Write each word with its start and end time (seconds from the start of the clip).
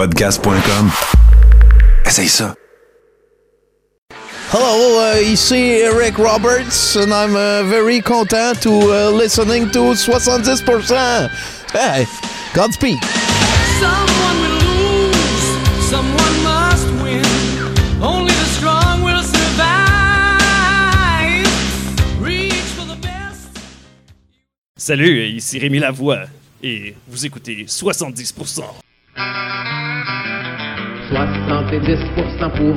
Podcast.com. 0.00 0.90
Essaye 2.06 2.26
ça. 2.26 2.54
Hello, 4.50 4.98
uh, 4.98 5.20
ici 5.20 5.82
Eric 5.82 6.16
Roberts, 6.16 6.96
and 6.96 7.12
I'm 7.12 7.36
uh, 7.36 7.68
very 7.68 8.00
content 8.00 8.62
to 8.62 8.70
uh, 8.70 9.10
listening 9.10 9.70
to 9.72 9.92
70%. 9.92 11.28
Hey, 11.74 12.06
Godspeed. 12.54 12.98
Someone 13.78 14.40
will 14.40 14.58
lose, 14.64 15.44
someone 15.90 16.42
must 16.44 16.88
win. 17.02 17.22
Only 18.00 18.32
the 18.32 18.48
strong 18.56 19.02
will 19.02 19.22
survive. 19.22 19.84
Reach 22.22 22.72
for 22.72 22.86
the 22.86 22.96
best. 23.02 23.50
Salut, 24.78 25.28
ici 25.28 25.58
Rémi 25.58 25.78
Lavoie, 25.78 26.24
et 26.62 26.96
vous 27.06 27.26
écoutez 27.26 27.66
70%. 27.68 28.64
70% 31.10 32.50
pour 32.50 32.74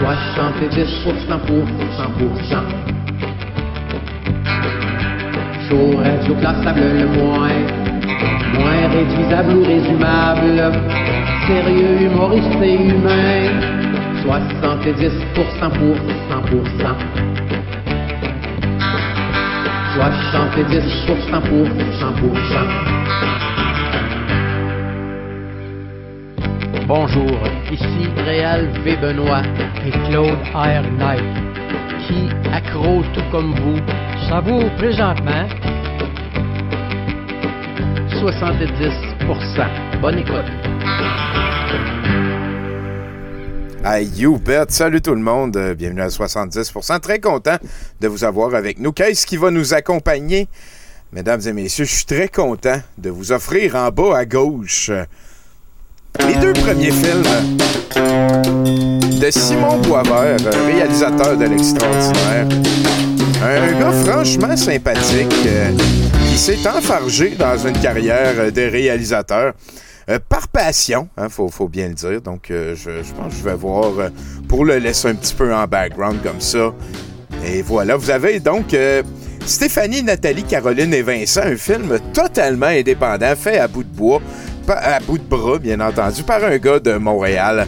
70% 0.00 1.38
pour 1.46 1.64
100%. 1.96 2.62
Chaud, 5.68 5.96
radio 5.96 6.34
classable 6.34 6.80
le 6.80 7.06
moins. 7.06 7.58
Moins 8.58 8.88
réduisable 8.92 9.52
ou 9.56 9.64
résumable. 9.64 10.58
Sérieux, 11.46 12.02
humoriste 12.02 12.62
et 12.62 12.74
humain. 12.74 13.48
70% 14.26 15.70
pour 15.70 15.96
100%. 16.30 16.94
70% 19.98 21.40
pour 21.48 21.66
100%. 21.66 23.57
Bonjour, 26.88 27.38
ici 27.70 28.08
Réal 28.16 28.66
V. 28.82 28.96
Benoît 28.96 29.42
et 29.84 29.90
Claude 30.08 30.38
R. 30.54 30.82
Knight, 30.96 31.22
qui, 32.06 32.30
accro 32.50 33.02
tout 33.12 33.30
comme 33.30 33.54
vous, 33.60 33.76
savoure 34.26 34.74
présentement 34.76 35.46
70%. 38.08 40.00
Bonne 40.00 40.18
écoute. 40.20 40.46
Hey, 43.84 44.06
you 44.16 44.38
bet. 44.38 44.70
Salut 44.70 45.02
tout 45.02 45.14
le 45.14 45.20
monde. 45.20 45.58
Euh, 45.58 45.74
Bienvenue 45.74 46.00
à 46.00 46.08
70%. 46.08 47.00
Très 47.00 47.20
content 47.20 47.58
de 48.00 48.08
vous 48.08 48.24
avoir 48.24 48.54
avec 48.54 48.78
nous. 48.78 48.92
Qu'est-ce 48.92 49.26
qui 49.26 49.36
va 49.36 49.50
nous 49.50 49.74
accompagner? 49.74 50.48
Mesdames 51.12 51.42
et 51.46 51.52
messieurs, 51.52 51.84
je 51.84 51.94
suis 51.94 52.06
très 52.06 52.28
content 52.28 52.80
de 52.96 53.10
vous 53.10 53.30
offrir 53.32 53.76
en 53.76 53.90
bas 53.90 54.16
à 54.16 54.24
gauche 54.24 54.88
euh, 54.88 55.04
les 56.26 56.34
deux 56.36 56.52
premiers 56.52 56.90
films 56.90 57.22
de 59.20 59.30
Simon 59.30 59.78
Boisvert, 59.78 60.36
réalisateur 60.66 61.36
de 61.36 61.44
l'extraordinaire. 61.44 62.46
Un 63.42 63.78
gars 63.78 63.92
franchement 64.04 64.56
sympathique 64.56 65.32
euh, 65.46 65.70
qui 66.28 66.38
s'est 66.38 66.68
enfargé 66.68 67.30
dans 67.38 67.56
une 67.56 67.78
carrière 67.78 68.50
de 68.52 68.62
réalisateur. 68.62 69.54
Euh, 70.10 70.18
par 70.28 70.48
passion, 70.48 71.08
hein, 71.16 71.28
faut, 71.28 71.48
faut 71.48 71.68
bien 71.68 71.88
le 71.88 71.94
dire. 71.94 72.20
Donc, 72.20 72.50
euh, 72.50 72.74
je, 72.74 73.02
je 73.02 73.12
pense 73.12 73.32
que 73.32 73.38
je 73.38 73.44
vais 73.44 73.54
voir 73.54 73.92
pour 74.48 74.64
le 74.64 74.78
laisser 74.78 75.08
un 75.08 75.14
petit 75.14 75.34
peu 75.34 75.54
en 75.54 75.66
background 75.66 76.20
comme 76.22 76.40
ça. 76.40 76.72
Et 77.44 77.62
voilà, 77.62 77.96
vous 77.96 78.10
avez 78.10 78.40
donc 78.40 78.74
Stéphanie, 79.48 80.02
Nathalie, 80.02 80.42
Caroline 80.42 80.92
et 80.92 81.00
Vincent, 81.00 81.40
un 81.42 81.56
film 81.56 81.98
totalement 82.12 82.66
indépendant, 82.66 83.34
fait 83.34 83.58
à 83.58 83.66
bout 83.66 83.82
de 83.82 83.88
bois, 83.88 84.20
à 84.68 85.00
bout 85.00 85.16
de 85.16 85.24
bras, 85.24 85.58
bien 85.58 85.80
entendu, 85.80 86.22
par 86.22 86.44
un 86.44 86.58
gars 86.58 86.78
de 86.78 86.92
Montréal 86.92 87.66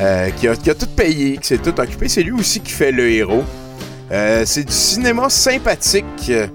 euh, 0.00 0.30
qui, 0.30 0.48
a, 0.48 0.56
tout 0.56 0.88
payé, 0.96 1.36
qui 1.36 1.46
s'est 1.46 1.58
tout 1.58 1.78
occupé. 1.80 2.08
C'est 2.08 2.24
lui 2.24 2.32
aussi 2.32 2.58
qui 2.58 2.72
fait 2.72 2.90
le 2.90 3.08
héros. 3.08 3.44
Euh, 4.10 4.42
c'est 4.44 4.64
du 4.64 4.72
cinéma 4.72 5.30
sympathique, 5.30 6.04
euh, 6.30 6.48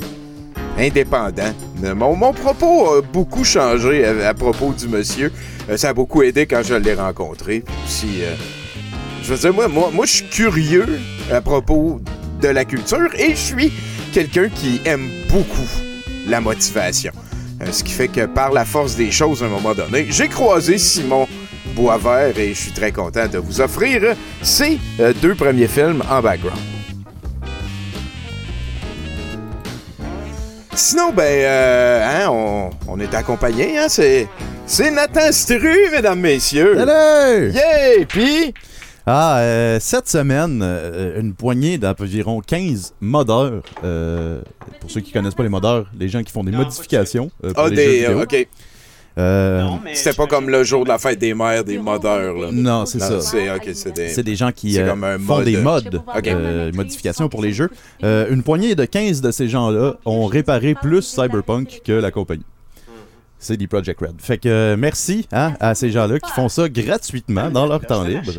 indépendant. 0.78 1.54
Mon, 1.96 2.34
propos 2.34 2.96
a 2.96 3.02
beaucoup 3.02 3.46
changé 3.46 4.06
à, 4.06 4.34
propos 4.34 4.74
du 4.74 4.90
monsieur. 4.90 5.32
Ça 5.78 5.90
a 5.90 5.94
beaucoup 5.94 6.22
aidé 6.22 6.48
quand 6.48 6.64
je 6.64 6.74
l'ai 6.74 6.96
rencontré. 6.96 7.64
Je 9.24 9.34
veux 9.34 9.38
dire, 9.38 9.54
moi, 9.54 9.70
moi, 9.70 9.90
moi 9.94 10.06
je 10.06 10.16
suis 10.16 10.28
curieux 10.28 11.00
à 11.32 11.40
propos 11.40 12.02
de 12.42 12.50
la 12.50 12.66
culture 12.66 13.10
et 13.18 13.32
je 13.32 13.36
suis 13.36 13.72
quelqu'un 14.16 14.48
qui 14.48 14.80
aime 14.86 15.10
beaucoup 15.28 15.68
la 16.26 16.40
motivation. 16.40 17.12
Euh, 17.62 17.66
ce 17.70 17.84
qui 17.84 17.92
fait 17.92 18.08
que 18.08 18.26
par 18.26 18.54
la 18.54 18.64
force 18.64 18.96
des 18.96 19.12
choses, 19.12 19.44
à 19.44 19.48
un 19.48 19.50
moment 19.50 19.74
donné, 19.74 20.06
j'ai 20.10 20.30
croisé 20.30 20.78
Simon 20.78 21.28
Boisvert 21.76 22.40
et 22.40 22.54
je 22.54 22.62
suis 22.62 22.72
très 22.72 22.94
content 22.94 23.28
de 23.28 23.38
vous 23.40 23.60
offrir 23.60 24.16
ces 24.42 24.80
euh, 25.02 25.12
deux 25.22 25.36
premiers 25.36 25.68
films 25.68 26.02
en 26.10 26.22
background. 26.22 26.58
Sinon, 30.74 31.12
ben, 31.12 31.24
euh, 31.24 32.24
hein, 32.24 32.30
on, 32.30 32.70
on 32.88 33.00
est 33.02 33.14
accompagné, 33.14 33.78
hein, 33.78 33.88
c'est, 33.90 34.30
c'est 34.66 34.92
Nathan 34.92 35.30
Stru, 35.34 35.90
mesdames, 35.92 36.22
messieurs. 36.22 36.78
Salut! 36.78 37.52
Yeah! 37.52 38.06
Puis, 38.08 38.54
Ah, 39.08 39.38
euh, 39.40 39.78
cette 39.80 40.10
semaine, 40.10 40.62
euh, 40.64 41.20
une 41.22 41.34
poignée 41.36 41.78
d'environ 41.78 42.42
15 42.42 42.96
modeurs. 43.02 43.62
euh, 43.84 44.42
pour 44.80 44.90
ceux 44.90 45.02
qui 45.02 45.12
connaissent 45.12 45.36
pas 45.36 45.44
les 45.44 45.50
modeurs, 45.50 45.86
les 45.98 46.10
gens 46.10 46.24
qui 46.24 46.32
font 46.32 46.44
des 46.44 46.52
modifications. 46.52 47.30
euh, 47.44 47.54
pour 47.54 47.66
ah, 47.66 47.70
les 47.70 47.76
des, 47.76 47.84
jeux 48.02 48.08
vidéo. 48.08 48.22
ok. 48.24 48.48
Euh, 49.18 49.66
C'était 49.94 50.14
pas 50.16 50.28
comme 50.28 50.50
le 50.50 50.64
jour 50.66 50.84
de 50.84 50.90
la 50.90 50.98
fête 50.98 51.20
des 51.20 51.34
mères, 51.34 51.64
des 51.64 51.78
modeurs, 51.78 52.36
là. 52.36 52.50
Non, 52.52 52.86
c'est 52.86 53.00
ça. 53.00 53.22
C'est, 53.22 53.50
ok, 53.50 53.70
c'est 53.74 53.94
des... 53.96 54.10
C'est 54.10 54.24
des 54.24 54.36
gens 54.36 54.52
qui 54.52 54.74
C'est 54.74 54.82
euh, 54.82 54.90
comme 54.90 55.04
un 55.06 55.18
font 55.18 55.36
mode. 55.38 55.46
des 55.46 55.56
modes, 55.58 56.02
Ok. 56.18 56.28
euh, 56.28 56.72
modifications 56.74 57.30
pour 57.30 57.42
les 57.42 57.54
jeux. 57.54 57.70
Euh, 58.04 58.28
une 58.30 58.44
poignée 58.44 58.76
de 58.76 58.84
15 58.84 59.22
de 59.22 59.32
ces 59.32 59.48
gens-là 59.48 59.94
ont 60.06 60.26
réparé 60.26 60.76
plus 60.76 61.02
Cyberpunk 61.04 61.82
que 61.86 61.94
la 61.94 62.12
compagnie. 62.12 62.44
C'est 63.40 63.56
des 63.56 63.68
Project 63.68 64.00
Red. 64.02 64.16
Fait 64.20 64.38
que 64.40 64.50
euh, 64.50 64.76
merci 64.78 65.28
hein, 65.32 65.54
à 65.62 65.76
ces 65.76 65.92
gens-là 65.92 66.20
qui 66.20 66.32
font 66.32 66.50
ça 66.50 66.68
gratuitement 66.68 67.50
dans 67.52 67.68
leur 67.68 67.86
temps 67.86 68.04
libre. 68.04 68.34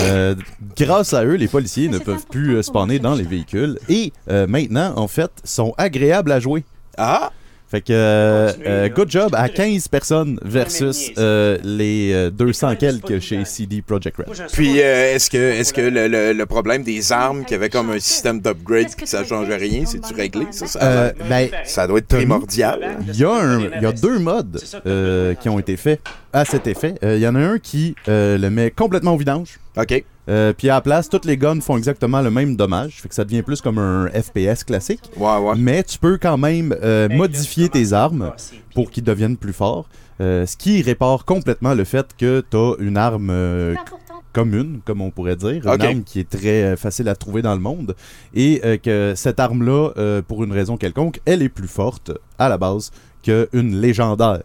Euh, 0.00 0.34
grâce 0.76 1.12
à 1.14 1.24
eux, 1.24 1.34
les 1.34 1.48
policiers 1.48 1.88
ne 1.88 1.98
peuvent 1.98 2.26
plus 2.30 2.56
euh, 2.56 2.62
spawner 2.62 2.98
dans 2.98 3.14
les 3.14 3.24
véhicules 3.24 3.78
et 3.88 4.12
euh, 4.30 4.46
maintenant, 4.46 4.92
en 4.96 5.08
fait, 5.08 5.30
sont 5.44 5.74
agréables 5.78 6.30
à 6.32 6.40
jouer. 6.40 6.64
Ah! 6.96 7.32
Fait 7.70 7.82
que, 7.82 7.92
euh, 7.92 8.50
euh, 8.66 8.88
good 8.88 9.10
job 9.10 9.34
à 9.34 9.50
15 9.50 9.88
personnes 9.88 10.40
versus 10.42 11.10
euh, 11.18 11.58
les 11.62 12.12
euh, 12.14 12.30
200 12.30 12.76
quelques 12.76 13.18
chez 13.20 13.44
CD 13.44 13.82
Projekt 13.82 14.16
Red. 14.16 14.26
Puis, 14.54 14.80
euh, 14.80 15.14
est-ce 15.14 15.28
que, 15.28 15.36
est-ce 15.36 15.74
que 15.74 15.82
le, 15.82 16.08
le- 16.08 16.32
le 16.32 16.46
problème 16.46 16.82
des 16.82 17.12
armes, 17.12 17.44
qui 17.44 17.52
avait 17.54 17.68
comme 17.68 17.90
un 17.90 17.98
système 18.00 18.40
d'upgrade 18.40 18.86
puis 18.96 19.04
que 19.04 19.06
ça 19.10 19.22
changeait 19.22 19.56
rien, 19.56 19.84
c'est-tu 19.84 20.14
réglé? 20.14 20.46
Ça, 20.50 20.66
ça, 20.66 20.78
Euh, 20.82 21.12
ben, 21.28 21.50
ça 21.64 21.86
doit 21.86 21.98
être 21.98 22.08
primordial. 22.08 22.96
Il 23.06 23.14
y, 23.14 23.18
y 23.18 23.24
a 23.86 23.92
deux 23.92 24.18
modes 24.18 24.62
euh, 24.86 25.34
qui 25.34 25.50
ont 25.50 25.58
été 25.58 25.76
faits 25.76 26.00
à 26.32 26.46
cet 26.46 26.66
effet. 26.68 26.94
Euh, 27.04 27.16
Il 27.16 27.22
y 27.22 27.28
en 27.28 27.34
a 27.34 27.40
un 27.40 27.58
qui 27.58 27.94
euh, 28.08 28.38
le 28.38 28.48
met 28.48 28.70
complètement 28.70 29.12
au 29.12 29.18
vidange. 29.18 29.58
OK. 29.78 30.04
Euh, 30.28 30.52
puis 30.52 30.68
à 30.68 30.74
la 30.74 30.80
place, 30.80 31.08
toutes 31.08 31.24
les 31.24 31.36
guns 31.36 31.60
font 31.60 31.76
exactement 31.78 32.20
le 32.20 32.30
même 32.30 32.56
dommage. 32.56 33.00
Fait 33.00 33.08
que 33.08 33.14
ça 33.14 33.24
devient 33.24 33.42
plus 33.42 33.60
comme 33.60 33.78
un 33.78 34.08
FPS 34.08 34.64
classique. 34.64 35.10
Ouais, 35.16 35.36
ouais. 35.38 35.54
Mais 35.56 35.82
tu 35.84 35.98
peux 35.98 36.18
quand 36.20 36.36
même 36.36 36.74
euh, 36.82 37.08
modifier 37.08 37.68
tes 37.68 37.92
armes 37.92 38.32
pour 38.74 38.90
qu'ils 38.90 39.04
deviennent 39.04 39.36
plus 39.36 39.52
forts. 39.52 39.88
Euh, 40.20 40.44
ce 40.46 40.56
qui 40.56 40.82
répare 40.82 41.24
complètement 41.24 41.74
le 41.74 41.84
fait 41.84 42.08
que 42.18 42.42
tu 42.50 42.56
as 42.56 42.74
une 42.80 42.96
arme 42.96 43.30
euh, 43.30 43.74
commune, 44.32 44.80
comme 44.84 45.00
on 45.00 45.10
pourrait 45.10 45.36
dire, 45.36 45.62
une 45.64 45.80
arme 45.80 46.02
qui 46.02 46.20
est 46.20 46.28
très 46.28 46.76
facile 46.76 47.08
à 47.08 47.14
trouver 47.16 47.40
dans 47.40 47.54
le 47.54 47.60
monde, 47.60 47.94
et 48.34 48.60
euh, 48.64 48.76
que 48.76 49.14
cette 49.16 49.38
arme-là, 49.40 49.90
euh, 49.96 50.20
pour 50.20 50.42
une 50.44 50.52
raison 50.52 50.76
quelconque, 50.76 51.20
elle 51.24 51.40
est 51.42 51.48
plus 51.48 51.68
forte 51.68 52.10
à 52.38 52.48
la 52.48 52.58
base 52.58 52.90
qu'une 53.22 53.80
légendaire. 53.80 54.42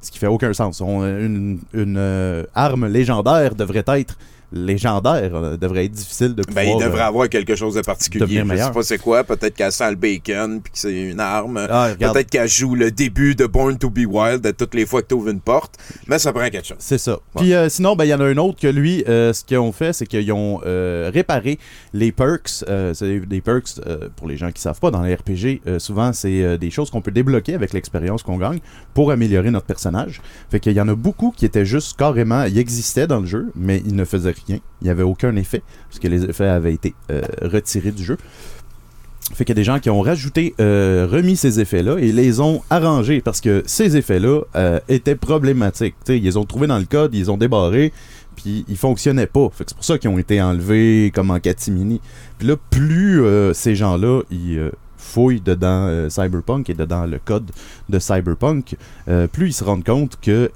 Ce 0.00 0.10
qui 0.10 0.18
fait 0.18 0.26
aucun 0.26 0.52
sens. 0.52 0.80
On- 0.80 1.02
une 1.04 1.60
une, 1.72 1.96
euh, 1.96 2.44
arme 2.54 2.86
légendaire 2.86 3.54
devrait 3.54 3.84
être 3.86 4.18
légendaire, 4.52 5.34
euh, 5.34 5.56
devrait 5.56 5.86
être 5.86 5.92
difficile 5.92 6.34
de 6.34 6.42
pouvoir... 6.42 6.64
Ben, 6.64 6.76
il 6.76 6.84
devrait 6.84 7.02
euh, 7.02 7.08
avoir 7.08 7.28
quelque 7.28 7.56
chose 7.56 7.74
de 7.74 7.80
particulier. 7.80 8.42
Je 8.48 8.56
sais 8.56 8.70
pas 8.70 8.82
c'est 8.82 8.98
quoi. 8.98 9.24
Peut-être 9.24 9.54
qu'elle 9.54 9.72
sent 9.72 9.90
le 9.90 9.96
bacon 9.96 10.60
puis 10.60 10.72
que 10.72 10.78
c'est 10.78 11.02
une 11.02 11.20
arme. 11.20 11.66
Ah. 11.68 11.90
Peut-être 11.98 12.30
qu'elle 12.30 12.48
joue 12.48 12.74
le 12.74 12.90
début 12.90 13.34
de 13.34 13.46
Born 13.46 13.78
to 13.78 13.90
be 13.90 14.06
Wild 14.06 14.42
de 14.42 14.50
toutes 14.50 14.74
les 14.74 14.86
fois 14.86 15.02
que 15.02 15.08
tu 15.08 15.14
ouvres 15.14 15.30
une 15.30 15.40
porte. 15.40 15.76
Mais 16.06 16.18
ça 16.18 16.32
prend 16.32 16.48
quelque 16.48 16.66
chose. 16.66 16.76
C'est 16.80 16.98
ça. 16.98 17.18
Puis 17.36 17.54
euh, 17.54 17.68
sinon, 17.68 17.96
ben, 17.96 18.04
il 18.04 18.08
y 18.08 18.14
en 18.14 18.20
a 18.20 18.24
un 18.24 18.36
autre 18.36 18.60
que 18.60 18.68
lui, 18.68 19.04
euh, 19.08 19.32
ce 19.32 19.44
qu'ils 19.44 19.58
ont 19.58 19.72
fait, 19.72 19.92
c'est 19.92 20.06
qu'ils 20.06 20.32
ont 20.32 20.60
réparé 20.64 21.58
les 21.92 22.12
perks. 22.12 22.64
C'est 22.94 23.20
des 23.26 23.40
perks, 23.40 23.80
pour 24.16 24.28
les 24.28 24.36
gens 24.36 24.50
qui 24.50 24.60
savent 24.60 24.80
pas, 24.80 24.90
dans 24.90 25.02
les 25.02 25.14
RPG, 25.14 25.78
souvent, 25.78 26.12
c'est 26.12 26.58
des 26.58 26.70
choses 26.70 26.90
qu'on 26.90 27.00
peut 27.00 27.10
débloquer 27.10 27.54
avec 27.54 27.72
l'expérience 27.72 28.22
qu'on 28.22 28.38
gagne 28.38 28.60
pour 28.92 29.10
améliorer 29.10 29.50
notre 29.50 29.66
personnage. 29.66 30.20
Fait 30.50 30.60
qu'il 30.60 30.72
y 30.72 30.80
en 30.80 30.88
a 30.88 30.94
beaucoup 30.94 31.32
qui 31.36 31.44
étaient 31.44 31.66
juste 31.66 31.96
carrément, 31.96 32.44
ils 32.44 32.58
existaient 32.58 33.06
dans 33.06 33.20
le 33.20 33.26
jeu, 33.26 33.50
mais 33.54 33.82
ils 33.86 33.94
ne 33.94 34.04
faisaient 34.04 34.33
rien. 34.46 34.58
Il 34.80 34.84
n'y 34.84 34.90
avait 34.90 35.02
aucun 35.02 35.34
effet, 35.36 35.62
parce 35.88 35.98
que 35.98 36.08
les 36.08 36.24
effets 36.24 36.48
avaient 36.48 36.74
été 36.74 36.94
euh, 37.10 37.22
retirés 37.42 37.92
du 37.92 38.04
jeu. 38.04 38.16
Fait 39.32 39.44
qu'il 39.44 39.54
y 39.54 39.58
a 39.58 39.60
des 39.60 39.64
gens 39.64 39.78
qui 39.78 39.88
ont 39.88 40.02
rajouté, 40.02 40.54
euh, 40.60 41.08
remis 41.10 41.36
ces 41.36 41.58
effets-là 41.58 41.96
et 41.98 42.12
les 42.12 42.40
ont 42.40 42.62
arrangés 42.68 43.22
parce 43.22 43.40
que 43.40 43.62
ces 43.64 43.96
effets-là 43.96 44.42
euh, 44.54 44.80
étaient 44.88 45.16
problématiques. 45.16 45.94
Ils 46.08 46.22
les 46.22 46.36
ont 46.36 46.44
trouvés 46.44 46.66
dans 46.66 46.78
le 46.78 46.84
code, 46.84 47.14
ils 47.14 47.30
ont 47.30 47.38
débarrés, 47.38 47.94
puis 48.36 48.66
ils 48.68 48.76
fonctionnaient 48.76 49.26
pas. 49.26 49.48
Fait 49.50 49.64
que 49.64 49.70
c'est 49.70 49.76
pour 49.76 49.84
ça 49.84 49.96
qu'ils 49.96 50.10
ont 50.10 50.18
été 50.18 50.42
enlevés 50.42 51.10
comme 51.14 51.30
en 51.30 51.40
catimini. 51.40 52.02
Puis 52.38 52.48
là, 52.48 52.56
plus 52.70 53.24
ces 53.54 53.74
gens-là, 53.74 54.20
ils 54.30 54.70
fouillent 54.98 55.40
dedans 55.40 56.10
Cyberpunk 56.10 56.68
et 56.68 56.74
dedans 56.74 57.06
le 57.06 57.18
code 57.18 57.50
de 57.88 57.98
Cyberpunk, 57.98 58.76
plus 59.32 59.48
ils 59.48 59.54
se 59.54 59.64
rendent 59.64 59.84
compte 59.84 60.18
que 60.20 60.50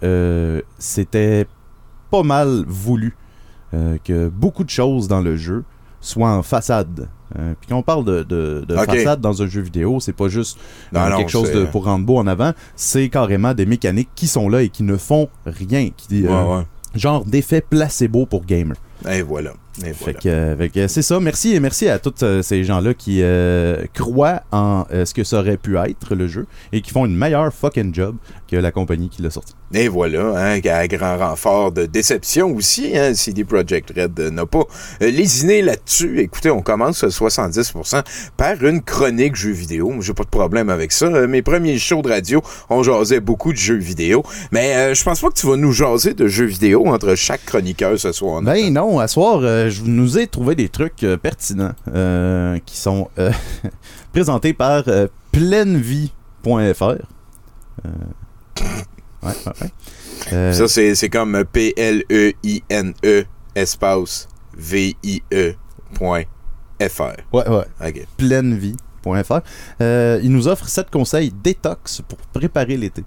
c'était 0.78 1.46
pas 2.10 2.22
mal 2.22 2.64
voulu. 2.66 3.16
Euh, 3.75 3.99
que 4.03 4.29
beaucoup 4.29 4.65
de 4.65 4.70
choses 4.70 5.09
dans 5.09 5.20
le 5.20 5.37
jeu 5.37 5.62
soient 6.00 6.31
en 6.31 6.43
façade. 6.43 7.09
Euh, 7.38 7.53
puis 7.61 7.69
quand 7.69 7.76
on 7.76 7.82
parle 7.82 8.05
de, 8.05 8.23
de, 8.23 8.65
de 8.67 8.75
Ok. 8.75 8.87
façade 8.87 9.20
dans 9.20 9.43
un 9.43 9.47
jeu 9.47 9.61
vidéo, 9.61 10.00
c'est 10.00 10.15
pas 10.15 10.29
juste 10.29 10.59
Non, 10.93 11.00
euh, 11.00 11.11
non, 11.11 11.17
quelque 11.19 11.31
chose 11.31 11.53
de, 11.53 11.65
pour 11.67 11.85
rendre 11.85 12.06
beau 12.06 12.17
en 12.17 12.26
avant, 12.26 12.53
c'est 12.76 13.11
carrément 13.11 13.53
des 13.53 13.67
mécaniques 13.67 14.09
qui 14.15 14.26
sont 14.26 14.49
là 14.49 14.62
et 14.62 14.70
qui 14.70 14.82
ne 14.85 14.97
font 14.97 15.29
rien. 15.44 15.91
Qui, 15.94 16.26
euh, 16.26 16.44
ouais. 16.59 16.62
Genre 16.94 17.25
d'effet 17.26 17.61
placebo 17.61 18.25
pour 18.25 18.47
gamer. 18.47 18.76
Et 19.11 19.20
voilà. 19.20 19.53
Fait 19.78 20.14
que, 20.14 20.28
euh, 20.28 20.69
que 20.69 20.88
c'est 20.88 21.02
ça. 21.02 21.20
Merci 21.20 21.54
et 21.54 21.60
merci 21.60 21.88
à 21.88 21.98
tous 21.98 22.14
euh, 22.22 22.42
ces 22.42 22.64
gens-là 22.64 22.94
qui 22.94 23.22
euh, 23.22 23.84
croient 23.94 24.42
en 24.50 24.84
euh, 24.92 25.04
ce 25.04 25.14
que 25.14 25.25
ça 25.25 25.38
aurait 25.38 25.56
pu 25.56 25.76
être 25.76 26.14
le 26.14 26.26
jeu 26.26 26.46
et 26.72 26.80
qui 26.80 26.90
font 26.90 27.06
une 27.06 27.16
meilleure 27.16 27.52
fucking 27.52 27.94
job 27.94 28.16
que 28.48 28.56
la 28.56 28.72
compagnie 28.72 29.08
qui 29.08 29.22
l'a 29.22 29.30
sorti. 29.30 29.54
Et 29.75 29.88
voilà, 29.88 30.32
hein, 30.36 30.60
à 30.64 30.88
grand 30.88 31.19
renfort 31.19 31.72
de 31.72 31.84
déception 31.84 32.54
aussi, 32.54 32.96
hein, 32.96 33.12
CD 33.12 33.44
Projekt 33.44 33.92
Red 33.94 34.19
n'a 34.19 34.46
pas 34.46 34.64
lésiné 35.00 35.60
là-dessus. 35.60 36.20
Écoutez, 36.20 36.50
on 36.50 36.62
commence 36.62 37.04
à 37.04 37.08
70% 37.08 38.02
par 38.38 38.64
une 38.64 38.80
chronique 38.80 39.36
jeux 39.36 39.50
vidéo. 39.50 39.94
J'ai 40.00 40.14
pas 40.14 40.25
de 40.25 40.30
problème 40.30 40.70
avec 40.70 40.92
ça. 40.92 41.08
Mes 41.26 41.42
premiers 41.42 41.78
shows 41.78 42.00
de 42.00 42.08
radio, 42.08 42.40
on 42.70 42.82
jasait 42.82 43.20
beaucoup 43.20 43.52
de 43.52 43.58
jeux 43.58 43.76
vidéo. 43.76 44.22
Mais 44.52 44.75
euh, 44.75 44.94
je 44.94 45.04
pense 45.04 45.20
pas 45.20 45.28
que 45.28 45.34
tu 45.34 45.46
vas 45.46 45.56
nous 45.56 45.72
jaser 45.72 46.14
de 46.14 46.26
jeux 46.26 46.46
vidéo 46.46 46.86
entre 46.86 47.14
chaque 47.14 47.44
chroniqueur 47.44 47.98
ce 47.98 48.12
soir. 48.12 48.40
Ben 48.40 48.72
non, 48.72 48.98
à 48.98 49.08
soir, 49.08 49.40
euh, 49.42 49.68
je 49.70 49.82
nous 49.85 50.19
ai 50.19 50.26
trouvé 50.26 50.55
des 50.55 50.69
trucs 50.69 51.03
euh, 51.05 51.17
pertinents 51.17 51.73
euh, 51.94 52.59
qui 52.67 52.76
sont 52.76 53.09
euh, 53.19 53.32
présentés 54.12 54.53
par 54.53 54.85
euh, 54.88 55.06
plainevie.fr. 55.32 56.82
Euh, 56.82 56.97
ouais, 59.23 59.29
ouais, 59.29 59.32
ouais. 59.62 59.73
Euh, 60.32 60.53
Ça, 60.53 60.69
c'est 60.69 61.09
comme 61.09 61.44
P-L-E-I-N-E 61.53 63.25
espace 63.55 64.29
V-I-E 64.56 65.55
point 65.94 66.23
F-R. 66.81 67.17
ouais, 67.32 67.49
ouais. 67.49 67.64
OK. 67.87 68.06
plainevie.fr. 68.17 69.41
Euh, 69.81 70.21
il 70.23 70.31
nous 70.32 70.49
offre 70.49 70.69
7 70.69 70.91
conseils 70.91 71.32
détox 71.32 72.03
pour 72.06 72.19
préparer 72.19 72.76
l'été. 72.76 73.05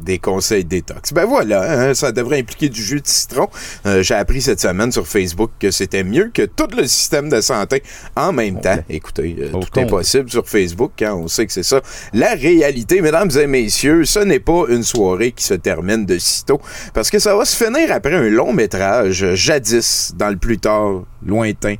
Des 0.00 0.18
conseils 0.18 0.64
détox. 0.64 1.12
Ben 1.12 1.24
voilà, 1.24 1.88
hein, 1.88 1.94
ça 1.94 2.12
devrait 2.12 2.38
impliquer 2.40 2.68
du 2.68 2.82
jus 2.82 3.00
de 3.00 3.06
citron. 3.06 3.48
Euh, 3.86 4.02
J'ai 4.02 4.14
appris 4.14 4.42
cette 4.42 4.60
semaine 4.60 4.92
sur 4.92 5.06
Facebook 5.06 5.50
que 5.58 5.70
c'était 5.70 6.04
mieux 6.04 6.30
que 6.32 6.42
tout 6.42 6.68
le 6.76 6.86
système 6.86 7.28
de 7.28 7.40
santé 7.40 7.82
en 8.16 8.32
même 8.32 8.60
temps. 8.60 8.78
Écoutez, 8.88 9.36
euh, 9.38 9.48
tout 9.52 9.78
est 9.78 9.86
possible 9.86 10.30
sur 10.30 10.48
Facebook, 10.48 11.02
hein, 11.02 11.14
on 11.14 11.28
sait 11.28 11.46
que 11.46 11.52
c'est 11.52 11.62
ça. 11.62 11.80
La 12.12 12.34
réalité, 12.34 13.00
mesdames 13.00 13.30
et 13.38 13.46
messieurs, 13.46 14.04
ce 14.04 14.20
n'est 14.20 14.40
pas 14.40 14.64
une 14.68 14.82
soirée 14.82 15.32
qui 15.32 15.44
se 15.44 15.54
termine 15.54 16.06
de 16.06 16.18
sitôt, 16.18 16.60
parce 16.94 17.10
que 17.10 17.18
ça 17.18 17.36
va 17.36 17.44
se 17.44 17.56
finir 17.56 17.92
après 17.92 18.14
un 18.14 18.28
long 18.28 18.52
métrage, 18.52 19.22
euh, 19.22 19.34
jadis, 19.34 20.12
dans 20.16 20.30
le 20.30 20.36
plus 20.36 20.58
tard 20.58 21.02
lointain. 21.24 21.76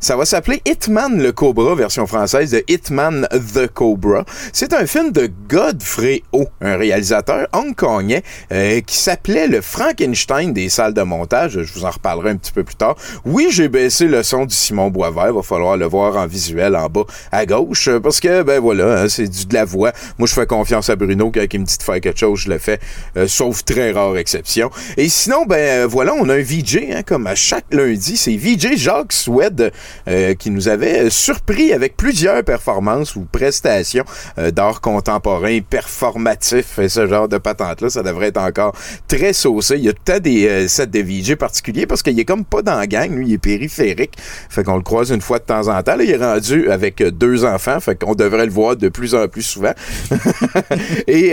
Ça 0.00 0.14
va 0.14 0.24
s'appeler 0.24 0.62
Hitman 0.64 1.20
le 1.20 1.32
Cobra, 1.32 1.74
version 1.74 2.06
française 2.06 2.52
de 2.52 2.62
Hitman 2.68 3.26
the 3.32 3.66
Cobra. 3.66 4.24
C'est 4.52 4.72
un 4.72 4.86
film 4.86 5.10
de 5.10 5.28
Godfrey 5.48 6.22
O, 6.30 6.46
un 6.60 6.76
réalisateur 6.76 7.48
hongkongais 7.52 8.22
euh, 8.52 8.80
qui 8.80 8.96
s'appelait 8.96 9.48
le 9.48 9.60
Frankenstein 9.60 10.52
des 10.52 10.68
salles 10.68 10.94
de 10.94 11.02
montage. 11.02 11.60
Je 11.64 11.72
vous 11.74 11.84
en 11.84 11.90
reparlerai 11.90 12.30
un 12.30 12.36
petit 12.36 12.52
peu 12.52 12.62
plus 12.62 12.76
tard. 12.76 12.94
Oui, 13.24 13.48
j'ai 13.50 13.68
baissé 13.68 14.06
le 14.06 14.22
son 14.22 14.46
du 14.46 14.54
Simon 14.54 14.88
Boisvert. 14.88 15.34
Va 15.34 15.42
falloir 15.42 15.76
le 15.76 15.86
voir 15.86 16.16
en 16.16 16.28
visuel 16.28 16.76
en 16.76 16.88
bas 16.88 17.04
à 17.32 17.44
gauche 17.44 17.88
euh, 17.88 17.98
parce 17.98 18.20
que, 18.20 18.42
ben 18.44 18.60
voilà, 18.60 19.02
hein, 19.02 19.08
c'est 19.08 19.26
du 19.26 19.46
de 19.46 19.54
la 19.54 19.64
voix. 19.64 19.92
Moi, 20.18 20.28
je 20.28 20.32
fais 20.32 20.46
confiance 20.46 20.90
à 20.90 20.94
Bruno 20.94 21.32
quand 21.34 21.44
il 21.52 21.58
me 21.58 21.64
dit 21.64 21.76
de 21.76 21.82
faire 21.82 22.00
quelque 22.00 22.20
chose, 22.20 22.42
je 22.42 22.50
le 22.50 22.58
fais, 22.58 22.78
euh, 23.16 23.26
sauf 23.26 23.64
très 23.64 23.90
rare 23.90 24.16
exception. 24.16 24.70
Et 24.96 25.08
sinon, 25.08 25.44
ben 25.44 25.56
euh, 25.56 25.86
voilà, 25.88 26.14
on 26.14 26.28
a 26.28 26.34
un 26.34 26.42
VJ, 26.42 26.78
hein, 26.92 27.02
comme 27.04 27.26
à 27.26 27.34
chaque 27.34 27.66
lundi. 27.72 28.16
C'est 28.16 28.36
VJ 28.36 28.76
Jacques 28.76 29.12
Swed 29.12 29.72
euh, 30.08 30.34
qui 30.34 30.50
nous 30.50 30.68
avait 30.68 31.06
euh, 31.06 31.10
surpris 31.10 31.72
avec 31.72 31.96
plusieurs 31.96 32.42
performances 32.44 33.16
ou 33.16 33.26
prestations 33.30 34.04
euh, 34.38 34.50
d'art 34.50 34.80
contemporain 34.80 35.60
performatif 35.60 36.80
ce 36.88 37.06
genre 37.06 37.28
de 37.28 37.38
patente-là. 37.38 37.90
Ça 37.90 38.02
devrait 38.02 38.28
être 38.28 38.40
encore 38.40 38.74
très 39.06 39.32
saucé. 39.32 39.76
Il 39.76 39.84
y 39.84 39.88
a 39.88 39.92
peut-être 39.92 40.22
des 40.22 40.46
euh, 40.48 40.68
sets 40.68 40.86
de 40.86 41.00
VJ 41.00 41.34
particuliers 41.36 41.86
parce 41.86 42.02
qu'il 42.02 42.18
est 42.18 42.24
comme 42.24 42.44
pas 42.44 42.62
dans 42.62 42.76
la 42.76 42.86
gang. 42.86 43.10
Lui, 43.10 43.28
il 43.28 43.32
est 43.34 43.38
périphérique. 43.38 44.14
Fait 44.48 44.64
qu'on 44.64 44.76
le 44.76 44.82
croise 44.82 45.10
une 45.10 45.20
fois 45.20 45.38
de 45.38 45.44
temps 45.44 45.68
en 45.68 45.82
temps. 45.82 45.96
Là, 45.96 46.04
il 46.04 46.10
est 46.10 46.16
rendu 46.16 46.70
avec 46.70 47.02
deux 47.02 47.44
enfants. 47.44 47.80
Fait 47.80 47.96
qu'on 47.96 48.14
devrait 48.14 48.46
le 48.46 48.52
voir 48.52 48.76
de 48.76 48.88
plus 48.88 49.14
en 49.14 49.28
plus 49.28 49.42
souvent. 49.42 49.72
Et 51.06 51.30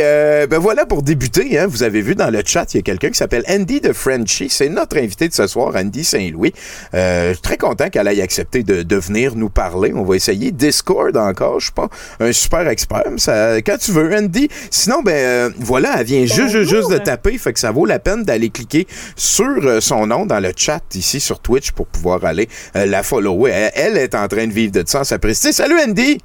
ben 0.49 0.59
voilà 0.59 0.85
pour 0.85 1.03
débuter. 1.03 1.57
Hein, 1.57 1.67
vous 1.67 1.83
avez 1.83 2.01
vu 2.01 2.15
dans 2.15 2.29
le 2.29 2.41
chat, 2.45 2.73
il 2.73 2.77
y 2.77 2.79
a 2.79 2.83
quelqu'un 2.83 3.09
qui 3.09 3.17
s'appelle 3.17 3.43
Andy 3.49 3.81
de 3.81 3.93
Frenchy. 3.93 4.47
C'est 4.49 4.69
notre 4.69 4.97
invité 4.97 5.27
de 5.27 5.33
ce 5.33 5.47
soir, 5.47 5.73
Andy 5.75 6.03
Saint-Louis. 6.03 6.53
Très 6.91 7.57
content 7.57 7.89
qu'elle 7.89 8.07
ait 8.07 8.21
accepté 8.45 8.63
de, 8.63 8.83
de 8.83 8.95
venir 8.95 9.35
nous 9.35 9.49
parler. 9.49 9.91
On 9.93 10.03
va 10.03 10.15
essayer 10.15 10.51
Discord 10.51 11.15
encore. 11.17 11.59
Je 11.59 11.65
suis 11.65 11.73
pas 11.73 11.89
un 12.19 12.31
super 12.31 12.67
expert, 12.67 13.03
mais 13.11 13.17
ça, 13.17 13.57
quand 13.61 13.77
tu 13.77 13.91
veux, 13.91 14.15
Andy. 14.15 14.47
Sinon, 14.69 15.01
ben 15.01 15.13
euh, 15.13 15.49
voilà, 15.59 15.95
elle 15.99 16.05
vient 16.05 16.25
juste, 16.25 16.49
juste, 16.49 16.69
juste 16.69 16.91
de 16.91 16.97
taper. 16.97 17.37
Fait 17.37 17.53
que 17.53 17.59
ça 17.59 17.71
vaut 17.71 17.85
la 17.85 17.99
peine 17.99 18.23
d'aller 18.23 18.49
cliquer 18.49 18.87
sur 19.15 19.45
euh, 19.45 19.81
son 19.81 20.07
nom 20.07 20.25
dans 20.25 20.39
le 20.39 20.51
chat 20.55 20.83
ici 20.95 21.19
sur 21.19 21.39
Twitch 21.39 21.71
pour 21.71 21.87
pouvoir 21.87 22.23
aller 22.25 22.47
euh, 22.75 22.85
la 22.85 23.03
follower. 23.03 23.51
Elle, 23.51 23.71
elle 23.75 23.97
est 23.97 24.15
en 24.15 24.27
train 24.27 24.47
de 24.47 24.53
vivre 24.53 24.71
de 24.71 24.83
ça, 24.85 25.03
sa 25.03 25.19
prestige. 25.19 25.53
Salut 25.53 25.77
Andy! 25.79 26.19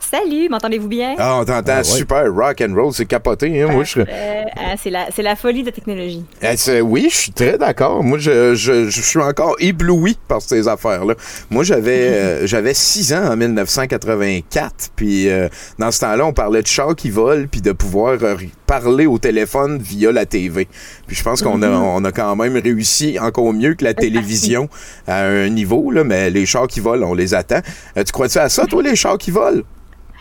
Salut, 0.00 0.48
m'entendez-vous 0.48 0.88
bien? 0.88 1.16
Ah, 1.18 1.38
on 1.40 1.44
t'entend 1.44 1.72
Ah 1.74 1.78
ouais. 1.78 1.84
super 1.84 2.32
rock 2.32 2.62
and 2.62 2.72
roll, 2.74 2.92
c'est 2.94 3.04
capoté. 3.04 3.60
Hein? 3.62 3.68
Moi, 3.72 3.84
je, 3.84 4.00
Euh, 4.00 4.04
euh, 4.06 4.44
c'est 4.82 4.88
la, 4.90 5.08
c'est 5.14 5.22
la 5.22 5.36
folie 5.36 5.60
de 5.62 5.66
la 5.66 5.72
technologie. 5.72 6.24
Eh, 6.40 6.56
c'est- 6.56 6.80
oui, 6.80 7.08
je 7.10 7.16
suis 7.16 7.32
très 7.32 7.58
d'accord. 7.58 8.02
Moi, 8.02 8.16
je, 8.18 8.54
je, 8.54 8.88
je 8.88 9.00
suis 9.02 9.18
encore 9.20 9.56
ébloui 9.58 10.16
par 10.28 10.40
ces 10.40 10.66
affaires-là. 10.66 11.14
Moi, 11.50 11.62
j'avais 11.64 12.08
euh, 12.08 12.46
j'avais 12.46 12.72
6 12.74 13.12
ans 13.12 13.32
en 13.32 13.36
1984, 13.36 14.90
puis 14.96 15.28
euh, 15.28 15.48
dans 15.78 15.90
ce 15.90 16.00
temps-là, 16.00 16.24
on 16.26 16.32
parlait 16.32 16.62
de 16.62 16.66
chars 16.68 16.94
qui 16.96 17.10
volent, 17.10 17.46
puis 17.50 17.60
de 17.60 17.72
pouvoir 17.72 18.16
euh, 18.22 18.36
parler 18.66 19.04
au 19.06 19.18
téléphone 19.18 19.78
via 19.78 20.10
la 20.12 20.24
TV. 20.26 20.68
Puis 21.06 21.16
je 21.16 21.22
pense 21.24 21.42
qu'on 21.42 21.60
a, 21.62 21.68
on 21.68 22.02
a 22.04 22.12
quand 22.12 22.34
même 22.36 22.56
réussi 22.56 23.18
encore 23.20 23.52
mieux 23.52 23.74
que 23.74 23.84
la 23.84 23.94
télévision 23.94 24.68
à 25.06 25.24
un 25.24 25.48
niveau, 25.50 25.90
là, 25.90 26.04
mais 26.04 26.30
les 26.30 26.46
chars 26.46 26.66
qui 26.68 26.80
volent, 26.80 27.10
on 27.10 27.14
les 27.14 27.34
attend. 27.34 27.60
Euh, 27.96 28.04
tu 28.04 28.12
crois-tu 28.12 28.38
à 28.38 28.48
ça, 28.48 28.64
toi, 28.64 28.82
les 28.82 28.96
chars 28.96 29.18
qui 29.18 29.32
volent? 29.32 29.62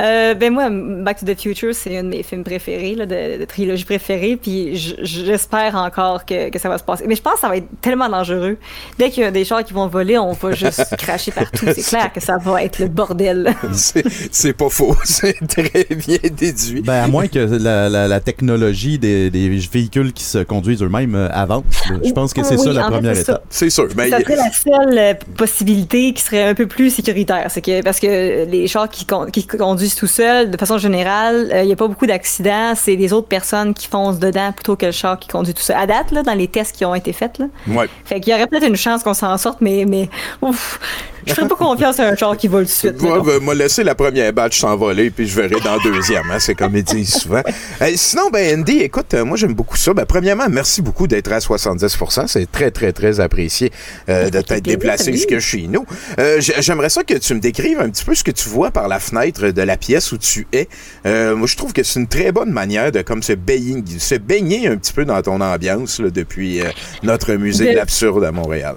Euh, 0.00 0.34
ben 0.34 0.52
moi, 0.52 0.68
Back 0.70 1.18
to 1.20 1.26
the 1.26 1.38
Future, 1.40 1.74
c'est 1.74 1.96
un 1.98 2.04
de 2.04 2.08
mes 2.08 2.22
films 2.22 2.44
préférés, 2.44 2.94
là, 2.94 3.06
de, 3.06 3.38
de 3.40 3.44
trilogie 3.44 3.84
préférée, 3.84 4.36
puis 4.40 4.70
j'espère 5.02 5.74
encore 5.76 6.24
que, 6.24 6.50
que 6.50 6.58
ça 6.58 6.68
va 6.68 6.78
se 6.78 6.84
passer. 6.84 7.04
Mais 7.06 7.14
je 7.14 7.22
pense 7.22 7.34
que 7.34 7.40
ça 7.40 7.48
va 7.48 7.56
être 7.58 7.68
tellement 7.80 8.08
dangereux. 8.08 8.56
Dès 8.98 9.10
qu'il 9.10 9.22
y 9.22 9.26
a 9.26 9.30
des 9.30 9.44
chars 9.44 9.64
qui 9.64 9.72
vont 9.72 9.86
voler, 9.88 10.18
on 10.18 10.32
va 10.32 10.52
juste 10.52 10.96
cracher 10.98 11.30
partout. 11.32 11.66
C'est 11.74 11.82
clair 11.82 12.12
que 12.12 12.20
ça 12.20 12.38
va 12.38 12.62
être 12.64 12.78
le 12.78 12.88
bordel. 12.88 13.54
C'est 13.72 14.04
c'est 14.30 14.52
pas 14.52 14.68
faux. 14.68 14.96
C'est 15.04 15.36
très 15.46 15.84
bien 15.94 16.18
déduit. 16.36 16.82
Ben, 16.82 17.04
à 17.04 17.08
moins 17.08 17.26
que 17.28 17.38
la, 17.38 17.88
la- 17.88 18.08
la 18.08 18.20
technologie 18.20 18.98
des, 18.98 19.30
des 19.30 19.48
véhicules 19.48 20.12
qui 20.12 20.24
se 20.24 20.38
conduisent 20.38 20.82
eux-mêmes 20.82 21.14
euh, 21.14 21.28
avance. 21.32 21.64
là. 21.90 21.96
Je 22.04 22.12
pense 22.12 22.32
que 22.32 22.42
c'est 22.42 22.56
Oui, 22.56 22.64
ça 22.64 22.72
la 22.72 22.84
fait, 22.84 22.90
première 22.90 23.18
étape. 23.18 23.44
C'est 23.50 23.70
sûr. 23.70 23.88
Mais 23.96 24.10
ça 24.10 24.20
serait 24.20 24.36
la 24.36 24.50
seule 24.52 24.98
euh, 24.98 25.14
possibilité 25.36 26.12
qui 26.12 26.22
serait 26.22 26.44
un 26.44 26.54
peu 26.54 26.66
plus 26.66 26.90
sécuritaire. 26.90 27.46
C'est 27.50 27.60
que 27.62 27.82
parce 27.82 28.00
que 28.00 28.44
les 28.46 28.66
chars 28.68 28.88
qui, 28.88 29.04
con- 29.04 29.26
qui 29.26 29.46
conduisent 29.46 29.81
tout 29.90 30.06
seuls, 30.06 30.50
de 30.50 30.56
façon 30.56 30.78
générale, 30.78 31.50
euh, 31.52 31.62
il 31.62 31.66
n'y 31.66 31.72
a 31.72 31.76
pas 31.76 31.88
beaucoup 31.88 32.06
d'accidents. 32.06 32.74
C'est 32.74 32.96
les 32.96 33.12
autres 33.12 33.28
personnes 33.28 33.74
qui 33.74 33.88
foncent 33.88 34.18
dedans 34.18 34.52
plutôt 34.52 34.76
que 34.76 34.86
le 34.86 34.92
char 34.92 35.18
qui 35.18 35.28
conduit 35.28 35.54
tout 35.54 35.62
seul. 35.62 35.76
À 35.76 35.86
date, 35.86 36.10
là, 36.10 36.22
dans 36.22 36.34
les 36.34 36.48
tests 36.48 36.76
qui 36.76 36.84
ont 36.84 36.94
été 36.94 37.12
faits, 37.12 37.38
là, 37.38 37.46
ouais. 37.68 37.88
fait 38.04 38.20
qu'il 38.20 38.32
y 38.32 38.36
aurait 38.36 38.46
peut-être 38.46 38.66
une 38.66 38.76
chance 38.76 39.02
qu'on 39.02 39.14
s'en 39.14 39.36
sorte, 39.38 39.60
mais, 39.60 39.84
mais 39.86 40.08
ouf, 40.40 40.80
je 41.26 41.34
ferais 41.34 41.48
pas 41.48 41.54
confiance 41.54 41.98
à 42.00 42.08
un 42.08 42.16
char 42.16 42.36
qui 42.36 42.48
vole 42.48 42.64
tout 42.64 42.70
de 42.70 42.74
suite. 42.74 43.02
Moi, 43.02 43.22
ben, 43.24 43.42
m'a 43.42 43.54
laissé 43.54 43.84
la 43.84 43.94
première 43.94 44.32
batch 44.32 44.60
s'envoler, 44.60 45.10
puis 45.10 45.26
je 45.26 45.34
verrai 45.40 45.60
dans 45.64 45.76
la 45.76 45.82
deuxième. 45.82 46.30
Hein, 46.30 46.38
c'est 46.38 46.54
comme 46.54 46.76
ils 46.76 46.84
disent 46.84 47.14
souvent. 47.14 47.42
Euh, 47.80 47.90
sinon, 47.96 48.30
ben 48.30 48.60
Andy, 48.60 48.78
écoute, 48.80 49.12
euh, 49.14 49.24
moi 49.24 49.36
j'aime 49.36 49.54
beaucoup 49.54 49.76
ça. 49.76 49.92
Ben, 49.92 50.04
premièrement, 50.06 50.46
merci 50.48 50.82
beaucoup 50.82 51.06
d'être 51.08 51.32
à 51.32 51.38
70%. 51.38 52.26
C'est 52.28 52.50
très, 52.50 52.70
très, 52.70 52.92
très 52.92 53.18
apprécié 53.18 53.72
euh, 54.08 54.30
de 54.30 54.40
t'être 54.40 54.62
déplacé 54.64 55.10
jusque 55.12 55.38
chez 55.40 55.66
nous. 55.68 55.84
Euh, 56.18 56.40
J'aimerais 56.40 56.90
ça 56.90 57.02
que 57.02 57.14
tu 57.14 57.34
me 57.34 57.40
décrives 57.40 57.80
un 57.80 57.88
petit 57.90 58.04
peu 58.04 58.14
ce 58.14 58.22
que 58.22 58.30
tu 58.30 58.48
vois 58.48 58.70
par 58.70 58.86
la 58.88 59.00
fenêtre 59.00 59.48
de 59.48 59.62
la 59.62 59.76
pièce 59.76 60.12
où 60.12 60.18
tu 60.18 60.46
es. 60.52 60.68
Moi, 61.04 61.46
je 61.46 61.56
trouve 61.56 61.72
que 61.72 61.82
c'est 61.82 61.98
une 61.98 62.06
très 62.08 62.30
bonne 62.30 62.50
manière 62.52 62.92
de 62.92 63.02
comme 63.02 63.22
se 63.22 63.32
baigner, 63.32 63.82
se 63.98 64.14
baigner 64.14 64.68
un 64.68 64.76
petit 64.76 64.92
peu 64.92 65.04
dans 65.04 65.20
ton 65.22 65.40
ambiance 65.40 65.98
là, 65.98 66.10
depuis 66.10 66.60
notre 67.02 67.32
musée 67.34 67.70
De- 67.72 67.76
l'absurde 67.76 68.22
à 68.24 68.30
Montréal. 68.32 68.76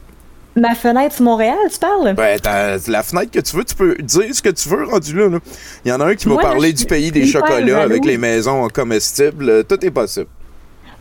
Ma 0.55 0.74
fenêtre 0.74 1.15
sur 1.15 1.25
Montréal, 1.25 1.57
tu 1.71 1.79
parles? 1.79 2.13
Ben, 2.13 2.39
t'as 2.39 2.77
la 2.88 3.03
fenêtre 3.03 3.31
que 3.31 3.39
tu 3.39 3.57
veux, 3.57 3.65
tu 3.65 3.75
peux 3.75 3.95
dire 3.95 4.33
ce 4.33 4.41
que 4.41 4.50
tu 4.50 4.69
veux 4.69 4.85
rendu 4.85 5.13
là. 5.13 5.27
là. 5.27 5.39
Il 5.83 5.89
y 5.89 5.91
en 5.91 6.00
a 6.00 6.05
un 6.05 6.15
qui 6.15 6.29
parlé 6.38 6.69
je 6.69 6.75
du 6.75 6.85
pays 6.85 7.12
des 7.12 7.25
chocolats 7.25 7.81
avec 7.81 8.05
les 8.05 8.17
maisons 8.17 8.67
comestibles. 8.69 9.50
Euh, 9.50 9.63
Tout 9.63 9.83
est 9.85 9.91
possible. 9.91 10.27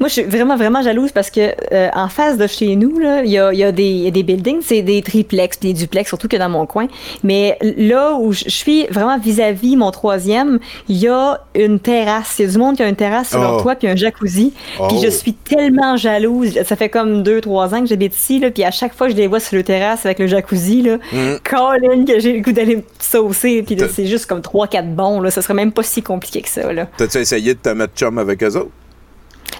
Moi, 0.00 0.08
je 0.08 0.14
suis 0.14 0.22
vraiment, 0.22 0.56
vraiment 0.56 0.82
jalouse 0.82 1.12
parce 1.12 1.30
que 1.30 1.52
euh, 1.72 1.88
en 1.94 2.08
face 2.08 2.36
de 2.36 2.46
chez 2.46 2.74
nous, 2.76 2.98
il 3.00 3.30
y 3.30 3.38
a, 3.38 3.52
il 3.52 3.58
y, 3.58 3.64
a 3.64 3.72
des- 3.72 3.82
y 3.90 4.06
a 4.08 4.10
des 4.10 4.22
buildings, 4.22 4.60
c'est 4.62 4.82
des 4.82 5.02
triplex, 5.02 5.56
puis 5.56 5.72
des 5.72 5.78
duplex, 5.80 6.08
surtout 6.08 6.28
que 6.28 6.36
dans 6.36 6.48
mon 6.48 6.66
coin. 6.66 6.86
Mais 7.22 7.56
là 7.62 8.14
où 8.14 8.32
je 8.32 8.48
suis 8.48 8.86
vraiment 8.88 9.18
vis-à-vis 9.18 9.76
mon 9.76 9.90
troisième, 9.90 10.58
il 10.88 10.96
y 10.96 11.08
a 11.08 11.40
une 11.54 11.78
terrasse. 11.78 12.36
Il 12.38 12.46
y 12.46 12.48
a 12.48 12.52
du 12.52 12.58
monde 12.58 12.76
qui 12.76 12.82
a 12.82 12.88
une 12.88 12.96
terrasse 12.96 13.30
sur 13.30 13.38
Oh. 13.38 13.42
leur 13.42 13.62
toit, 13.62 13.74
puis 13.76 13.88
un 13.88 13.96
jacuzzi. 13.96 14.52
Oh. 14.80 14.88
Puis 14.88 14.98
je 15.02 15.08
suis 15.08 15.32
tellement 15.34 15.96
jalouse. 15.96 16.58
Ça 16.64 16.76
fait 16.76 16.88
comme 16.88 17.22
deux, 17.22 17.40
trois 17.40 17.74
ans 17.74 17.80
que 17.80 17.86
j'habite 17.86 18.14
ici, 18.16 18.38
là, 18.40 18.50
puis 18.50 18.64
à 18.64 18.70
chaque 18.70 18.94
fois 18.94 19.06
que 19.06 19.12
je 19.12 19.16
les 19.18 19.26
vois 19.26 19.40
sur 19.40 19.56
le 19.56 19.62
terrasse 19.62 20.04
avec 20.06 20.18
le 20.18 20.26
jacuzzi, 20.26 20.82
là, 20.82 20.96
Mm. 21.12 21.36
Colin, 21.48 22.04
que 22.04 22.18
j'ai 22.18 22.32
le 22.34 22.40
goût 22.40 22.52
d'aller 22.52 22.76
me 22.76 22.82
saucer, 22.98 23.62
puis 23.62 23.76
c'est 23.92 24.06
juste 24.06 24.26
comme 24.26 24.42
trois, 24.42 24.66
quatre 24.66 24.92
bons, 24.94 25.20
là. 25.20 25.30
Ça 25.30 25.42
serait 25.42 25.54
même 25.54 25.72
pas 25.72 25.82
si 25.82 26.02
compliqué 26.02 26.40
que 26.42 26.48
ça. 26.48 26.62
T'as-tu 26.96 27.18
essayé 27.18 27.54
de 27.54 27.58
te 27.58 27.68
mettre 27.68 27.94
chum 27.94 28.18
avec 28.18 28.42
eux 28.42 28.56
autres? 28.56 28.70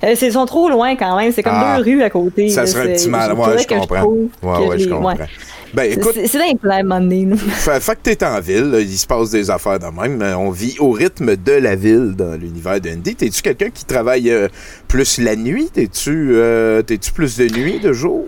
Euh, 0.03 0.15
c'est- 0.17 0.27
ils 0.27 0.33
sont 0.33 0.47
trop 0.47 0.69
loin 0.69 0.97
quand 0.97 1.17
même. 1.17 1.33
C'est 1.33 1.43
comme 1.43 1.53
Ah. 1.57 1.77
deux 1.77 1.83
rues 1.85 2.03
à 2.03 2.11
côté. 2.11 2.49
Ça 2.49 2.67
serait 2.67 2.91
un 2.91 2.95
petit 2.95 3.09
mal. 3.09 3.33
Ouais, 3.35 3.59
je 3.59 3.67
comprends. 3.67 4.05
Ouais, 4.05 4.67
ouais, 4.67 4.79
je 4.79 4.85
les- 4.87 4.91
comprends. 4.91 5.09
ouais. 5.15 5.27
Ben, 5.73 5.91
écoute, 5.91 6.15
C'est 6.27 6.39
à 6.41 6.75
un 6.77 6.83
moment 6.85 7.01
donné, 7.01 7.25
là. 7.27 7.37
Fait, 7.37 7.81
fait 7.81 7.95
que 7.97 8.01
t'es 8.15 8.25
en 8.25 8.39
ville, 8.41 8.71
là, 8.71 8.79
il 8.81 8.97
se 8.97 9.07
passe 9.07 9.31
des 9.31 9.51
affaires 9.51 9.79
de 9.81 9.87
même. 9.87 10.23
euh, 10.23 10.37
On 10.37 10.51
vit 10.51 10.77
au 10.79 10.91
rythme 10.93 11.35
de 11.37 11.53
la 11.53 11.75
ville 11.75 12.15
dans 12.17 12.39
l'univers 12.39 12.81
d'Andy. 12.81 13.17
T'es-tu 13.17 13.43
quelqu'un 13.43 13.71
qui 13.71 13.85
travaille 13.85 14.31
euh, 14.31 14.47
plus 14.87 15.19
la 15.19 15.35
nuit? 15.35 15.69
T'es-tu 15.73 16.31
euh, 16.35 16.81
plus 17.15 17.37
de 17.39 17.49
nuit, 17.59 17.81
de 17.81 17.93
jour? 17.93 18.25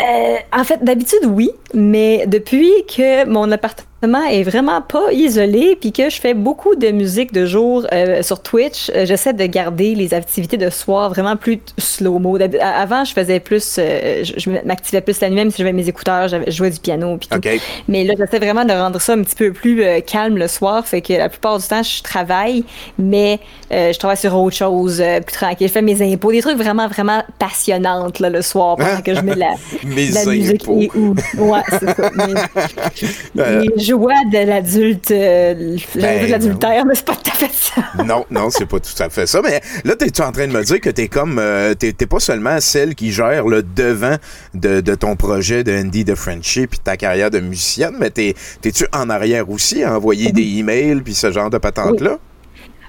Euh, 0.00 0.36
en 0.52 0.64
fait, 0.64 0.82
d'habitude, 0.82 1.20
oui, 1.26 1.50
mais 1.74 2.24
depuis 2.26 2.70
que 2.86 3.26
mon 3.28 3.50
appartement 3.50 3.86
est 4.02 4.42
vraiment 4.42 4.82
pas 4.82 5.12
isolé, 5.12 5.76
puis 5.80 5.92
que 5.92 6.10
je 6.10 6.20
fais 6.20 6.34
beaucoup 6.34 6.74
de 6.74 6.88
musique 6.88 7.32
de 7.32 7.46
jour 7.46 7.86
euh, 7.92 8.22
sur 8.22 8.40
Twitch, 8.40 8.90
euh, 8.94 9.06
j'essaie 9.06 9.32
de 9.32 9.46
garder 9.46 9.94
les 9.94 10.12
activités 10.14 10.56
de 10.56 10.70
soir 10.70 11.10
vraiment 11.10 11.36
plus 11.36 11.58
slow-mo. 11.78 12.38
Avant, 12.60 13.04
je 13.04 13.12
faisais 13.12 13.40
plus, 13.40 13.76
euh, 13.78 14.22
je, 14.22 14.50
m'activais 14.66 15.00
plus 15.00 15.20
la 15.20 15.30
nuit, 15.30 15.36
même 15.36 15.50
si 15.50 15.58
j'avais 15.58 15.72
mes 15.72 15.88
écouteurs, 15.88 16.28
je 16.28 16.50
jouais 16.50 16.70
du 16.70 16.78
piano, 16.78 17.16
puis 17.16 17.28
tout. 17.28 17.40
Mais 17.88 18.04
là, 18.04 18.14
j'essaie 18.18 18.38
vraiment 18.38 18.64
de 18.64 18.72
rendre 18.72 19.00
ça 19.00 19.14
un 19.14 19.22
petit 19.22 19.34
peu 19.34 19.52
plus 19.52 19.82
euh, 19.82 20.00
calme 20.00 20.36
le 20.36 20.48
soir. 20.48 20.86
Fait 20.86 21.00
que 21.00 21.14
la 21.14 21.28
plupart 21.28 21.58
du 21.58 21.66
temps, 21.66 21.82
je 21.82 22.02
travaille, 22.02 22.64
mais 22.98 23.40
je 23.70 23.98
travaille 23.98 24.16
sur 24.16 24.36
autre 24.36 24.56
chose, 24.56 25.02
plus 25.24 25.34
tranquille. 25.34 25.68
Je 25.68 25.72
fais 25.72 25.82
mes 25.82 26.00
impôts, 26.02 26.32
des 26.32 26.40
trucs 26.40 26.58
vraiment, 26.58 26.86
vraiment 26.88 27.22
passionnantes 27.38 28.20
là, 28.20 28.30
le 28.30 28.42
soir 28.42 28.76
pendant 28.76 29.00
que 29.00 29.14
je 29.14 29.20
mets 29.20 29.34
de 29.34 29.40
la, 29.40 29.54
Mes 29.84 30.08
de 30.08 30.14
la 30.14 30.24
musique. 30.24 30.64
Et 30.68 30.90
où. 30.94 31.14
Ouais, 31.38 31.62
c'est 31.70 31.94
ça. 31.94 32.10
Mais, 33.34 33.85
Joies 33.86 34.24
de 34.32 34.38
l'adulte, 34.46 35.10
euh, 35.10 35.76
Ben, 35.94 36.30
l'adultère, 36.30 36.84
mais 36.86 36.94
c'est 36.94 37.04
pas 37.04 37.14
tout 37.16 37.30
à 37.30 37.34
fait 37.34 37.50
ça. 37.52 37.82
non, 38.04 38.24
non, 38.30 38.50
c'est 38.50 38.66
pas 38.66 38.80
tout 38.80 39.02
à 39.02 39.08
fait 39.08 39.26
ça. 39.26 39.40
Mais 39.42 39.60
là, 39.84 39.94
t'es-tu 39.96 40.22
en 40.22 40.32
train 40.32 40.46
de 40.46 40.52
me 40.52 40.62
dire 40.64 40.80
que 40.80 40.90
t'es 40.90 41.08
comme. 41.08 41.38
euh, 41.38 41.74
t'es 41.74 41.92
pas 42.06 42.20
seulement 42.20 42.60
celle 42.60 42.94
qui 42.94 43.12
gère 43.12 43.46
le 43.46 43.62
devant 43.62 44.16
de, 44.54 44.80
de 44.80 44.94
ton 44.94 45.16
projet 45.16 45.64
de 45.64 45.72
Andy 45.76 46.04
de 46.04 46.14
Friendship 46.14 46.70
puis 46.70 46.78
ta 46.78 46.96
carrière 46.96 47.30
de 47.30 47.40
musicienne, 47.40 47.94
mais 47.98 48.10
t'es- 48.10 48.34
t'es-tu 48.60 48.86
en 48.92 49.08
arrière 49.10 49.48
aussi 49.50 49.82
à 49.82 49.94
envoyer 49.96 50.32
des 50.32 50.58
emails 50.58 51.00
puis 51.02 51.14
ce 51.14 51.30
genre 51.32 51.50
de 51.50 51.58
patente-là? 51.58 52.18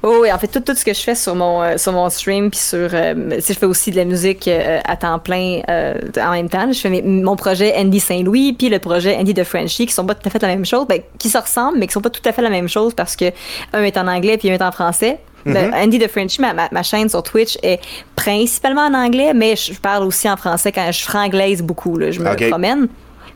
Oh, 0.04 0.20
oui, 0.22 0.32
en 0.32 0.38
fait, 0.38 0.48
tout, 0.48 0.60
tout 0.60 0.75
ce 0.75 0.86
que 0.86 0.94
je 0.94 1.01
fais 1.01 1.16
sur 1.16 1.34
mon, 1.36 1.62
euh, 1.63 1.77
sur 1.77 1.92
mon 1.92 2.10
stream, 2.10 2.50
puis 2.51 2.60
sur. 2.60 2.89
euh, 2.94 3.39
si 3.39 3.54
je 3.54 3.58
fais 3.60 3.66
aussi 3.66 3.92
de 3.92 3.96
la 3.98 4.06
musique 4.06 4.48
euh, 4.48 4.80
à 4.88 4.96
temps 4.96 5.20
plein 5.20 5.62
euh, 5.70 5.96
en 6.22 6.32
même 6.32 6.50
temps. 6.50 6.72
Je 6.72 6.80
fais 6.80 6.89
mes- 6.89 7.01
mon 7.01 7.36
projet 7.36 7.74
Andy 7.77 8.00
Saint-Louis, 8.00 8.54
puis 8.54 8.70
le 8.70 8.80
projet 8.80 9.16
Andy 9.18 9.34
de 9.34 9.44
Frenchie, 9.44 9.86
qui 9.88 9.94
sont 9.94 10.06
pas 10.06 10.16
tout 10.16 10.27
à 10.27 10.30
fait 10.32 10.42
la 10.42 10.50
même 10.50 10.66
chose, 10.66 10.86
ben, 10.88 11.01
qui 11.18 11.30
se 11.30 11.38
ressemblent, 11.38 11.77
mais 11.80 11.88
qui 11.88 11.94
sont 11.94 12.01
pas 12.01 12.10
tout 12.12 12.22
à 12.25 12.32
fait 12.32 12.42
la 12.42 12.50
même 12.50 12.70
chose 12.70 12.94
parce 12.94 13.16
que 13.16 13.25
un 13.74 13.84
est 13.84 13.98
en 13.98 14.08
anglais, 14.08 14.38
puis 14.38 14.50
un 14.51 14.54
est 14.54 14.62
en 14.62 14.72
français. 14.72 15.18
Le 15.46 15.74
Andy 15.74 15.98
de 15.98 16.08
Frenchie, 16.08 16.42
ma, 16.42 16.54
ma, 16.54 16.68
ma 16.72 16.84
chaîne 16.84 17.08
sur 17.08 17.24
Twitch 17.24 17.58
est 17.63 17.80
principalement 18.16 18.82
en 18.82 18.94
anglais, 18.94 19.34
mais 19.34 19.56
je 19.56 19.74
parle 19.80 20.04
aussi 20.04 20.30
en 20.30 20.36
français 20.36 20.72
quand 20.74 20.92
je 20.92 21.01
franglaise 21.04 21.62
beaucoup. 21.62 21.98
Là, 21.98 22.12
je 22.12 22.20
me 22.20 22.25
promène. 22.50 22.88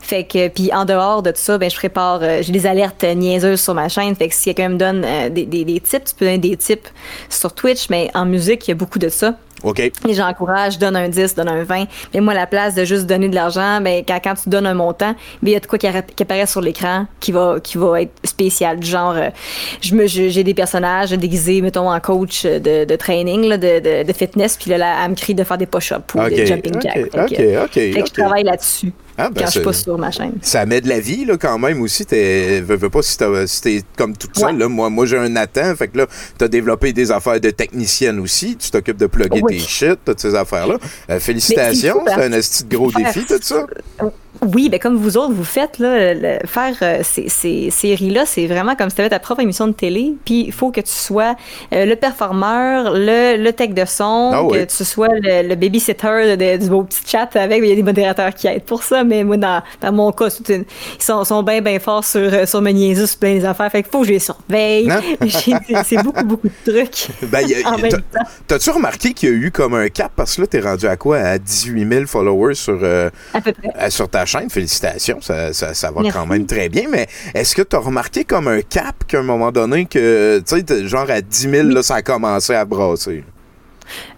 Fait 0.02 0.24
que, 0.24 0.48
puis 0.48 0.70
en 0.74 0.84
dehors 0.84 1.22
de 1.22 1.30
tout 1.30 1.38
ça, 1.40 1.56
ben, 1.58 1.70
je 1.70 1.76
prépare, 1.76 2.20
euh, 2.22 2.42
j'ai 2.42 2.52
des 2.52 2.66
alertes 2.66 3.04
niaiseuses 3.04 3.60
sur 3.60 3.72
ma 3.74 3.88
chaîne. 3.88 4.14
Fait 4.16 4.28
que 4.28 4.34
si 4.34 4.44
quelqu'un 4.52 4.70
me 4.70 4.76
donne 4.76 5.04
euh, 5.04 5.28
des, 5.28 5.46
des, 5.46 5.64
des 5.64 5.80
tips, 5.80 6.10
tu 6.10 6.14
peux 6.16 6.24
donner 6.24 6.38
des 6.38 6.56
tips 6.56 6.90
sur 7.30 7.52
Twitch, 7.54 7.88
mais 7.88 8.10
en 8.14 8.24
musique, 8.26 8.66
il 8.66 8.72
y 8.72 8.72
a 8.72 8.74
beaucoup 8.74 8.98
de 8.98 9.08
ça. 9.08 9.36
OK. 9.62 9.80
Les 10.04 10.14
gens 10.14 10.26
encouragent, 10.26 10.76
donne 10.76 10.96
un 10.96 11.08
10, 11.08 11.36
donne 11.36 11.48
un 11.48 11.62
20. 11.62 11.84
Mais 12.12 12.20
moi, 12.20 12.32
à 12.32 12.36
la 12.36 12.46
place 12.48 12.74
de 12.74 12.84
juste 12.84 13.06
donner 13.06 13.28
de 13.28 13.36
l'argent, 13.36 13.80
ben, 13.80 14.02
quand, 14.06 14.18
quand 14.22 14.34
tu 14.34 14.48
donnes 14.48 14.66
un 14.66 14.74
montant, 14.74 15.12
ben, 15.40 15.50
il 15.50 15.52
y 15.52 15.54
a 15.54 15.60
de 15.60 15.66
quoi 15.66 15.78
qui, 15.78 15.86
apparaît 15.86 16.46
sur 16.46 16.60
l'écran 16.60 17.06
qui 17.20 17.30
va, 17.30 17.58
qui 17.62 17.78
va 17.78 18.02
être 18.02 18.10
spécial. 18.24 18.80
Du 18.80 18.88
genre, 18.90 19.14
euh, 19.16 19.28
je 19.80 19.94
me, 19.94 20.08
je- 20.08 20.30
j'ai 20.30 20.42
des 20.42 20.54
personnages 20.54 21.10
déguisés, 21.12 21.60
mettons, 21.62 21.88
en 21.92 22.00
coach 22.00 22.44
de, 22.44 22.84
de 22.84 22.96
training, 22.96 23.44
là, 23.46 23.56
de, 23.56 23.78
de, 23.78 24.02
de 24.02 24.12
fitness, 24.12 24.56
puis 24.56 24.68
là, 24.68 24.78
là, 24.78 24.96
elle 25.04 25.10
me 25.12 25.14
crie 25.14 25.36
de 25.36 25.44
faire 25.44 25.58
des 25.58 25.66
push-ups 25.66 26.12
ou 26.16 26.18
des 26.28 26.44
jumping 26.44 26.74
OK, 26.74 26.82
jacks. 26.82 26.94
Fait 26.94 27.08
que- 27.36 27.58
OK, 27.60 27.64
OK, 27.64 27.72
fait 27.74 27.90
que 28.02 28.08
je 28.08 28.12
travaille 28.12 28.42
là-dessus 28.42 28.92
Ah, 29.18 29.28
ben, 29.28 29.40
quand 29.42 29.46
je 29.46 29.50
suis 29.52 29.60
pas 29.60 29.72
sur 29.72 29.98
ma 29.98 30.10
chaîne. 30.10 30.32
Ça 30.42 30.64
met 30.66 30.80
de 30.80 30.88
la 30.88 30.98
vie, 31.00 31.24
là, 31.24 31.36
quand 31.36 31.58
même, 31.58 31.80
aussi. 31.82 32.06
T'es, 32.06 32.60
veux, 32.60 32.76
veux 32.76 32.90
pas 32.90 33.02
si, 33.02 33.16
t'as- 33.18 33.46
si 33.46 33.60
t'es 33.60 33.82
comme 33.96 34.16
toute 34.16 34.36
seule, 34.36 34.54
Ouais. 34.54 34.58
là. 34.60 34.68
Moi, 34.68 34.88
moi 34.90 35.04
j'ai 35.06 35.18
un 35.18 35.28
Nathan, 35.28 35.74
fait 35.76 35.88
que 35.88 35.98
là, 35.98 36.06
t'as 36.38 36.48
développé 36.48 36.92
des 36.92 37.10
affaires 37.10 37.40
de 37.40 37.50
technicienne 37.50 38.18
aussi. 38.20 38.56
Tu 38.56 38.70
t'occupes 38.70 38.96
de 38.96 39.06
plugger 39.06 39.40
Oui. 39.42 39.58
tes 39.58 39.58
shit, 39.58 39.98
toutes 40.04 40.20
ces 40.20 40.34
affaires-là. 40.34 40.76
Euh, 41.10 41.20
félicitations, 41.20 42.02
c'est 42.06 42.22
un 42.24 42.30
de 42.30 42.74
gros 42.74 42.90
défi, 42.90 43.24
tout 43.26 43.38
ça. 43.40 43.66
Oui, 44.40 44.68
ben 44.70 44.80
comme 44.80 44.96
vous 44.96 45.16
autres, 45.18 45.34
vous 45.34 45.44
faites, 45.44 45.78
là, 45.78 46.14
le- 46.14 46.38
faire 46.46 46.74
euh, 46.82 47.00
ces, 47.02 47.28
ces 47.28 47.70
séries-là, 47.70 48.24
c'est 48.26 48.46
vraiment 48.46 48.74
comme 48.74 48.88
si 48.88 48.96
tu 48.96 49.02
avais 49.02 49.10
ta 49.10 49.18
propre 49.20 49.42
émission 49.42 49.66
de 49.68 49.72
télé, 49.72 50.14
puis 50.24 50.44
il 50.46 50.52
faut 50.52 50.70
que 50.70 50.80
tu 50.80 50.90
sois 50.90 51.36
euh, 51.72 51.84
le 51.84 51.94
performeur, 51.96 52.92
le, 52.94 53.36
le 53.36 53.52
tech 53.52 53.70
de 53.70 53.84
son, 53.84 54.30
Ah 54.32 54.42
que 54.50 54.64
tu 54.64 54.84
sois 54.84 55.08
le, 55.12 55.46
le 55.48 55.54
babysitter 55.54 56.36
de- 56.36 56.56
du 56.56 56.68
beau 56.70 56.82
petit 56.82 57.02
chat 57.06 57.28
avec, 57.36 57.58
il 57.62 57.68
y 57.68 57.72
a 57.72 57.74
des 57.74 57.82
modérateurs 57.82 58.34
qui 58.34 58.46
aident 58.48 58.62
pour 58.64 58.82
ça, 58.82 59.04
mais 59.04 59.22
moi, 59.22 59.36
dans, 59.36 59.62
dans 59.80 59.92
mon 59.92 60.10
cas, 60.12 60.28
une- 60.48 60.64
ils 60.98 61.02
sont, 61.04 61.24
sont 61.24 61.42
bien, 61.42 61.60
bien 61.60 61.78
forts 61.78 62.04
sur, 62.04 62.20
euh, 62.20 62.46
sur 62.46 62.62
me 62.62 62.70
niaiser 62.70 63.06
sur 63.06 63.18
plein 63.18 63.34
des 63.34 63.44
affaires, 63.44 63.70
fait 63.70 63.82
qu'il 63.82 63.92
faut 63.92 64.00
que 64.00 64.06
je 64.06 64.12
les 64.12 64.18
surveille. 64.18 64.88
C'est- 65.84 66.02
beaucoup, 66.02 66.24
beaucoup 66.24 66.48
de 66.48 66.72
trucs. 66.72 67.08
Ben. 67.30 67.46
T'as-tu 68.48 68.70
remarqué 68.70 69.12
qu'il 69.12 69.28
y 69.28 69.32
a 69.32 69.34
eu 69.34 69.50
comme 69.50 69.74
un 69.74 69.88
cap? 69.88 70.12
Parce 70.16 70.36
que 70.36 70.40
là, 70.42 70.46
t'es 70.46 70.60
rendu 70.60 70.86
à 70.86 70.96
quoi? 70.96 71.18
À 71.18 71.38
18 71.38 71.88
000 71.88 72.06
followers 72.06 72.54
sur, 72.54 72.78
euh, 72.82 73.10
À 73.34 73.40
peu 73.40 73.52
près. 73.52 73.90
sur 73.90 74.08
ta 74.08 74.21
chaîne. 74.26 74.50
Félicitations, 74.50 75.20
ça, 75.20 75.52
ça, 75.52 75.74
ça 75.74 75.90
va 75.90 76.02
Merci. 76.02 76.18
quand 76.18 76.26
même 76.26 76.46
très 76.46 76.68
bien. 76.68 76.84
Mais 76.90 77.06
est-ce 77.34 77.54
que 77.54 77.62
t'as 77.62 77.78
remarqué 77.78 78.24
comme 78.24 78.48
un 78.48 78.62
cap 78.62 79.04
qu'à 79.06 79.20
un 79.20 79.22
moment 79.22 79.52
donné, 79.52 79.86
que, 79.86 80.42
tu 80.46 80.64
sais, 80.66 80.88
genre 80.88 81.10
à 81.10 81.20
10 81.20 81.50
000, 81.50 81.68
là, 81.68 81.82
ça 81.82 81.96
a 81.96 82.02
commencé 82.02 82.54
à 82.54 82.64
brasser? 82.64 83.24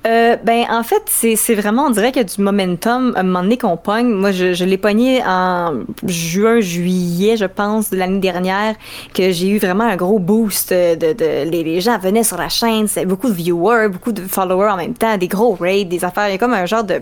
Euh, 0.07 0.37
ben, 0.45 0.65
en 0.71 0.83
fait, 0.83 1.03
c'est 1.07 1.55
vraiment, 1.55 1.87
on 1.87 1.91
dirait 1.91 2.13
qu'il 2.13 2.21
y 2.21 2.25
a 2.25 2.29
du 2.29 2.43
momentum 2.43 3.15
à 3.17 3.21
un 3.21 3.23
moment 3.23 3.43
donné 3.43 3.57
qu'on 3.57 3.79
pogne. 3.79 4.09
Moi, 4.09 4.33
je, 4.33 4.53
je 4.53 4.65
l'ai 4.67 4.77
pogné 4.77 5.23
en 5.27 5.81
juin, 6.07 6.61
juillet, 6.61 7.39
je 7.39 7.47
pense, 7.47 7.89
de 7.89 7.97
l'année 7.97 8.21
dernière, 8.21 8.75
que 9.15 9.31
j'ai 9.31 9.49
eu 9.49 9.59
vraiment 9.59 9.85
un 9.85 9.97
gros 9.97 10.19
boost. 10.19 10.73
De, 10.75 10.95
de- 11.15 11.49
les, 11.51 11.65
les 11.65 11.81
gens 11.81 11.99
venaient 11.99 12.23
sur 12.23 12.37
la 12.37 12.51
chaîne, 12.51 12.87
c'est 12.87 13.07
beaucoup 13.07 13.29
de 13.31 13.35
viewers, 13.35 13.89
beaucoup 13.89 14.13
de 14.13 14.21
followers 14.21 14.73
en 14.73 14.77
même 14.77 14.93
temps, 14.93 15.17
des 15.17 15.27
gros 15.29 15.55
raids, 15.59 15.85
des 15.85 16.05
affaires. 16.05 16.29
Il 16.29 16.33
y 16.33 16.35
a 16.35 16.39
comme 16.39 16.53
un 16.53 16.67
genre 16.67 16.85
de, 16.85 17.01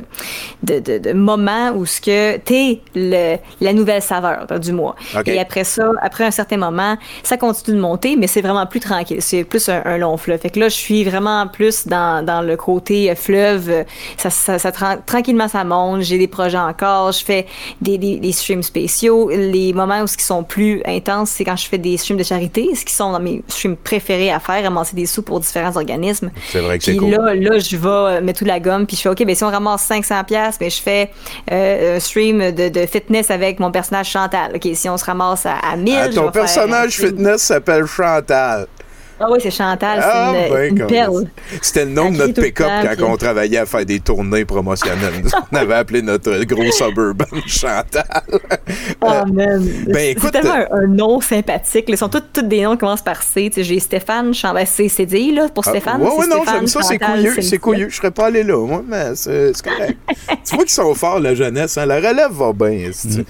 de, 0.62 0.78
de, 0.78 0.98
de 0.98 1.12
moment 1.12 1.72
où 1.74 1.84
ce 1.86 2.00
que 2.00 2.36
t'es 2.36 2.82
la 2.94 3.72
nouvelle 3.72 4.02
saveur 4.02 4.46
là, 4.48 4.58
du 4.60 4.72
mois. 4.72 4.94
Et 5.34 5.40
après 5.40 5.64
ça, 5.64 5.90
après 6.02 6.24
un 6.24 6.30
certain 6.30 6.58
moment, 6.58 6.96
ça 7.24 7.36
continue 7.36 7.78
de 7.78 7.82
monter, 7.82 8.14
mais 8.14 8.28
c'est 8.28 8.42
vraiment 8.42 8.66
plus 8.66 8.78
tranquille. 8.80 9.20
C'est 9.20 9.42
plus 9.42 9.68
un, 9.68 9.82
un 9.84 9.98
long 9.98 10.16
fleuve. 10.16 10.38
Fait 10.38 10.50
que 10.50 10.60
là, 10.60 10.68
je 10.68 10.76
suis 10.76 11.02
vraiment 11.02 11.48
plus 11.48 11.88
dans, 11.88 12.24
dans 12.24 12.42
le 12.42 12.56
côté 12.56 12.91
euh, 13.10 13.14
fleuve. 13.14 13.70
Euh, 13.70 13.84
Ça, 14.16 14.30
ça, 14.30 14.58
ça 14.58 14.70
tra- 14.70 14.98
tranquillement, 15.04 15.48
ça 15.48 15.64
monte. 15.64 16.02
J'ai 16.02 16.18
des 16.18 16.28
projets 16.28 16.58
encore. 16.58 17.12
Je 17.12 17.24
fais 17.24 17.46
des, 17.80 17.98
des, 17.98 18.18
des 18.18 18.32
streams 18.32 18.62
spéciaux. 18.62 19.30
Les 19.30 19.72
moments 19.72 20.00
où 20.02 20.06
ce 20.06 20.16
qui 20.16 20.24
sont 20.24 20.44
plus 20.44 20.82
intenses, 20.86 21.30
c'est 21.30 21.44
quand 21.44 21.56
je 21.56 21.66
fais 21.66 21.78
des 21.78 21.96
streams 21.96 22.18
de 22.18 22.24
charité, 22.24 22.68
ce 22.74 22.84
qui 22.84 22.94
sont 22.94 23.12
dans 23.12 23.20
mes 23.20 23.42
streams 23.48 23.76
préférés 23.76 24.30
à 24.30 24.40
faire, 24.40 24.62
ramasser 24.62 24.94
des 24.96 25.06
sous 25.06 25.22
pour 25.22 25.40
différents 25.40 25.76
organismes. 25.76 26.30
C'est 26.50 26.60
vrai 26.60 26.78
que 26.78 26.84
c'est 26.84 26.96
cool. 26.96 27.10
là, 27.10 27.34
là, 27.34 27.58
je 27.58 27.76
vais 27.76 27.88
euh, 27.88 28.20
mettre 28.20 28.40
tout 28.40 28.44
la 28.44 28.60
gomme, 28.60 28.86
puis 28.86 28.96
je 28.96 29.02
fais, 29.02 29.08
OK, 29.08 29.24
ben 29.24 29.34
si 29.34 29.44
on 29.44 29.50
ramasse 29.50 29.82
500 29.82 30.24
pièces 30.24 30.56
mais 30.60 30.70
je 30.70 30.80
fais 30.80 31.10
euh, 31.50 31.96
un 31.96 32.00
stream 32.00 32.52
de, 32.52 32.68
de 32.68 32.86
fitness 32.86 33.30
avec 33.30 33.58
mon 33.60 33.70
personnage 33.70 34.10
Chantal. 34.10 34.52
OK, 34.54 34.68
si 34.74 34.88
on 34.88 34.96
se 34.96 35.04
ramasse 35.04 35.46
à, 35.46 35.54
à 35.58 35.76
1000, 35.76 35.94
Ah, 35.96 36.10
je 36.10 36.16
ton 36.16 36.26
vais 36.26 36.30
personnage 36.32 36.92
fitness 36.96 37.42
s'appelle 37.42 37.86
Chantal. 37.86 38.66
Ah 39.24 39.28
oui, 39.30 39.38
c'est 39.42 39.50
Chantal, 39.50 40.00
Ah, 40.02 40.32
c'est 40.34 40.48
une, 40.48 40.54
ben, 40.54 40.76
une 40.78 40.86
perle. 40.86 41.24
C'était 41.60 41.84
le 41.84 41.90
nom 41.92 42.10
de 42.10 42.16
notre 42.16 42.42
pick-up 42.42 42.66
quand 42.82 42.94
puis- 42.94 43.04
on 43.04 43.16
travaillait 43.16 43.58
à 43.58 43.66
faire 43.66 43.84
des 43.86 44.00
tournées 44.00 44.44
promotionnelles. 44.44 45.22
on 45.52 45.56
avait 45.56 45.74
appelé 45.74 46.02
notre 46.02 46.42
gros 46.44 46.70
suburban 46.72 47.24
Chantal. 47.46 48.04
Oh, 49.00 49.06
man. 49.32 49.62
ben, 49.86 49.94
C'est- 49.94 50.10
écoute, 50.10 50.30
c'est 50.34 50.40
tellement 50.40 50.54
un, 50.72 50.82
un 50.82 50.86
nom 50.88 51.20
sympathique. 51.20 51.84
Ils 51.88 51.96
sont 51.96 52.08
tous, 52.08 52.22
tous 52.32 52.42
des 52.42 52.62
noms 52.62 52.72
qui 52.72 52.78
commencent 52.78 53.02
par 53.02 53.22
C. 53.22 53.50
J'ai 53.56 53.78
Stéphane 53.78 54.34
Chantal. 54.34 54.66
C'est 54.66 54.88
c'est 54.88 55.06
dit, 55.06 55.32
là, 55.32 55.48
pour 55.48 55.64
Stéphane. 55.64 56.00
Ah, 56.00 56.04
ouais, 56.04 56.10
ouais, 56.16 56.24
c'est 56.24 56.28
non, 56.30 56.36
Stéphane, 56.42 56.54
j'aime 56.58 56.66
ça, 56.66 56.82
c'est 56.82 56.98
couilleux, 56.98 57.34
c'est 57.42 57.58
couilleux. 57.58 57.88
Je 57.90 57.96
serais 57.96 58.10
pas 58.10 58.26
allé 58.26 58.42
là, 58.42 58.56
moi, 58.66 58.82
mais 58.86 59.14
c'est 59.14 59.52
correct. 59.62 59.96
tu 60.44 60.54
vois 60.56 60.64
qu'ils 60.64 60.70
sont 60.72 60.94
forts, 60.94 61.20
la 61.20 61.34
jeunesse, 61.34 61.78
hein? 61.78 61.86
La 61.86 61.96
relève 61.96 62.32
va 62.32 62.52
bien, 62.52 62.88
esti. 62.88 63.24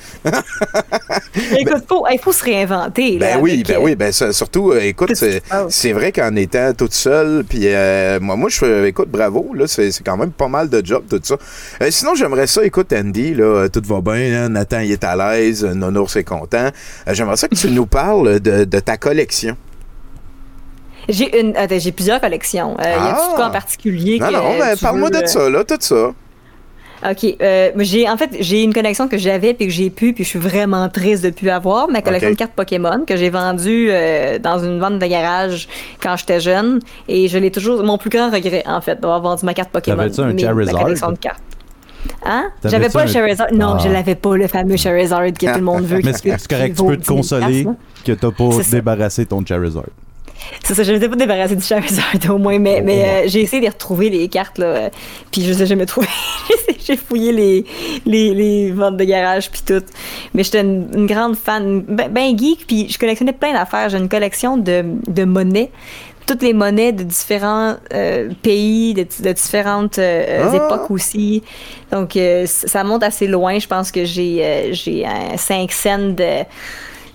Écoute, 1.58 1.84
il 2.12 2.18
faut 2.20 2.32
se 2.32 2.44
réinventer. 2.44 3.18
là, 3.18 3.34
Ben 3.34 3.40
oui, 3.42 3.52
avec, 3.54 3.66
ben 3.68 3.74
euh, 3.76 3.80
oui, 3.82 3.94
ben 3.96 4.12
surtout, 4.12 4.72
euh, 4.72 4.80
écoute, 4.80 5.14
c'est? 5.14 5.42
C'est 5.82 5.92
vrai 5.92 6.12
qu'en 6.12 6.36
étant 6.36 6.72
toute 6.74 6.94
seule, 6.94 7.42
puis 7.42 7.62
euh, 7.64 8.20
moi, 8.20 8.36
moi, 8.36 8.48
je 8.48 8.56
fais, 8.56 8.88
écoute, 8.88 9.08
bravo, 9.08 9.52
là, 9.52 9.66
c'est 9.66 9.90
c'est 9.90 10.04
quand 10.04 10.16
même 10.16 10.30
pas 10.30 10.46
mal 10.46 10.68
de 10.68 10.80
job, 10.84 11.02
tout 11.10 11.18
ça. 11.20 11.34
Euh, 11.82 11.88
sinon, 11.90 12.14
j'aimerais 12.14 12.46
ça, 12.46 12.64
écoute, 12.64 12.92
Andy, 12.92 13.34
là, 13.34 13.44
euh, 13.44 13.68
tout 13.68 13.82
va 13.84 14.00
bien, 14.00 14.44
hein, 14.44 14.48
Nathan, 14.48 14.78
il 14.78 14.92
est 14.92 15.02
à 15.02 15.16
l'aise, 15.16 15.64
euh, 15.64 15.74
Nonours 15.74 16.14
est 16.14 16.22
content. 16.22 16.68
Euh, 17.08 17.14
j'aimerais 17.14 17.36
ça 17.36 17.48
que 17.48 17.56
tu 17.56 17.68
nous 17.68 17.86
parles 17.86 18.38
de, 18.38 18.62
de 18.62 18.78
ta 18.78 18.96
collection. 18.96 19.56
J'ai 21.08 21.40
une, 21.40 21.52
j'ai 21.68 21.90
plusieurs 21.90 22.20
collections. 22.20 22.76
Euh, 22.78 22.84
Y 22.84 22.86
a 22.86 23.16
Ah! 23.16 23.20
tout 23.28 23.34
quoi 23.34 23.46
en 23.46 23.50
particulier 23.50 24.20
Non, 24.20 24.28
que 24.28 24.32
non, 24.34 24.74
tu 24.76 24.84
parle-moi 24.84 25.08
veux, 25.12 25.18
de 25.18 25.24
euh, 25.24 25.26
ça, 25.26 25.50
là, 25.50 25.64
tout 25.64 25.76
ça. 25.80 26.12
Ok, 27.10 27.34
euh, 27.42 27.70
j'ai 27.78 28.08
en 28.08 28.16
fait 28.16 28.30
j'ai 28.38 28.62
une 28.62 28.72
collection 28.72 29.08
que 29.08 29.18
j'avais 29.18 29.54
puis 29.54 29.66
que 29.66 29.72
j'ai 29.72 29.90
pu 29.90 30.12
puis 30.12 30.22
je 30.22 30.28
suis 30.28 30.38
vraiment 30.38 30.88
triste 30.88 31.24
de 31.24 31.30
plus 31.30 31.50
avoir 31.50 31.88
ma 31.88 32.00
collection 32.00 32.30
de 32.30 32.34
cartes 32.36 32.52
Pokémon 32.54 33.04
que 33.04 33.16
j'ai 33.16 33.28
vendue 33.28 33.88
euh, 33.90 34.38
dans 34.38 34.58
une 34.64 34.78
vente 34.78 35.00
de 35.00 35.06
garage 35.06 35.68
quand 36.00 36.16
j'étais 36.16 36.38
jeune 36.38 36.78
et 37.08 37.26
je 37.26 37.38
l'ai 37.38 37.50
toujours 37.50 37.82
mon 37.82 37.98
plus 37.98 38.10
grand 38.10 38.30
regret 38.30 38.62
en 38.66 38.80
fait 38.80 39.00
d'avoir 39.00 39.20
vendu 39.20 39.44
ma 39.44 39.52
carte 39.52 39.70
Pokémon. 39.70 39.96
T'avais-tu 39.96 40.20
un 40.20 40.36
Charizard? 40.38 40.74
Ma 40.74 40.82
collection 40.82 41.10
de 41.12 41.18
cartes. 41.18 41.42
Hein? 42.24 42.50
J'avais 42.64 42.88
pas 42.88 43.04
le 43.04 43.10
un- 43.10 43.12
Charizard. 43.12 43.48
Non, 43.52 43.74
Ah. 43.76 43.82
je 43.84 43.88
l'avais 43.88 44.14
pas 44.14 44.36
le 44.36 44.46
fameux 44.46 44.76
Charizard 44.76 45.24
que 45.26 45.30
tout 45.52 45.58
le 45.58 45.60
monde 45.64 45.84
veut. 45.84 46.00
Mais 46.04 46.12
c'est 46.12 46.38
c'est 46.38 46.48
correct, 46.48 46.76
tu 46.76 46.84
peux 46.86 46.96
te 46.96 47.00
10 47.00 47.06
000 47.06 47.16
consoler 47.16 47.62
là. 47.64 47.74
que 48.04 48.12
t'as 48.12 48.30
pas 48.30 48.48
débarrassé 48.70 49.26
ton 49.26 49.44
Charizard. 49.44 49.84
C'est 50.64 50.74
ça, 50.74 50.82
je 50.82 50.92
m'étais 50.92 51.08
pas 51.08 51.14
débarrassée 51.16 51.54
du 51.56 51.62
Charizard 51.62 52.04
au 52.30 52.38
moins, 52.38 52.58
mais, 52.58 52.80
mais 52.80 53.04
euh, 53.04 53.22
j'ai 53.28 53.40
essayé 53.42 53.64
de 53.66 53.72
retrouver 53.72 54.10
les 54.10 54.26
cartes, 54.28 54.58
là, 54.58 54.66
euh, 54.66 54.88
puis 55.30 55.42
je 55.42 55.50
les 55.50 55.62
ai 55.62 55.66
jamais 55.66 55.86
trouvées. 55.86 56.08
j'ai 56.86 56.96
fouillé 56.96 57.32
les, 57.32 57.64
les, 58.06 58.34
les 58.34 58.70
ventes 58.72 58.96
de 58.96 59.04
garage, 59.04 59.50
puis 59.50 59.62
tout. 59.66 59.84
Mais 60.34 60.44
j'étais 60.44 60.60
une, 60.60 60.88
une 60.94 61.06
grande 61.06 61.36
fan, 61.36 61.82
ben, 61.82 62.10
ben 62.10 62.38
geek, 62.38 62.66
puis 62.66 62.88
je 62.88 62.98
collectionnais 62.98 63.32
plein 63.32 63.52
d'affaires. 63.52 63.88
J'ai 63.88 63.98
une 63.98 64.08
collection 64.08 64.56
de, 64.56 64.84
de 65.06 65.24
monnaies 65.24 65.70
toutes 66.26 66.42
les 66.42 66.52
monnaies 66.52 66.92
de 66.92 67.02
différents 67.02 67.74
euh, 67.92 68.30
pays, 68.42 68.94
de, 68.94 69.02
de 69.02 69.32
différentes 69.32 69.98
euh, 69.98 70.48
Ah! 70.50 70.56
époques 70.56 70.90
aussi. 70.90 71.42
Donc, 71.90 72.16
euh, 72.16 72.46
ça 72.46 72.84
monte 72.84 73.02
assez 73.02 73.26
loin. 73.26 73.58
Je 73.58 73.66
pense 73.66 73.90
que 73.90 74.04
j'ai 74.04 74.68
j'ai 74.72 75.04
un 75.04 75.36
5 75.36 75.70
cents 75.72 75.98
de 75.98 76.44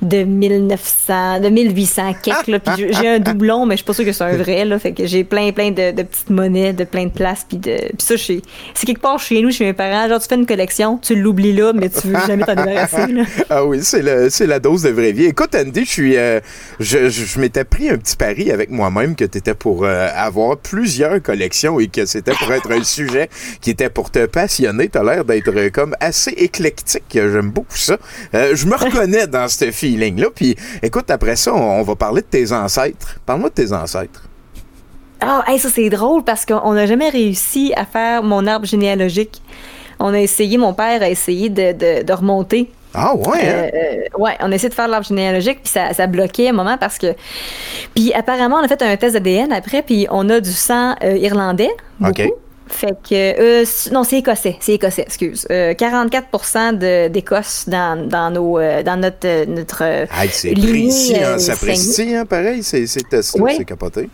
de 0.01 0.24
1900, 0.24 1.39
de 1.42 1.50
1800 1.50 2.13
quelques, 2.22 2.48
là, 2.48 2.60
puis 2.60 2.88
j'ai- 2.92 3.08
un 3.08 3.20
doublon, 3.20 3.66
mais 3.66 3.74
je 3.75 3.77
suis 3.77 3.86
pas 3.86 3.94
sûre 3.94 4.06
que 4.06 4.12
c'est 4.12 4.24
un 4.24 4.38
vrai, 4.38 4.66
là, 4.66 4.77
fait 4.80 4.92
que 4.92 5.06
j'ai 5.08 5.24
plein, 5.24 5.51
plein 5.51 5.72
de, 5.72 5.92
de 5.92 6.04
petites 6.04 6.30
monnaies, 6.30 6.74
de 6.74 6.84
plein 6.84 7.06
de 7.06 7.12
places, 7.12 7.46
puis 7.48 7.58
de, 7.58 7.77
puis 7.77 7.98
ça, 8.00 8.16
c'est 8.18 8.42
quelque 8.86 9.01
part 9.01 9.20
chez 9.20 9.42
nous, 9.42 9.51
chez 9.51 9.66
mes 9.66 9.74
parents, 9.74 10.08
genre, 10.08 10.20
tu 10.20 10.27
fais 10.27 10.36
une 10.36 10.46
collection, 10.46 10.98
tu 10.98 11.16
l'oublies 11.16 11.54
là, 11.54 11.72
mais 11.74 11.89
tu 11.89 12.08
veux 12.08 12.18
jamais 12.27 12.44
t'en 12.46 12.56
débarrasser, 12.56 13.08
là. 13.12 13.24
Ah 13.50 13.66
oui, 13.66 13.80
c'est 13.82 14.01
la 14.48 14.60
dose 14.60 14.84
de 14.84 14.89
vraie 14.89 15.12
vie. 15.13 15.25
Écoute, 15.25 15.56
Andy, 15.56 15.86
je 15.86 15.89
suis, 15.89 16.18
euh, 16.18 16.39
je, 16.80 17.10
je- 17.10 17.25
je 17.25 17.39
m'étais 17.39 17.63
pris 17.63 17.89
un 17.89 17.98
petit 17.98 18.16
pari 18.16 18.51
avec 18.51 18.70
moi-même 18.70 19.16
que 19.16 19.25
tu 19.25 19.38
étais 19.38 19.54
pour 19.56 19.84
euh, 19.86 20.08
avoir 20.16 20.58
plusieurs 20.58 21.22
collections 21.22 21.80
et 21.80 21.88
que 21.88 22.06
c'était 22.06 22.34
pour 22.34 22.51
être 22.54 22.72
un 22.72 22.84
sujet 22.84 23.30
qui 23.62 23.72
était 23.72 23.89
pour 23.89 24.12
te 24.12 24.25
passionner. 24.25 24.89
Tu 24.89 24.98
as 24.98 25.04
l'air 25.04 25.25
d'être 25.25 25.51
euh, 25.56 25.70
comme 25.70 25.96
assez 26.00 26.32
éclectique. 26.32 27.04
J'aime 27.13 27.50
beaucoup 27.51 27.77
ça. 27.77 27.98
Je 28.34 28.66
me 28.66 28.75
reconnais 28.77 29.27
dans 29.27 29.48
Puis 30.36 30.56
écoute, 30.84 31.10
après 31.10 31.36
ça, 31.36 31.53
on, 31.53 31.79
on 31.79 31.84
va 31.84 31.96
parler 31.96 32.22
de 32.22 32.27
tes 32.27 32.51
ancêtres. 32.51 33.20
Parle-moi 33.25 33.50
de 33.50 33.53
tes 33.56 33.72
ancêtres. 33.74 34.24
Ah, 35.22 35.44
hey, 35.48 35.58
ça 35.58 35.70
c'est 35.70 35.89
drôle 35.89 36.24
parce 36.24 36.46
qu'on 36.46 36.74
n'a 36.74 36.86
jamais 36.86 37.10
réussi 37.10 37.74
à 37.75 37.86
faire 37.86 38.22
mon 38.24 38.46
arbre 38.46 38.65
généalogique. 38.65 39.41
On 40.00 40.13
a 40.13 40.20
essayé, 40.20 40.58
mon 40.60 40.74
père 40.74 41.01
a 41.01 41.10
essayé 41.10 41.50
de, 41.50 41.72
de- 41.72 42.03
de 42.03 42.13
remonter. 42.13 42.70
Ah 42.94 43.15
ouais, 43.15 43.41
hein? 43.41 43.41
Euh, 43.44 43.70
euh, 43.74 44.22
ouais, 44.24 44.36
on 44.39 44.51
a 44.51 44.56
essayé 44.56 44.70
de 44.70 44.74
faire 44.74 44.88
l'arbre 44.88 45.06
généalogique, 45.08 45.60
puis 45.63 45.72
ça, 45.72 45.94
ça 45.94 46.08
bloquait 46.08 46.48
à 46.48 46.50
un 46.51 46.53
moment 46.53 46.77
parce 46.77 46.98
que. 46.98 47.15
Puis 47.96 48.13
apparemment, 48.13 48.58
on 48.62 48.63
a 48.63 48.67
fait 48.67 48.82
un 48.82 48.96
test 48.96 49.13
d'ADN 49.15 49.51
après, 49.51 49.82
puis 49.82 50.08
on 50.12 50.29
a 50.29 50.39
du 50.39 50.51
sang 50.51 50.96
euh, 51.03 51.17
irlandais. 51.17 51.70
Beaucoup. 52.00 52.22
OK. 52.22 52.32
Fait 52.69 52.95
que. 53.07 53.62
euh, 53.62 53.65
non, 53.91 54.03
c'est 54.03 54.17
écossais. 54.17 54.57
C'est 54.59 54.74
écossais, 54.74 55.03
excuse. 55.03 55.45
Euh, 55.51 55.74
44 55.74 56.73
de- 56.73 57.08
d'Écosse 57.08 57.65
dans, 57.67 58.08
dans, 58.08 58.30
nos, 58.32 58.60
euh, 58.60 58.84
dans 58.84 58.99
notre. 58.99 59.25
euh, 59.25 59.45
notre 59.45 59.82
Hey, 59.84 60.30
c'est 60.32 60.51
précis, 60.53 61.15
hein, 61.23 61.38
ça 61.38 61.56
précis, 61.56 62.15
hein, 62.15 62.25
pareil, 62.25 62.63
c'est 62.63 62.86
c'est 62.88 63.08
testé, 63.08 63.39
Ouais. 63.39 63.56
c'est 63.58 63.65
capoté. 63.65 64.10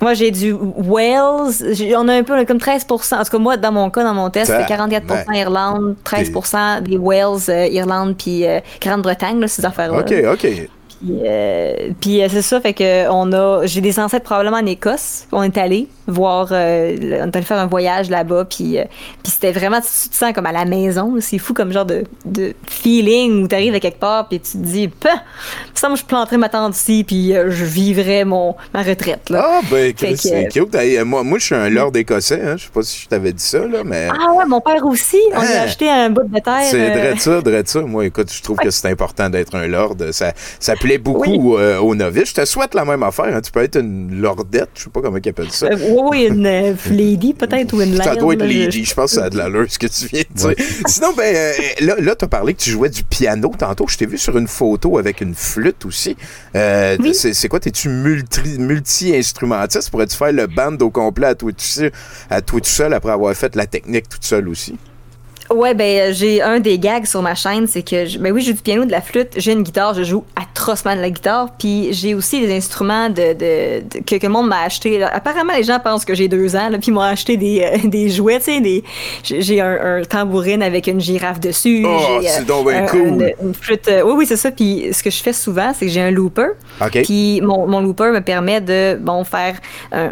Moi, 0.00 0.14
j'ai 0.14 0.30
du 0.32 0.52
Wales. 0.52 1.52
On 1.96 2.08
a 2.08 2.14
un 2.14 2.22
peu 2.24 2.34
on 2.34 2.38
a 2.38 2.44
comme 2.44 2.58
13 2.58 2.84
En 2.90 2.96
tout 2.98 3.30
cas, 3.30 3.38
moi, 3.38 3.56
dans 3.56 3.70
mon 3.72 3.90
cas, 3.90 4.02
dans 4.02 4.12
mon 4.12 4.28
test, 4.28 4.50
c'était 4.50 4.66
44 4.66 5.06
ben, 5.06 5.34
Irlande, 5.34 5.94
13% 6.04 6.80
des 6.82 6.96
Wales, 6.96 7.38
euh, 7.48 7.66
Irlande, 7.68 8.16
puis 8.18 8.44
Grande-Bretagne, 8.80 9.46
ces 9.46 9.64
affaires-là. 9.64 10.00
OK, 10.00 10.12
OK. 10.32 10.68
Puis, 11.04 11.20
euh, 11.26 11.74
puis, 12.00 12.22
euh, 12.22 12.28
c'est 12.30 12.42
ça, 12.42 12.60
fait 12.60 12.72
que 12.72 13.08
on 13.10 13.32
a, 13.32 13.66
j'ai 13.66 13.80
des 13.80 13.98
ancêtres 14.00 14.24
probablement 14.24 14.56
en 14.56 14.66
Écosse. 14.66 15.26
On 15.32 15.42
est 15.42 15.58
allé 15.58 15.86
voir, 16.06 16.48
euh, 16.52 16.96
on 17.22 17.26
est 17.26 17.36
allé 17.36 17.44
faire 17.44 17.58
un 17.58 17.66
voyage 17.66 18.08
là-bas, 18.10 18.46
puis, 18.46 18.78
euh, 18.78 18.84
puis 19.22 19.32
c'était 19.32 19.52
vraiment, 19.52 19.80
tu, 19.80 20.08
te 20.08 20.14
sens 20.14 20.32
comme 20.32 20.46
à 20.46 20.52
la 20.52 20.64
maison. 20.64 21.14
C'est 21.20 21.38
fou 21.38 21.52
comme 21.52 21.72
genre 21.72 21.84
de, 21.84 22.04
de 22.24 22.54
feeling 22.68 23.44
où 23.44 23.48
tu 23.48 23.54
arrives 23.54 23.74
à 23.74 23.80
quelque 23.80 24.00
part, 24.00 24.28
puis 24.28 24.40
tu 24.40 24.52
te 24.52 24.56
dis, 24.58 24.90
ça, 25.74 25.88
moi, 25.88 25.96
je 25.96 26.04
planterais 26.04 26.38
ma 26.38 26.48
tente 26.48 26.74
ici, 26.76 27.04
puis 27.06 27.32
je 27.34 27.64
vivrais 27.64 28.24
mon, 28.24 28.54
ma 28.72 28.82
retraite. 28.82 29.28
Là. 29.30 29.44
Ah, 29.46 29.60
ben, 29.70 29.92
c'est 30.16 30.48
cute. 30.48 30.74
Moi, 31.04 31.22
moi 31.22 31.38
je 31.38 31.44
suis 31.44 31.54
un 31.54 31.68
lord 31.68 31.94
écossais. 31.96 32.40
Hein. 32.42 32.56
Je 32.56 32.64
sais 32.64 32.70
pas 32.72 32.82
si 32.82 33.02
je 33.02 33.08
t'avais 33.08 33.32
dit 33.32 33.42
ça, 33.42 33.58
là, 33.58 33.82
mais 33.84 34.08
Ah 34.10 34.32
ouais, 34.32 34.46
mon 34.46 34.60
père 34.60 34.84
aussi. 34.86 35.18
On 35.34 35.40
lui 35.40 35.48
a 35.48 35.60
Hein? 35.62 35.64
acheté 35.64 35.88
un 35.90 36.10
bout 36.10 36.22
de 36.22 36.38
terre. 36.40 36.62
c'est 36.62 36.90
drôle 36.90 37.18
ça, 37.18 37.40
drôle 37.40 37.62
ça. 37.66 37.80
Moi, 37.82 38.06
écoute, 38.06 38.32
je 38.32 38.42
trouve 38.42 38.56
que 38.56 38.70
c'est 38.70 38.88
important 38.88 39.28
d'être 39.28 39.54
un 39.54 39.66
lord. 39.66 39.94
Ça, 40.12 40.32
ça 40.58 40.74
plaît 40.74 40.93
beaucoup 40.98 41.54
Oui. 41.54 41.56
euh, 41.62 41.78
aux 41.78 41.94
novices. 41.94 42.30
Je 42.30 42.34
te 42.34 42.44
souhaite 42.44 42.74
la 42.74 42.84
même 42.84 43.02
affaire. 43.02 43.26
hein. 43.34 43.40
Tu 43.40 43.50
peux 43.52 43.62
être 43.62 43.78
une 43.80 44.20
lordette, 44.20 44.70
je 44.74 44.84
sais 44.84 44.90
pas 44.90 45.00
comment 45.02 45.18
ils 45.22 45.28
appellent 45.28 45.50
ça. 45.50 45.66
euh, 45.66 45.76
oui, 46.10 46.26
une 46.28 46.46
euh, 46.46 46.74
lady 46.90 47.34
peut-être 47.34 47.72
ou 47.74 47.80
une 47.82 47.96
Ça 47.96 48.04
laird, 48.04 48.18
doit 48.18 48.34
être 48.34 48.44
je- 48.44 48.58
lady. 48.64 48.84
Je 48.84 48.94
pense 48.94 49.10
que 49.12 49.18
ça 49.20 49.24
a 49.26 49.30
de 49.30 49.36
l'allure 49.38 49.66
ce 49.68 49.78
que 49.78 49.86
tu 49.86 50.06
viens 50.06 50.22
de 50.30 50.36
dire. 50.36 50.54
Sinon, 50.86 51.12
ben, 51.16 51.34
euh, 51.34 51.52
là, 51.80 51.94
là 52.00 52.14
tu 52.14 52.24
as 52.24 52.28
parlé 52.28 52.54
que 52.54 52.60
tu 52.60 52.70
jouais 52.70 52.88
du 52.90 53.02
piano 53.04 53.52
tantôt. 53.58 53.86
Je 53.88 53.96
t'ai 53.96 54.06
vu 54.06 54.18
sur 54.18 54.36
une 54.38 54.48
photo 54.48 54.98
avec 54.98 55.20
une 55.20 55.34
flûte 55.34 55.84
aussi. 55.86 56.16
Euh, 56.56 56.96
Oui. 57.00 57.14
c'est, 57.14 57.48
quoi? 57.48 57.60
T'es-tu 57.60 57.88
multi- 57.88 58.58
multi-instrumentiste? 58.58 59.90
Pourrais-tu 59.90 60.16
faire 60.16 60.32
le 60.32 60.46
band 60.46 60.76
au 60.80 60.90
complet 60.90 61.26
à 61.28 61.34
toi, 61.34 61.50
tout 61.52 61.58
seul, 61.60 61.92
à 62.30 62.40
toi 62.42 62.60
tout 62.60 62.66
seul 62.68 62.92
après 62.94 63.12
avoir 63.12 63.34
fait 63.34 63.54
la 63.56 63.66
technique 63.66 64.08
toute 64.08 64.24
seule 64.24 64.48
aussi? 64.48 64.76
Ouais, 65.54 65.74
ben 65.74 66.10
euh, 66.10 66.12
j'ai 66.12 66.42
un 66.42 66.60
des 66.60 66.78
gags 66.78 67.06
sur 67.06 67.22
ma 67.22 67.34
chaîne, 67.34 67.66
c'est 67.66 67.82
que 67.82 68.06
je- 68.06 68.18
ben 68.18 68.32
oui, 68.32 68.40
je 68.42 68.48
joue 68.48 68.52
du 68.54 68.62
piano, 68.62 68.84
de 68.84 68.90
la 68.90 69.00
flûte, 69.00 69.32
j'ai 69.36 69.52
une 69.52 69.62
guitare, 69.62 69.94
je 69.94 70.02
joue 70.02 70.24
atrocement 70.36 70.94
de 70.96 71.00
la 71.00 71.10
guitare, 71.10 71.48
puis 71.58 71.88
j'ai 71.92 72.14
aussi 72.14 72.40
des 72.40 72.54
instruments 72.56 73.08
de, 73.08 73.32
de- 73.32 73.80
de- 73.88 73.98
que, 74.06 74.16
que 74.16 74.26
le 74.26 74.32
monde 74.32 74.48
m'a 74.48 74.62
acheté. 74.62 74.98
là. 74.98 75.10
Apparemment, 75.12 75.52
les 75.56 75.62
gens 75.62 75.78
pensent 75.80 76.04
que 76.04 76.14
j'ai 76.14 76.28
deux 76.28 76.56
ans, 76.56 76.68
là, 76.68 76.78
puis 76.78 76.88
ils 76.88 76.92
m'ont 76.94 77.00
acheté 77.00 77.36
des, 77.36 77.60
euh, 77.62 77.78
des 77.88 78.10
jouets, 78.10 78.38
tu 78.38 78.44
sais, 78.46 78.60
des 78.60 78.82
j'ai 79.22 79.60
un, 79.60 79.98
un 79.98 80.02
tambourine 80.02 80.62
avec 80.62 80.86
une 80.86 81.00
girafe 81.00 81.40
dessus. 81.40 81.84
Oh, 81.86 82.20
c'est 82.26 82.44
donc 82.46 82.68
bien 82.68 82.84
un- 82.84 82.86
cool. 82.86 83.00
Une, 83.00 83.32
une 83.42 83.54
flûte. 83.54 83.88
euh, 83.88 84.02
oui, 84.04 84.14
oui, 84.18 84.26
c'est 84.26 84.36
ça. 84.36 84.50
Puis 84.50 84.88
ce 84.92 85.02
que 85.02 85.10
je 85.10 85.22
fais 85.22 85.32
souvent, 85.32 85.72
c'est 85.74 85.86
que 85.86 85.92
j'ai 85.92 86.00
un 86.00 86.10
looper. 86.10 86.48
OK. 86.80 87.02
Puis 87.04 87.40
mon, 87.42 87.66
mon 87.66 87.80
looper 87.80 88.10
me 88.12 88.20
permet 88.20 88.60
de 88.60 88.96
bon 89.00 89.24
faire 89.24 89.56
un- 89.92 90.10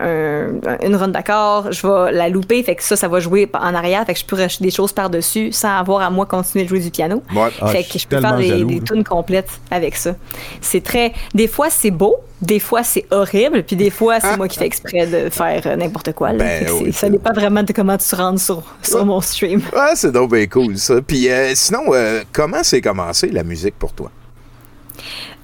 un- 0.67 0.87
une 0.87 0.97
run 0.97 1.09
d'accord, 1.09 1.73
je 1.73 1.87
vais 1.87 2.13
la 2.13 2.29
louper, 2.29 2.63
fait 2.63 2.75
que 2.75 2.83
ça, 2.83 2.97
ça 2.97 3.09
va 3.09 3.21
jouer 3.21 3.49
en 3.55 3.75
arrière, 3.75 4.05
fait 4.07 4.15
que 4.15 4.21
je 4.21 4.25
peux 4.25 4.37
rajouter 4.37 4.65
des 4.65 4.71
choses 4.71 4.93
sans 5.51 5.79
avoir 5.79 6.03
à 6.03 6.11
moi 6.11 6.27
continuer 6.27 6.65
de 6.65 6.69
jouer 6.69 6.81
du 6.81 6.91
piano. 6.91 7.23
Ouais. 7.35 7.49
Ah, 7.61 7.69
fait 7.69 7.83
je 7.83 7.93
que 7.93 7.99
je 7.99 8.07
peux 8.07 8.21
faire 8.21 8.37
des, 8.37 8.81
tunes 8.81 9.05
complètes 9.05 9.51
avec 9.71 9.97
ça. 9.97 10.15
C'est 10.61 10.83
très. 10.83 11.13
Des 11.35 11.49
fois, 11.49 11.71
c'est 11.71 11.91
beau. 11.91 12.17
Des 12.41 12.59
fois, 12.59 12.83
c'est 12.83 13.07
horrible, 13.13 13.63
puis 13.63 13.77
des 13.77 13.91
fois, 13.91 14.19
c'est 14.19 14.37
moi 14.37 14.49
qui 14.49 14.59
fais 14.59 14.67
exprès 14.67 15.07
de 15.07 15.31
faire 15.31 15.63
euh, 15.65 15.77
n'importe 15.77 16.13
quoi. 16.13 16.33
là. 16.33 16.39
Ben 16.39 16.67
oui, 16.73 16.93
ça 16.93 17.09
dépend 17.09 17.33
vraiment 17.33 17.63
de 17.63 17.73
comment 17.73 17.97
tu 17.97 18.09
te 18.09 18.17
rends 18.17 18.37
sur, 18.37 18.65
sur 18.83 19.07
mon 19.07 19.21
stream. 19.21 19.63
Ah, 19.77 19.93
c'est 19.95 20.11
donc 20.11 20.33
bien 20.33 20.47
cool, 20.49 20.77
ça. 20.77 21.01
Puis 21.01 21.31
euh, 21.31 21.53
sinon, 21.55 21.83
euh, 21.91 22.23
comment 22.33 22.65
c'est 22.65 22.81
commencé 22.81 23.29
la 23.29 23.45
musique 23.45 23.79
pour 23.79 23.93
toi? 23.93 24.11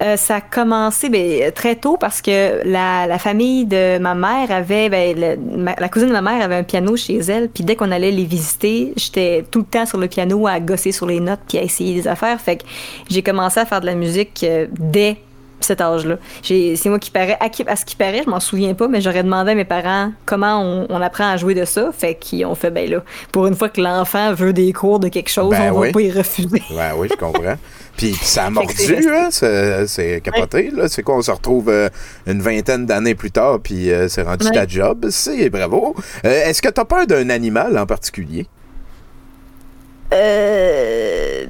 Euh, 0.01 0.17
ça 0.17 0.37
a 0.37 0.41
commencé 0.41 1.09
ben, 1.09 1.51
très 1.51 1.75
tôt 1.75 1.97
parce 1.99 2.23
que 2.23 2.61
la, 2.65 3.07
la 3.09 3.19
famille 3.19 3.67
de 3.67 3.99
ma 3.99 4.15
mère 4.15 4.51
avait, 4.53 4.89
ben, 4.89 5.19
le- 5.19 5.37
ma- 5.57 5.75
la 5.77 5.89
cousine 5.89 6.07
de 6.09 6.13
ma 6.13 6.23
mère 6.23 6.41
avait 6.41 6.55
un 6.55 6.63
piano 6.63 6.97
chez 6.97 7.17
elle, 7.19 7.49
puis 7.49 7.65
dès 7.65 7.75
qu'on 7.75 7.91
allait 7.91 8.13
les 8.13 8.25
visiter, 8.25 8.93
j'étais 8.97 9.45
tout 9.51 9.59
le 9.61 9.65
temps 9.65 9.87
sur 9.87 9.99
le 9.99 10.07
piano 10.07 10.47
à 10.47 10.61
gosser 10.61 10.93
sur 10.93 11.07
les 11.07 11.19
notes 11.19 11.41
puis 11.49 11.59
à 11.59 11.63
essayer 11.63 11.95
des 12.01 12.07
affaires. 12.07 12.41
Fait 12.41 12.59
que 12.59 12.65
j'ai 13.11 13.23
commencé 13.23 13.59
à 13.59 13.67
faire 13.67 13.81
de 13.81 13.87
la 13.87 13.97
musique 13.97 14.45
euh, 14.45 14.67
dès 14.79 15.17
cet 15.61 15.81
âge-là. 15.81 16.15
C'est 16.45 16.79
moi 16.87 17.01
qui 17.01 17.11
paraît, 17.11 17.37
à, 17.41 17.49
qui- 17.49 17.65
à 17.67 17.75
ce 17.75 17.85
qui 17.85 17.97
paraît, 17.97 18.23
je 18.25 18.31
m'en 18.31 18.39
souviens 18.39 18.75
pas, 18.75 18.87
mais 18.87 19.01
j'aurais 19.01 19.25
demandé 19.25 19.51
à 19.51 19.55
mes 19.57 19.65
parents 19.65 20.13
comment 20.27 20.61
on, 20.63 20.87
on 20.89 21.01
apprend 21.03 21.29
à 21.29 21.37
jouer 21.37 21.55
de 21.55 21.65
ça. 21.65 21.91
Fait 21.93 22.15
qu'ils 22.15 22.47
ont 22.47 22.55
fait, 22.55 22.71
ben 22.71 22.89
là, 22.89 23.03
pour 23.33 23.49
une 23.49 23.57
fois 23.57 23.69
que 23.69 23.81
l'enfant 23.81 24.33
veut 24.33 24.53
des 24.53 24.73
cours 24.73 25.01
de 25.01 25.09
quelque 25.09 25.31
chose, 25.31 25.51
Ben 25.51 25.73
on 25.75 25.81
oui. 25.81 25.89
va 25.89 25.93
pas 25.93 26.01
y 26.03 26.13
refuser. 26.13 26.63
Ouais, 26.71 26.93
oui, 26.97 27.09
je 27.11 27.17
comprends. 27.17 27.57
Puis, 27.99 28.15
ça 28.15 28.45
a 28.45 28.51
mordu, 28.51 29.09
hein? 29.09 29.29
C'est, 29.31 30.21
capoté, 30.23 30.71
là. 30.71 30.89
C'est 30.89 31.03
quoi, 31.03 31.17
on 31.17 31.23
se 31.23 31.33
retrouve 31.33 31.69
euh, 31.69 31.89
une 32.29 32.41
vingtaine 32.41 32.87
d'années 32.87 33.17
plus 33.17 33.33
tard, 33.33 33.59
puis 33.61 33.91
euh, 33.91 34.07
c'est 34.09 34.23
rendu 34.23 34.47
Ouais. 34.47 34.53
ta 34.53 34.69
job. 34.69 35.09
C'est 35.11 35.51
bravo. 35.51 35.97
Euh, 36.25 36.45
est-ce 36.47 36.63
que 36.63 36.69
t'as 36.69 36.85
peur 36.85 37.09
d'un 37.09 37.29
animal 37.29 37.77
en 37.77 37.87
particulier? 37.87 38.47
Euh. 40.15 41.47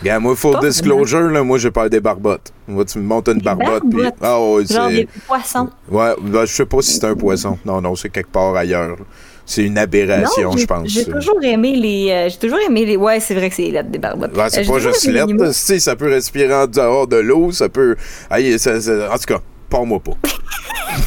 Regarde, 0.00 0.22
moi, 0.22 0.34
full 0.34 0.58
disclosure, 0.60 1.30
là, 1.30 1.44
moi, 1.44 1.58
j'ai 1.58 1.70
peur 1.70 1.88
des 1.88 2.00
barbottes. 2.00 2.52
Moi, 2.66 2.84
tu 2.84 2.98
me 2.98 3.04
montes 3.04 3.28
une 3.28 3.40
barbotte, 3.40 3.84
puis... 3.88 4.02
barbottes? 4.02 4.18
Ah 4.20 4.40
ouais, 4.40 4.66
Genre 4.66 4.88
c'est... 4.88 4.94
des 4.94 5.08
poissons? 5.26 5.70
Ouais, 5.88 6.14
ben, 6.20 6.44
je 6.44 6.52
sais 6.52 6.66
pas 6.66 6.82
si 6.82 6.94
c'est 6.94 7.04
un 7.04 7.14
poisson. 7.14 7.56
Non, 7.64 7.80
non, 7.80 7.94
c'est 7.94 8.08
quelque 8.10 8.30
part 8.30 8.54
ailleurs. 8.56 8.96
C'est 9.50 9.64
une 9.64 9.78
aberration, 9.78 10.50
Non, 10.50 10.56
je 10.58 10.66
pense. 10.66 10.88
J'ai 10.90 11.06
toujours 11.06 11.42
aimé 11.42 11.74
les. 11.74 12.10
euh, 12.10 12.28
j'ai 12.28 12.36
toujours 12.36 12.58
aimé 12.60 12.84
les. 12.84 12.96
Ouais, 12.96 13.18
c'est 13.18 13.34
vrai 13.34 13.48
que 13.48 13.56
c'est 13.56 13.62
les 13.62 13.70
lettres 13.70 13.88
des 13.88 13.98
barbottes. 13.98 14.36
Ouais, 14.36 14.50
c'est 14.50 14.66
pas 14.66 14.78
juste 14.78 15.02
aimé 15.04 15.12
les 15.14 15.18
lettre, 15.20 15.24
animaux. 15.30 15.44
là. 15.44 15.48
Tu 15.48 15.54
sais, 15.58 15.78
ça 15.78 15.96
peut 15.96 16.10
respirer 16.10 16.52
en 16.54 16.66
dehors 16.66 17.06
de 17.06 17.16
l'eau, 17.16 17.50
ça 17.50 17.70
peut... 17.70 17.96
Aïe, 18.28 18.58
ça- 18.58 18.78
ça- 18.78 19.08
En 19.10 19.16
tout 19.16 19.24
cas, 19.26 19.40
pas-moi 19.70 20.00
pas. 20.00 20.12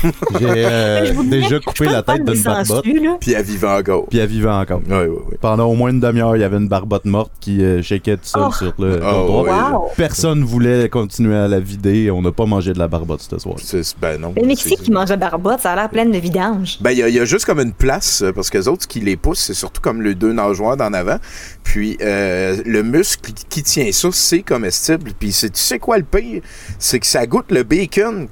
J'ai 0.39 0.47
euh, 0.65 1.24
déjà 1.24 1.60
coupé 1.60 1.86
la 1.86 2.02
tête 2.04 2.24
d'une 2.24 2.41
barbotte. 2.41 2.86
Puis 3.19 3.34
elle 3.34 3.43
vivait 3.43 3.67
encore. 3.67 4.08
puis 4.08 4.19
elle 4.19 4.28
vivait 4.30 4.50
encore. 4.50 4.80
Oui, 4.88 4.95
oui, 5.10 5.17
oui. 5.32 5.38
Pendant 5.41 5.65
au 5.65 5.74
moins 5.76 5.89
une 5.89 6.00
demi-heure, 6.00 6.36
il 6.36 6.41
y 6.41 6.43
avait 6.43 6.58
une 6.58 6.67
barbotte 6.67 7.06
morte 7.06 7.32
qui 7.39 7.63
euh, 7.63 7.82
shakeait 7.82 8.17
tout 8.17 8.24
seul 8.26 8.43
Oh. 8.47 8.52
sur 8.54 8.74
le 8.80 9.00
Oh. 9.04 9.45
Wow. 9.47 9.89
Personne 9.97 10.43
voulait 10.43 10.88
continuer 10.89 11.36
à 11.36 11.47
la 11.47 11.60
vider. 11.60 12.10
On 12.12 12.21
n'a 12.21 12.32
pas 12.32 12.45
mangé 12.45 12.74
de 12.74 12.80
la 12.80 12.88
barbotte 12.88 13.21
ce 13.30 13.38
soir. 13.39 13.56
C'est- 13.60 13.95
Ben 14.00 14.19
non. 14.19 14.34
Le 14.38 14.45
Mexique 14.45 14.82
qui 14.82 14.91
mange 14.91 15.10
la 15.10 15.17
barbotte, 15.17 15.60
ça 15.62 15.71
a 15.74 15.76
l'air 15.76 15.89
plein 15.89 16.06
de 16.06 16.17
vidange. 16.17 16.78
Ben, 16.82 16.91
il 16.91 17.00
y, 17.00 17.04
a- 17.04 17.10
il 17.10 17.15
y 17.15 17.19
a 17.19 17.26
juste 17.26 17.45
comme 17.45 17.60
une 17.60 17.74
place, 17.74 18.21
euh, 18.21 18.32
parce 18.32 18.50
que 18.50 18.58
les 18.60 18.67
autres, 18.67 18.84
ce 18.84 18.88
qui 18.88 19.00
les 19.02 19.17
poussent, 19.17 19.39
c'est 19.41 19.54
surtout 19.54 19.82
comme 19.82 20.02
les 20.02 20.15
deux 20.15 20.32
nageoires 20.34 20.78
d'en 20.78 20.93
avant. 20.93 21.17
Puis, 21.63 21.97
euh, 22.02 22.58
le 22.65 22.84
muscle 22.84 23.32
qui 23.50 23.63
tient 23.63 23.91
ça, 23.91 24.10
c'est 24.12 24.41
comestible. 24.43 25.12
Puis, 25.19 25.32
c'est- 25.32 25.50
tu 25.50 25.60
sais 25.60 25.80
quoi 25.80 25.97
le 25.97 26.04
pire? 26.04 26.41
C'est 26.80 27.00
que 27.00 27.06
ça 27.08 27.26
goûte 27.26 27.52
le 27.52 27.63
bacon, 27.63 28.28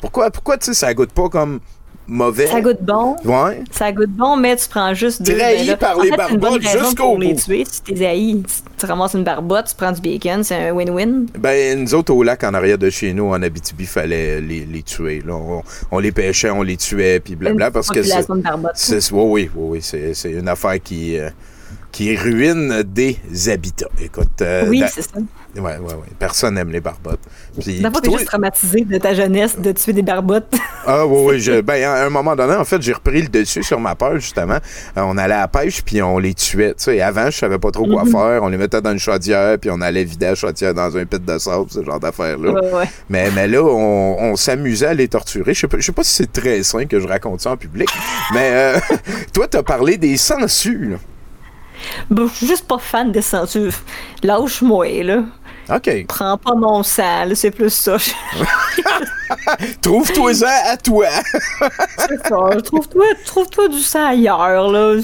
Pourquoi, 0.00 0.30
pourquoi, 0.30 0.58
tu 0.58 0.66
sais, 0.66 0.74
ça 0.74 0.92
goûte 0.94 1.12
pas 1.12 1.28
comme 1.28 1.60
mauvais? 2.06 2.46
Ça 2.46 2.60
goûte 2.60 2.82
bon. 2.82 3.16
Ouais. 3.24 3.62
Ça 3.70 3.92
goûte 3.92 4.10
bon, 4.10 4.36
mais 4.36 4.56
tu 4.56 4.68
prends 4.68 4.94
juste 4.94 5.22
deux. 5.22 5.36
Trahi 5.36 5.66
ben 5.66 5.76
par 5.76 5.98
en 5.98 6.02
les 6.02 6.10
barbottes 6.10 6.62
jusqu'au 6.62 6.94
pour 6.94 7.18
les 7.18 7.34
bout. 7.34 7.40
tuer. 7.40 7.64
Si 7.70 7.82
t'es 7.82 8.06
haï, 8.06 8.42
tu, 8.78 8.86
ramasses 8.86 9.14
une 9.14 9.24
barbotte, 9.24 9.66
tu 9.68 9.74
prends 9.74 9.92
du 9.92 10.00
bacon, 10.00 10.42
c'est 10.42 10.68
un 10.68 10.72
win-win. 10.72 11.26
Ben, 11.38 11.80
nous 11.80 11.94
autres, 11.94 12.12
au 12.12 12.22
lac, 12.22 12.42
en 12.44 12.54
arrière 12.54 12.78
de 12.78 12.90
chez 12.90 13.12
nous, 13.12 13.30
en 13.30 13.42
Abitibi, 13.42 13.86
fallait 13.86 14.40
les, 14.40 14.64
les 14.64 14.82
tuer. 14.82 15.22
Là. 15.24 15.34
On, 15.34 15.62
on 15.90 15.98
les 15.98 16.12
pêchait, 16.12 16.50
on 16.50 16.62
les 16.62 16.76
tuait, 16.76 17.20
puis 17.20 17.36
blabla, 17.36 17.66
Une 17.66 17.72
parce 17.72 17.88
que 17.88 18.02
c'est... 18.02 18.24
oui, 18.26 18.30
oui, 19.12 19.50
oui, 19.54 19.80
oui, 19.82 20.12
c'est, 20.14 20.30
une 20.30 20.48
affaire 20.48 20.82
qui, 20.82 21.18
euh, 21.18 21.30
qui 21.92 22.14
ruine 22.16 22.82
des 22.82 23.18
habitats. 23.48 23.88
Écoute, 24.00 24.42
euh, 24.42 24.66
Oui, 24.68 24.82
c'est 24.88 25.02
ça. 25.02 25.18
Ouais, 25.58 25.76
ouais, 25.78 25.94
ouais. 25.94 26.08
Personne 26.18 26.54
n'aime 26.54 26.70
les 26.70 26.80
barbottes. 26.80 27.20
Puis, 27.60 27.80
D'abord, 27.80 28.00
t'es 28.00 28.08
toi- 28.08 28.18
juste 28.18 28.28
traumatisé 28.30 28.80
de 28.84 28.98
ta 28.98 29.14
jeunesse 29.14 29.58
de 29.58 29.72
tuer 29.72 29.92
des 29.92 30.02
barbottes. 30.02 30.54
Ah 30.90 31.04
oui, 31.06 31.18
oui. 31.34 31.40
Je, 31.40 31.60
ben, 31.60 31.82
à 31.84 32.06
un 32.06 32.08
moment 32.08 32.34
donné, 32.34 32.54
en 32.54 32.64
fait, 32.64 32.80
j'ai 32.80 32.94
repris 32.94 33.20
le 33.20 33.28
dessus 33.28 33.62
sur 33.62 33.78
ma 33.78 33.94
peur, 33.94 34.14
justement. 34.18 34.54
Euh, 34.96 35.02
on 35.02 35.18
allait 35.18 35.34
à 35.34 35.40
la 35.40 35.48
pêche, 35.48 35.82
puis 35.82 36.00
on 36.00 36.18
les 36.18 36.32
tuait. 36.32 36.70
Tu 36.70 36.84
sais, 36.84 37.00
avant, 37.02 37.26
je 37.30 37.36
savais 37.36 37.58
pas 37.58 37.70
trop 37.70 37.84
quoi 37.86 38.04
Mhm. 38.04 38.10
faire. 38.12 38.42
On 38.42 38.48
les 38.48 38.56
mettait 38.56 38.80
dans 38.80 38.92
une 38.92 38.98
chaudière, 38.98 39.58
puis 39.58 39.68
on 39.70 39.82
allait 39.82 40.04
vider 40.04 40.24
la 40.26 40.34
chaudière 40.34 40.72
dans 40.72 40.96
un 40.96 41.04
pit 41.04 41.22
de 41.22 41.36
sable, 41.38 41.66
ce 41.68 41.84
genre 41.84 42.00
d'affaires-là. 42.00 42.52
ouais, 42.52 42.72
ouais. 42.72 42.84
Mais, 43.10 43.30
mais 43.32 43.46
là, 43.46 43.62
on, 43.64 44.16
on 44.18 44.36
s'amusait 44.36 44.86
à 44.86 44.94
les 44.94 45.08
torturer. 45.08 45.52
Je 45.52 45.60
sais 45.60 45.68
pas, 45.68 45.76
je 45.78 45.84
sais 45.84 45.92
pas 45.92 46.04
si 46.04 46.14
c'est 46.14 46.32
très 46.32 46.62
sain 46.62 46.86
que 46.86 46.98
je 47.00 47.06
raconte 47.06 47.42
ça 47.42 47.50
en 47.50 47.56
public, 47.58 47.90
mais 48.32 48.50
euh, 48.52 48.78
toi, 49.34 49.46
t'as 49.46 49.62
parlé 49.62 49.98
des 49.98 50.16
sangsues, 50.16 50.92
là. 50.92 50.96
Bon, 52.10 52.26
je 52.28 52.34
suis 52.34 52.46
juste 52.46 52.66
pas 52.66 52.78
fan 52.78 53.12
des 53.12 53.22
sangsues. 53.22 53.70
Lâche-moi, 54.22 55.02
là. 55.04 55.22
OK. 55.74 56.06
Prends 56.08 56.36
pas 56.38 56.54
mon 56.54 56.82
sang, 56.82 57.24
là, 57.26 57.34
c'est 57.34 57.50
plus 57.50 57.70
ça. 57.70 57.96
Trouve-toi 59.82 60.34
ça 60.34 60.50
à 60.66 60.76
toi. 60.76 61.06
C'est 61.98 62.26
ça. 62.28 62.60
Trouve-toi 62.64 63.04
trouve-toi 63.26 63.68
du 63.68 63.78
sang 63.80 64.06
ailleurs, 64.08 64.70
là. 64.70 64.94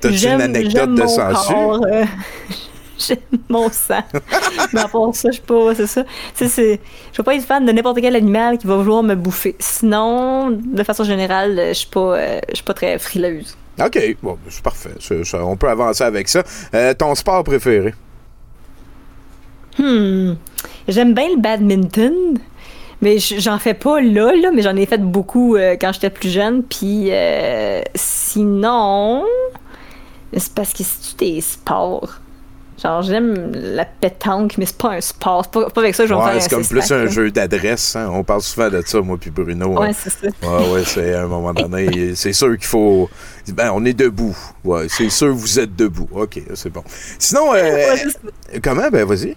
T'as-tu 0.00 0.14
j'aime- 0.16 0.34
une 0.40 0.42
anecdote 0.56 0.94
de 0.94 1.02
corps, 1.02 1.84
euh, 1.90 2.04
J'aime 2.98 3.18
mon 3.48 3.68
sang. 3.70 4.02
Mais 4.72 4.80
à 4.80 4.88
part 4.88 5.14
ça, 5.14 5.28
je 5.30 5.34
suis 5.34 5.42
pas. 5.42 5.74
C'est 5.74 5.86
ça. 5.88 6.04
Tu 6.36 6.48
sais, 6.48 6.80
je 7.12 7.16
veux 7.18 7.24
pas 7.24 7.34
être 7.34 7.44
fan 7.44 7.66
de 7.66 7.72
n'importe 7.72 8.00
quel 8.00 8.14
animal 8.14 8.56
qui 8.56 8.66
va 8.68 8.76
vouloir 8.76 9.02
me 9.02 9.16
bouffer. 9.16 9.56
Sinon, 9.58 10.50
de 10.52 10.82
façon 10.84 11.02
générale, 11.02 11.60
je 11.68 11.72
suis 11.72 11.88
pas, 11.88 12.00
euh, 12.16 12.40
je 12.50 12.54
suis 12.54 12.64
pas 12.64 12.74
très 12.74 12.98
frileuse. 13.00 13.56
OK. 13.84 13.98
Bon, 14.22 14.38
c'est 14.48 14.62
parfait. 14.62 14.92
C'est- 15.00 15.24
ça, 15.24 15.44
on 15.44 15.56
peut 15.56 15.68
avancer 15.68 16.04
avec 16.04 16.28
ça. 16.28 16.44
Euh, 16.72 16.94
ton 16.94 17.14
sport 17.16 17.42
préféré? 17.42 17.92
Hmm. 19.78 20.34
J'aime 20.88 21.14
bien 21.14 21.28
le 21.34 21.40
badminton. 21.40 22.12
Mais 23.02 23.18
j'en 23.18 23.58
fais 23.58 23.74
pas 23.74 24.00
là, 24.00 24.32
là, 24.34 24.50
mais 24.54 24.62
j'en 24.62 24.76
ai 24.76 24.86
fait 24.86 24.98
beaucoup 25.02 25.56
euh, 25.56 25.76
quand 25.78 25.92
j'étais 25.92 26.08
plus 26.10 26.30
jeune. 26.30 26.62
Puis 26.62 27.08
euh, 27.10 27.82
sinon, 27.94 29.24
c'est 30.34 30.52
parce 30.54 30.72
que 30.72 30.82
c'est 30.84 31.18
des 31.18 31.40
sports? 31.42 32.20
Genre, 32.82 33.02
j'aime 33.02 33.52
la 33.54 33.84
pétanque, 33.84 34.56
mais 34.58 34.66
c'est 34.66 34.76
pas 34.78 34.92
un 34.92 35.00
sport. 35.00 35.42
C'est 35.44 35.52
pas, 35.52 35.70
pas 35.70 35.80
avec 35.82 35.94
ça 35.94 36.04
que 36.04 36.08
je 36.08 36.14
vais 36.14 36.20
me 36.20 36.24
Ouais, 36.24 36.32
faire 36.32 36.42
c'est 36.42 36.48
comme 36.50 36.64
plus 36.66 36.90
un 36.92 37.06
jeu 37.06 37.30
d'adresse. 37.30 37.94
hein. 37.94 38.08
On 38.12 38.24
parle 38.24 38.40
souvent 38.42 38.68
de 38.70 38.82
ça, 38.84 39.00
moi 39.00 39.16
puis 39.20 39.30
Bruno. 39.30 39.76
hein. 39.78 39.88
Ouais, 39.88 39.92
c'est 39.92 40.10
ça. 40.10 40.26
Ouais, 40.42 40.68
ouais, 40.72 40.82
c'est 40.84 41.14
à 41.14 41.22
un 41.22 41.26
moment 41.28 41.52
donné, 41.52 42.12
c'est 42.14 42.32
sûr 42.32 42.50
qu'il 42.56 42.66
faut. 42.66 43.08
Ben, 43.52 43.70
on 43.74 43.84
est 43.84 43.92
debout. 43.92 44.36
Ouais, 44.64 44.86
c'est 44.88 45.08
sûr 45.10 45.28
que 45.28 45.32
vous 45.32 45.58
êtes 45.60 45.76
debout. 45.76 46.08
OK, 46.12 46.40
c'est 46.54 46.70
bon. 46.70 46.82
Sinon, 47.18 47.54
euh, 47.54 47.62
Ouais, 47.62 48.60
comment? 48.62 48.88
Ben, 48.90 49.04
vas-y. 49.04 49.36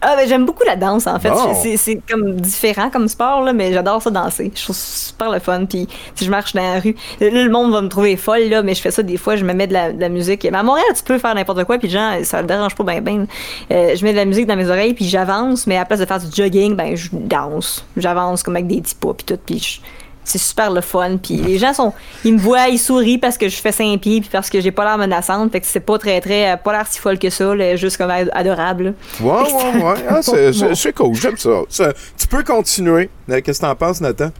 Ah, 0.00 0.14
ben, 0.16 0.28
j'aime 0.28 0.46
beaucoup 0.46 0.62
la 0.64 0.76
danse, 0.76 1.06
en 1.08 1.18
fait. 1.18 1.30
Bon. 1.30 1.54
C'est- 1.60 1.76
C'est 1.76 2.00
comme 2.08 2.40
différent 2.40 2.88
comme 2.88 3.08
sport, 3.08 3.42
là, 3.42 3.52
mais 3.52 3.72
j'adore 3.72 4.00
ça 4.00 4.10
danser. 4.10 4.52
Je 4.54 4.62
trouve 4.62 4.76
ça 4.76 5.08
super 5.08 5.30
le 5.30 5.40
fun. 5.40 5.64
Puis 5.66 5.88
si 6.14 6.24
je 6.24 6.30
marche 6.30 6.52
dans 6.54 6.62
la 6.74 6.78
rue, 6.80 6.94
là, 7.20 7.30
le 7.30 7.48
monde 7.50 7.72
va 7.72 7.80
me 7.82 7.88
trouver 7.88 8.16
folle, 8.16 8.42
là, 8.44 8.62
mais 8.62 8.74
je 8.74 8.80
fais 8.80 8.90
ça 8.92 9.02
des 9.02 9.16
fois. 9.16 9.34
Je 9.36 9.44
me 9.44 9.52
mets 9.54 9.66
de 9.66 9.72
la, 9.72 9.92
de 9.92 10.00
la 10.00 10.08
musique. 10.08 10.44
Mais 10.50 10.56
à 10.56 10.62
Montréal, 10.62 10.86
tu 10.96 11.02
peux 11.02 11.18
faire 11.18 11.34
n'importe 11.34 11.64
quoi, 11.64 11.78
puis 11.78 11.88
les 11.88 11.94
gens, 11.94 12.12
ça 12.22 12.42
ne 12.42 12.46
dérange 12.46 12.74
pas 12.76 12.84
bien. 13.00 13.26
Euh, 13.72 13.96
je 13.96 14.04
mets 14.04 14.12
de 14.12 14.16
la 14.18 14.24
musique 14.24 14.46
dans 14.46 14.56
mes 14.56 14.68
oreilles, 14.70 14.94
puis 14.94 15.04
j'avance, 15.04 15.66
mais 15.66 15.76
à 15.76 15.80
la 15.80 15.84
place 15.84 15.98
de 16.00 16.06
faire 16.06 16.20
du 16.20 16.26
jogging, 16.32 16.76
ben, 16.76 16.96
je 16.96 17.08
danse. 17.12 17.84
J'avance 17.96 18.42
comme 18.44 18.54
avec 18.56 18.68
des 18.68 18.80
petits 18.80 18.94
pas, 18.94 19.14
puis 19.14 19.24
tout, 19.26 19.38
puis 19.44 19.58
je- 19.58 19.80
c'est 20.28 20.38
super 20.38 20.70
le 20.70 20.80
fun. 20.80 21.16
Puis 21.16 21.36
les 21.36 21.58
gens 21.58 21.72
sont, 21.72 21.92
ils 22.24 22.34
me 22.34 22.38
voient, 22.38 22.68
ils 22.68 22.78
sourient 22.78 23.18
parce 23.18 23.36
que 23.38 23.48
je 23.48 23.56
fais 23.56 23.72
5 23.72 24.00
pieds, 24.00 24.20
puis 24.20 24.28
parce 24.30 24.48
que 24.50 24.60
j'ai 24.60 24.70
pas 24.70 24.84
l'air 24.84 24.98
menaçante. 24.98 25.50
Fait 25.52 25.60
que 25.60 25.66
c'est 25.66 25.80
pas 25.80 25.98
très, 25.98 26.20
très, 26.20 26.56
pas 26.62 26.72
l'air 26.72 26.86
si 26.88 26.98
folle 26.98 27.18
que 27.18 27.30
ça, 27.30 27.54
là, 27.54 27.76
juste 27.76 27.96
comme 27.96 28.10
adorable. 28.10 28.84
là. 28.84 28.92
Ouais, 29.20 29.52
ouais, 29.52 29.82
ouais. 29.82 29.94
Ah, 30.08 30.22
c'est- 30.22 30.52
c'est 30.52 30.74
c'est 30.74 30.92
cool, 30.92 31.14
j'aime 31.14 31.36
ça. 31.36 31.50
Ça, 31.68 31.92
Tu 32.16 32.26
peux 32.26 32.42
continuer. 32.44 33.10
Euh, 33.30 33.40
Qu'est-ce 33.42 33.60
que 33.60 33.66
t'en 33.66 33.74
penses, 33.74 34.00
Nathan? 34.00 34.30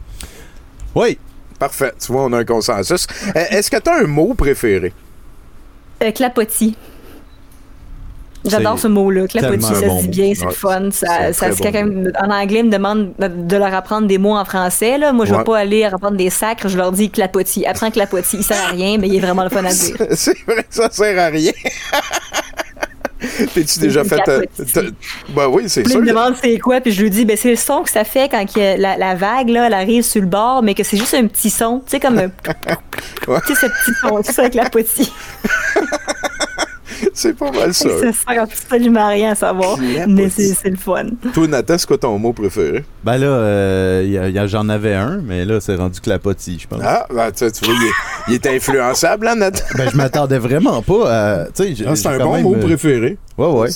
Oui. 0.95 1.17
Parfait. 1.59 1.93
Tu 1.99 2.11
vois, 2.11 2.23
on 2.23 2.31
a 2.33 2.37
un 2.37 2.45
consensus. 2.45 3.05
Euh, 3.35 3.43
Est-ce 3.49 3.69
que 3.69 3.77
t'as 3.77 3.99
un 4.01 4.07
mot 4.07 4.33
préféré? 4.33 4.93
Euh, 6.01 6.11
clapotis. 6.11 6.75
J'adore 8.45 8.79
ce 8.79 8.87
mot-là. 8.87 9.27
Clapotis, 9.27 9.65
ça 9.65 9.87
bon 9.87 9.97
se 9.99 10.07
dit 10.07 10.09
bien, 10.09 10.33
c'est 10.35 10.45
Ouais, 10.45 10.53
fun. 10.53 10.89
Ça, 10.91 11.33
ça, 11.33 11.49
bon 11.49 12.11
en 12.21 12.31
anglais 12.31 12.63
me 12.63 12.69
demande 12.71 13.13
de, 13.19 13.57
leur 13.57 13.73
apprendre 13.73 14.07
des 14.07 14.17
mots 14.17 14.35
en 14.37 14.45
français, 14.45 14.97
là, 14.97 15.11
moi 15.11 15.25
je 15.25 15.31
Ouais. 15.33 15.39
vais 15.39 15.43
pas 15.43 15.57
aller 15.57 15.83
apprendre 15.83 16.15
des 16.17 16.29
sacres, 16.29 16.67
je 16.69 16.77
leur 16.77 16.91
dis 16.91 17.09
clapotis. 17.09 17.65
Apprends 17.65 17.91
clapotis. 17.91 18.37
Il 18.37 18.43
sert 18.43 18.61
à 18.63 18.67
rien, 18.71 18.97
mais 18.97 19.07
il 19.07 19.15
est 19.15 19.19
vraiment 19.19 19.43
le 19.43 19.49
fun 19.49 19.63
à 19.65 19.73
dire. 19.73 19.95
C'est 20.15 20.37
vrai, 20.47 20.65
ça 20.69 20.89
sert 20.89 21.19
à 21.19 21.27
rien. 21.27 21.51
T'es-tu 23.53 23.79
déjà 23.79 24.05
fait. 24.05 24.21
euh, 24.29 24.41
Ben 25.35 25.47
oui, 25.49 25.63
c'est 25.67 25.85
sûr. 25.85 25.97
il 25.97 26.03
me 26.03 26.07
demande 26.07 26.35
c'est 26.41 26.57
quoi, 26.57 26.79
puis 26.79 26.93
je 26.93 27.01
lui 27.03 27.09
dis 27.09 27.25
ben 27.25 27.35
c'est 27.35 27.49
le 27.49 27.57
son 27.57 27.83
que 27.83 27.89
ça 27.89 28.05
fait 28.05 28.29
quand 28.29 28.45
la, 28.55 28.95
la 28.95 29.15
vague 29.15 29.49
là, 29.49 29.67
elle 29.67 29.73
arrive 29.73 30.03
sur 30.03 30.21
le 30.21 30.27
bord, 30.27 30.63
mais 30.63 30.73
que 30.73 30.83
c'est 30.83 30.95
juste 30.95 31.13
un 31.15 31.27
petit 31.27 31.49
son, 31.49 31.79
tu 31.79 31.91
sais 31.91 31.99
comme 31.99 32.17
un, 32.17 32.27
Ouais. 33.27 33.39
tu 33.45 33.55
sais 33.55 33.67
ce 33.67 33.71
petit 33.91 33.99
son, 33.99 34.21
c'est 34.23 34.31
ça 34.31 34.41
avec 34.43 34.53
la 34.55 34.69
potille. 34.69 35.11
C'est 37.19 37.33
pas 37.37 37.51
mal 37.51 37.73
ça. 37.73 37.89
Ça 37.89 38.13
sert 38.13 38.43
absolument 38.43 39.01
à 39.01 39.09
rien 39.09 39.31
à 39.31 39.35
savoir, 39.35 39.77
mais 40.07 40.29
c'est 40.29 40.53
c'est 40.53 40.69
le 40.69 40.77
fun. 40.77 41.05
Toi, 41.33 41.47
Nathan, 41.47 41.77
c'est 41.77 41.85
quoi 41.87 41.97
ton 41.97 42.17
mot 42.17 42.31
préféré? 42.31 42.85
Ben 43.03 43.17
là, 43.17 43.27
euh, 43.27 44.05
y 44.07 44.17
a- 44.17 44.29
y 44.29 44.39
a- 44.39 44.47
j'en 44.47 44.69
avais 44.69 44.93
un, 44.93 45.19
mais 45.21 45.43
là, 45.43 45.59
c'est 45.59 45.75
rendu 45.75 45.99
clapotis, 45.99 46.59
je 46.61 46.67
pense. 46.67 46.79
Ah, 46.81 47.05
ben, 47.13 47.29
tu, 47.31 47.51
tu 47.51 47.65
vois, 47.65 47.73
il 47.77 47.85
est, 47.87 47.91
il 48.29 48.33
est 48.35 48.47
influençable, 48.55 49.27
hein, 49.27 49.35
Nathan? 49.35 49.63
Ben, 49.77 49.89
je 49.91 49.97
m'attendais 49.97 50.37
vraiment 50.39 50.81
pas 50.81 51.41
à. 51.41 51.45
Tu 51.47 51.51
sais, 51.63 51.75
j'ai- 51.75 51.85
Ah, 51.87 51.95
c'est 51.97 52.07
un 52.07 52.19
bon 52.19 52.33
même, 52.35 52.43
mot 52.43 52.55
euh, 52.55 52.59
préféré. 52.59 53.17
Ouais, 53.37 53.47
ouais. 53.47 53.69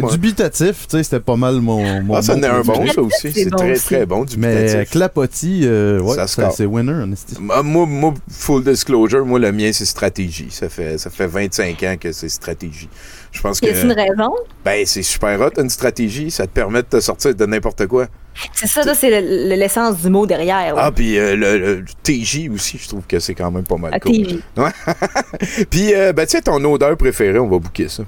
Bon. 0.00 0.08
Dubitatif, 0.08 0.86
tu 0.88 0.96
sais, 0.96 1.02
c'était 1.02 1.20
pas 1.20 1.36
mal 1.36 1.56
mon. 1.60 2.02
mon 2.02 2.14
Ah, 2.16 2.22
ça 2.22 2.34
mot 2.34 2.40
en 2.40 2.42
est 2.42 2.46
un 2.46 2.60
bon, 2.62 2.86
ça 2.86 3.00
aussi. 3.02 3.32
C'est 3.32 3.50
bon 3.50 3.56
très, 3.58 3.72
aussi. 3.72 3.84
très 3.84 4.06
bon, 4.06 4.24
du 4.24 4.36
Mais 4.38 4.66
putatif. 4.66 4.90
Clapotis, 4.90 5.60
euh, 5.64 6.00
ouais, 6.00 6.16
Ça 6.16 6.50
c'est 6.50 6.64
winner, 6.66 6.92
en 6.92 7.62
moi, 7.62 7.86
moi, 7.86 8.14
full 8.30 8.64
disclosure, 8.64 9.24
moi, 9.26 9.38
le 9.38 9.52
mien, 9.52 9.70
c'est 9.72 9.84
stratégie. 9.84 10.48
Ça 10.50 10.68
fait, 10.68 10.98
ça 10.98 11.10
fait 11.10 11.26
25 11.26 11.82
ans 11.82 11.96
que 12.00 12.12
c'est 12.12 12.28
stratégie. 12.28 12.88
Je 13.32 13.40
pense 13.40 13.60
que 13.60 13.66
a 13.66 13.80
une 13.82 13.92
raison? 13.92 14.34
ben, 14.64 14.84
c'est 14.86 15.02
super 15.02 15.40
hot, 15.40 15.50
une 15.60 15.70
stratégie. 15.70 16.30
Ça 16.30 16.46
te 16.46 16.52
permet 16.52 16.82
de 16.82 16.88
te 16.88 17.00
sortir 17.00 17.34
de 17.34 17.46
n'importe 17.46 17.86
quoi. 17.86 18.06
C'est 18.54 18.66
ça, 18.66 18.82
là, 18.82 18.94
c'est 18.94 19.10
le- 19.20 19.48
le- 19.50 19.54
l'essence 19.54 19.98
du 19.98 20.08
mot 20.10 20.26
derrière. 20.26 20.74
Ah, 20.76 20.90
puis 20.90 21.18
euh, 21.18 21.36
le, 21.36 21.58
le 21.58 21.84
TJ 22.02 22.48
aussi, 22.52 22.78
je 22.78 22.88
trouve 22.88 23.02
que 23.06 23.18
c'est 23.20 23.34
quand 23.34 23.50
même 23.50 23.64
pas 23.64 23.76
mal 23.76 23.94
À 23.94 24.00
cool. 24.00 24.12
TJ. 24.12 24.38
Puis, 25.70 25.94
euh, 25.94 26.12
ben, 26.12 26.24
tu 26.26 26.32
sais, 26.36 26.42
ton 26.42 26.62
odeur 26.64 26.96
préférée, 26.96 27.38
on 27.38 27.48
va 27.48 27.58
booker 27.58 27.88
ça. 27.88 28.02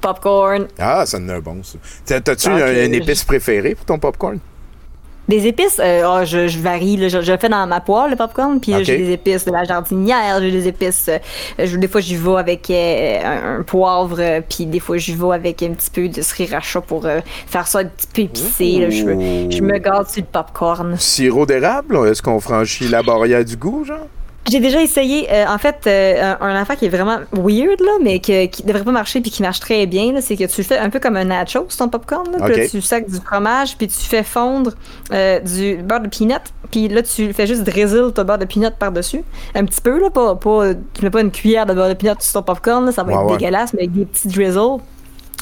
Popcorn. 0.00 0.66
Ah, 0.78 1.04
ça 1.06 1.18
en 1.18 1.28
est 1.28 1.32
un 1.32 1.40
bon, 1.40 1.62
ça. 1.62 1.78
T'as- 2.04 2.20
T'as-tu 2.20 2.48
Ah, 2.48 2.56
ok. 2.56 2.62
un- 2.62 2.84
une 2.86 2.94
épice 2.94 3.24
préférée 3.24 3.74
pour 3.74 3.84
ton 3.86 3.98
popcorn? 3.98 4.38
Des 5.28 5.46
épices, 5.46 5.78
euh, 5.82 6.02
ah, 6.04 6.24
je, 6.24 6.48
je 6.48 6.58
varie. 6.58 6.96
là. 6.96 7.08
je, 7.08 7.36
fais 7.38 7.48
dans 7.48 7.66
ma 7.66 7.80
poêle, 7.80 8.10
le 8.10 8.16
popcorn. 8.16 8.58
Puis 8.60 8.74
Ok. 8.74 8.82
j'ai 8.82 8.98
des 8.98 9.12
épices 9.12 9.44
de 9.44 9.52
la 9.52 9.64
jardinière. 9.64 10.38
J'ai 10.40 10.50
des 10.50 10.66
épices. 10.68 11.08
euh, 11.08 11.18
je- 11.64 11.76
des 11.76 11.86
fois, 11.88 12.00
j'y 12.00 12.16
vais 12.16 12.36
avec 12.36 12.68
euh, 12.70 13.20
un, 13.24 13.60
un 13.60 13.62
poivre. 13.62 14.16
euh, 14.18 14.40
puis 14.46 14.66
des 14.66 14.80
fois, 14.80 14.96
j'y 14.98 15.14
vais 15.14 15.32
avec 15.34 15.62
un 15.62 15.70
petit 15.70 15.90
peu 15.90 16.08
de 16.08 16.20
sriracha 16.22 16.80
pour 16.80 17.06
euh, 17.06 17.20
faire 17.46 17.66
ça 17.66 17.78
un 17.80 17.84
petit 17.84 18.06
peu 18.12 18.22
épicé. 18.22 18.78
là. 18.80 18.90
Je, 18.90 19.04
me- 19.04 19.50
je 19.50 19.62
me 19.62 19.78
garde 19.78 20.08
sur 20.08 20.22
le 20.22 20.26
popcorn. 20.30 20.96
Sirop 20.98 21.46
d'érable? 21.46 21.96
Est-ce 22.08 22.20
qu'on 22.20 22.40
franchit 22.40 22.88
la 22.88 23.02
barrière 23.02 23.44
du 23.44 23.56
goût, 23.56 23.84
genre? 23.84 24.08
J'ai 24.50 24.58
déjà 24.58 24.82
essayé, 24.82 25.28
euh, 25.32 25.44
en 25.46 25.56
fait, 25.56 25.76
euh, 25.86 26.34
un, 26.40 26.46
un 26.46 26.60
affaire 26.60 26.76
qui 26.76 26.86
est 26.86 26.88
vraiment 26.88 27.18
weird, 27.32 27.80
là, 27.80 27.92
mais 28.02 28.18
que, 28.18 28.46
qui 28.46 28.64
devrait 28.64 28.82
pas 28.82 28.90
marcher 28.90 29.20
puis 29.20 29.30
qui 29.30 29.40
marche 29.40 29.60
très 29.60 29.86
bien, 29.86 30.12
là, 30.12 30.20
c'est 30.20 30.36
que 30.36 30.44
tu 30.44 30.60
le 30.62 30.66
fais 30.66 30.78
un 30.78 30.90
peu 30.90 30.98
comme 30.98 31.16
un 31.16 31.24
nachos, 31.24 31.68
ton 31.78 31.88
popcorn. 31.88 32.26
Là, 32.32 32.48
là, 32.48 32.68
tu 32.68 32.80
sacs 32.80 33.08
du 33.08 33.16
fromage, 33.24 33.76
puis 33.76 33.86
tu 33.86 34.00
fais 34.00 34.24
fondre 34.24 34.72
euh, 35.12 35.38
du 35.38 35.76
beurre 35.76 36.00
de 36.00 36.08
peanut, 36.08 36.40
puis 36.72 36.88
là, 36.88 37.02
tu 37.02 37.32
fais 37.32 37.46
juste 37.46 37.62
drizzle 37.62 38.12
ton 38.12 38.24
beurre 38.24 38.38
de 38.38 38.44
peanut 38.44 38.74
par-dessus. 38.76 39.22
Un 39.54 39.64
petit 39.64 39.80
peu, 39.80 40.00
là, 40.00 40.10
pas, 40.10 40.34
pas, 40.34 40.74
tu 40.92 41.04
mets 41.04 41.10
pas 41.10 41.20
une 41.20 41.30
cuillère 41.30 41.64
de 41.66 41.72
beurre 41.74 41.88
de 41.88 41.94
peanut 41.94 42.20
sur 42.20 42.32
ton 42.32 42.42
popcorn, 42.42 42.84
là, 42.84 42.90
ça 42.92 43.04
va 43.04 43.12
Ouais, 43.12 43.18
être 43.22 43.30
ouais. 43.30 43.36
dégueulasse, 43.36 43.72
mais 43.74 43.82
avec 43.82 43.92
des 43.92 44.06
petits 44.06 44.26
drizzles. 44.28 44.78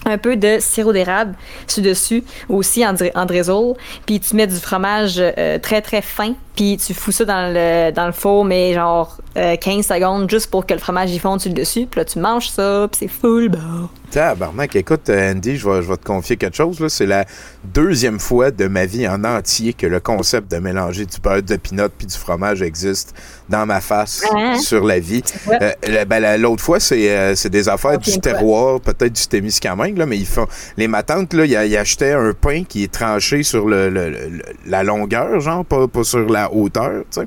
Un 0.07 0.19
peu 0.19 0.37
de 0.37 0.59
sirop 0.61 0.93
d'érable 0.93 1.35
sur-dessus, 1.67 2.25
aussi 2.49 2.87
en, 2.87 2.95
en 3.15 3.27
drizzle. 3.27 3.75
Puis 4.07 4.21
tu 4.21 4.35
mets 4.35 4.47
du 4.47 4.57
fromage 4.57 5.17
euh, 5.19 5.59
très 5.59 5.83
très 5.83 6.03
fin, 6.03 6.35
puis 6.57 6.79
tu 6.79 6.95
fous 6.95 7.13
ça 7.13 7.25
dans 7.25 7.53
le, 7.53 7.91
dans 7.93 8.07
le 8.07 8.13
four, 8.13 8.45
mais 8.45 8.73
genre 8.73 9.19
euh, 9.37 9.57
15 9.57 9.87
secondes 9.87 10.31
juste 10.31 10.51
pour 10.51 10.67
que 10.67 10.75
le 10.75 10.81
fromage 10.81 11.11
y 11.11 11.19
fonde 11.19 11.41
sur 11.41 11.51
le 11.51 11.55
dessus. 11.55 11.87
Puis 11.91 12.01
là, 12.01 12.05
tu 12.05 12.19
manges 12.19 12.49
ça, 12.49 12.89
puis 12.91 12.99
c'est 13.01 13.09
full 13.09 13.49
bon. 13.49 13.89
Tabarnak, 14.11 14.75
écoute, 14.75 15.09
euh, 15.09 15.31
Andy, 15.33 15.57
je 15.57 15.69
vais, 15.69 15.83
je 15.83 15.89
vais 15.89 15.97
te 15.97 16.05
confier 16.05 16.37
quelque 16.37 16.57
chose. 16.57 16.85
C'est 16.89 17.07
la 17.07 17.25
deuxième 17.63 18.19
fois 18.19 18.51
de 18.51 18.67
ma 18.67 18.85
vie 18.85 19.07
en 19.07 19.23
entier 19.23 19.73
que 19.73 19.87
le 19.87 20.01
concept 20.01 20.51
de 20.51 20.57
mélanger 20.59 21.07
du 21.07 21.21
beurre 21.21 21.43
de 21.45 21.55
pinot 21.55 21.89
puis 21.97 22.09
du 22.09 22.17
fromage 22.17 22.61
existe 22.61 23.15
dans 23.49 23.67
ma 23.67 23.81
face 23.81 24.25
Hein? 24.35 24.59
sur 24.59 24.85
la 24.85 24.99
vie. 24.99 25.23
Ouais. 25.47 25.77
Euh, 25.89 26.05
ben, 26.07 26.19
la- 26.19 26.39
L'autre 26.39 26.63
fois, 26.63 26.81
c'est 26.81 27.09
euh, 27.17 27.35
des 27.51 27.69
affaires 27.69 27.99
du 27.99 28.19
terroir, 28.21 28.81
peut-être 28.81 29.13
du 29.13 29.27
Témiscamingue, 29.29 29.97
là, 29.97 30.07
mais 30.07 30.19
ils 30.19 30.27
font. 30.27 30.47
Les 30.77 30.89
matantes, 30.89 31.33
là, 31.33 31.45
ils, 31.45 31.53
ils 31.71 31.77
achetaient 31.77 32.13
un 32.13 32.33
pain 32.33 32.65
qui 32.65 32.83
est 32.83 32.93
tranché 32.93 33.45
sur 33.45 33.69
le, 33.69 33.91
le- 33.91 34.11
le- 34.11 34.43
la 34.67 34.83
longueur, 34.83 35.39
genre, 35.39 35.65
pas, 35.65 35.87
pas 35.87 36.03
sur 36.03 36.29
la 36.29 36.53
hauteur, 36.53 37.05
tu 37.13 37.21
sais. 37.21 37.27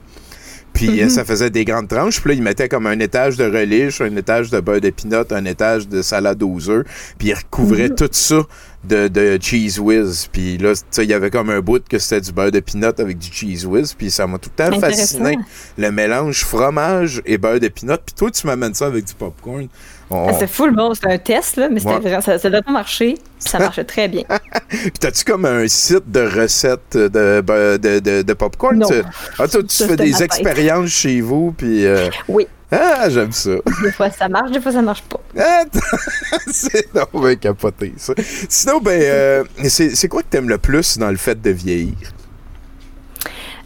Puis 0.73 1.01
euh, 1.01 1.09
ça 1.09 1.23
faisait 1.23 1.49
des 1.49 1.65
grandes 1.65 1.87
tranches. 1.87 2.19
Puis 2.19 2.29
là, 2.29 2.35
ils 2.35 2.43
mettaient 2.43 2.67
comme 2.69 2.87
un 2.87 2.99
étage 2.99 3.37
de 3.37 3.45
relish, 3.45 4.01
un 4.01 4.15
étage 4.15 4.49
de 4.49 4.59
beurre 4.59 4.81
de 4.81 4.89
pinot, 4.89 5.25
un 5.31 5.45
étage 5.45 5.87
de 5.87 6.01
salade 6.01 6.41
aux 6.41 6.69
œufs. 6.69 6.85
Puis 7.17 7.29
ils 7.29 7.33
recouvraient 7.33 7.89
tout 7.89 8.09
ça 8.11 8.41
de, 8.83 9.07
de 9.07 9.37
cheese 9.39 9.79
whiz. 9.79 10.27
Puis 10.31 10.57
là, 10.57 10.73
tu 10.73 10.81
sais, 10.89 11.03
il 11.03 11.09
y 11.09 11.13
avait 11.13 11.29
comme 11.29 11.49
un 11.49 11.61
bout 11.61 11.87
que 11.87 11.99
c'était 11.99 12.21
du 12.21 12.31
beurre 12.31 12.51
de 12.51 12.59
pinot 12.59 12.93
avec 12.97 13.17
du 13.17 13.31
cheese 13.31 13.65
whiz. 13.65 13.93
Puis 13.93 14.11
ça 14.11 14.27
m'a 14.27 14.37
tout 14.37 14.49
le 14.57 14.71
temps 14.71 14.79
fasciné. 14.79 15.37
Le 15.77 15.91
mélange 15.91 16.43
fromage 16.43 17.21
et 17.25 17.37
beurre 17.37 17.59
de 17.59 17.67
pinot. 17.67 17.97
Puis 18.05 18.15
toi, 18.15 18.31
tu 18.31 18.47
m'amènes 18.47 18.73
ça 18.73 18.87
avec 18.87 19.05
du 19.05 19.13
popcorn. 19.13 19.67
On- 20.13 20.27
Ah, 20.29 20.33
c'est 20.37 20.47
full 20.47 20.75
bon, 20.75 20.93
c'était 20.93 21.11
un 21.11 21.17
test, 21.17 21.57
là, 21.57 21.69
mais 21.69 21.79
c'était 21.79 21.93
Ouais. 21.93 21.99
vraiment- 21.99 22.21
ça, 22.21 22.37
devrait 22.37 22.61
pas 22.61 22.71
marcher. 22.71 23.13
puis 23.15 23.49
Ça 23.51 23.59
marchait 23.59 23.83
très 23.83 24.07
bien. 24.07 24.23
Puis 24.69 24.91
t'as-tu 24.99 25.23
comme 25.25 25.45
un 25.45 25.67
site 25.67 26.09
de 26.09 26.21
recettes 26.21 26.95
de, 26.95 27.41
beurre- 27.41 27.77
de, 27.79 27.99
de, 27.99 28.21
de 28.21 28.33
popcorn? 28.33 28.77
Non. 28.77 28.87
Tu- 28.87 29.01
Ah, 29.39 29.47
toi, 29.47 29.61
tu 29.63 29.69
Ça, 29.69 29.85
fais 29.85 29.91
c'était 29.91 30.03
des 30.05 30.23
expériences 30.23 30.89
chez 30.89 31.19
vous, 31.21 31.53
puis... 31.57 31.85
euh, 31.85 32.09
Oui. 32.27 32.47
Ah, 32.71 33.07
j'aime 33.09 33.31
ça. 33.31 33.51
Des 33.83 33.91
fois 33.95 34.09
ça 34.09 34.27
marche, 34.29 34.49
des 34.51 34.59
fois 34.59 34.71
ça 34.71 34.81
marche 34.81 35.03
pas. 35.03 35.19
Ah, 35.39 35.63
c'est 36.51 36.93
non, 36.95 37.05
ben 37.21 37.35
capoté, 37.37 37.93
ça. 37.97 38.13
Sinon, 38.49 38.79
ben, 38.79 38.99
euh, 39.01 39.43
c'est 39.65 39.95
c'est 39.95 40.07
quoi 40.07 40.21
que 40.23 40.27
t'aimes 40.27 40.49
le 40.49 40.57
plus 40.57 40.97
dans 40.97 41.09
le 41.11 41.17
fait 41.17 41.39
de 41.39 41.49
vieillir? 41.51 41.93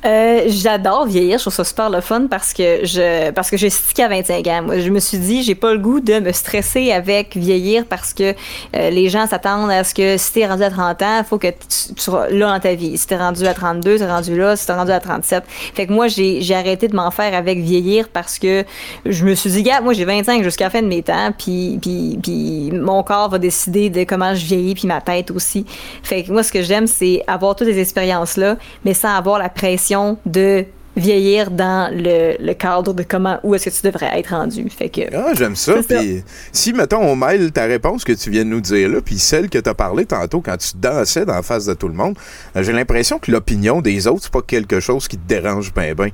Euh, 0.06 0.44
j'adore 0.46 1.08
vieillir, 1.08 1.40
je 1.40 1.44
trouve 1.44 1.54
ça 1.54 1.64
super 1.64 1.90
le 1.90 2.02
fun 2.02 2.28
parce 2.30 2.54
que 2.54 2.86
je 2.86 3.32
parce 3.32 3.50
que 3.50 3.58
j'ai 3.58 3.72
stické 3.72 4.04
à 4.04 4.08
25 4.08 4.48
ans. 4.48 4.62
Moi, 4.62 4.80
je 4.80 4.90
me 4.92 5.00
suis 5.00 5.18
dit, 5.18 5.42
j'ai 5.42 5.56
pas 5.56 5.74
le 5.74 5.80
goût 5.80 6.00
de 6.00 6.20
me 6.20 6.32
stresser 6.32 6.92
avec 6.92 7.36
vieillir 7.36 7.84
parce 7.86 8.14
que 8.14 8.36
euh, 8.76 8.90
les 8.92 9.10
gens 9.10 9.26
s'attendent 9.26 9.72
à 9.72 9.84
ce 9.84 9.96
que 9.96 10.18
si 10.18 10.34
t'es 10.34 10.46
rendu 10.46 10.62
à 10.62 10.70
30 10.70 11.02
ans, 11.02 11.24
faut 11.28 11.40
que 11.40 11.48
tu, 11.48 11.94
sois 11.98 12.30
là 12.30 12.54
dans 12.54 12.60
ta 12.60 12.76
vie. 12.76 12.96
Si 12.96 13.08
t'es 13.08 13.18
rendu 13.18 13.46
à 13.48 13.56
32, 13.56 13.98
t'es 13.98 14.06
rendu 14.06 14.38
là, 14.38 14.56
si 14.56 14.68
t'es 14.68 14.74
rendu 14.74 14.92
à 14.92 15.00
37. 15.00 15.44
Fait 15.48 15.88
que 15.88 15.94
moi, 15.94 16.08
j'ai 16.08 16.54
arrêté 16.54 16.88
de 16.88 16.96
m'en 16.96 17.10
faire 17.10 17.34
avec 17.34 17.60
vieillir 17.60 18.08
parce 18.10 18.38
que 18.38 18.66
je 19.04 19.26
me 19.26 19.34
suis 19.34 19.50
dit, 19.50 19.64
gars, 19.64 19.82
moi 19.82 19.94
j'ai 19.94 20.06
25 20.06 20.44
jusqu'à 20.44 20.66
la 20.66 20.70
fin 20.70 20.84
de 20.84 20.88
mes 20.88 21.02
temps, 21.02 21.32
puis 21.36 21.80
puis 21.82 22.20
puis 22.22 22.70
mon 22.72 23.02
corps 23.02 23.30
va 23.30 23.40
décider 23.40 23.90
de 23.90 24.04
comment 24.04 24.36
je 24.36 24.46
vieillis, 24.46 24.76
puis 24.76 24.88
ma 24.88 25.02
tête 25.02 25.32
aussi. 25.32 25.66
Fait 26.04 26.24
que 26.24 26.32
moi, 26.32 26.44
ce 26.44 26.52
que 26.52 26.62
j'aime, 26.62 26.86
c'est 26.86 27.24
avoir 27.26 27.56
toutes 27.56 27.68
ces 27.68 27.80
expériences-là, 27.80 28.58
mais 28.86 28.94
sans 28.94 29.16
avoir 29.16 29.40
la 29.40 29.50
pression 29.50 29.87
de 30.26 30.65
vieillir 30.97 31.52
dans 31.52 31.93
le, 31.93 32.36
le 32.43 32.54
cadre 32.54 32.93
de 32.93 33.04
comment, 33.04 33.39
où 33.43 33.54
est-ce 33.56 33.69
que 33.69 33.76
tu 33.76 33.82
devrais 33.84 34.19
être 34.19 34.32
rendu. 34.32 34.67
Fait 34.69 34.89
que, 34.89 35.02
Ah, 35.15 35.34
j'aime 35.36 35.56
ça. 35.56 35.76
Puis 35.88 36.23
si, 36.52 36.73
mettons, 36.73 37.02
on 37.02 37.15
mêle 37.15 37.52
ta 37.52 37.65
réponse 37.65 38.04
que 38.04 38.13
tu 38.13 38.32
viens 38.32 38.43
de 38.43 38.50
nous 38.50 38.62
dire 38.62 38.89
là, 38.89 39.00
puis 39.02 39.19
celle 39.19 39.50
que 39.50 39.60
t'as 39.60 39.76
parlé 39.76 40.06
tantôt 40.06 40.41
quand 40.41 40.58
tu 40.58 40.76
dansais 40.76 41.26
dans 41.26 41.36
la 41.36 41.43
face 41.43 41.65
de 41.65 41.76
tout 41.76 41.88
le 41.88 41.93
monde, 41.93 42.15
euh, 42.56 42.63
j'ai 42.63 42.73
l'impression 42.73 43.19
que 43.19 43.32
l'opinion 43.32 43.82
des 43.82 44.08
autres, 44.08 44.23
c'est 44.23 44.34
pas 44.34 44.41
quelque 44.41 44.80
chose 44.80 45.08
qui 45.08 45.17
te 45.17 45.28
dérange 45.28 45.73
ben 45.73 45.93
ben. 45.93 46.10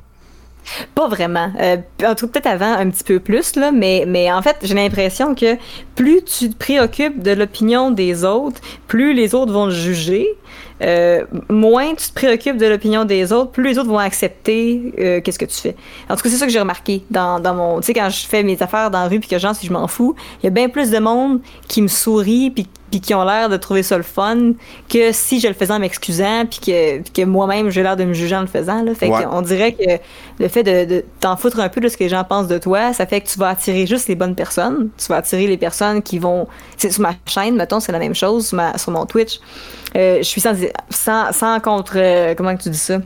Pas 0.94 1.08
vraiment. 1.08 1.52
Euh, 1.60 1.76
en 2.04 2.14
tout 2.14 2.28
peut-être 2.28 2.46
avant 2.46 2.72
un 2.72 2.88
petit 2.90 3.04
peu 3.04 3.20
plus, 3.20 3.56
là, 3.56 3.70
mais, 3.70 4.04
mais 4.06 4.32
en 4.32 4.40
fait, 4.42 4.56
j'ai 4.62 4.74
l'impression 4.74 5.34
que 5.34 5.56
plus 5.94 6.22
tu 6.24 6.50
te 6.50 6.56
préoccupes 6.56 7.22
de 7.22 7.32
l'opinion 7.32 7.90
des 7.90 8.24
autres, 8.24 8.60
plus 8.86 9.14
les 9.14 9.34
autres 9.34 9.52
vont 9.52 9.66
te 9.66 9.74
juger. 9.74 10.26
Euh, 10.82 11.24
moins 11.48 11.94
tu 11.94 12.08
te 12.08 12.14
préoccupes 12.14 12.56
de 12.56 12.66
l'opinion 12.66 13.04
des 13.04 13.32
autres, 13.32 13.52
plus 13.52 13.62
les 13.64 13.78
autres 13.78 13.88
vont 13.88 13.98
accepter 13.98 14.92
euh, 14.98 15.20
qu'est-ce 15.20 15.38
que 15.38 15.44
tu 15.44 15.56
fais. 15.56 15.76
En 16.10 16.16
tout 16.16 16.22
cas, 16.22 16.28
c'est 16.30 16.36
ça 16.36 16.46
que 16.46 16.52
j'ai 16.52 16.58
remarqué 16.58 17.04
dans, 17.10 17.38
dans 17.38 17.54
mon... 17.54 17.76
Tu 17.80 17.86
sais, 17.86 17.94
quand 17.94 18.10
je 18.10 18.26
fais 18.26 18.42
mes 18.42 18.60
affaires 18.60 18.90
dans 18.90 19.00
la 19.02 19.08
rue 19.08 19.20
puis 19.20 19.28
que 19.28 19.38
gens, 19.38 19.54
si 19.54 19.66
je 19.66 19.72
m'en 19.72 19.86
fous, 19.86 20.16
il 20.42 20.46
y 20.46 20.48
a 20.48 20.50
bien 20.50 20.68
plus 20.68 20.90
de 20.90 20.98
monde 20.98 21.40
qui 21.68 21.80
me 21.82 21.88
sourit 21.88 22.50
puis 22.50 22.66
puis 22.90 23.00
qui 23.00 23.12
ont 23.12 23.24
l'air 23.24 23.48
de 23.48 23.56
trouver 23.56 23.82
ça 23.82 23.96
le 23.96 24.04
fun 24.04 24.52
que 24.88 25.10
si 25.10 25.40
je 25.40 25.48
le 25.48 25.54
faisais 25.54 25.72
en 25.72 25.80
m'excusant 25.80 26.44
puis 26.48 26.60
que, 27.12 27.24
moi-même 27.24 27.68
j'ai 27.70 27.82
l'air 27.82 27.96
de 27.96 28.04
me 28.04 28.12
juger 28.12 28.36
en 28.36 28.42
le 28.42 28.46
faisant. 28.46 28.84
Là. 28.84 28.94
Fait 28.94 29.08
Ouais. 29.08 29.24
qu'on 29.24 29.42
dirait 29.42 29.72
que 29.72 29.98
le 30.38 30.46
fait 30.48 30.62
de, 30.62 30.84
de 30.84 31.04
t'en 31.18 31.36
foutre 31.36 31.58
un 31.58 31.68
peu 31.68 31.80
de 31.80 31.88
ce 31.88 31.96
que 31.96 32.04
les 32.04 32.08
gens 32.10 32.22
pensent 32.22 32.46
de 32.46 32.58
toi, 32.58 32.92
ça 32.92 33.04
fait 33.06 33.20
que 33.20 33.26
tu 33.28 33.36
vas 33.38 33.48
attirer 33.48 33.86
juste 33.88 34.06
les 34.06 34.14
bonnes 34.14 34.36
personnes. 34.36 34.90
Tu 34.96 35.06
vas 35.06 35.16
attirer 35.16 35.48
les 35.48 35.56
personnes 35.56 36.02
qui 36.02 36.20
vont. 36.20 36.46
C'est 36.76 36.90
sur 36.92 37.02
ma 37.02 37.14
chaîne, 37.26 37.56
mettons, 37.56 37.80
c'est 37.80 37.90
la 37.90 37.98
même 37.98 38.14
chose, 38.14 38.46
sur, 38.48 38.56
ma- 38.58 38.78
sur 38.78 38.92
mon 38.92 39.06
Twitch. 39.06 39.40
Euh, 39.96 40.18
je 40.18 40.22
suis 40.24 40.40
sans, 40.40 40.54
sans, 40.90 41.32
sans 41.32 41.60
contre. 41.60 41.94
euh, 41.96 42.34
comment 42.34 42.56
que 42.56 42.62
tu 42.62 42.70
dis 42.70 42.78
ça? 42.78 42.98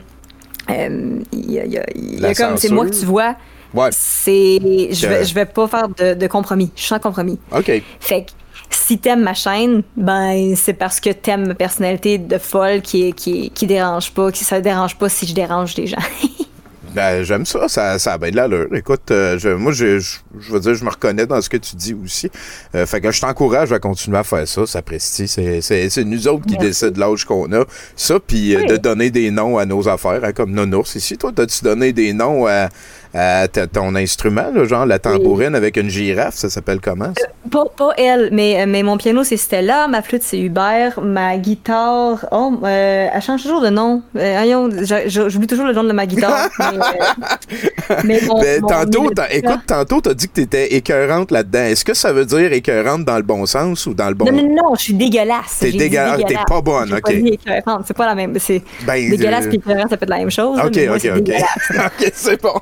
Euh, 0.71 1.21
Il 1.33 1.51
y 1.53 1.59
a, 1.61 1.67
y 1.67 1.79
a- 1.79 1.85
y 1.95 2.25
a 2.25 2.35
comme. 2.35 2.57
C'est 2.57 2.71
moi 2.71 2.87
que 2.87 2.95
tu 2.99 3.05
vois. 3.07 3.37
Ouais. 3.75 3.89
C'est. 3.93 4.59
Je 4.93 5.07
vais, 5.07 5.25
je 5.25 5.35
vais 5.35 5.45
pas 5.47 5.67
faire 5.69 5.89
de, 5.89 6.15
de 6.15 6.27
compromis. 6.27 6.71
Je 6.75 6.81
suis 6.81 6.89
sans 6.89 6.99
compromis. 6.99 7.39
OK. 7.55 7.71
Fait 8.01 8.23
que 8.25 8.31
si 8.71 8.99
t'aimes 8.99 9.23
ma 9.23 9.35
chaîne, 9.35 9.83
ben 9.97 10.55
c'est 10.57 10.73
parce 10.75 11.01
que 11.01 11.11
t'aimes 11.11 11.49
ma 11.49 11.55
personnalité 11.55 12.19
de 12.19 12.39
folle 12.39 12.81
qui, 12.83 13.13
qui, 13.15 13.51
qui 13.51 13.67
dérange 13.67 14.11
pas, 14.13 14.31
qui 14.33 14.45
ça 14.45 14.61
dérange 14.61 14.97
pas 14.97 15.09
si 15.09 15.27
je 15.27 15.35
dérange 15.35 15.77
les 15.77 15.87
gens. 15.87 15.97
Ben, 16.95 17.23
j'aime 17.23 17.45
ça, 17.45 17.69
ça, 17.69 17.99
ça 17.99 18.15
a 18.15 18.19
bien 18.19 18.31
de 18.31 18.37
l'allure. 18.37 18.69
Écoute, 18.75 19.11
euh, 19.11 19.39
je, 19.39 19.51
moi, 19.51 19.73
je, 19.73 19.99
je, 19.99 20.19
je 20.39 20.53
veux 20.53 20.61
dire, 20.61 20.75
je 20.75 20.85
me 20.85 20.91
reconnais 20.91 21.27
dans 21.27 21.41
ce 21.41 21.49
que 21.49 21.57
tu 21.57 21.77
dis 21.77 21.95
aussi. 21.95 22.31
Euh, 22.75 22.87
fait 22.87 23.01
que 23.01 23.11
je 23.11 23.21
t'encourage 23.21 23.73
à 23.73 23.79
continuer 23.79 24.19
à 24.19 24.25
faire 24.25 24.47
ça, 24.49 24.67
ça 24.67 24.83
prestige. 24.83 25.29
C'est, 25.29 26.05
nous 26.05 26.29
autres 26.29 26.47
qui 26.47 26.57
décident 26.57 26.99
l'âge 26.99 27.25
qu'on 27.25 27.53
a. 27.53 27.65
Ça, 27.97 28.19
puis 28.21 28.57
euh, 28.57 28.65
de 28.65 28.77
donner 28.77 29.11
des 29.11 29.31
noms 29.31 29.59
à 29.59 29.67
nos 29.67 29.89
affaires, 29.89 30.25
hein, 30.25 30.33
comme 30.33 30.53
Nonours 30.53 30.95
ici. 30.95 31.19
Toi, 31.19 31.33
t'as-tu 31.35 31.63
donné 31.63 31.93
des 31.93 32.13
noms 32.13 32.47
à, 32.47 32.69
à 33.15 33.49
ta- 33.49 33.67
ton 33.67 33.95
instrument, 33.95 34.51
là, 34.55 34.65
genre 34.65 34.87
la 34.87 34.99
tambourine 34.99 35.55
avec 35.55 35.77
une 35.77 35.89
girafe, 35.89 36.35
ça 36.35 36.51
s'appelle 36.51 36.81
comment? 36.81 37.13
ça? 37.17 37.27
Pas, 37.51 37.65
pas 37.77 37.91
elle, 37.97 38.29
mais, 38.33 38.61
euh, 38.61 38.67
mais 38.69 38.83
mon 38.83 38.97
piano 38.99 39.25
c'est 39.25 39.37
Stella, 39.39 39.89
ma 39.89 40.03
flûte 40.03 40.23
c'est 40.23 40.39
Hubert, 40.39 41.01
ma 41.01 41.37
guitare, 41.39 42.27
oh, 42.31 42.53
euh, 42.63 43.09
elle 43.13 43.23
change 43.23 43.43
toujours 43.43 43.63
de 43.63 43.71
nom. 43.71 44.03
Euh, 44.17 45.07
j'oublie 45.07 45.47
toujours 45.47 45.67
le 45.67 45.73
nom 45.73 45.85
de 45.85 45.93
ma 45.93 46.07
guitare. 46.07 46.49
mais, 46.59 46.67
euh, 46.67 47.95
mais 48.05 48.21
mon- 48.27 48.41
Ben, 48.41 48.61
mon 48.61 48.69
tantôt, 48.69 49.11
écoute, 49.31 49.61
tantôt, 49.67 50.01
t'as 50.01 50.15
dit 50.15 50.29
que 50.29 50.35
t'étais 50.35 50.75
écœurante 50.75 51.31
là-dedans. 51.31 51.61
Est-ce 51.65 51.85
que 51.85 51.95
ça 51.95 52.13
veut 52.13 52.27
dire 52.27 52.53
écœurante 52.53 53.05
dans 53.05 53.17
le 53.17 53.23
bon 53.23 53.47
sens 53.47 53.87
ou 53.87 53.95
dans 53.95 54.09
le 54.09 54.15
bon... 54.15 54.27
Non, 54.27 54.33
non, 54.33 54.55
non, 54.55 54.75
je 54.77 54.83
suis 54.83 54.95
dégueulasse. 54.95 55.59
T'es 55.61 55.73
dégueulasse, 55.73 56.21
t'es 56.27 56.37
pas 56.47 56.61
bonne, 56.61 56.93
ok. 56.93 57.03
Pas 57.65 57.79
c'est 57.87 57.97
pas 57.97 58.07
la 58.07 58.15
même. 58.15 58.39
C'est 58.39 58.63
Ben, 58.87 59.09
dégueulasse 59.11 59.47
euh, 59.47 59.51
et 59.53 59.55
écœurante, 59.57 59.91
ça 59.91 59.97
peut 59.97 60.05
être 60.05 60.11
la 60.11 60.19
même 60.19 60.31
chose. 60.31 60.59
Ok, 60.59 60.73
mais 60.77 60.87
moi, 60.87 60.97
ok, 60.97 61.11
ok. 61.17 61.31
ok, 61.77 62.11
c'est 62.15 62.43
bon. 62.43 62.53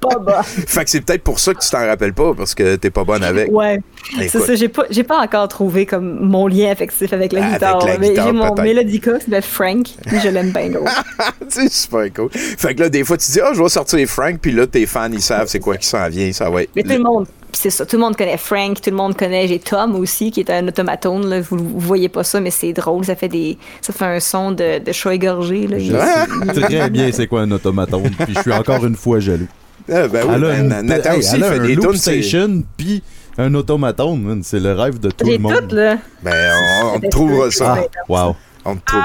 Pas 0.00 0.42
fait 0.42 0.84
que 0.84 0.90
c'est 0.90 1.00
peut-être 1.00 1.22
pour 1.22 1.38
ça 1.38 1.54
que 1.54 1.60
tu 1.60 1.70
t'en 1.70 1.86
rappelles 1.86 2.12
pas, 2.12 2.34
parce 2.34 2.54
que 2.54 2.76
t'es 2.76 2.90
pas 2.90 3.04
bonne 3.04 3.22
avec. 3.24 3.50
Ouais. 3.50 3.80
C'est 4.16 4.26
Écoute. 4.26 4.42
ça, 4.46 4.54
j'ai 4.54 4.68
pas, 4.68 4.84
j'ai 4.90 5.02
pas 5.04 5.18
encore 5.20 5.48
trouvé 5.48 5.86
comme 5.86 6.20
mon 6.26 6.46
lien 6.46 6.70
affectif 6.70 7.12
avec 7.12 7.32
la 7.32 7.40
Avec 7.42 7.54
guitare. 7.54 7.86
la 7.86 7.98
mais 7.98 8.10
guitare, 8.10 8.26
j'ai 8.26 8.32
mon 8.32 8.44
peut-être. 8.52 8.62
mélodica 8.62 9.18
qui 9.18 9.24
s'appelle 9.24 9.42
Frank, 9.42 9.86
puis 10.06 10.20
je 10.22 10.28
l'aime 10.28 10.50
bien 10.50 10.68
gros. 10.70 10.86
c'est 11.48 11.70
super 11.72 12.12
cool. 12.14 12.30
Fait 12.32 12.74
que 12.74 12.80
là, 12.82 12.88
des 12.88 13.04
fois, 13.04 13.16
tu 13.16 13.30
dis, 13.30 13.40
ah, 13.40 13.52
je 13.54 13.62
vais 13.62 13.68
sortir 13.68 14.06
Frank, 14.08 14.38
puis 14.40 14.52
là, 14.52 14.66
tes 14.66 14.86
fans, 14.86 15.08
ils 15.12 15.20
savent 15.22 15.48
c'est 15.48 15.60
quoi 15.60 15.76
qui 15.76 15.86
s'en 15.86 16.08
vient. 16.08 16.32
Ça 16.32 16.50
être. 16.50 16.70
Mais 16.74 16.82
tout 16.82 16.90
le 16.90 16.98
monde, 16.98 17.26
c'est 17.56 17.70
ça, 17.70 17.86
tout 17.86 17.96
le 17.96 18.02
monde 18.02 18.16
connaît 18.16 18.36
Frank, 18.36 18.80
tout 18.80 18.90
le 18.90 18.96
monde 18.96 19.16
connaît, 19.16 19.46
j'ai 19.48 19.58
Tom 19.58 19.94
aussi, 19.96 20.30
qui 20.30 20.40
est 20.40 20.50
un 20.50 20.66
automatone, 20.68 21.26
là, 21.28 21.40
vous, 21.40 21.56
vous 21.56 21.78
voyez 21.80 22.08
pas 22.08 22.24
ça, 22.24 22.40
mais 22.40 22.50
c'est 22.50 22.72
drôle, 22.72 23.04
ça 23.04 23.16
fait 23.16 23.28
des, 23.28 23.56
ça 23.80 23.92
fait 23.92 24.04
un 24.04 24.20
son 24.20 24.52
de, 24.52 24.78
de 24.84 24.92
chat 24.92 25.14
égorgé, 25.14 25.66
là. 25.66 25.78
Je 25.78 25.84
Il- 25.84 26.54
sais 26.54 26.60
très 26.62 26.90
bien 26.90 27.10
c'est 27.12 27.26
quoi 27.26 27.42
un 27.42 27.50
automatone, 27.50 28.10
puis 28.18 28.34
je 28.34 28.40
suis 28.42 28.52
encore 28.52 28.84
une 28.84 28.96
fois 28.96 29.20
jaloux. 29.20 29.48
Ah, 29.90 30.08
ben 30.08 30.22
oui, 30.26 30.32
elle 30.34 30.44
a, 30.44 30.48
ben, 30.48 30.60
une- 30.80 30.86
Nathan 30.86 31.12
hey, 31.12 31.18
aussi, 31.18 31.34
elle 31.34 31.40
il 31.40 31.44
a 31.44 31.50
fait 31.52 31.58
un 31.58 31.66
des 31.66 31.74
loop 31.76 31.84
tunes. 31.92 31.96
station, 31.96 32.62
puis 32.76 33.02
un 33.38 33.54
automatone, 33.54 34.20
man. 34.22 34.42
c'est 34.42 34.60
le 34.60 34.72
rêve 34.72 34.98
de 34.98 35.10
tout 35.10 35.26
le 35.26 35.38
monde. 35.38 35.68
tout, 35.68 35.76
là. 35.76 35.98
Ben, 36.22 36.52
on, 36.84 36.96
on 37.04 37.08
trouvera 37.08 37.50
ça. 37.50 37.76
Ah, 37.78 38.02
wow. 38.08 38.36
On 38.64 38.74
te 38.76 38.84
trouve. 38.86 39.02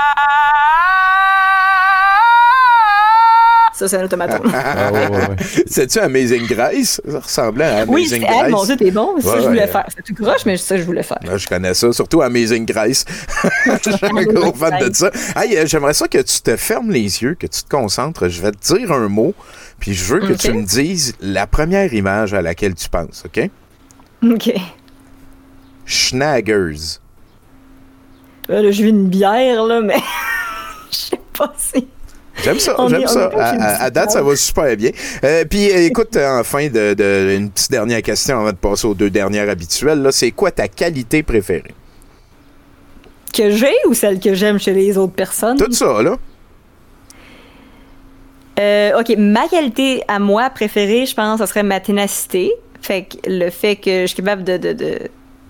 Ça, 3.82 3.88
c'est 3.88 3.98
un 3.98 4.06
automatone. 4.06 4.52
Ah, 4.54 4.92
ouais, 4.92 5.08
ouais, 5.08 5.18
ouais. 5.18 5.36
C'est-tu 5.66 5.98
Amazing 5.98 6.46
Grace? 6.46 7.02
Ça 7.10 7.20
ressemblait 7.20 7.66
à 7.66 7.86
oui, 7.86 8.02
Amazing 8.02 8.22
c'est, 8.22 8.32
hey, 8.32 8.40
Grace. 8.42 8.52
mon 8.52 8.66
Dieu, 8.66 8.78
t'es 8.78 8.92
bon, 8.92 9.16
c'est 9.18 9.28
ça 9.28 9.40
je 9.40 9.48
voulais 9.48 9.66
faire. 9.66 9.86
C'est 9.96 10.04
tout 10.04 10.14
croche, 10.14 10.46
mais 10.46 10.58
c'est 10.58 10.68
ça 10.68 10.76
que 10.76 10.82
je 10.82 10.86
voulais 10.86 11.02
faire. 11.02 11.18
Là, 11.24 11.36
je 11.36 11.48
connais 11.48 11.74
ça, 11.74 11.92
surtout 11.92 12.22
Amazing 12.22 12.64
Grace. 12.68 13.06
je 13.66 13.90
suis 13.90 14.06
un 14.06 14.24
gros 14.26 14.54
fan 14.54 14.88
de 14.88 14.94
ça. 14.94 15.10
Hey, 15.36 15.58
euh, 15.58 15.66
j'aimerais 15.66 15.96
ça 15.96 16.08
que 16.08 16.20
tu 16.20 16.42
te 16.42 16.56
fermes 16.58 16.92
les 16.92 17.24
yeux, 17.24 17.34
que 17.34 17.48
tu 17.48 17.64
te 17.64 17.70
concentres. 17.70 18.30
Je 18.30 18.40
vais 18.44 18.52
te 18.52 18.76
dire 18.76 18.92
un 18.92 19.10
mot, 19.10 19.34
puis 19.80 19.96
je 19.96 20.14
veux 20.14 20.20
que 20.20 20.34
tu 20.34 20.54
me 20.54 20.62
dises 20.62 21.16
la 21.20 21.48
première 21.48 21.92
image 21.92 22.36
à 22.36 22.44
laquelle 22.44 22.76
tu 22.76 22.88
penses, 22.88 23.24
OK? 23.26 23.50
OK. 24.32 24.54
Schnaggers. 25.86 27.00
Là, 28.48 28.62
là, 28.62 28.70
je 28.70 28.84
vis 28.84 28.90
une 28.90 29.08
bière, 29.08 29.64
là, 29.64 29.82
mais 29.82 29.98
je 30.92 30.98
sais 30.98 31.22
pas 31.34 31.52
si... 31.58 31.88
J'aime 32.44 32.60
ça, 32.60 32.76
j'aime 32.90 33.08
ça. 33.08 33.30
À, 33.80 33.90
date, 33.90 34.12
ça 34.12 34.22
va 34.24 34.36
super 34.36 34.76
bien. 34.78 34.92
Euh, 35.24 35.44
Puis, 35.50 35.70
euh, 35.70 35.86
écoute, 35.86 36.16
euh, 36.16 36.40
enfin, 36.40 36.68
de, 36.70 36.94
de- 36.94 37.36
une 37.38 37.52
petite 37.52 37.70
dernière 37.72 38.02
question 38.02 38.40
avant 38.40 38.52
de 38.52 38.56
passer 38.58 38.88
aux 38.88 38.94
deux 38.94 39.10
dernières 39.10 39.50
habituelles. 39.50 40.02
Là, 40.02 40.12
c'est 40.12 40.32
quoi 40.32 40.50
ta 40.52 40.68
qualité 40.68 41.24
préférée? 41.24 41.74
Que 43.34 43.52
j'ai 43.52 43.74
ou 43.88 43.94
celle 43.94 44.20
que 44.20 44.34
j'aime 44.34 44.60
chez 44.60 44.74
les 44.74 44.98
autres 44.98 45.14
personnes? 45.14 45.58
Tout 45.58 45.72
ça, 45.72 46.02
là. 46.02 46.16
Euh, 48.60 49.00
OK, 49.00 49.14
ma 49.18 49.48
qualité 49.48 50.04
à 50.08 50.20
moi 50.20 50.50
préférée, 50.50 51.06
je 51.06 51.16
pense, 51.16 51.40
ce 51.40 51.46
serait 51.46 51.64
ma 51.64 51.80
ténacité. 51.80 52.52
Fait 52.82 53.04
que 53.04 53.18
le 53.30 53.50
fait 53.50 53.76
que 53.76 54.02
je 54.02 54.06
suis 54.08 54.16
capable 54.18 54.44
de, 54.44 54.58
de, 54.58 54.74
de 54.74 55.00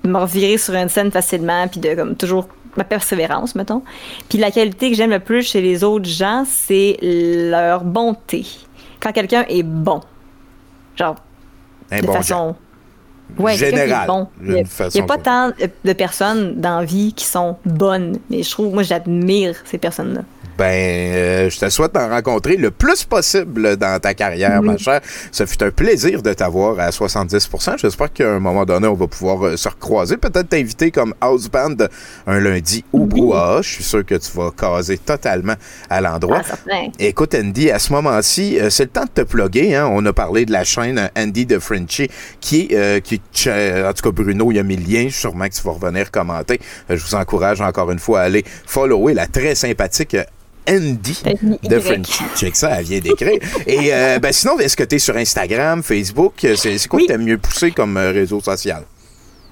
me 0.06 0.18
revirer 0.18 0.58
sur 0.58 0.74
une 0.76 0.90
scène 0.90 1.12
facilement, 1.12 1.68
puis 1.68 1.80
de 1.80 1.94
comme 1.96 2.16
toujours 2.16 2.48
ma 2.78 2.84
persévérance, 2.84 3.56
mettons. 3.56 3.82
Puis 4.30 4.38
la 4.38 4.52
qualité 4.52 4.90
que 4.90 4.96
j'aime 4.96 5.12
le 5.12 5.20
plus 5.20 5.44
chez 5.44 5.62
les 5.62 5.84
autres 5.84 6.10
gens, 6.10 6.44
c'est 6.48 6.98
leur 7.02 7.84
bonté. 7.84 8.46
Quand 9.00 9.12
quelqu'un 9.12 9.46
est 9.50 9.64
bon. 9.64 10.02
Genre, 10.96 11.16
Un 11.90 12.02
de 12.02 12.06
bon 12.06 12.14
façon. 12.14 12.56
Ouais, 13.38 13.56
Général, 13.56 14.08
bon. 14.08 14.28
d'une 14.40 14.58
Il 14.58 14.64
n'y 14.96 15.00
a, 15.00 15.04
a 15.04 15.08
pas 15.08 15.18
tant 15.18 15.52
de 15.86 15.94
personnes 15.94 16.60
dans 16.60 16.80
la 16.80 16.86
vie 16.86 17.14
qui 17.14 17.26
sont 17.26 17.56
bonnes, 17.66 18.20
mais 18.30 18.44
je 18.44 18.52
trouve, 18.52 18.74
moi, 18.74 18.84
j'admire 18.84 19.56
ces 19.66 19.78
personnes-là. 19.78 20.22
Ben, 20.62 20.68
euh, 20.68 21.50
je 21.50 21.58
te 21.58 21.68
souhaite 21.70 21.96
d'en 21.96 22.08
rencontrer 22.08 22.56
le 22.56 22.70
plus 22.70 23.04
possible 23.04 23.78
dans 23.78 24.00
ta 24.00 24.14
carrière, 24.14 24.62
ma 24.62 24.78
chère. 24.78 25.02
Ça 25.32 25.48
fut 25.48 25.64
un 25.64 25.72
plaisir 25.72 26.22
de 26.22 26.34
t'avoir 26.34 26.80
à 26.80 26.92
70% 26.92 27.80
J'espère 27.80 28.14
qu'à 28.14 28.36
un 28.36 28.40
moment 28.40 28.64
donné, 28.64 28.88
on 28.88 28.94
va 28.94 29.08
pouvoir 29.08 29.44
euh, 29.44 29.58
se 29.58 29.68
recroiser. 29.68 30.18
Peut-être 30.18 30.50
t'inviter 30.50 30.92
comme 30.92 31.16
house 31.20 31.50
band 31.50 31.78
un 32.28 32.40
lundi 32.40 32.86
au 32.94 33.08
brouhaha. 33.08 33.64
Je 33.64 33.70
suis 33.70 33.84
sûr 33.84 34.06
que 34.06 34.14
tu 34.14 34.38
vas 34.38 34.52
caser 34.52 35.00
totalement 35.00 35.56
à 35.90 36.00
l'endroit. 36.00 36.44
Ah. 36.70 36.76
Écoute, 37.00 37.34
Andy, 37.34 37.72
à 37.72 37.80
ce 37.80 37.92
moment-ci, 37.94 38.60
euh, 38.60 38.70
c'est 38.70 38.84
le 38.84 38.90
temps 38.92 39.06
de 39.06 39.24
te 39.24 39.28
plugger. 39.28 39.76
Hein? 39.76 39.90
On 39.92 40.06
a 40.06 40.14
parlé 40.14 40.46
de 40.46 40.52
la 40.52 40.64
chaîne 40.64 41.10
Andy 41.18 41.48
de 41.48 41.58
Frenchy, 41.58 42.08
qui, 42.40 42.70
euh, 42.74 43.00
qui 43.00 43.20
en 43.50 43.94
tout 43.94 44.04
cas, 44.04 44.12
Bruno, 44.12 44.52
il 44.52 44.60
a 44.60 44.64
mis 44.64 44.76
le 44.76 44.84
lien. 44.84 45.10
Sûrement 45.10 45.46
que 45.46 45.56
tu 45.56 45.64
vas 45.64 45.72
revenir 45.72 46.12
commenter. 46.12 46.60
Je 46.88 47.04
vous 47.04 47.16
encourage 47.16 47.62
encore 47.62 47.90
une 47.90 47.98
fois 47.98 48.20
à 48.20 48.24
aller 48.26 48.46
follower 48.68 49.16
la 49.16 49.26
très 49.26 49.56
sympathique 49.56 50.16
Andy 50.70 51.24
de 51.64 51.80
Frenchy. 51.80 52.24
Check 52.36 52.56
ça, 52.56 52.80
elle 52.80 52.86
vient 52.86 53.00
d'écrire. 53.00 53.40
Et 53.66 53.94
euh, 53.94 54.20
ben, 54.20 54.32
sinon, 54.32 54.58
est-ce 54.60 54.78
que 54.78 54.84
tu 54.84 54.96
es 54.96 55.00
sur 55.00 55.16
Instagram, 55.18 55.82
Facebook? 55.84 56.34
C'est 56.56 56.78
c'est 56.78 56.88
quoi 56.88 56.98
Oui. 57.00 57.08
que 57.08 57.14
tu 57.14 57.20
mieux 57.20 57.38
poussé 57.38 57.72
comme 57.72 57.98
euh, 57.98 58.12
réseau 58.12 58.40
social? 58.42 58.84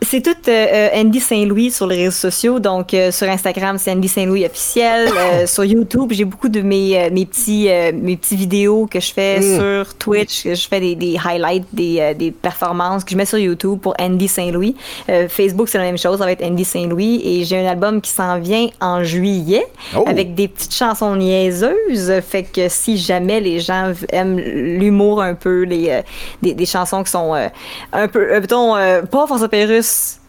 C'est 0.02 0.22
tout 0.22 0.30
euh, 0.48 0.66
euh, 0.74 0.90
Andy 0.96 1.20
Saint-Louis 1.20 1.72
sur 1.72 1.86
les 1.86 1.98
réseaux 1.98 2.12
sociaux. 2.12 2.60
Donc, 2.60 2.94
euh, 2.94 3.12
sur 3.12 3.28
Instagram, 3.30 3.78
c'est 3.78 3.92
Andy 3.92 4.08
Saint-Louis 4.08 4.46
officiel. 4.46 5.10
Euh, 5.16 5.46
sur 5.46 5.66
YouTube, 5.66 6.12
j'ai 6.12 6.24
beaucoup 6.24 6.48
de 6.48 6.62
mes, 6.62 6.98
euh, 6.98 7.10
mes, 7.12 7.26
petits, 7.26 7.68
euh, 7.70 7.92
mes 7.94 8.16
petits 8.16 8.38
vidéos 8.38 8.88
que 8.90 9.00
je 9.02 9.12
fais 9.14 9.40
Mm. 9.40 9.60
sur 9.60 9.96
Twitch. 9.96 10.44
Je 10.46 10.68
fais 10.70 10.80
des, 10.80 10.96
des 10.96 11.18
highlights, 11.24 11.66
des, 11.74 12.14
des 12.18 12.32
performances 12.32 13.04
que 13.04 13.12
je 13.12 13.18
mets 13.18 13.26
sur 13.26 13.38
YouTube 13.38 13.80
pour 13.82 13.94
Andy 14.00 14.28
Saint-Louis. 14.30 14.76
Euh, 15.10 15.28
Facebook, 15.28 15.68
c'est 15.68 15.78
la 15.78 15.84
même 15.84 15.98
chose. 15.98 16.18
Ça 16.20 16.26
va 16.26 16.32
être 16.32 16.44
Andy 16.46 16.64
Saint-Louis. 16.66 17.22
Et 17.26 17.44
j'ai 17.44 17.58
un 17.58 17.68
album 17.70 18.00
qui 18.00 18.12
s'en 18.12 18.40
vient 18.40 18.68
en 18.80 19.04
juillet 19.04 19.66
Oh. 19.96 20.06
avec 20.08 20.34
des 20.34 20.48
petites 20.48 20.74
chansons 20.74 21.16
niaiseuses. 21.18 22.14
Fait 22.28 22.44
que 22.44 22.70
si 22.70 22.98
jamais 22.98 23.42
les 23.42 23.60
gens 23.60 23.92
aiment 24.14 24.40
l'humour 24.40 25.22
un 25.22 25.34
peu, 25.36 25.64
les, 25.64 25.90
euh, 25.90 26.02
des, 26.42 26.54
des 26.54 26.66
chansons 26.66 27.04
qui 27.04 27.12
sont 27.12 27.36
euh, 27.36 27.48
un 27.92 28.08
peu, 28.08 28.34
euh, 28.34 28.40
mettons, 28.40 28.76
euh, 28.76 29.02
pas 29.02 29.26
François 29.28 29.50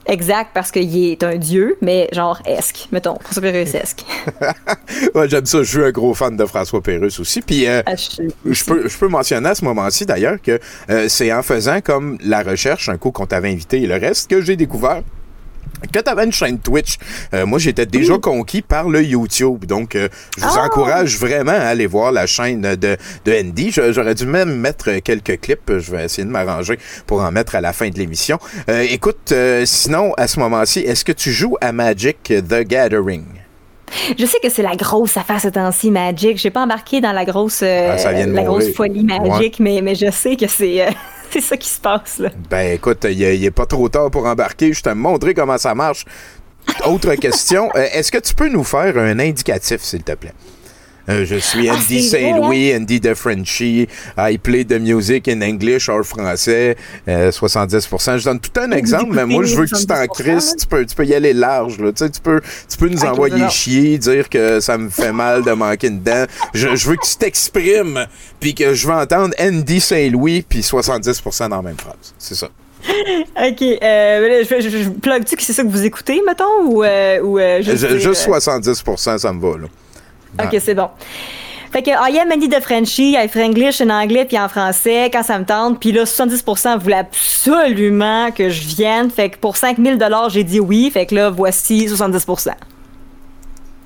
Exact 0.07 0.51
parce 0.55 0.73
qu'il 0.73 0.97
est 1.11 1.23
un 1.23 1.37
dieu, 1.37 1.77
mais 1.83 2.09
genre 2.13 2.41
esque, 2.47 2.89
mettons, 2.91 3.17
François 3.21 3.43
Pérusse-esque. 3.43 4.05
Ouais, 5.15 5.29
J'aime 5.29 5.47
ça. 5.47 5.63
Je 5.63 5.69
suis 5.71 5.85
un 5.85 5.91
gros 5.93 6.15
fan 6.15 6.37
de 6.37 6.45
François 6.47 6.83
Pérusse 6.83 7.21
aussi. 7.21 7.43
Puis, 7.43 7.67
euh, 7.67 7.83
Ah, 7.87 7.95
je- 7.97 8.23
Je 8.51 8.65
peux, 8.65 8.89
je 8.89 8.97
peux 8.99 9.09
mentionner 9.09 9.49
à 9.51 9.55
ce 9.55 9.65
moment-ci 9.65 10.07
d'ailleurs 10.07 10.41
que 10.43 10.59
euh, 10.89 11.07
c'est 11.09 11.33
en 11.33 11.43
faisant 11.43 11.81
comme 11.81 12.19
la 12.25 12.43
recherche, 12.43 12.89
un 12.89 12.97
coup 12.97 13.11
qu'on 13.13 13.27
t'avait 13.27 13.51
invité 13.51 13.83
et 13.83 13.87
le 13.87 13.95
reste, 13.97 14.29
que 14.31 14.41
j'ai 14.41 14.57
découvert 14.57 15.03
que 15.93 15.99
tu 15.99 16.11
avais 16.11 16.25
une 16.25 16.33
chaîne 16.33 16.59
Twitch. 16.59 16.97
Euh, 17.35 17.47
moi, 17.47 17.59
j'étais 17.59 17.87
déjà 17.87 18.19
conquis 18.19 18.61
par 18.63 18.89
le 18.89 19.03
YouTube. 19.03 19.65
Donc, 19.65 19.97
euh, 19.97 20.09
je 20.37 20.43
vous 20.45 20.59
Ah! 20.59 20.67
encourage 20.67 21.17
vraiment 21.19 21.53
à 21.53 21.67
aller 21.69 21.87
voir 21.87 22.13
la 22.13 22.27
chaîne 22.27 22.61
de, 22.63 22.97
de 23.25 23.33
Andy. 23.41 23.71
Je- 23.71 23.93
J'aurais 23.93 24.15
dû 24.15 24.27
même 24.27 24.55
mettre 24.57 24.91
quelques 25.01 25.41
clips. 25.41 25.79
Je 25.79 25.91
vais 25.91 26.05
essayer 26.05 26.25
de 26.25 26.31
m'arranger 26.31 26.79
pour 27.07 27.23
en 27.23 27.33
mettre 27.33 27.55
à 27.55 27.61
la 27.61 27.73
fin 27.73 27.89
de 27.89 27.99
l'émission. 27.99 28.39
Euh, 28.69 28.85
écoute, 28.89 29.33
sinon, 29.65 30.13
à 30.17 30.27
ce 30.29 30.39
moment-ci, 30.39 30.81
est-ce 30.81 31.05
que 31.05 31.13
tu 31.13 31.33
joues 31.33 31.57
à 31.61 31.73
Magic 31.73 32.19
the 32.25 32.61
Gathering? 32.67 33.25
Je 34.17 34.25
sais 34.25 34.39
que 34.41 34.49
c'est 34.49 34.63
la 34.63 34.77
grosse 34.77 35.17
affaire 35.17 35.41
ce 35.41 35.49
temps-ci, 35.49 35.91
Magic. 35.91 36.39
J'ai 36.39 36.51
pas 36.51 36.63
embarqué 36.63 37.01
dans 37.01 37.11
la 37.13 37.25
grosse, 37.25 37.61
euh, 37.65 37.97
Ah, 38.05 38.13
la 38.13 38.27
mourir. 38.27 38.45
grosse 38.45 38.73
folie 38.73 39.03
Magic, 39.03 39.59
mais, 39.59 39.81
mais 39.83 39.97
je 39.97 40.11
sais 40.13 40.37
que 40.37 40.47
c'est 40.47 40.87
euh, 40.87 40.91
c'est 41.33 41.41
ça 41.41 41.57
qui 41.57 41.69
se 41.69 41.81
passe. 41.81 42.23
Ben 42.51 42.75
écoute, 42.75 43.07
il 43.09 43.41
n'est 43.41 43.51
pas 43.51 43.67
trop 43.67 43.89
tard 43.89 44.11
pour 44.11 44.27
embarquer. 44.27 44.73
Je 44.73 44.83
te 44.83 44.89
montrer 44.91 45.35
comment 45.35 45.59
ça 45.59 45.75
marche. 45.75 46.05
Autre 46.87 47.15
question, 47.15 47.71
euh, 47.75 47.87
est-ce 47.93 48.13
que 48.13 48.19
tu 48.19 48.35
peux 48.35 48.49
nous 48.49 48.65
faire 48.65 48.97
un 48.99 49.19
indicatif, 49.19 49.81
s'il 49.83 50.03
te 50.03 50.13
plaît? 50.13 50.35
Euh, 51.09 51.25
je 51.25 51.37
suis 51.37 51.69
Ah, 51.69 51.75
Andy 51.75 52.09
vrai, 52.09 52.19
Saint-Louis, 52.21 52.75
Andy 52.75 53.01
de 53.01 53.15
Frenchy. 53.15 53.89
I 54.19 54.39
play 54.39 54.65
the 54.65 54.79
music 54.81 55.29
in 55.29 55.41
English 55.43 55.89
or 55.89 56.05
français. 56.05 56.77
Euh, 57.09 57.31
70%. 57.31 58.19
Je 58.19 58.25
donne 58.25 58.41
tout 58.41 58.61
un 58.61 58.71
exemple, 58.73 59.13
mais 59.15 59.27
moi, 59.27 59.45
je 59.45 59.57
veux 59.57 59.67
que 59.67 59.77
tu 59.77 59.87
t'en 59.87 60.05
70%, 60.05 60.09
crisses. 60.09 60.57
Tu 60.61 60.67
peux, 60.67 60.85
tu 60.87 60.95
peux 60.95 61.07
y 61.07 61.15
aller 61.15 61.33
large. 61.33 61.79
Là. 61.79 61.93
Tu, 61.93 62.05
sais, 62.05 62.11
tu, 62.11 62.21
peux, 62.21 62.41
tu 62.69 62.77
peux 62.77 62.89
nous 62.89 63.05
envoyer 63.05 63.49
chier, 63.49 63.99
dire 63.99 64.29
que 64.29 64.61
ça 64.61 64.79
me 64.79 64.89
fait 64.89 65.13
mal 65.13 65.43
de 65.43 65.53
manquer 65.53 65.89
une 65.89 66.01
dent. 66.03 66.27
Je, 66.55 66.75
je 66.77 66.89
veux 66.89 66.97
que 66.97 67.07
tu 67.07 67.17
t'exprimes, 67.17 68.07
puis 68.39 68.55
que 68.55 68.75
je 68.75 68.87
veux 68.87 68.95
entendre 68.95 69.35
Andy 69.41 69.81
Saint-Louis, 69.81 70.43
puis 70.49 70.61
70% 70.61 71.49
dans 71.49 71.57
la 71.57 71.63
même 71.63 71.77
phrase. 71.79 72.15
C'est 72.19 72.35
ça. 72.35 72.49
Ok, 73.37 73.63
euh, 73.63 74.29
là, 74.29 74.43
je, 74.43 74.69
je, 74.69 74.79
je 74.79 74.89
plug-tu 74.91 75.37
que 75.37 75.43
c'est 75.43 75.53
ça 75.53 75.63
que 75.63 75.69
vous 75.69 75.85
écoutez, 75.85 76.21
mettons, 76.27 76.65
ou, 76.65 76.85
euh, 76.85 77.21
ou 77.21 77.39
euh, 77.39 77.63
juste, 77.63 77.99
Juste 77.99 78.29
euh, 78.29 78.39
70%, 78.39 79.19
ça 79.19 79.33
me 79.33 79.41
va. 79.41 79.59
Là. 79.59 79.67
Ok, 80.39 80.57
c'est 80.61 80.75
bon. 80.75 80.89
Fait 81.73 81.83
que 81.83 81.91
I 81.91 82.19
am 82.19 82.33
Andy 82.33 82.49
de 82.49 82.59
Frenchie, 82.61 83.13
I 83.17 83.29
Franglish 83.29 83.81
en 83.81 83.91
anglais 83.91 84.25
puis 84.25 84.37
en 84.37 84.49
français 84.49 85.09
quand 85.13 85.23
ça 85.23 85.39
me 85.39 85.45
tente. 85.45 85.79
Puis 85.79 85.93
là, 85.93 86.03
70% 86.03 86.79
voulaient 86.79 86.97
absolument 86.97 88.33
que 88.33 88.49
je 88.51 88.67
vienne. 88.67 89.09
Fait 89.09 89.31
que 89.31 89.39
pour 89.39 89.57
5000 89.57 89.99
j'ai 90.31 90.43
dit 90.43 90.59
oui. 90.59 90.91
Fait 90.93 91.07
que 91.07 91.15
là, 91.15 91.31
voici 91.31 91.87
70%. 91.87 92.51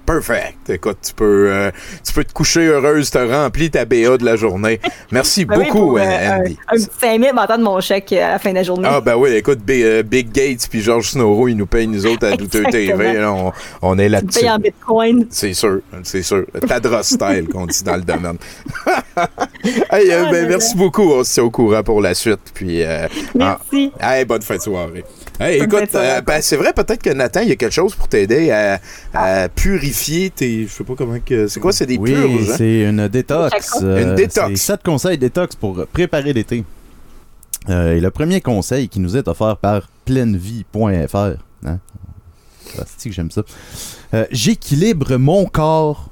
Perfect. 0.06 0.68
Écoute, 0.68 0.98
tu 1.02 1.14
peux, 1.14 1.48
euh, 1.50 1.70
tu 2.06 2.12
peux 2.12 2.24
te 2.24 2.32
coucher 2.32 2.66
heureuse, 2.66 3.10
t'as 3.10 3.26
rempli 3.26 3.70
ta 3.70 3.84
BA 3.84 4.18
de 4.18 4.24
la 4.24 4.36
journée. 4.36 4.80
Merci 5.10 5.44
Ben 5.44 5.56
oui, 5.58 5.64
beaucoup, 5.66 5.78
pour, 5.78 5.98
euh, 5.98 6.02
euh, 6.02 6.38
Andy. 6.40 6.58
Un, 6.68 6.74
un 6.74 6.76
petit 6.76 6.88
5000 7.00 7.32
m'entendre 7.34 7.64
mon 7.64 7.80
chèque 7.80 8.12
à 8.12 8.30
la 8.32 8.38
fin 8.38 8.50
de 8.50 8.56
la 8.56 8.62
journée. 8.62 8.88
Ah 8.90 9.00
ben 9.00 9.16
oui, 9.16 9.30
écoute, 9.34 9.60
Big, 9.60 10.02
Big 10.02 10.30
Gates 10.30 10.68
puis 10.68 10.82
George 10.82 11.10
Snowro, 11.10 11.48
ils 11.48 11.56
nous 11.56 11.66
payent 11.66 11.86
nous 11.86 12.04
autres 12.06 12.26
à 12.26 12.36
Douteux 12.36 12.64
TV. 12.64 13.14
Là, 13.14 13.32
on, 13.32 13.52
on 13.82 13.98
est 13.98 14.06
Tu 14.06 14.10
là-dessus. 14.12 14.40
payes 14.40 14.50
en 14.50 14.58
bitcoin. 14.58 15.26
C'est 15.30 15.54
sûr, 15.54 15.80
c'est 16.02 16.22
sûr. 16.22 16.44
Tadros 16.68 17.02
style 17.02 17.48
qu'on 17.50 17.66
dit 17.66 17.82
dans 17.82 17.96
le 17.96 18.02
domaine. 18.02 18.36
hey, 19.90 20.10
euh, 20.10 20.24
Ah, 20.26 20.30
ben, 20.30 20.48
merci 20.48 20.76
beaucoup. 20.76 21.12
On 21.12 21.24
se 21.24 21.34
tient 21.34 21.44
au 21.44 21.50
courant 21.50 21.82
pour 21.82 22.00
la 22.00 22.14
suite. 22.14 22.40
Puis, 22.52 22.82
euh, 22.82 23.08
Merci. 23.34 23.90
ah, 24.00 24.18
hey, 24.18 24.24
bonne 24.24 24.42
fin 24.42 24.56
de 24.56 24.62
soirée. 24.62 25.04
Hey, 25.40 25.60
écoute, 25.60 25.88
euh, 25.96 26.20
ben, 26.20 26.40
c'est 26.40 26.56
vrai 26.56 26.72
peut-être 26.72 27.02
que 27.02 27.10
Nathan, 27.10 27.40
il 27.40 27.48
y 27.48 27.52
a 27.52 27.56
quelque 27.56 27.72
chose 27.72 27.94
pour 27.96 28.06
t'aider 28.06 28.52
à, 28.52 28.80
à 29.12 29.48
purifier 29.48 30.30
tes. 30.30 30.66
Je 30.66 30.72
sais 30.72 30.84
pas 30.84 30.94
comment 30.96 31.18
que. 31.18 31.48
C'est 31.48 31.58
quoi, 31.58 31.72
c'est 31.72 31.86
des 31.86 31.96
Oui, 31.96 32.12
purges? 32.12 32.50
hein? 32.50 32.54
c'est 32.56 32.80
une 32.82 33.08
détox. 33.08 33.78
Une 33.80 33.86
Euh, 33.88 34.14
détox. 34.14 34.48
C'est 34.50 34.56
sept 34.56 34.82
conseils 34.84 35.18
détox 35.18 35.56
pour 35.56 35.86
préparer 35.92 36.32
l'été. 36.32 36.62
Euh, 37.68 37.96
et 37.96 38.00
le 38.00 38.10
premier 38.10 38.40
conseil 38.40 38.88
qui 38.88 39.00
nous 39.00 39.16
est 39.16 39.26
offert 39.26 39.56
par 39.56 39.88
pleinevie.fr. 40.04 41.16
Hein? 41.66 41.78
Ah, 42.78 42.82
c'est 42.96 43.08
que 43.08 43.14
j'aime 43.14 43.30
ça. 43.32 43.42
Euh, 44.14 44.26
J'équilibre 44.30 45.16
mon 45.16 45.46
corps. 45.46 46.10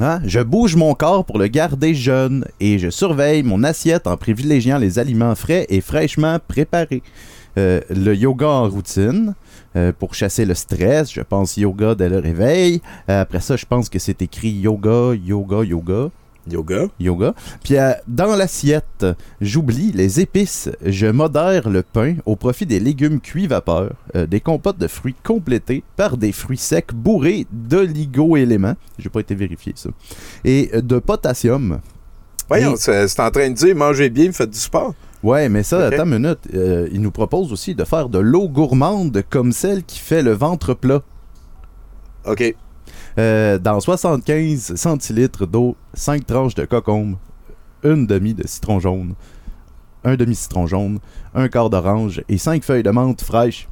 Hein? 0.00 0.20
Je 0.24 0.38
bouge 0.40 0.76
mon 0.76 0.94
corps 0.94 1.24
pour 1.24 1.38
le 1.38 1.48
garder 1.48 1.94
jeune 1.94 2.44
et 2.60 2.78
je 2.78 2.88
surveille 2.90 3.42
mon 3.42 3.64
assiette 3.64 4.06
en 4.06 4.16
privilégiant 4.16 4.78
les 4.78 5.00
aliments 5.00 5.34
frais 5.34 5.66
et 5.68 5.80
fraîchement 5.80 6.38
préparés. 6.46 7.02
Euh, 7.58 7.80
le 7.90 8.14
yoga 8.14 8.46
en 8.48 8.68
routine 8.68 9.34
euh, 9.76 9.92
pour 9.98 10.14
chasser 10.14 10.44
le 10.44 10.54
stress. 10.54 11.12
Je 11.12 11.20
pense 11.22 11.56
yoga 11.56 11.94
dès 11.94 12.08
le 12.08 12.18
réveil. 12.18 12.80
Euh, 13.08 13.22
après 13.22 13.40
ça, 13.40 13.56
je 13.56 13.66
pense 13.66 13.88
que 13.88 13.98
c'est 13.98 14.22
écrit 14.22 14.50
yoga, 14.50 15.14
yoga, 15.14 15.64
yoga. 15.64 16.10
Yoga. 16.50 16.86
Yoga. 16.98 17.34
Puis 17.62 17.76
euh, 17.76 17.92
dans 18.08 18.34
l'assiette, 18.34 19.04
j'oublie 19.42 19.92
les 19.92 20.20
épices. 20.20 20.70
Je 20.84 21.06
modère 21.06 21.68
le 21.68 21.82
pain 21.82 22.14
au 22.24 22.34
profit 22.34 22.64
des 22.66 22.80
légumes 22.80 23.20
cuits 23.20 23.46
vapeur, 23.46 23.92
euh, 24.16 24.26
des 24.26 24.40
compotes 24.40 24.78
de 24.78 24.88
fruits 24.88 25.14
complétés 25.22 25.82
par 25.96 26.16
des 26.16 26.32
fruits 26.32 26.56
secs 26.56 26.94
bourrés 26.94 27.46
d'oligo-éléments. 27.52 28.74
J'ai 28.98 29.10
pas 29.10 29.20
été 29.20 29.34
vérifié 29.34 29.74
ça. 29.76 29.90
Et 30.44 30.70
de 30.74 30.98
potassium. 30.98 31.80
Voyons, 32.48 32.74
Et- 32.74 32.78
c'est 32.78 33.20
en 33.20 33.30
train 33.30 33.48
de 33.50 33.54
dire 33.54 33.76
mangez 33.76 34.10
bien, 34.10 34.32
faites 34.32 34.50
du 34.50 34.58
sport. 34.58 34.94
Ouais, 35.22 35.48
mais 35.48 35.62
ça, 35.62 35.86
attends 35.86 36.04
une 36.04 36.18
minute. 36.18 36.38
Euh, 36.54 36.88
il 36.92 37.00
nous 37.00 37.10
propose 37.10 37.52
aussi 37.52 37.74
de 37.74 37.84
faire 37.84 38.08
de 38.08 38.18
l'eau 38.18 38.48
gourmande 38.48 39.22
comme 39.28 39.52
celle 39.52 39.84
qui 39.84 39.98
fait 39.98 40.22
le 40.22 40.32
ventre 40.32 40.74
plat. 40.74 41.02
OK. 42.24 42.54
Euh, 43.18 43.58
dans 43.58 43.80
75 43.80 44.74
centilitres 44.76 45.46
d'eau, 45.46 45.76
5 45.94 46.26
tranches 46.26 46.54
de 46.54 46.64
cocombe, 46.64 47.16
une 47.82 48.06
demi 48.06 48.34
de 48.34 48.46
citron 48.46 48.80
jaune, 48.80 49.14
un 50.04 50.16
demi-citron 50.16 50.66
jaune, 50.66 51.00
un 51.34 51.48
quart 51.48 51.70
d'orange 51.70 52.22
et 52.28 52.38
5 52.38 52.64
feuilles 52.64 52.82
de 52.82 52.90
menthe 52.90 53.22
fraîches. 53.22 53.68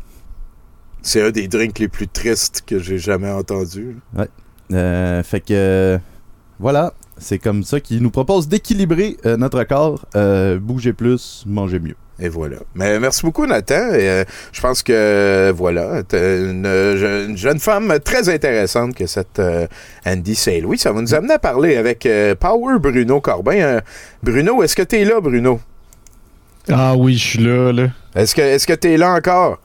C'est 1.03 1.23
un 1.23 1.31
des 1.31 1.49
drinks 1.49 1.79
les 1.79 1.89
plus 1.89 2.09
tristes 2.09 2.65
que 2.67 2.79
j'ai 2.79 2.99
jamais 2.99 3.31
entendu. 3.31 3.97
Euh, 4.73 5.23
fait 5.23 5.41
que 5.41 5.99
voilà, 6.59 6.93
c'est 7.19 7.39
comme 7.39 7.63
ça 7.65 7.81
qu'il 7.81 8.03
nous 8.03 8.11
propose 8.11 8.49
d'équilibrer 8.49 9.17
euh, 9.27 9.37
notre 9.37 9.63
corps, 9.65 10.05
euh, 10.17 10.59
bouger 10.59 10.93
plus, 10.93 11.45
manger 11.47 11.79
mieux. 11.81 11.95
Et 12.21 12.29
voilà. 12.29 12.57
Mais 12.75 12.99
merci 12.99 13.23
beaucoup, 13.23 13.47
Nathan. 13.47 13.93
Et, 13.95 14.09
euh, 14.09 14.25
je 14.51 14.61
pense 14.61 14.83
que, 14.83 14.93
euh, 14.93 15.53
voilà, 15.55 16.03
t'es 16.03 16.41
une, 16.51 16.67
une 16.67 17.37
jeune 17.37 17.61
femme 17.61 17.97
très 18.05 18.29
intéressante 18.29 18.97
que 18.97 19.07
cette 19.07 19.39
euh, 19.39 19.69
Andy 20.05 20.35
Saint-Louis. 20.35 20.79
Ça 20.79 20.91
va 20.91 21.01
nous 21.01 21.15
amener 21.15 21.35
à 21.35 21.39
parler 21.39 21.77
avec 21.77 22.05
euh, 22.07 22.35
Power 22.35 22.81
Bruno 22.81 23.21
Corbin. 23.21 23.53
Euh, 23.61 23.81
Bruno, 24.25 24.65
est-ce 24.65 24.75
que 24.75 24.83
tu 24.83 24.97
es 24.97 25.05
là, 25.05 25.21
Bruno? 25.21 25.61
Ah 26.69 26.97
oui, 26.97 27.15
je 27.17 27.25
suis 27.25 27.39
là, 27.45 27.73
là. 27.73 27.87
Est-ce 28.17 28.35
que 28.35 28.43
est-ce 28.43 28.67
que 28.67 28.73
tu 28.73 28.91
es 28.93 28.97
là 28.97 29.15
encore? 29.15 29.59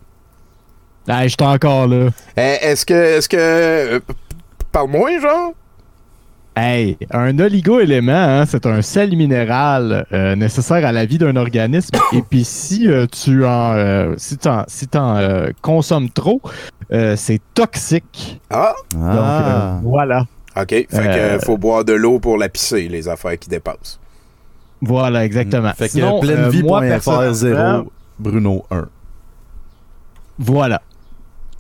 Ah, 1.08 1.24
je 1.24 1.30
suis 1.30 1.38
encore 1.42 1.88
là. 1.88 2.10
Eh, 2.38 2.58
Est-ce 2.62 2.86
que. 2.86 2.94
Est-ce 2.94 3.28
que. 3.28 3.36
euh, 3.38 4.00
Parle-moi, 4.72 5.20
genre? 5.20 5.54
Hey, 6.56 6.98
un 7.10 7.40
oligo-élément, 7.40 8.12
hein, 8.14 8.46
c'est 8.46 8.68
un 8.68 8.84
sel 8.84 9.16
minéral 9.18 10.06
euh, 10.14 10.36
nécessaire 10.36 10.86
à 10.86 10.92
la 10.92 11.06
vie 11.06 11.18
d'un 11.18 11.36
organisme. 11.36 11.90
Et 12.14 12.22
puis 12.22 12.44
si 12.44 12.88
euh, 12.88 13.08
tu 13.08 13.44
en, 13.44 13.74
euh, 13.74 14.14
si 14.18 14.38
t'en, 14.38 14.64
si 14.68 14.88
euh, 14.94 15.52
consommes 15.64 16.10
trop, 16.12 16.42
euh, 16.92 17.16
c'est 17.16 17.42
toxique. 17.56 18.40
Ah! 18.52 18.74
Donc 18.94 19.02
euh, 19.04 19.80
voilà, 19.84 20.26
OK. 20.56 20.68
Fait 20.70 20.86
que 20.88 20.96
Euh, 20.98 21.36
euh, 21.36 21.40
faut 21.40 21.58
boire 21.58 21.84
de 21.86 21.94
l'eau 21.94 22.20
pour 22.20 22.38
la 22.38 22.50
pisser, 22.50 22.88
les 22.88 23.08
affaires 23.10 23.40
qui 23.40 23.50
dépassent. 23.50 24.00
voilà 24.82 25.26
exactement. 25.26 25.74
Fait 25.74 25.86
que 25.86 25.92
Sinon, 25.94 26.08
euh, 26.24 26.62
moi, 26.62 26.82
pleinevie.fr 26.82 27.04
personnellement, 27.04 27.34
0, 27.80 27.92
Bruno 28.20 28.66
1. 28.70 28.88
Voilà. 30.38 30.82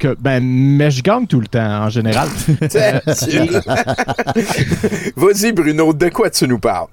Que, 0.03 0.17
ben, 0.19 0.43
mais 0.43 0.91
je 0.91 1.01
gagne 1.01 1.25
tout 1.27 1.39
le 1.39 1.47
temps 1.47 1.85
en 1.85 1.89
général. 1.89 2.27
Euh, 2.61 2.99
Vas-y, 5.15 5.53
Bruno, 5.53 5.93
de 5.93 6.09
quoi 6.09 6.29
tu 6.29 6.45
nous 6.45 6.59
parles? 6.59 6.87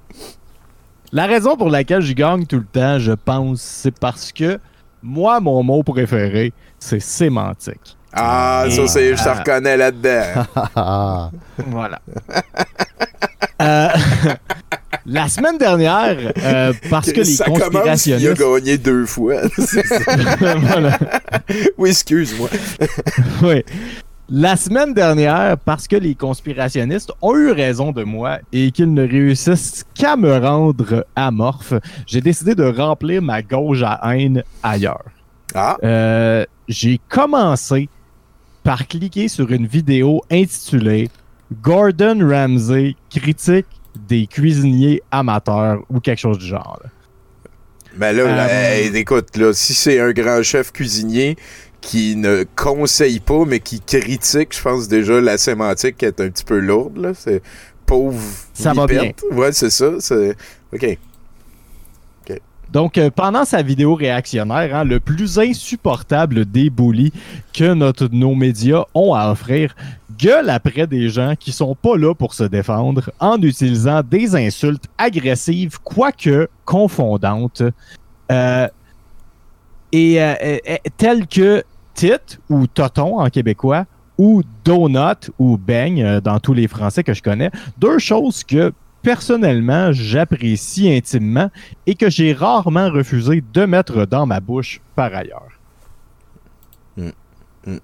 La 1.11 1.27
raison 1.27 1.57
pour 1.57 1.71
laquelle 1.71 2.03
je 2.03 2.13
gagne 2.13 2.47
tout 2.47 2.59
le 2.59 2.65
temps, 2.65 3.01
je 3.01 3.11
pense, 3.11 3.61
c'est 3.63 3.99
parce 3.99 4.31
que 4.31 4.61
moi, 5.03 5.41
mon 5.41 5.61
mot 5.65 5.83
préféré, 5.83 6.53
c'est 6.79 7.01
sémantique. 7.01 7.97
Ah, 8.13 8.67
ça, 8.71 8.87
c'est, 8.87 9.17
je 9.17 9.25
te 9.25 9.29
Ah. 9.29 9.35
reconnais 9.35 9.77
là-dedans. 9.77 11.31
Voilà. 11.67 11.99
Euh, 13.63 13.89
la 15.07 15.29
semaine 15.29 15.59
dernière, 15.59 16.33
euh, 16.45 16.73
parce 16.89 17.13
que 17.13 17.21
les 17.21 17.25
ça 17.25 17.45
commence, 17.45 17.61
il 17.61 17.65
a 17.67 17.71
conspirationnistes... 17.71 18.39
gagné 18.39 18.79
deux 18.79 19.07
fois. 19.07 19.37
Voilà. 20.41 20.99
oui, 21.79 21.91
excuse-moi. 21.91 22.49
Oui. 23.43 23.65
La 24.33 24.55
semaine 24.57 24.95
dernière, 24.95 25.57
parce 25.65 25.89
que 25.89 25.97
les 25.97 26.15
conspirationnistes 26.15 27.13
ont 27.21 27.35
eu 27.35 27.51
raison 27.51 27.91
de 27.91 28.05
moi 28.05 28.39
et 28.53 28.71
qu'ils 28.71 28.95
ne 28.95 29.03
réussissent 29.07 29.85
qu'à 29.93 30.17
me 30.17 30.39
rendre 30.39 31.05
amorphe, 31.17 31.75
j'ai 32.07 32.21
décidé 32.21 32.55
de 32.55 32.63
remplir 32.65 33.23
ma 33.23 33.43
gauge 33.43 33.83
à 33.83 34.01
haine 34.15 34.45
ailleurs. 34.63 35.05
Ah, 35.53 35.77
Euh, 35.83 36.47
j'ai 36.69 37.01
commencé 37.09 37.89
par 38.63 38.87
cliquer 38.87 39.27
sur 39.27 39.51
une 39.51 39.67
vidéo 39.67 40.23
intitulée 40.31 41.09
Gordon 41.61 42.19
Ramsay 42.23 42.95
critique 43.11 43.67
des 43.97 44.27
cuisiniers 44.27 45.03
amateurs 45.11 45.83
ou 45.91 46.01
quelque 46.01 46.19
chose 46.19 46.39
du 46.39 46.47
genre. 46.47 46.81
là. 46.83 46.91
mais 47.97 48.13
là, 48.13 48.25
là, 48.25 48.47
Euh, 48.49 48.75
hey, 48.75 48.97
écoute, 48.97 49.37
là, 49.37 49.53
si 49.53 49.75
c'est 49.75 50.01
un 50.01 50.13
grand 50.13 50.43
chef 50.43 50.73
cuisinier 50.73 51.37
qui 51.81 52.15
ne 52.17 52.45
conseille 52.57 53.21
pas, 53.21 53.45
mais 53.47 53.61
qui 53.61 53.81
critique, 53.81 54.55
je 54.55 54.63
pense 54.63 54.89
déjà 54.89 55.21
la 55.21 55.39
sémantique 55.39 56.03
est 56.03 56.21
un 56.21 56.29
petit 56.29 56.45
peu 56.45 56.59
lourde, 56.59 56.99
là. 56.99 57.13
C'est 57.15 57.43
pauvre. 57.87 58.21
Ça 58.53 58.73
va 58.73 58.87
vipette. 58.87 59.23
Ouais, 59.33 59.53
c'est 59.53 59.71
ça. 59.71 59.93
C'est... 59.99 60.37
OK. 60.73 60.99
Donc, 62.73 62.99
euh, 62.99 63.11
pendant 63.11 63.45
sa 63.45 63.63
vidéo 63.63 63.95
réactionnaire, 63.95 64.77
hein, 64.77 64.85
le 64.85 65.01
plus 65.01 65.39
insupportable 65.39 66.45
des 66.45 66.71
bullies 66.71 67.13
que 67.53 67.75
notre, 67.75 68.09
nos 68.13 68.35
médias 68.35 68.85
ont 68.95 69.13
à 69.15 69.31
offrir 69.31 69.75
gueule 70.19 70.51
après 70.51 70.87
des 70.87 71.09
gens 71.09 71.35
qui 71.39 71.51
sont 71.51 71.75
pas 71.75 71.97
là 71.97 72.15
pour 72.15 72.35
se 72.35 72.45
défendre 72.45 73.11
en 73.19 73.41
utilisant 73.43 74.03
des 74.03 74.37
insultes 74.37 74.85
agressives, 74.99 75.79
quoique 75.83 76.49
confondantes, 76.65 77.63
euh, 78.31 78.69
et 79.93 80.23
euh, 80.23 80.35
telles 80.97 81.27
que 81.27 81.65
tit 81.95 82.39
ou 82.49 82.69
toton 82.69 83.19
en 83.19 83.29
québécois 83.31 83.87
ou 84.17 84.43
donut 84.65 85.31
ou 85.39 85.57
beigne 85.57 86.21
dans 86.21 86.39
tous 86.39 86.53
les 86.53 86.69
français 86.69 87.03
que 87.03 87.15
je 87.15 87.23
connais. 87.23 87.51
Deux 87.79 87.99
choses 87.99 88.45
que 88.45 88.73
personnellement 89.03 89.93
j'apprécie 89.93 90.93
intimement 90.93 91.51
et 91.87 91.95
que 91.95 92.11
j'ai 92.11 92.33
rarement 92.33 92.91
refusé 92.91 93.43
de 93.53 93.65
mettre 93.65 94.07
dans 94.07 94.27
ma 94.27 94.41
bouche 94.41 94.81
par 94.95 95.15
ailleurs. 95.15 95.49
Mm. 96.97 97.11
Mm. 97.67 97.79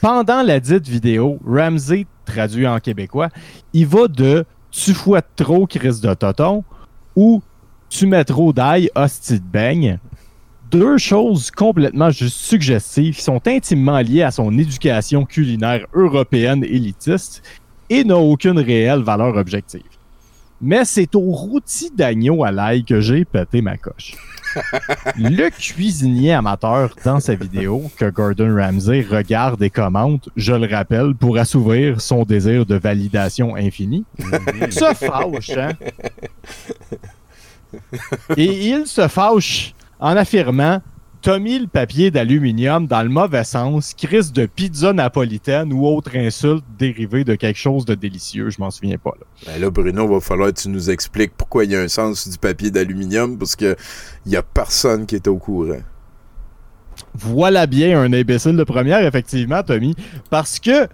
Pendant 0.00 0.42
la 0.42 0.60
dite 0.60 0.88
vidéo, 0.88 1.38
Ramsey, 1.46 2.06
traduit 2.24 2.66
en 2.66 2.80
québécois, 2.80 3.28
il 3.72 3.86
va 3.86 4.08
de 4.08 4.44
tu 4.70 4.92
fouettes 4.92 5.30
trop, 5.36 5.66
Chris 5.66 6.00
de 6.02 6.12
Toton 6.14 6.64
ou 7.14 7.42
tu 7.88 8.06
mets 8.06 8.24
trop 8.24 8.52
d'ail, 8.52 8.90
hostie 8.94 9.40
de 9.40 9.44
beigne. 9.44 9.98
Deux 10.70 10.98
choses 10.98 11.50
complètement 11.50 12.10
juste 12.10 12.36
suggestives 12.36 13.16
qui 13.16 13.22
sont 13.22 13.40
intimement 13.46 14.00
liées 14.00 14.24
à 14.24 14.32
son 14.32 14.58
éducation 14.58 15.24
culinaire 15.24 15.86
européenne 15.94 16.64
élitiste 16.64 17.42
et 17.88 18.04
n'ont 18.04 18.30
aucune 18.30 18.58
réelle 18.58 19.02
valeur 19.02 19.36
objective. 19.36 19.95
Mais 20.60 20.84
c'est 20.84 21.14
au 21.14 21.32
rôti 21.32 21.90
d'agneau 21.94 22.44
à 22.44 22.50
l'ail 22.50 22.84
que 22.84 23.00
j'ai 23.00 23.24
pété 23.24 23.62
ma 23.62 23.76
coche. 23.76 24.14
Le 25.16 25.50
cuisinier 25.50 26.32
amateur 26.32 26.94
dans 27.04 27.20
sa 27.20 27.34
vidéo 27.34 27.90
que 27.98 28.08
Gordon 28.08 28.56
Ramsay 28.56 29.02
regarde 29.02 29.62
et 29.62 29.70
commente, 29.70 30.30
je 30.36 30.54
le 30.54 30.66
rappelle, 30.66 31.14
pour 31.14 31.36
assouvir 31.36 32.00
son 32.00 32.24
désir 32.24 32.64
de 32.64 32.76
validation 32.76 33.54
infinie, 33.54 34.04
se 34.70 34.94
fâche, 34.94 35.56
hein? 35.56 35.72
Et 38.36 38.70
il 38.70 38.86
se 38.86 39.06
fâche 39.08 39.74
en 40.00 40.16
affirmant 40.16 40.80
T'as 41.26 41.40
mis 41.40 41.58
le 41.58 41.66
papier 41.66 42.12
d'aluminium 42.12 42.86
dans 42.86 43.02
le 43.02 43.08
mauvais 43.08 43.42
sens, 43.42 43.94
crise 43.94 44.32
de 44.32 44.46
pizza 44.46 44.92
napolitaine 44.92 45.72
ou 45.72 45.84
autre 45.84 46.16
insulte 46.16 46.64
dérivée 46.78 47.24
de 47.24 47.34
quelque 47.34 47.58
chose 47.58 47.84
de 47.84 47.96
délicieux, 47.96 48.48
je 48.50 48.60
m'en 48.60 48.70
souviens 48.70 48.96
pas. 48.96 49.10
Là. 49.18 49.26
Ben 49.44 49.60
là, 49.60 49.70
Bruno, 49.70 50.06
va 50.06 50.20
falloir 50.20 50.50
que 50.54 50.60
tu 50.60 50.68
nous 50.68 50.88
expliques 50.88 51.32
pourquoi 51.36 51.64
il 51.64 51.72
y 51.72 51.74
a 51.74 51.80
un 51.80 51.88
sens 51.88 52.28
du 52.28 52.38
papier 52.38 52.70
d'aluminium, 52.70 53.36
parce 53.38 53.56
que 53.56 53.74
y 54.24 54.36
a 54.36 54.42
personne 54.44 55.04
qui 55.04 55.16
est 55.16 55.26
au 55.26 55.36
courant. 55.36 55.80
Voilà 57.14 57.66
bien 57.66 58.00
un 58.00 58.12
imbécile 58.12 58.56
de 58.56 58.62
première, 58.62 59.04
effectivement, 59.04 59.64
Tommy. 59.64 59.96
Parce 60.30 60.60
que 60.60 60.86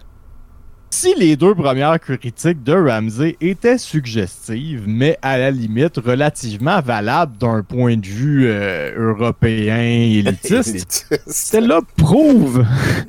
si 0.93 1.15
les 1.17 1.37
deux 1.37 1.55
premières 1.55 1.99
critiques 1.99 2.63
de 2.63 2.75
Ramsey 2.75 3.37
étaient 3.41 3.79
suggestives, 3.79 4.85
mais 4.87 5.19
à 5.23 5.39
la 5.39 5.51
limite 5.51 5.97
relativement 5.97 6.83
valables 6.83 7.39
d'un 7.39 7.63
point 7.63 7.97
de 7.97 8.07
vue 8.07 8.47
euh, 8.47 9.13
européen 9.13 9.81
élitiste, 9.81 11.09
celle-là 11.27 11.81
prouve 11.97 12.65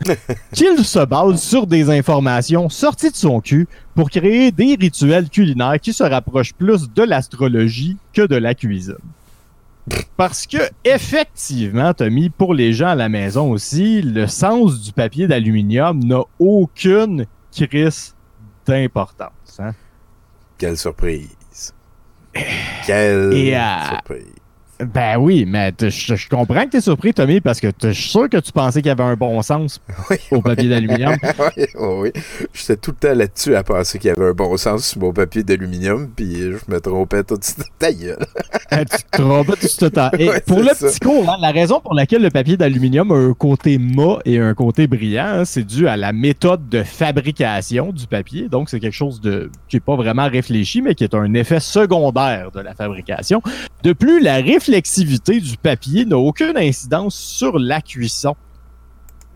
qu'il 0.53 0.83
se 0.85 1.05
base 1.05 1.41
sur 1.41 1.67
des 1.67 1.89
informations 1.89 2.69
sorties 2.69 3.11
de 3.11 3.17
son 3.17 3.41
cul 3.41 3.67
pour 3.95 4.09
créer 4.09 4.51
des 4.51 4.77
rituels 4.79 5.29
culinaires 5.29 5.79
qui 5.79 5.91
se 5.91 6.03
rapprochent 6.03 6.53
plus 6.53 6.89
de 6.89 7.03
l'astrologie 7.03 7.97
que 8.13 8.25
de 8.25 8.37
la 8.37 8.55
cuisine. 8.55 8.95
Parce 10.15 10.47
que, 10.47 10.69
effectivement, 10.85 11.93
Tommy, 11.93 12.29
pour 12.29 12.53
les 12.53 12.71
gens 12.71 12.87
à 12.87 12.95
la 12.95 13.09
maison 13.09 13.51
aussi, 13.51 14.01
le 14.01 14.27
sens 14.27 14.81
du 14.81 14.93
papier 14.93 15.27
d'aluminium 15.27 16.01
n'a 16.01 16.21
aucune 16.39 17.25
crise 17.61 18.15
d'importance. 18.65 19.59
Hein? 19.59 19.73
Quelle 20.57 20.77
surprise. 20.77 21.73
Quelle 22.85 23.33
Et, 23.33 23.55
euh, 23.55 23.85
surprise. 23.89 24.32
Ben 24.85 25.17
oui, 25.17 25.45
mais 25.47 25.73
je 25.79 26.15
je 26.15 26.29
comprends 26.29 26.65
que 26.65 26.71
tu 26.71 26.77
es 26.77 26.81
surpris, 26.81 27.13
Tommy, 27.13 27.41
parce 27.41 27.59
que 27.59 27.67
je 27.81 27.91
suis 27.91 28.09
sûr 28.09 28.29
que 28.29 28.37
tu 28.37 28.51
pensais 28.51 28.81
qu'il 28.81 28.89
y 28.89 28.91
avait 28.91 29.03
un 29.03 29.15
bon 29.15 29.41
sens 29.41 29.81
au 30.31 30.41
papier 30.41 30.69
d'aluminium. 30.69 31.15
oui, 31.57 31.65
oh 31.75 31.99
oui. 32.01 32.11
J'étais 32.53 32.77
tout 32.77 32.91
le 32.91 32.97
temps 32.97 33.15
là-dessus 33.15 33.55
à 33.55 33.63
penser 33.63 33.99
qu'il 33.99 34.09
y 34.09 34.11
avait 34.11 34.29
un 34.29 34.33
bon 34.33 34.55
sens 34.57 34.87
sur 34.87 35.01
mon 35.01 35.13
papier 35.13 35.43
d'aluminium, 35.43 36.09
puis 36.15 36.35
je 36.35 36.71
me 36.71 36.79
trompais 36.79 37.23
tout 37.23 37.37
de 37.37 37.43
suite. 37.43 37.63
Ta 37.79 37.91
gueule. 37.91 38.25
Euh, 38.73 38.83
tu 38.89 39.03
te 39.03 39.21
trompes 39.21 39.59
tout 39.59 39.85
le 39.85 39.89
temps. 39.89 40.11
Et 40.17 40.29
pour 40.45 40.59
le 40.59 40.69
ça. 40.69 40.87
petit 40.87 40.99
cours, 40.99 41.29
hein, 41.29 41.37
la 41.39 41.51
raison 41.51 41.79
pour 41.79 41.93
laquelle 41.93 42.21
le 42.21 42.29
papier 42.29 42.57
d'aluminium 42.57 43.11
a 43.11 43.15
un 43.15 43.33
côté 43.33 43.77
mat 43.77 44.19
et 44.25 44.39
un 44.39 44.53
côté 44.53 44.87
brillant, 44.87 45.39
hein, 45.39 45.45
c'est 45.45 45.63
dû 45.63 45.87
à 45.87 45.97
la 45.97 46.13
méthode 46.13 46.69
de 46.69 46.83
fabrication 46.83 47.91
du 47.91 48.07
papier. 48.07 48.49
Donc, 48.49 48.69
c'est 48.69 48.79
quelque 48.79 48.93
chose 48.93 49.21
de 49.21 49.49
qui 49.67 49.75
n'est 49.75 49.81
pas 49.81 49.95
vraiment 49.95 50.29
réfléchi, 50.29 50.81
mais 50.81 50.95
qui 50.95 51.03
est 51.03 51.15
un 51.15 51.33
effet 51.33 51.59
secondaire 51.59 52.51
de 52.51 52.59
la 52.59 52.73
fabrication. 52.73 53.41
De 53.83 53.93
plus, 53.93 54.21
la 54.21 54.41
réflexivité 54.77 55.39
du 55.39 55.55
papier 55.57 56.03
n'a 56.05 56.17
aucune 56.17 56.57
incidence 56.57 57.15
sur 57.15 57.59
la 57.59 57.79
cuisson. 57.81 58.35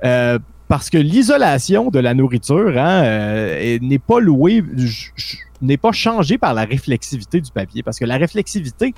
Euh, 0.04 0.40
parce 0.68 0.90
que 0.90 0.98
l'isolation 0.98 1.90
de 1.90 2.00
la 2.00 2.14
nourriture 2.16 2.74
hein, 2.78 3.04
euh, 3.04 3.58
est- 3.60 3.82
n'est 3.82 4.00
pas 4.00 4.20
louée, 4.20 4.64
j- 4.76 5.10
j- 5.16 5.38
n'est 5.62 5.78
pas 5.78 5.92
changée 5.92 6.38
par 6.40 6.54
la 6.56 6.66
réflexivité 6.66 7.40
du 7.40 7.52
papier. 7.52 7.84
Parce 7.84 8.00
que 8.00 8.06
la 8.06 8.18
réflexivité 8.18 8.94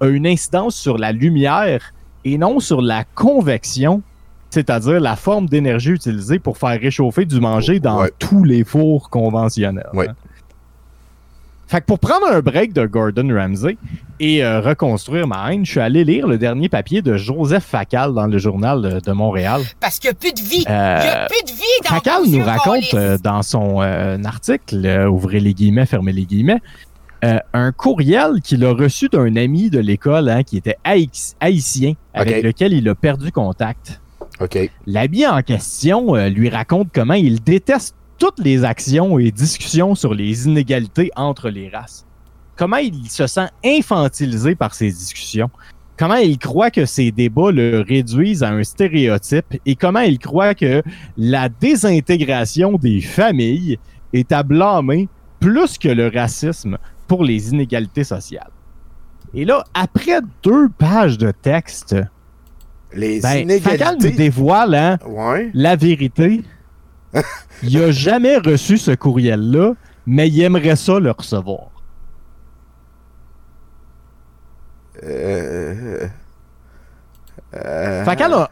a 0.00 0.06
une 0.06 0.26
incidence 0.26 0.74
sur 0.76 0.96
la 0.98 1.12
lumière 1.12 1.92
et 2.24 2.38
non 2.38 2.58
sur 2.58 2.80
la 2.80 3.04
convection, 3.14 4.02
c'est-à-dire 4.50 4.98
la 5.00 5.16
forme 5.16 5.46
d'énergie 5.46 5.90
utilisée 5.90 6.38
pour 6.38 6.56
faire 6.58 6.80
réchauffer 6.80 7.24
du 7.26 7.38
manger 7.40 7.80
dans 7.80 8.00
Ouais. 8.00 8.10
tous 8.18 8.44
les 8.44 8.64
fours 8.64 9.10
conventionnels. 9.10 9.86
Ouais. 9.92 10.08
hein. 10.08 10.14
Fait 11.72 11.80
que 11.80 11.86
pour 11.86 11.98
prendre 11.98 12.26
un 12.30 12.40
break 12.40 12.74
de 12.74 12.84
Gordon 12.84 13.28
Ramsay 13.34 13.78
et 14.20 14.44
euh, 14.44 14.60
reconstruire 14.60 15.26
ma 15.26 15.50
haine, 15.50 15.64
je 15.64 15.70
suis 15.70 15.80
allé 15.80 16.04
lire 16.04 16.26
le 16.28 16.36
dernier 16.36 16.68
papier 16.68 17.00
de 17.00 17.16
Joseph 17.16 17.64
Facal 17.64 18.12
dans 18.12 18.26
le 18.26 18.36
journal 18.36 18.82
de, 18.82 19.00
de 19.00 19.12
Montréal. 19.12 19.62
Parce 19.80 19.98
qu'il 19.98 20.10
n'y 20.10 20.12
a 20.12 20.18
plus 20.18 20.32
de 20.34 20.40
vie. 20.46 20.64
Il 20.66 20.70
Euh, 20.70 21.00
n'y 21.02 21.08
a 21.08 21.26
plus 21.30 21.42
de 21.50 21.56
vie 21.56 21.62
dans 21.82 21.88
Facal 21.94 22.22
nous 22.28 22.44
raconte 22.44 22.92
euh, 22.92 23.16
dans 23.16 23.42
son 23.42 23.80
euh, 23.80 24.18
article, 24.22 24.84
euh, 24.84 25.08
ouvrez 25.08 25.40
les 25.40 25.54
guillemets, 25.54 25.86
fermez 25.86 26.12
les 26.12 26.26
guillemets, 26.26 26.60
euh, 27.24 27.38
un 27.54 27.72
courriel 27.72 28.42
qu'il 28.44 28.62
a 28.66 28.74
reçu 28.74 29.08
d'un 29.08 29.34
ami 29.36 29.70
de 29.70 29.78
l'école 29.78 30.28
hein, 30.28 30.42
qui 30.42 30.58
était 30.58 30.76
haï- 30.84 31.08
haïtien, 31.40 31.94
avec 32.12 32.42
lequel 32.42 32.74
il 32.74 32.86
a 32.90 32.94
perdu 32.94 33.32
contact. 33.32 33.98
OK. 34.40 34.58
L'ami 34.86 35.26
en 35.26 35.40
question 35.40 36.16
euh, 36.16 36.28
lui 36.28 36.50
raconte 36.50 36.88
comment 36.94 37.14
il 37.14 37.42
déteste 37.42 37.94
toutes 38.22 38.38
les 38.38 38.62
actions 38.62 39.18
et 39.18 39.32
discussions 39.32 39.96
sur 39.96 40.14
les 40.14 40.46
inégalités 40.46 41.10
entre 41.16 41.48
les 41.50 41.68
races. 41.68 42.06
Comment 42.54 42.76
il 42.76 43.10
se 43.10 43.26
sent 43.26 43.48
infantilisé 43.64 44.54
par 44.54 44.74
ces 44.74 44.92
discussions? 44.92 45.50
Comment 45.96 46.14
il 46.14 46.38
croit 46.38 46.70
que 46.70 46.86
ces 46.86 47.10
débats 47.10 47.50
le 47.50 47.80
réduisent 47.80 48.44
à 48.44 48.50
un 48.50 48.62
stéréotype? 48.62 49.56
Et 49.66 49.74
comment 49.74 50.02
il 50.02 50.20
croit 50.20 50.54
que 50.54 50.84
la 51.16 51.48
désintégration 51.48 52.74
des 52.78 53.00
familles 53.00 53.80
est 54.12 54.30
à 54.30 54.44
blâmer 54.44 55.08
plus 55.40 55.76
que 55.76 55.88
le 55.88 56.06
racisme 56.06 56.78
pour 57.08 57.24
les 57.24 57.48
inégalités 57.50 58.04
sociales? 58.04 58.52
Et 59.34 59.44
là, 59.44 59.64
après 59.74 60.20
deux 60.44 60.68
pages 60.68 61.18
de 61.18 61.32
texte, 61.32 61.96
Les 62.94 63.18
ben, 63.20 63.48
Facal 63.60 63.96
nous 63.96 64.06
inégalités. 64.06 64.10
dévoile 64.12 64.74
hein, 64.76 64.98
Ouais. 65.08 65.50
la 65.54 65.74
vérité. 65.74 66.44
il 67.62 67.82
a 67.82 67.90
jamais 67.90 68.38
reçu 68.38 68.78
ce 68.78 68.92
courriel-là, 68.92 69.74
mais 70.06 70.28
il 70.28 70.40
aimerait 70.42 70.76
ça 70.76 70.98
le 70.98 71.10
recevoir. 71.10 71.68
Euh, 75.04 76.06
euh, 77.54 78.04
Facal 78.04 78.32
a 78.34 78.50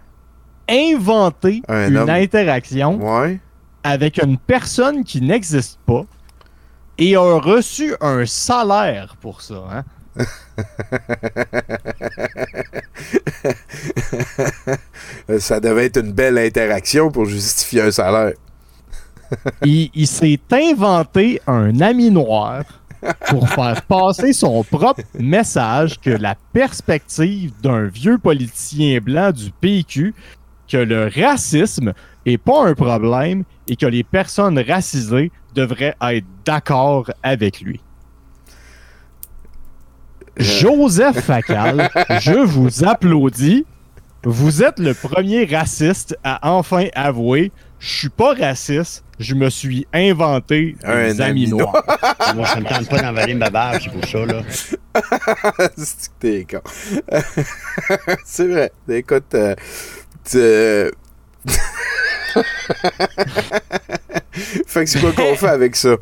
inventé 0.69 1.63
Un 1.69 1.89
une 1.89 1.97
homme. 1.99 2.11
interaction 2.11 2.99
Ouais. 3.01 3.39
avec 3.85 4.21
une 4.23 4.37
personne 4.39 5.05
qui 5.05 5.21
n'existe 5.21 5.79
pas 5.87 6.03
et 6.99 7.15
a 7.17 7.21
reçu 7.39 7.95
un 8.01 8.27
salaire 8.27 9.17
pour 9.21 9.43
ça. 9.43 9.63
hein. 9.73 9.85
Ça 15.39 15.61
devait 15.61 15.87
être 15.87 15.99
une 16.01 16.13
belle 16.13 16.39
interaction 16.39 17.11
pour 17.11 17.25
justifier 17.27 17.83
un 17.83 17.91
salaire. 17.91 18.33
Il 19.65 20.07
s'est 20.07 20.41
inventé 20.53 21.41
un 21.47 21.81
ami 21.81 22.11
noir 22.11 22.65
pour 23.29 23.49
faire 23.49 23.83
passer 23.83 24.33
son 24.33 24.63
propre 24.63 25.03
message 25.19 25.99
que 26.01 26.11
la 26.11 26.35
perspective 26.53 27.53
d'un 27.63 27.87
vieux 27.87 28.19
politicien 28.19 29.01
blanc 29.01 29.33
du 29.33 29.51
PQ, 29.61 30.15
que 30.69 30.77
le 30.77 31.11
racisme 31.15 31.93
est 32.27 32.39
pas 32.39 32.67
un 32.67 32.75
problème 32.75 33.45
et 33.69 33.77
que 33.77 33.87
les 33.87 34.05
personnes 34.05 34.59
racisées 34.59 35.33
devraient 35.55 35.97
être 36.01 36.27
d'accord 36.45 37.11
avec 37.23 37.61
lui. 37.61 37.81
Joseph 40.37 41.21
Facal, 41.21 41.91
je 42.21 42.39
vous 42.39 42.85
applaudis. 42.85 43.67
Vous 44.23 44.63
êtes 44.63 44.79
le 44.79 44.95
premier 44.95 45.45
raciste 45.45 46.17
à 46.23 46.53
enfin 46.53 46.87
avouer 46.95 47.53
je 47.81 47.89
suis 47.89 48.09
pas 48.11 48.35
raciste, 48.35 49.03
je 49.19 49.35
me 49.35 49.49
suis 49.51 49.87
inventé 49.93 50.77
Un 50.85 51.09
des 51.09 51.21
ami 51.23 51.45
amis 51.47 51.49
noirs. 51.49 51.83
Moi, 52.37 52.47
ça 52.47 52.61
me 52.61 52.67
tente 52.67 52.89
pas 52.89 53.01
d'envaler 53.01 53.35
ma 53.35 53.49
barbe, 53.49 53.79
c'est 53.83 53.91
pour 53.91 54.05
ça, 54.05 54.27
là. 54.27 54.43
C'est 55.77 56.11
que 56.11 56.15
t'es 56.21 56.47
con. 56.51 56.61
c'est 58.25 58.49
vrai. 58.49 58.71
Écoute, 58.89 59.35
euh, 59.35 59.55
tu- 60.25 60.91
fait 64.67 64.85
que 64.85 64.91
c'est 64.91 65.01
quoi 65.01 65.13
qu'on 65.13 65.35
fait 65.35 65.49
avec 65.49 65.75
ça? 65.75 65.97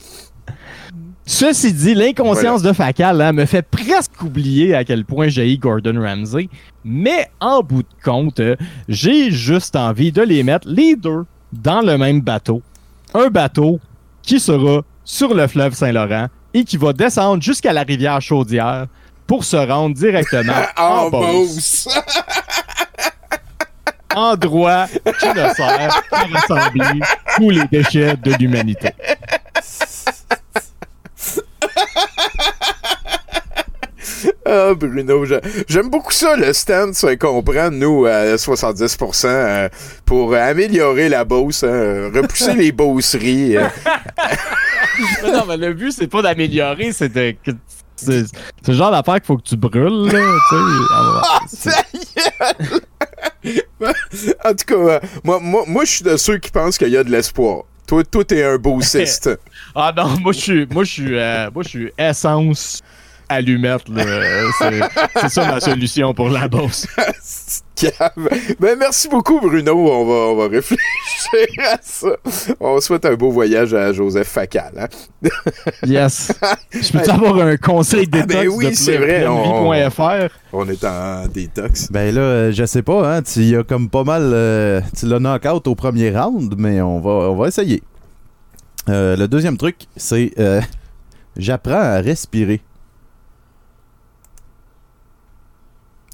Ceci 1.27 1.73
dit, 1.75 1.95
l'inconscience 1.95 2.63
de 2.63 2.73
Facal 2.73 3.21
hein, 3.21 3.33
me 3.33 3.45
fait 3.45 3.63
presque 3.63 4.23
oublier 4.23 4.75
à 4.75 4.83
quel 4.85 5.05
point 5.05 5.29
j'ai 5.29 5.53
eu 5.53 5.59
Gordon 5.59 6.01
Ramsay. 6.01 6.49
Mais 6.85 7.29
en 7.41 7.63
bout 7.63 7.83
de 7.83 8.03
compte, 8.03 8.41
euh, 8.41 8.57
j'ai 8.89 9.31
juste 9.31 9.77
envie 9.77 10.11
de 10.11 10.23
les 10.23 10.43
mettre 10.43 10.67
les 10.69 10.97
deux 10.97 11.25
dans 11.53 11.81
le 11.81 11.97
même 11.99 12.21
bateau. 12.21 12.63
Un 13.15 13.29
bateau 13.29 13.81
qui 14.23 14.41
sera 14.41 14.83
sur 15.05 15.35
le 15.35 15.47
fleuve 15.47 15.75
Saint-Laurent 15.75 16.29
et 16.55 16.65
qui 16.65 16.77
va 16.77 16.93
descendre 16.93 17.43
jusqu'à 17.43 17.73
la 17.73 17.83
rivière 17.83 18.21
Chaudière 18.21 18.87
pour 19.27 19.45
se 19.45 19.57
rendre 19.57 19.95
directement 19.95 20.53
en. 20.77 21.11
Beauce. 21.11 21.89
endroit 24.19 24.87
qui 24.89 25.29
ne 25.29 25.55
sert 25.55 26.03
qu'à 26.11 26.25
rassembler 26.33 27.01
tous 27.37 27.51
les 27.51 27.65
déchets 27.71 28.17
de 28.17 28.33
l'humanité. 28.35 28.91
Ah, 34.51 34.73
Bruno, 34.75 35.25
j'aime 35.69 35.91
beaucoup 35.91 36.13
ça, 36.13 36.35
le 36.37 36.53
stance 36.55 37.05
euh, 37.05 37.17
qu'on 37.17 37.43
prend, 37.43 37.71
nous, 37.71 38.07
à 38.07 38.35
70%, 38.37 39.27
euh, 39.27 39.69
pour 40.07 40.35
améliorer 40.35 41.09
la 41.11 41.25
bosse, 41.25 41.65
hein, 41.65 42.11
repousser 42.15 42.55
les 42.57 42.73
bosseries. 42.73 43.57
euh. 43.59 43.67
Mais 45.23 45.31
non, 45.33 45.45
mais 45.47 45.57
le 45.57 45.75
but, 45.75 45.93
c'est 45.93 46.07
pas 46.09 46.23
d'améliorer, 46.23 46.91
c'est 46.93 47.09
de. 47.13 47.33
que- 47.45 47.53
C'est 47.97 48.25
le 48.67 48.75
genre 48.75 48.91
d'affaire 48.91 49.15
qu'il 49.17 49.27
faut 49.27 49.37
que 49.37 49.43
tu 49.49 49.57
brûles, 49.57 50.07
là, 50.11 50.19
tu 50.49 50.57
sais. 50.57 50.63
Ah, 50.93 51.41
ça 51.47 51.83
y 53.45 53.49
est! 53.49 53.65
en 54.45 54.55
tout 54.55 54.65
cas, 54.67 54.75
euh, 54.75 55.01
moi, 55.25 55.39
moi, 55.41 55.65
moi 55.67 55.85
je 55.85 55.91
suis 55.91 56.05
de 56.05 56.17
ceux 56.17 56.39
qui 56.39 56.51
pensent 56.51 56.79
qu'il 56.79 56.89
y 56.89 56.97
a 56.97 57.05
de 57.05 57.11
l'espoir. 57.11 57.63
Toi, 57.87 58.03
toi, 58.05 58.25
t'es 58.25 58.43
un 58.45 58.57
bossiste. 58.57 59.31
Ah 59.75 59.93
non, 59.97 60.09
moi 60.21 60.33
je 60.33 60.39
suis 60.41 60.67
moi 60.71 60.85
je 60.85 60.91
suis 60.93 61.19
euh, 61.19 61.51
moi 61.55 61.63
je 61.63 61.69
suis 61.69 61.93
essence 61.97 62.83
allumette 63.29 63.89
là. 63.89 64.03
Euh, 64.05 64.81
C'est 65.21 65.29
ça 65.29 65.47
ma 65.51 65.61
solution 65.61 66.15
pour 66.15 66.29
la 66.31 66.49
bosse. 66.49 66.87
Cave. 67.77 68.29
Ben, 68.59 68.77
merci 68.77 69.09
beaucoup, 69.09 69.41
Bruno. 69.41 69.73
On 69.77 70.05
va, 70.05 70.13
on 70.33 70.37
va 70.37 70.49
réfléchir 70.49 70.83
à 71.73 71.77
ça. 71.81 72.09
On 72.59 72.81
souhaite 72.81 73.05
un 73.07 73.15
beau 73.15 73.31
voyage 73.31 73.73
à 73.73 73.93
Joseph 73.93 74.27
Facal. 74.27 74.73
Hein? 74.77 74.89
Yes. 75.87 76.33
Je 76.73 76.91
peux 76.91 77.09
avoir 77.11 77.39
un 77.39 77.57
conseil 77.57 78.09
Ah, 78.13 78.17
détox 78.23 78.35
ben 78.35 78.49
oui, 78.49 78.71
de 78.71 78.75
c'est 78.75 78.97
vrai. 78.97 79.27
On, 79.29 79.69
on 80.53 80.69
est 80.69 80.85
en 80.85 81.27
détox. 81.29 81.93
Ben 81.93 82.13
là, 82.15 82.51
je 82.51 82.65
sais 82.67 82.83
pas, 82.83 83.17
hein, 83.17 83.23
tu 83.23 83.41
y 83.43 83.55
as 83.57 83.63
comme 83.63 83.89
pas 83.89 84.03
mal. 84.05 84.23
euh, 84.25 84.81
tu 84.99 85.07
l'as 85.07 85.21
knock-out 85.21 85.67
au 85.69 85.75
premier 85.77 86.11
round, 86.11 86.55
mais 86.59 86.81
on 86.81 86.99
va, 87.01 87.11
on 87.31 87.37
va 87.37 87.47
essayer. 87.49 87.83
Euh, 88.89 89.17
le 89.17 89.29
deuxième 89.29 89.57
truc, 89.57 89.77
c'est 89.97 90.33
euh, 90.39 90.61
j'apprends 91.37 91.75
à 91.81 92.01
respirer. 92.01 92.61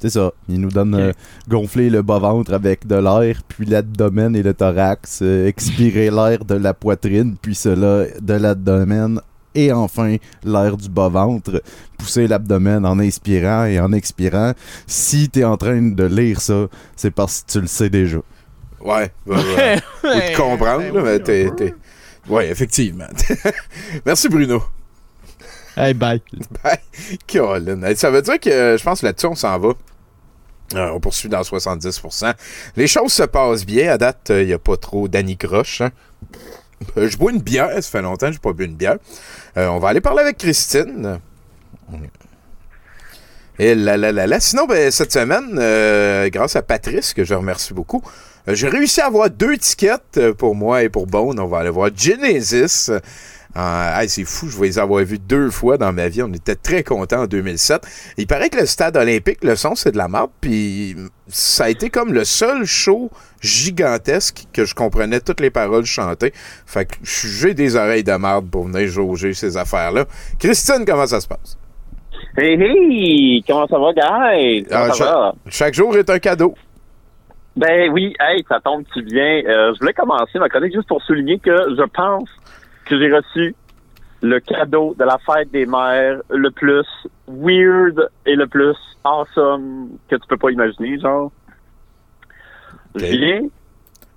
C'est 0.05 0.11
ça. 0.11 0.33
Il 0.51 0.61
nous 0.61 0.69
donne 0.69 0.95
euh, 0.97 1.13
gonfler 1.49 1.89
le 1.89 2.03
bas-ventre 2.03 2.53
avec 2.53 2.87
de 2.87 2.97
l'air, 2.97 3.41
puis 3.49 3.65
l'abdomen 3.65 4.37
et 4.37 4.43
le 4.43 4.53
thorax, 4.53 5.21
euh, 5.23 5.47
expirer 5.47 6.11
l'air 6.11 6.45
de 6.45 6.57
la 6.57 6.75
poitrine, 6.75 7.37
puis 7.41 7.55
cela 7.55 8.05
de 8.21 8.35
l'abdomen, 8.35 9.19
et 9.55 9.73
enfin 9.73 10.17
l'air 10.45 10.77
du 10.77 10.91
bas-ventre, 10.91 11.63
pousser 11.97 12.27
l'abdomen 12.27 12.85
en 12.85 12.99
inspirant 12.99 13.65
et 13.65 13.81
en 13.81 13.93
expirant. 13.95 14.53
Si 14.87 15.31
tu 15.31 15.41
es 15.41 15.45
en 15.45 15.57
train 15.57 15.81
de 15.81 16.05
lire 16.05 16.39
ça, 16.43 16.67
c'est 16.97 17.11
parce 17.11 17.41
que 17.43 17.53
tu 17.53 17.61
le 17.63 17.67
sais 17.67 17.89
déjà. 17.89 18.19
Ouais, 18.83 19.11
ouais, 19.27 19.37
ouais. 19.37 19.79
Faut 20.03 20.09
te 20.09 20.37
comprendre, 20.37 20.93
là, 20.93 21.03
mais 21.03 21.19
t'es. 21.21 21.51
t'es- 21.57 21.75
Ouais, 22.29 22.51
effectivement. 22.51 23.07
merci, 24.05 24.29
Bruno. 24.29 24.63
Hey, 25.77 25.93
bye. 25.95 26.21
Bye. 26.63 26.79
Colin. 27.27 27.95
Ça 27.97 28.11
veut 28.11 28.23
dire 28.23 28.39
que 28.39 28.77
je 28.79 28.83
pense 28.85 29.01
que 29.01 29.07
là-dessus, 29.07 29.27
on 29.27 29.35
s'en 29.35 29.59
va. 29.59 29.73
Euh, 30.75 30.91
on 30.95 31.01
poursuit 31.01 31.29
dans 31.29 31.43
70%. 31.43 32.35
Les 32.77 32.87
choses 32.87 33.13
se 33.13 33.23
passent 33.23 33.67
bien. 33.67 33.93
À 33.93 33.99
date, 33.99 34.27
il 34.31 34.47
n'y 34.47 34.53
a 34.53 34.59
pas 34.59 34.77
trop 34.77 35.09
d'anicroche. 35.09 35.83
hein. 35.83 35.91
Euh, 36.97 37.09
je 37.09 37.17
bois 37.17 37.33
une 37.33 37.41
bière. 37.41 37.71
Ça 37.75 37.83
fait 37.83 38.03
longtemps 38.03 38.27
que 38.27 38.33
je 38.33 38.39
n'ai 38.39 38.43
pas 38.43 38.53
bu 38.53 38.65
une 38.65 38.75
bière. 38.75 38.97
Euh, 39.57 39.69
on 39.69 39.79
va 39.79 39.89
aller 39.91 40.01
parler 40.01 40.23
avec 40.23 40.39
Christine. 40.39 41.21
Et 43.59 43.75
là, 43.75 43.97
là, 43.97 44.11
là, 44.11 44.27
là. 44.27 44.41
Sinon, 44.41 44.67
ben, 44.67 44.91
cette 44.91 45.13
semaine, 45.13 45.57
euh, 45.59 46.29
grâce 46.29 46.57
à 46.57 46.63
Patrice, 46.63 47.15
que 47.15 47.25
je 47.25 47.35
remercie 47.35 47.73
beaucoup, 47.73 48.03
euh, 48.49 48.55
j'ai 48.55 48.69
réussi 48.69 49.01
à 49.01 49.07
avoir 49.07 49.31
deux 49.31 49.57
tickets 49.59 50.03
euh, 50.17 50.35
pour 50.35 50.55
moi 50.57 50.83
et 50.83 50.89
pour 50.89 51.07
Bone. 51.07 51.39
On 51.39 51.47
va 51.47 51.59
aller 51.59 51.71
voir 51.71 51.91
Genesis. 51.95 52.91
Euh, 53.57 54.01
hey, 54.01 54.09
c'est 54.09 54.25
fou, 54.25 54.49
je 54.49 54.59
vais 54.59 54.67
les 54.67 54.79
avoir 54.81 55.05
vus 55.05 55.19
deux 55.21 55.49
fois 55.51 55.77
dans 55.79 55.93
ma 55.93 56.09
vie. 56.09 56.23
On 56.23 56.33
était 56.33 56.57
très 56.57 56.83
contents 56.83 57.23
en 57.23 57.27
2007. 57.27 57.83
Il 58.19 58.27
paraît 58.27 58.51
que 58.51 58.59
le 58.59 58.67
stade 58.67 58.97
olympique, 58.97 59.45
le 59.45 59.55
son, 59.55 59.75
c'est 59.77 59.93
de 59.93 59.97
la 59.97 60.09
merde. 60.09 60.31
Puis 60.41 60.97
ça 61.29 61.65
a 61.65 61.69
été 61.69 61.89
comme 61.89 62.13
le 62.13 62.25
seul 62.25 62.65
show 62.65 63.11
gigantesque 63.41 64.45
que 64.53 64.65
je 64.65 64.75
comprenais 64.75 65.21
toutes 65.21 65.41
les 65.41 65.51
paroles 65.51 65.85
chantées. 65.85 66.33
Fait 66.67 66.85
que 66.87 66.95
j'ai 67.05 67.55
des 67.55 67.77
oreilles 67.77 68.03
de 68.05 68.13
merde 68.13 68.51
pour 68.51 68.65
venir 68.67 68.89
jauger 68.89 69.35
ces 69.35 69.57
affaires-là. 69.57 70.05
Christine, 70.39 70.85
comment 70.87 71.07
ça 71.07 71.21
se 71.21 71.29
passe? 71.29 71.57
Hey, 72.37 72.61
hey! 72.61 73.45
Comment 73.47 73.67
ça 73.69 73.79
va, 73.79 73.93
guys? 73.93 74.65
Comment 74.69 74.81
Ah, 74.85 74.89
ça 74.89 74.95
cha- 74.95 75.05
va? 75.05 75.35
chaque 75.49 75.75
jour 75.75 75.97
est 75.97 76.11
un 76.11 76.19
cadeau. 76.19 76.55
Ben 77.57 77.89
oui, 77.93 78.13
hey, 78.19 78.45
ça 78.49 78.59
tombe 78.65 78.83
si 78.93 79.01
bien? 79.03 79.43
Euh, 79.47 79.73
je 79.75 79.79
voulais 79.79 79.93
commencer 79.93 80.41
ma 80.41 80.49
chronique 80.49 80.75
juste 80.75 80.89
pour 80.89 81.01
souligner 81.03 81.39
que 81.39 81.53
je 81.79 81.85
pense 81.95 82.29
que 82.85 82.99
j'ai 82.99 83.13
reçu 83.13 83.55
le 84.23 84.41
cadeau 84.41 84.95
de 84.99 85.05
la 85.05 85.19
fête 85.19 85.51
des 85.51 85.67
mères 85.67 86.21
le 86.31 86.51
plus 86.51 86.87
weird 87.29 88.09
et 88.25 88.37
le 88.37 88.47
plus 88.47 88.77
awesome 89.05 89.91
que 90.09 90.17
tu 90.17 90.27
peux 90.29 90.37
pas 90.37 90.51
imaginer, 90.51 90.99
genre. 90.99 91.31
Julien? 92.95 93.49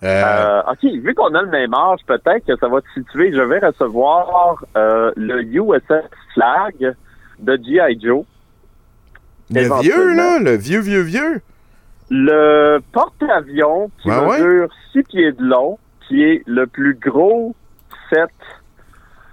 Euh, 0.03 0.61
ok, 0.72 0.84
vu 0.84 1.13
qu'on 1.15 1.34
a 1.34 1.41
le 1.41 1.49
même 1.49 1.74
âge, 1.74 1.99
peut-être 2.05 2.45
que 2.45 2.55
ça 2.57 2.68
va 2.68 2.82
te 2.82 2.88
situer. 2.93 3.34
Je 3.34 3.41
vais 3.41 3.59
recevoir 3.59 4.63
euh, 4.76 5.11
le 5.15 5.43
USS 5.43 6.07
Flag 6.34 6.95
de 7.39 7.59
G.I. 7.63 7.99
Joe. 7.99 8.24
Le 9.49 9.82
vieux, 9.82 10.13
là, 10.13 10.39
le 10.39 10.55
vieux, 10.55 10.80
vieux, 10.80 11.01
vieux. 11.01 11.41
Le 12.09 12.80
porte-avions 12.91 13.89
qui 14.01 14.09
ouais? 14.09 14.39
mesure 14.39 14.70
6 14.93 15.03
pieds 15.03 15.32
de 15.32 15.43
long, 15.43 15.78
qui 16.07 16.24
est 16.24 16.43
le 16.45 16.68
plus 16.68 16.93
gros 16.95 17.55
set, 18.09 18.30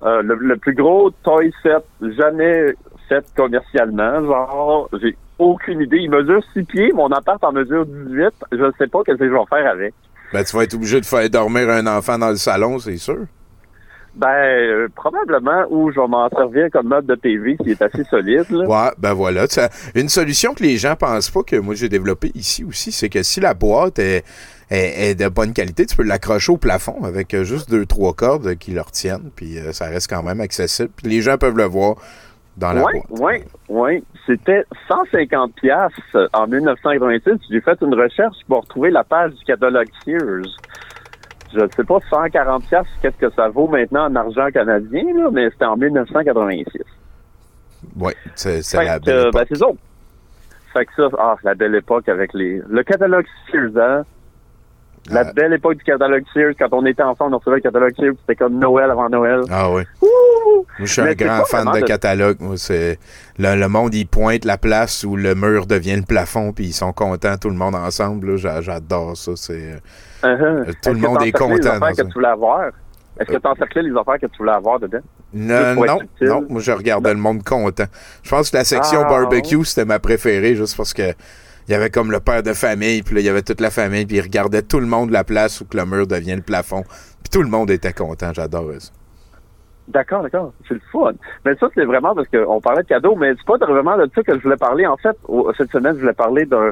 euh, 0.04 0.22
le, 0.22 0.34
le 0.36 0.56
plus 0.56 0.74
gros 0.74 1.10
toy 1.22 1.52
set 1.62 1.84
jamais 2.16 2.74
fait 3.08 3.24
commercialement. 3.36 4.24
Genre, 4.24 4.88
j'ai 5.00 5.16
aucune 5.38 5.80
idée. 5.80 5.98
Il 5.98 6.10
mesure 6.10 6.42
6 6.52 6.64
pieds, 6.64 6.92
mon 6.92 7.08
appart 7.08 7.42
en 7.44 7.52
mesure 7.52 7.86
18. 7.86 8.30
Je 8.52 8.56
ne 8.56 8.72
sais 8.78 8.86
pas 8.86 9.02
qu'est-ce 9.04 9.18
que 9.18 9.28
je 9.28 9.32
vais 9.32 9.46
faire 9.48 9.70
avec. 9.70 9.94
Ben, 10.32 10.44
tu 10.44 10.56
vas 10.56 10.64
être 10.64 10.74
obligé 10.74 11.00
de 11.00 11.06
faire 11.06 11.28
dormir 11.30 11.68
un 11.70 11.86
enfant 11.86 12.18
dans 12.18 12.30
le 12.30 12.36
salon, 12.36 12.78
c'est 12.78 12.96
sûr. 12.96 13.26
Ben, 14.16 14.28
euh, 14.28 14.88
probablement 14.94 15.64
où 15.70 15.90
je 15.90 15.98
vais 16.00 16.06
m'en 16.06 16.28
servir 16.28 16.68
comme 16.72 16.86
meuble 16.88 17.06
de 17.08 17.16
TV 17.16 17.56
qui 17.56 17.72
est 17.72 17.82
assez 17.82 18.04
solide. 18.04 18.44
Là. 18.50 18.64
Ouais, 18.66 18.90
ben 18.96 19.12
voilà. 19.12 19.46
Ça- 19.48 19.68
une 19.96 20.08
solution 20.08 20.54
que 20.54 20.62
les 20.62 20.76
gens 20.76 20.94
pensent 20.94 21.30
pas 21.30 21.42
que 21.42 21.56
moi 21.56 21.74
j'ai 21.74 21.88
développé 21.88 22.30
ici 22.34 22.62
aussi, 22.64 22.92
c'est 22.92 23.08
que 23.08 23.22
si 23.24 23.40
la 23.40 23.54
boîte 23.54 23.98
est, 23.98 24.24
est- 24.70 25.10
est 25.10 25.14
de 25.16 25.28
bonne 25.28 25.52
qualité, 25.52 25.84
tu 25.86 25.96
peux 25.96 26.04
l'accrocher 26.04 26.52
au 26.52 26.56
plafond 26.58 27.02
avec 27.04 27.34
euh, 27.34 27.42
juste 27.42 27.68
deux, 27.70 27.86
trois 27.86 28.12
cordes 28.12 28.54
qui 28.54 28.70
le 28.70 28.82
retiennent, 28.82 29.30
puis 29.34 29.58
euh, 29.58 29.72
ça 29.72 29.86
reste 29.86 30.08
quand 30.08 30.22
même 30.22 30.40
accessible. 30.40 30.90
Puis 30.96 31.08
les 31.10 31.20
gens 31.20 31.36
peuvent 31.36 31.56
le 31.56 31.64
voir 31.64 31.96
dans 32.56 32.72
la 32.72 32.84
Oui, 32.84 32.92
boîte. 33.08 33.42
oui, 33.42 33.44
oui. 33.68 34.04
C'était 34.26 34.64
150 34.88 35.54
pièces 35.56 35.92
en 36.32 36.46
1986. 36.46 37.32
J'ai 37.50 37.60
fait 37.60 37.76
une 37.82 37.94
recherche 37.94 38.36
pour 38.48 38.60
retrouver 38.60 38.90
la 38.92 39.02
page 39.04 39.32
du 39.32 39.44
catalogue 39.44 39.88
Sears. 40.04 40.46
Je 41.54 41.60
ne 41.60 41.68
sais 41.68 41.84
pas 41.84 41.98
140 42.10 42.64
pièces 42.66 42.86
qu'est-ce 43.00 43.16
que 43.16 43.30
ça 43.34 43.48
vaut 43.48 43.68
maintenant 43.68 44.06
en 44.06 44.16
argent 44.16 44.48
canadien, 44.52 45.04
là, 45.16 45.30
mais 45.32 45.48
c'était 45.50 45.64
en 45.66 45.76
1986. 45.76 46.64
Ouais, 47.96 48.14
c'est 48.34 48.60
la 48.74 48.98
belle 48.98 49.14
euh, 49.14 49.20
époque. 49.28 49.32
ben, 49.34 49.44
c'est 49.48 49.58
ça. 49.58 49.66
Fait 50.72 50.86
que 50.86 50.92
ça, 50.96 51.08
ah, 51.18 51.36
la 51.44 51.54
belle 51.54 51.74
époque 51.76 52.08
avec 52.08 52.32
les. 52.34 52.60
Le 52.68 52.82
catalogue 52.82 53.26
Sears, 53.50 53.70
hein? 53.76 54.02
La 55.10 55.20
Ah. 55.20 55.32
belle 55.34 55.52
époque 55.52 55.76
du 55.76 55.84
catalogue 55.84 56.24
Sears, 56.32 56.54
quand 56.58 56.68
on 56.72 56.84
était 56.86 57.02
ensemble, 57.02 57.34
on 57.34 57.38
recevait 57.38 57.56
le 57.56 57.62
catalogue 57.62 57.92
Sears, 57.94 58.14
c'était 58.22 58.36
comme 58.36 58.58
Noël 58.58 58.90
avant 58.90 59.08
Noël. 59.10 59.42
Ah 59.50 59.70
oui. 59.70 59.82
Moi, 60.00 60.64
je 60.78 60.84
suis 60.86 61.02
Mais 61.02 61.10
un 61.10 61.14
grand 61.14 61.44
fan 61.44 61.70
de 61.72 61.80
de- 61.80 61.84
catalogue. 61.84 62.38
C'est 62.56 62.98
le, 63.38 63.54
le 63.54 63.68
monde, 63.68 63.94
il 63.94 64.06
pointe 64.06 64.46
la 64.46 64.56
place 64.56 65.04
où 65.04 65.14
le 65.16 65.34
mur 65.34 65.66
devient 65.66 65.96
le 65.96 66.02
plafond, 66.06 66.52
puis 66.52 66.64
ils 66.68 66.72
sont 66.72 66.92
contents, 66.94 67.36
tout 67.36 67.50
le 67.50 67.56
monde 67.56 67.74
ensemble. 67.74 68.36
J'adore 68.38 69.14
ça. 69.16 69.32
C'est 69.36 69.82
euh, 70.24 70.64
Uh-huh. 70.64 70.64
tout 70.64 70.70
Est-ce 70.70 70.90
le 70.90 70.98
monde 70.98 71.22
est 71.22 71.26
les 71.26 71.32
content. 71.32 71.54
affaires 71.68 71.80
dans 71.80 71.88
que 71.90 71.94
ça. 71.96 72.04
tu 72.04 72.12
voulais 72.14 72.28
avoir? 72.28 72.62
Est-ce 73.20 73.30
que 73.30 73.36
tu 73.36 73.46
encerclais 73.46 73.82
les 73.82 73.90
affaires 73.96 74.18
que 74.20 74.26
tu 74.26 74.38
voulais 74.38 74.52
avoir 74.52 74.80
dedans? 74.80 74.98
Non, 75.32 75.74
non, 75.74 75.98
non, 76.20 76.46
moi 76.48 76.60
je 76.60 76.72
regardais 76.72 77.12
le 77.12 77.20
monde 77.20 77.42
content. 77.44 77.84
Je 78.22 78.30
pense 78.30 78.50
que 78.50 78.56
la 78.56 78.64
section 78.64 79.02
Ah, 79.04 79.08
barbecue, 79.08 79.64
c'était 79.64 79.84
ma 79.84 79.98
préférée, 80.00 80.54
juste 80.56 80.76
parce 80.76 80.92
que 80.92 81.12
il 81.66 81.72
y 81.72 81.74
avait 81.74 81.90
comme 81.90 82.10
le 82.10 82.20
père 82.20 82.42
de 82.42 82.52
famille, 82.52 83.02
puis 83.02 83.14
là, 83.14 83.20
il 83.20 83.26
y 83.26 83.28
avait 83.28 83.42
toute 83.42 83.60
la 83.60 83.70
famille, 83.70 84.04
puis 84.04 84.16
il 84.16 84.20
regardait 84.20 84.62
tout 84.62 84.80
le 84.80 84.86
monde 84.86 85.10
la 85.10 85.24
place 85.24 85.60
où 85.60 85.64
que 85.64 85.76
le 85.76 85.86
mur 85.86 86.06
devient 86.06 86.34
le 86.36 86.42
plafond. 86.42 86.82
Puis 87.22 87.30
tout 87.32 87.42
le 87.42 87.48
monde 87.48 87.70
était 87.70 87.92
content, 87.94 88.32
j'adorais 88.34 88.80
ça. 88.80 88.90
D'accord, 89.88 90.22
d'accord. 90.22 90.52
C'est 90.66 90.74
le 90.74 90.80
fun. 90.92 91.12
Mais 91.44 91.54
ça, 91.56 91.68
c'est 91.74 91.84
vraiment 91.84 92.14
parce 92.14 92.28
qu'on 92.28 92.60
parlait 92.60 92.82
de 92.82 92.88
cadeaux, 92.88 93.16
mais 93.16 93.32
c'est 93.36 93.46
pas 93.46 93.64
vraiment 93.66 93.96
de 93.96 94.10
ça 94.14 94.22
que 94.22 94.34
je 94.36 94.42
voulais 94.42 94.56
parler. 94.56 94.86
En 94.86 94.96
fait, 94.96 95.16
cette 95.56 95.70
semaine, 95.70 95.94
je 95.94 96.00
voulais 96.00 96.12
parler 96.14 96.46
d'un 96.46 96.70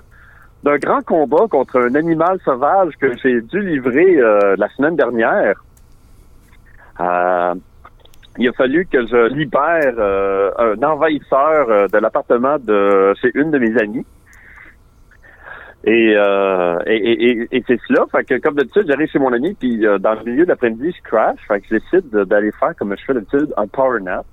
d'un 0.63 0.79
grand 0.79 1.03
combat 1.05 1.47
contre 1.51 1.81
un 1.81 1.95
animal 1.95 2.39
sauvage 2.45 2.95
que 3.01 3.17
j'ai 3.19 3.41
dû 3.41 3.61
livrer 3.61 4.17
euh, 4.19 4.55
la 4.57 4.69
semaine 4.71 4.97
dernière. 4.97 5.63
Euh, 7.01 7.55
il 8.39 8.49
a 8.49 8.53
fallu 8.53 8.87
que 8.87 9.07
je 9.07 9.29
libère 9.35 9.95
euh, 9.99 10.51
un 10.59 10.83
envahisseur 10.83 11.69
euh, 11.69 11.89
de 11.89 11.99
l'appartement 11.99 12.59
de 12.59 13.13
chez 13.21 13.31
une 13.35 13.51
de 13.51 13.59
mes 13.59 13.77
amies. 13.81 14.07
Et, 15.85 16.15
euh, 16.17 16.79
et, 16.87 16.95
et, 16.97 17.31
et- 17.43 17.49
et 17.57 17.65
c'est 17.67 17.81
cela. 17.89 18.07
Fait 18.13 18.23
que 18.25 18.39
comme 18.39 18.55
d'habitude, 18.55 18.85
j'arrive 18.87 19.09
chez 19.09 19.19
mon 19.19 19.33
ami, 19.33 19.55
puis 19.55 19.85
euh, 19.85 19.99
dans 19.99 20.15
le 20.15 20.23
milieu 20.23 20.45
de 20.45 20.49
l'après-midi, 20.51 20.95
je 20.97 21.03
crash. 21.03 21.41
Fait 21.49 21.61
que 21.61 21.67
je 21.71 21.75
décide 21.79 22.09
de- 22.11 22.23
d'aller 22.23 22.53
faire, 22.53 22.75
comme 22.77 22.97
je 22.97 23.05
fais 23.05 23.15
d'habitude, 23.15 23.53
un 23.57 23.67
power 23.67 24.01
nap. 24.01 24.25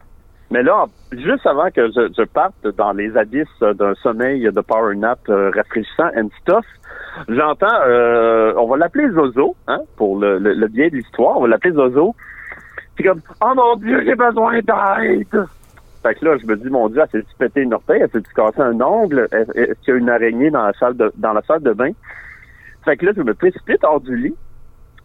Mais 0.52 0.64
là, 0.64 0.86
juste 1.12 1.46
avant 1.46 1.70
que 1.70 1.88
je, 1.92 2.12
je 2.18 2.24
parte 2.24 2.56
dans 2.78 2.92
les 2.94 3.16
abysses 3.16 3.48
d'un 3.62 3.94
sommeil 3.96 4.42
de 4.52 4.62
power 4.62 4.96
nap 4.96 5.20
euh, 5.30 5.52
rafraîchissant 5.56 6.10
and 6.18 6.30
stuff, 6.42 6.66
j'entends, 7.28 7.68
euh, 7.86 8.54
on 8.58 8.68
va 8.68 8.78
l'appeler 8.78 9.10
Zozo, 9.12 9.56
hein, 9.68 9.80
pour 9.96 10.18
le, 10.20 10.40
le, 10.40 10.54
le 10.54 10.68
bien 10.68 10.88
de 10.88 10.96
l'histoire, 10.96 11.38
on 11.38 11.42
va 11.42 11.48
l'appeler 11.50 11.74
Zozo. 11.76 12.16
Puis 12.96 13.04
comme, 13.06 13.22
oh 13.42 13.54
mon 13.56 13.76
Dieu, 13.76 14.02
j'ai 14.06 14.16
besoin 14.16 14.54
d'aide! 14.62 15.46
Fait 16.02 16.16
que 16.16 16.26
là, 16.26 16.38
je 16.38 16.46
me 16.48 16.56
dis, 16.56 16.70
mon 16.70 16.88
Dieu, 16.90 17.02
elle 17.02 17.10
s'est-tu 17.22 17.36
pété 17.38 17.62
une 17.62 17.74
orteil? 17.74 18.02
Elle 18.02 18.10
s'est-tu 18.10 18.34
cassé 18.34 18.62
un 18.62 18.80
ongle? 18.82 19.28
Est- 19.32 19.56
Est-ce 19.56 19.80
qu'il 19.82 19.94
y 19.94 19.98
a 19.98 20.00
une 20.00 20.10
araignée 20.10 20.50
dans 20.50 20.64
la 20.64 20.74
salle 20.74 20.96
de, 20.98 21.12
dans 21.18 21.34
la 21.34 21.42
salle 21.44 21.62
de 21.62 21.74
bain? 21.74 21.92
Fait 22.86 22.96
que 22.98 23.06
là, 23.06 23.12
je 23.16 23.22
me 23.22 23.34
précipite 23.34 23.84
hors 23.84 24.00
du 24.02 24.16
lit 24.16 24.36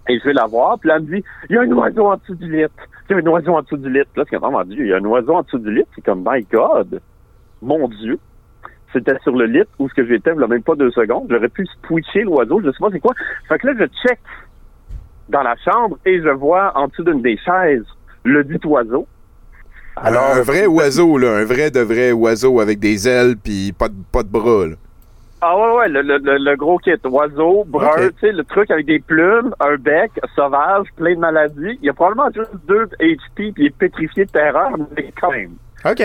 et 0.09 0.19
je 0.19 0.25
vais 0.25 0.33
la 0.33 0.47
voir. 0.47 0.79
Puis 0.79 0.89
là, 0.89 0.97
elle 0.97 1.03
me 1.03 1.17
dit, 1.17 1.25
il 1.49 1.57
y 1.57 1.59
a 1.59 1.63
un 1.63 1.73
oiseau 1.73 2.07
en 2.07 2.17
dessous 2.17 2.35
du 2.35 2.51
lit. 2.51 2.65
Il 3.09 3.13
y 3.13 3.15
a 3.15 3.17
un 3.17 3.27
oiseau 3.27 3.55
en 3.55 3.63
dessous 3.63 3.77
du 3.77 3.91
lit. 3.91 4.03
Là, 4.17 4.25
c'est 4.25 4.37
comme, 4.37 4.45
oh 4.45 4.51
mon 4.51 4.65
Dieu, 4.65 4.85
il 4.85 4.89
y 4.89 4.93
a 4.93 4.97
un 4.97 5.05
oiseau 5.05 5.35
en 5.35 5.43
dessous 5.43 5.59
du 5.59 5.73
lit. 5.73 5.85
C'est 5.95 6.05
comme, 6.05 6.25
my 6.27 6.47
God, 6.51 7.01
mon 7.63 7.89
Dieu. 7.89 8.19
C'était 8.93 9.19
sur 9.23 9.37
le 9.37 9.47
lit 9.47 9.65
où 9.79 9.89
ce 9.89 9.95
que 9.95 10.07
j'étais, 10.07 10.31
a 10.31 10.47
même 10.47 10.63
pas 10.63 10.77
deux 10.77 10.91
secondes. 10.93 11.27
J'aurais 11.29 11.49
pu 11.49 11.67
switcher 11.87 12.23
l'oiseau, 12.23 12.61
je 12.65 12.71
sais 12.71 12.79
pas 12.79 12.89
c'est 12.93 13.01
quoi. 13.01 13.15
Fait 13.49 13.59
que 13.59 13.67
là, 13.67 13.75
je 13.79 14.09
check 14.09 14.21
dans 15.29 15.43
la 15.43 15.57
chambre 15.57 15.99
et 16.05 16.21
je 16.21 16.29
vois 16.29 16.73
en 16.77 16.87
dessous 16.87 17.03
d'une 17.03 17.23
des 17.23 17.37
chaises 17.39 17.85
le 18.25 18.45
dit 18.45 18.59
oiseau. 18.65 19.07
Alors, 19.97 20.35
un 20.35 20.43
vrai 20.43 20.67
oiseau, 20.67 21.19
là, 21.19 21.37
un 21.37 21.45
vrai 21.45 21.71
de 21.71 21.81
vrai 21.81 22.13
oiseau 22.13 22.61
avec 22.61 22.79
des 22.79 23.09
ailes 23.09 23.37
puis 23.37 23.73
pas 23.73 23.89
de, 23.89 23.95
pas 24.11 24.23
de 24.23 24.29
bras. 24.29 24.67
Là. 24.67 24.77
Ah 25.41 25.57
ouais, 25.59 25.77
ouais, 25.77 25.89
le, 25.89 26.01
le, 26.03 26.19
le, 26.39 26.57
gros 26.57 26.79
kit. 26.79 26.93
Oiseau, 27.05 27.65
brun, 27.67 28.09
tu 28.09 28.15
sais, 28.21 28.33
le 28.33 28.45
truc 28.45 28.71
avec 28.71 28.87
des 28.87 28.99
plumes, 28.99 29.55
un 29.61 29.77
bec, 29.77 30.11
sauvage, 30.35 30.87
plein 30.97 31.15
de 31.15 31.21
maladies. 31.21 31.79
Il 31.83 31.87
y 31.87 31.89
a 31.91 31.93
probablement 31.93 32.31
juste 32.35 32.51
deux 32.67 32.87
HP 33.01 33.53
puis 33.53 33.55
il 33.59 33.67
est 33.67 33.77
pétrifié 33.77 34.25
de 34.25 34.31
terreur, 34.31 34.71
mais 34.97 35.13
quand 35.21 35.31
même. 35.33 35.51
OK. 35.85 36.03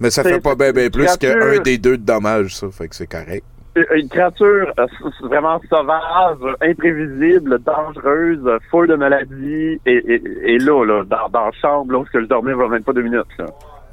Mais 0.00 0.10
ça 0.10 0.22
fait 0.22 0.40
pas 0.40 0.54
bien 0.54 0.72
ben 0.72 0.90
plus 0.90 1.16
qu'un 1.16 1.58
des 1.62 1.78
deux 1.78 1.96
de 1.96 2.02
dommages, 2.04 2.54
ça. 2.56 2.68
Fait 2.70 2.88
que 2.88 2.94
c'est 2.94 3.06
correct. 3.10 3.44
Une- 3.76 3.86
Une 3.96 4.08
créature 4.08 4.72
euh, 4.78 4.86
vraiment 5.22 5.60
sauvage, 5.68 6.36
imprévisible, 6.60 7.58
dangereuse, 7.58 8.38
euh, 8.46 8.58
full 8.70 8.86
de 8.86 8.94
maladies, 8.94 9.80
et, 9.84 9.96
et, 10.14 10.22
et 10.54 10.58
là, 10.58 10.84
là, 10.84 11.02
dans, 11.04 11.28
dans 11.28 11.46
la 11.46 11.52
chambre, 11.60 11.92
là, 11.92 11.98
où 11.98 12.06
je 12.12 12.20
dormais, 12.26 12.52
il 12.52 12.70
même 12.70 12.84
pas 12.84 12.92
deux 12.92 13.02
minutes, 13.02 13.24
là. 13.38 13.46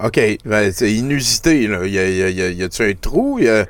OK. 0.03 0.19
Ben, 0.45 0.71
c'est 0.71 0.91
inusité, 0.91 1.67
là. 1.67 1.85
Y, 1.85 1.97
a, 1.97 2.09
y, 2.09 2.23
a, 2.23 2.29
y, 2.29 2.41
a, 2.43 2.49
y 2.49 2.63
a-tu 2.63 2.83
un 2.83 2.93
trou? 2.93 3.39
Y 3.39 3.47
a... 3.49 3.65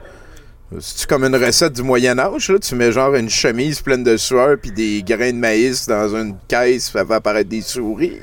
C'est-tu 0.80 1.06
comme 1.06 1.26
une 1.26 1.36
recette 1.36 1.74
du 1.74 1.84
Moyen-Âge, 1.84 2.50
là? 2.50 2.60
Tu 2.60 2.76
mets 2.76 2.94
genre 2.94 3.14
une 3.16 3.30
chemise 3.30 3.82
pleine 3.82 4.04
de 4.04 4.16
sueur 4.16 4.56
puis 4.62 4.72
des 4.72 5.04
grains 5.04 5.34
de 5.34 5.38
maïs 5.38 5.86
dans 5.86 6.16
une 6.16 6.36
caisse, 6.48 6.92
ça 6.92 7.06
fait 7.06 7.14
apparaître 7.14 7.50
des 7.50 7.60
souris? 7.60 8.18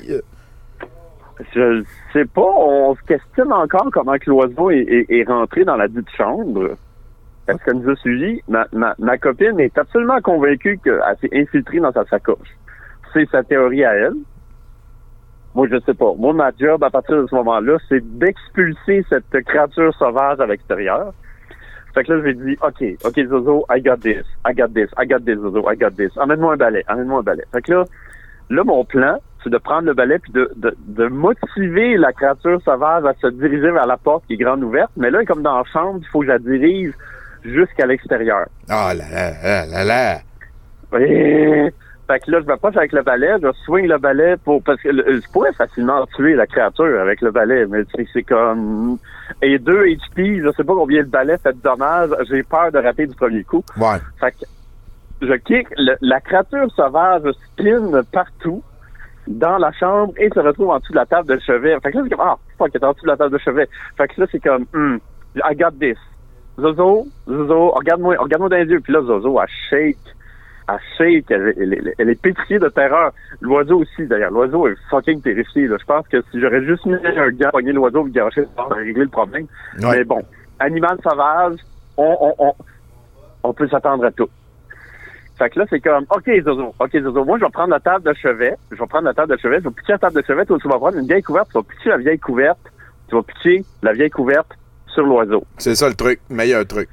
Je 1.53 1.83
sais 2.11 2.25
pas, 2.25 2.41
on 2.41 2.95
se 2.95 3.01
questionne 3.03 3.53
encore 3.53 3.89
comment 3.93 4.15
l'oiseau 4.25 4.71
est, 4.71 5.05
est, 5.09 5.23
rentré 5.27 5.63
dans 5.63 5.75
la 5.75 5.87
dite 5.87 6.09
chambre. 6.17 6.71
Est-ce 7.47 7.63
qu'elle 7.63 7.77
nous 7.77 7.89
a 7.91 7.95
suivis? 7.97 8.41
Ma, 8.47 8.65
ma, 8.73 8.95
ma 8.97 9.17
copine 9.19 9.59
est 9.59 9.77
absolument 9.77 10.19
convaincue 10.21 10.79
qu'elle 10.83 11.01
s'est 11.21 11.29
infiltrée 11.31 11.79
dans 11.79 11.91
sa 11.91 12.03
sacoche. 12.05 12.57
C'est 13.13 13.29
sa 13.29 13.43
théorie 13.43 13.85
à 13.85 13.93
elle. 13.93 14.15
Moi, 15.53 15.67
je 15.71 15.79
sais 15.85 15.93
pas. 15.93 16.13
Moi, 16.17 16.33
ma 16.33 16.51
job, 16.59 16.83
à 16.83 16.89
partir 16.89 17.21
de 17.21 17.27
ce 17.27 17.35
moment-là, 17.35 17.77
c'est 17.87 18.01
d'expulser 18.17 19.05
cette 19.07 19.43
créature 19.45 19.93
sauvage 19.95 20.39
à 20.39 20.45
l'extérieur. 20.45 21.13
Fait 21.93 22.03
que 22.03 22.13
là, 22.13 22.19
je 22.19 22.23
lui 22.23 22.31
ai 22.31 22.33
dit, 22.33 22.57
OK, 22.61 22.83
OK, 23.05 23.27
Zozo, 23.29 23.65
I 23.69 23.81
got 23.81 23.97
this, 23.97 24.25
I 24.47 24.53
got 24.53 24.73
this, 24.73 24.89
I 24.97 25.07
got 25.07 25.25
this, 25.25 25.37
Zozo, 25.39 25.69
I 25.71 25.75
got 25.75 25.91
this. 25.95 26.11
Amène-moi 26.17 26.53
un 26.53 26.57
balai, 26.57 26.83
amène-moi 26.87 27.19
un 27.19 27.23
balai. 27.23 27.43
Fait 27.51 27.61
que 27.61 27.71
là, 27.73 27.83
là, 28.49 28.63
mon 28.63 28.85
plan, 28.85 29.17
c'est 29.43 29.49
de 29.49 29.57
prendre 29.57 29.87
le 29.87 29.93
balai 29.93 30.19
puis 30.19 30.31
de, 30.33 30.51
de, 30.57 30.75
de 30.87 31.07
motiver 31.07 31.97
la 31.97 32.11
créature 32.13 32.61
sauvage 32.63 33.05
à 33.05 33.13
se 33.21 33.27
diriger 33.27 33.71
vers 33.71 33.87
la 33.87 33.97
porte 33.97 34.25
qui 34.27 34.33
est 34.33 34.37
grande 34.37 34.63
ouverte. 34.63 34.91
Mais 34.97 35.09
là, 35.09 35.23
comme 35.25 35.41
dans 35.41 35.57
la 35.57 35.63
chambre, 35.71 35.99
il 36.01 36.07
faut 36.07 36.19
que 36.19 36.25
je 36.27 36.31
la 36.31 36.39
dirige 36.39 36.93
jusqu'à 37.43 37.85
l'extérieur. 37.85 38.47
Ah 38.69 38.93
là 38.93 39.05
là 39.09 39.31
là 39.43 39.65
là 39.65 39.83
là! 39.83 40.99
Et- 40.99 41.71
Fait 42.09 42.19
que 42.19 42.31
là, 42.31 42.39
je 42.41 42.45
m'approche 42.47 42.75
avec 42.75 42.91
le 42.91 43.03
balai, 43.03 43.35
je 43.39 43.51
swing 43.65 43.85
le 43.87 43.99
balai 43.99 44.35
pour 44.43 44.63
parce 44.63 44.81
que 44.81 44.89
le- 44.89 45.21
je 45.21 45.31
pourrais 45.31 45.53
facilement 45.53 46.03
tuer 46.15 46.33
la 46.33 46.47
créature 46.47 46.99
avec 46.99 47.21
le 47.21 47.29
balai, 47.29 47.67
mais 47.67 47.83
c'est 47.95 48.07
c'est 48.11 48.23
comme 48.23 48.97
et 49.43 49.59
deux 49.59 49.85
HP, 49.85 50.41
je 50.43 50.51
sais 50.57 50.63
pas 50.63 50.73
combien 50.73 51.01
le 51.01 51.07
balai 51.07 51.37
fait 51.37 51.53
de 51.53 51.61
dommages, 51.61 52.09
j'ai 52.31 52.41
peur 52.41 52.71
de 52.71 52.79
rater 52.79 53.05
du 53.05 53.15
premier 53.15 53.43
coup. 53.43 53.63
Ouais. 53.77 53.97
Fait 54.19 54.31
que 54.31 54.45
je 55.21 55.33
kick, 55.33 55.67
le- 55.77 55.97
la 56.01 56.19
créature 56.19 56.71
sauvage 56.75 57.21
spin 57.51 58.01
partout 58.11 58.63
dans 59.27 59.59
la 59.59 59.71
chambre 59.73 60.13
et 60.17 60.29
se 60.33 60.39
retrouve 60.39 60.69
en 60.71 60.79
dessous 60.79 60.93
de 60.93 60.97
la 60.97 61.05
table 61.05 61.27
de 61.35 61.39
chevet. 61.45 61.77
Fait 61.83 61.91
que 61.91 61.97
là, 61.99 62.03
c'est 62.05 62.15
comme, 62.15 62.25
ah, 62.27 62.37
fuck, 62.57 62.71
elle 62.73 62.81
est 62.81 62.85
en 62.85 62.93
dessous 62.93 63.05
de 63.05 63.11
la 63.11 63.17
table 63.17 63.33
de 63.33 63.37
chevet. 63.37 63.67
Fait 63.97 64.07
que 64.07 64.21
là, 64.21 64.27
c'est 64.31 64.39
comme, 64.39 64.65
hmm, 64.73 64.97
I 65.47 65.55
got 65.55 65.77
this. 65.79 65.97
Zozo, 66.59 67.05
Zozo, 67.27 67.69
regarde-moi, 67.69 68.15
regarde-moi 68.17 68.49
dans 68.49 68.57
les 68.57 68.65
yeux. 68.65 68.79
Puis 68.81 68.93
là, 68.93 69.01
Zozo, 69.03 69.39
elle 69.39 69.47
shake. 69.69 69.97
Elle 70.71 70.79
shake. 70.97 71.31
Elle, 71.31 71.53
elle- 71.57 71.73
elle- 71.73 71.93
elle 71.97 72.09
est 72.09 72.21
pétrifiée 72.21 72.59
de 72.59 72.69
terreur. 72.69 73.11
L'oiseau 73.41 73.79
aussi, 73.81 74.05
d'ailleurs. 74.07 74.31
L'oiseau 74.31 74.67
est 74.67 74.75
fucking 74.89 75.21
terrifié. 75.21 75.67
Là. 75.67 75.77
Je 75.79 75.85
pense 75.85 76.07
que 76.07 76.21
si 76.31 76.39
j'aurais 76.39 76.63
juste 76.63 76.85
mis 76.85 76.95
un 76.95 77.29
gars, 77.31 77.51
pogné 77.51 77.71
l'oiseau, 77.71 78.07
et 78.07 78.11
garoché, 78.11 78.43
ça 78.55 78.65
aurait 78.65 78.83
réglé 78.83 79.03
le 79.03 79.09
problème. 79.09 79.47
Ouais. 79.81 79.97
Mais 79.97 80.03
bon, 80.03 80.21
animal 80.59 80.97
sauvage, 81.03 81.59
on, 81.97 82.17
on, 82.21 82.33
on, 82.47 82.53
on 83.43 83.53
peut 83.53 83.67
s'attendre 83.67 84.05
à 84.05 84.11
tout. 84.11 84.29
Fait 85.37 85.49
que 85.49 85.59
là, 85.59 85.65
c'est 85.69 85.79
comme, 85.79 86.05
OK, 86.09 86.29
Zozo, 86.43 86.73
OK, 86.79 86.91
Zozo, 87.01 87.23
moi, 87.23 87.37
je 87.39 87.45
vais 87.45 87.51
prendre 87.51 87.69
la 87.69 87.79
table 87.79 88.03
de 88.03 88.13
chevet, 88.13 88.55
je 88.71 88.75
vais 88.77 88.87
prendre 88.87 89.05
la 89.05 89.13
table 89.13 89.31
de 89.33 89.37
chevet, 89.41 89.59
je 89.59 89.63
vais 89.63 89.69
pitcher 89.73 89.93
la 89.93 89.97
table 89.99 90.21
de 90.21 90.27
chevet, 90.27 90.45
toi, 90.45 90.57
tu 90.61 90.67
vas 90.67 90.77
prendre 90.77 90.97
une 90.97 91.07
vieille 91.07 91.21
couverte, 91.23 91.47
tu 91.47 91.53
vas 91.57 91.63
pitcher 91.63 91.89
la 91.91 91.97
vieille 91.97 92.19
couverte, 92.19 92.59
tu 93.07 93.15
vas 93.15 93.23
pitcher 93.23 93.63
la 93.81 93.93
vieille 93.93 94.09
couverte 94.09 94.49
sur 94.87 95.03
l'oiseau. 95.03 95.45
C'est 95.57 95.75
ça 95.75 95.87
le 95.87 95.95
truc. 95.95 96.19
Meilleur 96.29 96.65
truc. 96.67 96.89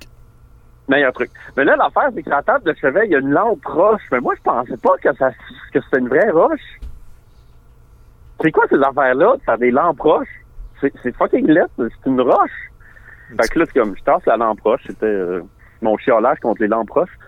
Meilleur 0.89 1.12
truc. 1.12 1.30
Mais 1.57 1.64
là, 1.64 1.76
l'affaire, 1.76 2.11
c'est 2.14 2.22
que 2.22 2.30
la 2.30 2.43
table 2.43 2.64
de 2.64 2.74
chevet, 2.74 3.07
il 3.07 3.12
y 3.12 3.16
a 3.16 3.18
une 3.18 3.30
lampe 3.30 3.64
roche. 3.64 4.03
Mais 4.12 4.20
moi, 4.20 4.34
je 4.37 4.43
pensais 4.43 4.76
pas 4.76 4.97
que 5.03 5.12
ça 5.16 5.30
que 5.72 5.80
c'était 5.80 5.99
une 5.99 6.09
vraie 6.09 6.30
roche. 6.30 6.78
C'est 8.41 8.53
quoi 8.53 8.64
ces 8.68 8.80
affaires-là, 8.80 9.34
faire 9.45 9.59
des 9.59 9.70
lampes 9.70 10.01
roches? 10.01 10.45
C'est 10.80 11.16
fucking 11.16 11.47
laid, 11.47 11.66
c'est 11.76 12.07
une 12.07 12.20
roche. 12.20 12.70
Fait 13.30 13.49
que 13.49 13.59
là, 13.59 13.64
c'est 13.66 13.80
comme, 13.80 13.97
je 13.97 14.03
tasse 14.05 14.24
la 14.26 14.37
lampe 14.37 14.61
roche, 14.61 14.82
c'était 14.87 15.07
euh, 15.07 15.43
mon 15.80 15.97
chiolage 15.97 16.39
contre 16.41 16.62
les 16.62 16.68
lampes 16.68 16.91
roches. 16.91 17.18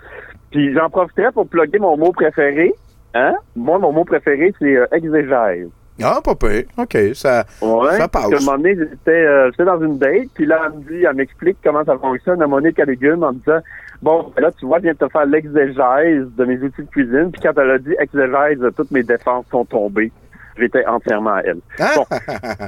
Puis 0.51 0.73
j'en 0.75 0.91
profiterais 0.91 1.33
pour 1.33 1.49
plugger 1.49 1.79
mon 1.79 1.97
mot 1.97 2.13
préféré. 2.13 2.73
Hein? 3.15 3.35
Moi, 3.57 3.79
mon 3.79 3.93
mot 3.93 4.05
préféré, 4.05 4.53
c'est 4.59 4.77
euh, 4.77 4.87
exégèse. 4.93 5.71
Ah, 6.03 6.21
pas. 6.23 6.33
OK, 6.33 6.97
ça, 7.15 7.45
Ouais, 7.61 7.97
ça 7.97 8.09
passe. 8.09 8.29
qu'à 8.29 8.37
un 8.37 8.41
moment 8.41 8.57
donné, 8.57 8.77
j'étais, 8.77 9.11
euh, 9.11 9.51
j'étais 9.51 9.65
dans 9.65 9.81
une 9.81 9.99
date, 9.99 10.29
puis 10.35 10.47
là, 10.47 10.63
elle 10.67 10.79
me 10.79 10.85
dit, 10.85 11.05
elle 11.05 11.17
m'explique 11.17 11.59
comment 11.65 11.85
ça 11.85 11.97
fonctionne 11.99 12.41
à 12.43 12.47
Monique 12.47 12.79
à 12.79 12.85
légumes 12.85 13.23
en 13.23 13.33
me 13.33 13.39
disant, 13.39 13.61
bon, 14.03 14.33
ben 14.37 14.43
là, 14.43 14.53
tu 14.53 14.67
vois, 14.67 14.79
je 14.79 14.85
viens 14.85 14.93
de 14.93 14.99
te 14.99 15.09
faire 15.09 15.27
l'exégèse 15.27 16.27
de 16.37 16.45
mes 16.45 16.59
outils 16.59 16.83
de 16.83 16.91
cuisine, 16.91 17.31
puis 17.33 17.41
quand 17.43 17.59
elle 17.61 17.71
a 17.71 17.79
dit 17.79 17.95
exégèse, 17.99 18.59
toutes 18.77 18.91
mes 18.91 19.03
défenses 19.03 19.47
sont 19.51 19.65
tombées. 19.65 20.13
J'étais 20.57 20.85
entièrement 20.87 21.35
à 21.35 21.41
elle. 21.43 21.61
Bon. 21.97 22.05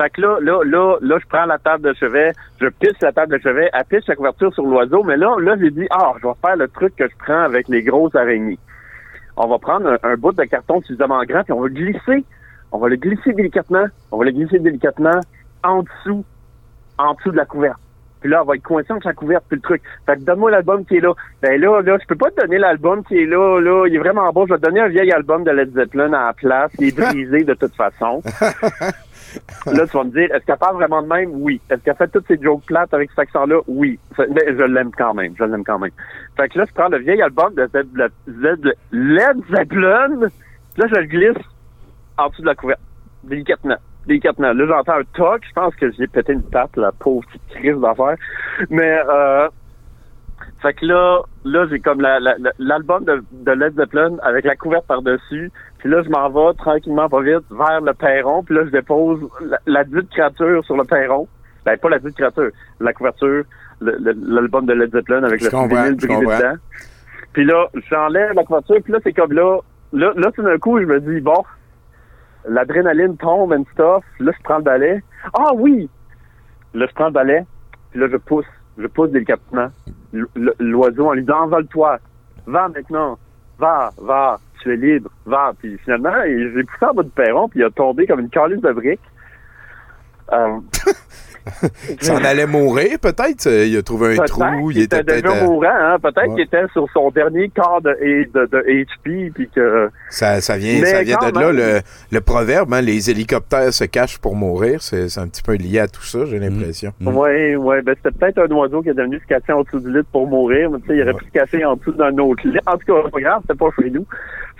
Fait 0.00 0.10
que 0.10 0.20
là, 0.20 0.38
là, 0.40 0.62
là, 0.64 0.96
là, 1.00 1.18
je 1.20 1.26
prends 1.28 1.44
la 1.44 1.58
table 1.58 1.84
de 1.88 1.94
chevet, 1.94 2.32
je 2.60 2.66
pisse 2.66 2.98
la 3.02 3.12
table 3.12 3.36
de 3.36 3.42
chevet, 3.42 3.70
elle 3.72 3.84
pisse 3.84 4.06
la 4.08 4.16
couverture 4.16 4.52
sur 4.52 4.64
l'oiseau, 4.64 5.02
mais 5.04 5.16
là, 5.16 5.36
là, 5.38 5.54
j'ai 5.60 5.70
dit, 5.70 5.86
ah, 5.90 6.14
je 6.20 6.26
vais 6.26 6.34
faire 6.40 6.56
le 6.56 6.68
truc 6.68 6.96
que 6.96 7.04
je 7.06 7.14
prends 7.18 7.42
avec 7.42 7.68
les 7.68 7.82
grosses 7.82 8.14
araignées. 8.14 8.58
On 9.36 9.48
va 9.48 9.58
prendre 9.58 9.98
un, 10.02 10.16
bout 10.16 10.32
de 10.32 10.44
carton 10.44 10.80
suffisamment 10.82 11.22
grand, 11.24 11.42
puis 11.44 11.52
on 11.52 11.60
va 11.60 11.68
le 11.68 11.74
glisser. 11.74 12.24
On 12.70 12.78
va 12.78 12.88
le 12.88 12.96
glisser 12.96 13.32
délicatement. 13.32 13.86
On 14.10 14.18
va 14.18 14.24
le 14.24 14.32
glisser 14.32 14.58
délicatement 14.58 15.20
en 15.64 15.82
dessous, 15.82 16.24
en 16.98 17.14
dessous 17.14 17.30
de 17.30 17.36
la 17.36 17.46
couverte. 17.46 17.78
Puis 18.20 18.30
là, 18.30 18.42
on 18.42 18.46
va 18.46 18.54
être 18.54 18.62
coincé 18.62 18.92
entre 18.92 19.08
la 19.08 19.14
couverte 19.14 19.44
puis 19.48 19.56
le 19.56 19.62
truc. 19.62 19.82
Fait 20.06 20.14
que 20.16 20.20
donne-moi 20.20 20.50
l'album 20.52 20.84
qui 20.84 20.96
est 20.96 21.00
là. 21.00 21.12
Ben 21.42 21.60
là, 21.60 21.80
là, 21.82 21.98
je 22.00 22.06
peux 22.06 22.14
pas 22.14 22.30
te 22.30 22.40
donner 22.40 22.58
l'album 22.58 23.02
qui 23.04 23.16
est 23.16 23.26
là, 23.26 23.58
là. 23.60 23.86
Il 23.88 23.96
est 23.96 23.98
vraiment 23.98 24.30
bon. 24.32 24.46
Je 24.46 24.54
vais 24.54 24.60
te 24.60 24.66
donner 24.66 24.80
un 24.80 24.88
vieil 24.88 25.10
album 25.10 25.42
de 25.42 25.50
Led 25.50 25.74
Zeppelin 25.74 26.12
à 26.12 26.26
la 26.26 26.32
place. 26.32 26.70
Il 26.78 26.88
est 26.88 26.96
brisé 26.96 27.42
de 27.42 27.54
toute 27.54 27.74
façon. 27.74 28.22
Là, 29.66 29.86
tu 29.86 29.96
vas 29.96 30.04
me 30.04 30.10
dire, 30.10 30.34
est-ce 30.34 30.44
qu'elle 30.44 30.56
parle 30.56 30.76
vraiment 30.76 31.02
de 31.02 31.08
même? 31.08 31.30
Oui. 31.34 31.60
Est-ce 31.70 31.80
qu'elle 31.82 31.96
fait 31.96 32.08
toutes 32.08 32.26
ces 32.26 32.40
jokes 32.40 32.64
plates 32.66 32.92
avec 32.94 33.10
cet 33.10 33.20
accent-là? 33.20 33.60
Oui. 33.66 33.98
Mais 34.18 34.46
je 34.46 34.64
l'aime 34.64 34.90
quand 34.96 35.14
même. 35.14 35.34
Je 35.38 35.44
l'aime 35.44 35.64
quand 35.64 35.78
même. 35.78 35.90
Fait 36.36 36.48
que 36.48 36.58
là, 36.58 36.64
je 36.68 36.74
prends 36.74 36.88
le 36.88 36.98
vieil 36.98 37.22
album 37.22 37.54
de 37.54 37.68
Led 38.92 39.36
Zeppelin. 39.50 40.20
Là, 40.76 40.86
je 40.88 40.94
le 40.94 41.04
glisse 41.04 41.44
en 42.18 42.28
dessous 42.28 42.42
de 42.42 42.46
la 42.46 42.54
couverture. 42.54 42.84
Délicatement. 43.24 43.76
Délicatement. 44.06 44.52
Là, 44.52 44.66
j'entends 44.66 44.98
un 44.98 45.04
toc. 45.14 45.42
Je 45.48 45.52
pense 45.52 45.74
que 45.76 45.90
j'ai 45.92 46.06
pété 46.06 46.32
une 46.32 46.42
patte, 46.42 46.76
la 46.76 46.92
pauvre 46.92 47.26
petite 47.26 47.60
crise 47.60 47.76
d'affaires. 47.76 48.16
Mais, 48.70 49.00
euh, 49.08 49.48
fait 50.62 50.74
que 50.74 50.86
là, 50.86 51.20
là, 51.44 51.66
j'ai 51.68 51.80
comme 51.80 52.00
la- 52.00 52.20
la- 52.20 52.36
la- 52.38 52.52
l'album 52.58 53.04
de, 53.04 53.22
de 53.32 53.52
Led 53.52 53.74
Zeppelin 53.74 54.16
avec 54.22 54.44
la 54.44 54.54
couverte 54.56 54.86
par-dessus. 54.86 55.50
Puis 55.78 55.88
là, 55.90 56.02
je 56.02 56.08
m'en 56.08 56.28
vais 56.30 56.54
tranquillement, 56.56 57.08
pas 57.08 57.20
vite, 57.20 57.44
vers 57.50 57.80
le 57.80 57.92
perron. 57.94 58.42
Puis 58.44 58.54
là, 58.54 58.64
je 58.66 58.70
dépose 58.70 59.20
la, 59.44 59.58
la 59.66 59.84
dite 59.84 60.08
créature 60.10 60.64
sur 60.64 60.76
le 60.76 60.84
perron. 60.84 61.26
Ben, 61.64 61.76
pas 61.78 61.88
la 61.90 61.98
dite 61.98 62.14
créature, 62.16 62.50
la 62.80 62.92
couverture, 62.92 63.44
l'album 63.80 64.66
de 64.66 64.72
Led 64.72 64.90
Zeppelin 64.92 65.22
avec 65.24 65.40
Je 65.40 65.44
le 65.46 65.50
vinyle 65.68 65.96
brisé 66.06 66.26
dedans. 66.38 66.56
Puis 67.32 67.44
là, 67.44 67.66
j'enlève 67.90 68.32
la 68.34 68.44
couverture. 68.44 68.76
Puis 68.84 68.92
là, 68.92 68.98
c'est 69.02 69.12
comme 69.12 69.32
là, 69.32 69.58
là, 69.92 70.12
là, 70.16 70.30
tout 70.32 70.42
d'un 70.42 70.58
coup, 70.58 70.78
je 70.80 70.84
me 70.86 71.00
dis, 71.00 71.20
bon, 71.20 71.42
l'adrénaline 72.48 73.16
tombe 73.16 73.52
and 73.52 73.64
stuff. 73.72 74.04
Là, 74.20 74.32
je 74.36 74.42
prends 74.44 74.58
le 74.58 74.62
balai. 74.64 75.02
Ah 75.34 75.50
oui! 75.54 75.88
Là, 76.74 76.86
je 76.88 76.94
prends 76.94 77.06
le 77.06 77.12
balai, 77.12 77.44
puis 77.90 78.00
là, 78.00 78.06
je 78.10 78.16
pousse. 78.16 78.46
Je 78.78 78.86
pousse 78.86 79.10
délicatement 79.10 79.68
l'oiseau 80.58 81.08
en 81.08 81.12
lui 81.12 81.22
disant 81.22 81.42
envole-toi. 81.42 81.98
Va 82.46 82.68
maintenant. 82.68 83.18
Va, 83.58 83.90
va. 83.98 84.40
Tu 84.62 84.72
es 84.72 84.76
libre. 84.76 85.10
Va. 85.26 85.52
Puis 85.58 85.78
finalement, 85.78 86.12
j'ai 86.24 86.64
poussé 86.64 86.84
en 86.84 86.94
bas 86.94 87.02
du 87.02 87.10
perron, 87.10 87.48
puis 87.48 87.60
il 87.60 87.64
a 87.64 87.70
tombé 87.70 88.06
comme 88.06 88.20
une 88.20 88.30
calice 88.30 88.60
de 88.60 88.72
briques. 88.72 89.00
Euh, 90.32 90.58
S'en 92.00 92.16
allait 92.24 92.46
mourir, 92.46 92.98
peut-être. 93.00 93.46
Il 93.46 93.76
a 93.76 93.82
trouvé 93.82 94.18
un 94.18 94.24
trou. 94.24 94.70
Il 94.70 94.82
était 94.82 95.02
déjà 95.02 95.28
euh, 95.28 95.44
mourant, 95.46 95.66
hein? 95.68 95.96
Peut-être 96.00 96.22
Ouais. 96.28 96.34
qu'il 96.34 96.44
était 96.44 96.66
sur 96.72 96.86
son 96.92 97.10
dernier 97.10 97.48
quart 97.48 97.80
de, 97.82 97.90
de, 97.90 98.46
de 98.46 98.58
HP, 98.68 99.32
puis 99.32 99.48
que... 99.54 99.88
Ça, 100.08 100.40
ça 100.40 100.56
vient, 100.56 100.78
Mais 100.80 100.86
ça 100.86 101.02
vient 101.02 101.18
de 101.18 101.38
là, 101.40 101.52
le, 101.52 101.80
le 102.10 102.20
proverbe, 102.20 102.72
hein, 102.74 102.80
les 102.80 103.10
hélicoptères 103.10 103.72
se 103.72 103.84
cachent 103.84 104.18
pour 104.18 104.36
mourir. 104.36 104.80
C'est 104.82 105.18
un 105.18 105.26
petit 105.28 105.42
peu 105.42 105.54
lié 105.54 105.80
à 105.80 105.88
tout 105.88 106.02
ça, 106.04 106.24
j'ai 106.26 106.38
l'impression. 106.38 106.92
Oui, 107.00 107.56
oui, 107.56 107.76
ben 107.82 107.94
c'était 107.96 108.16
peut-être 108.16 108.38
un 108.38 108.54
oiseau 108.54 108.82
qui 108.82 108.90
est 108.90 108.94
devenu 108.94 109.18
se 109.18 109.26
cacher 109.26 109.52
en 109.52 109.62
dessous 109.62 109.80
du 109.80 109.92
lit 109.92 110.02
pour 110.12 110.26
mourir, 110.28 110.70
mais 110.70 110.78
tu 110.80 110.86
sais, 110.88 110.96
il 110.96 111.02
aurait 111.02 111.14
pu 111.14 111.24
se 111.24 111.30
cacher 111.30 111.64
en 111.64 111.76
dessous 111.76 111.92
d'un 111.92 112.16
autre 112.18 112.46
lit. 112.46 112.58
En 112.66 112.76
tout 112.76 112.86
cas, 112.86 113.00
c'est 113.04 113.10
pas 113.12 113.20
grave, 113.20 113.42
c'était 113.42 113.58
pas 113.58 113.68
chez 113.80 113.90
nous. 113.90 114.06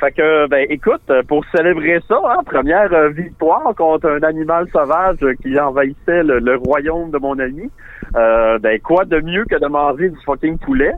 Fait 0.02 0.10
que, 0.10 0.48
ben, 0.48 0.66
écoute, 0.68 1.12
pour 1.28 1.44
célébrer 1.54 2.00
ça, 2.08 2.20
hein, 2.24 2.42
première 2.44 2.92
euh, 2.92 3.10
victoire 3.10 3.72
contre 3.76 4.08
un 4.08 4.22
animal 4.24 4.66
sauvage 4.72 5.18
qui 5.40 5.56
envahissait 5.60 6.24
le, 6.24 6.40
le 6.40 6.56
royaume 6.56 7.12
de 7.12 7.18
mon 7.18 7.38
ami, 7.38 7.70
euh, 8.16 8.58
ben, 8.58 8.80
quoi 8.80 9.04
de 9.04 9.20
mieux 9.20 9.44
que 9.48 9.54
de 9.60 9.66
manger 9.68 10.08
du 10.08 10.16
fucking 10.24 10.58
poulet 10.58 10.90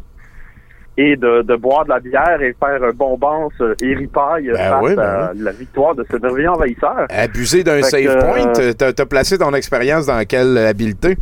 et 0.97 1.17
de, 1.17 1.43
de 1.43 1.57
boire 1.57 1.85
de 1.85 1.91
la 1.91 2.01
bière 2.01 2.41
et 2.41 2.55
faire 2.59 2.83
un 2.83 2.93
bonbon 2.93 3.51
et 3.83 3.95
ripaille 3.95 4.51
Ben 4.51 4.57
face 4.57 4.83
oui, 4.83 4.95
ben 4.95 5.03
à 5.03 5.33
la 5.35 5.53
victoire 5.53 5.95
de 5.95 6.07
ce 6.11 6.17
merveilleux 6.17 6.49
envahisseur. 6.49 7.07
Abuser 7.11 7.63
d'un 7.63 7.81
que, 7.81 7.87
save 7.87 8.19
point, 8.21 8.53
euh, 8.59 8.73
t'as 8.73 9.05
placé 9.05 9.37
ton 9.37 9.53
expérience 9.53 10.07
dans 10.07 10.25
quelle 10.25 10.57
habileté? 10.57 11.19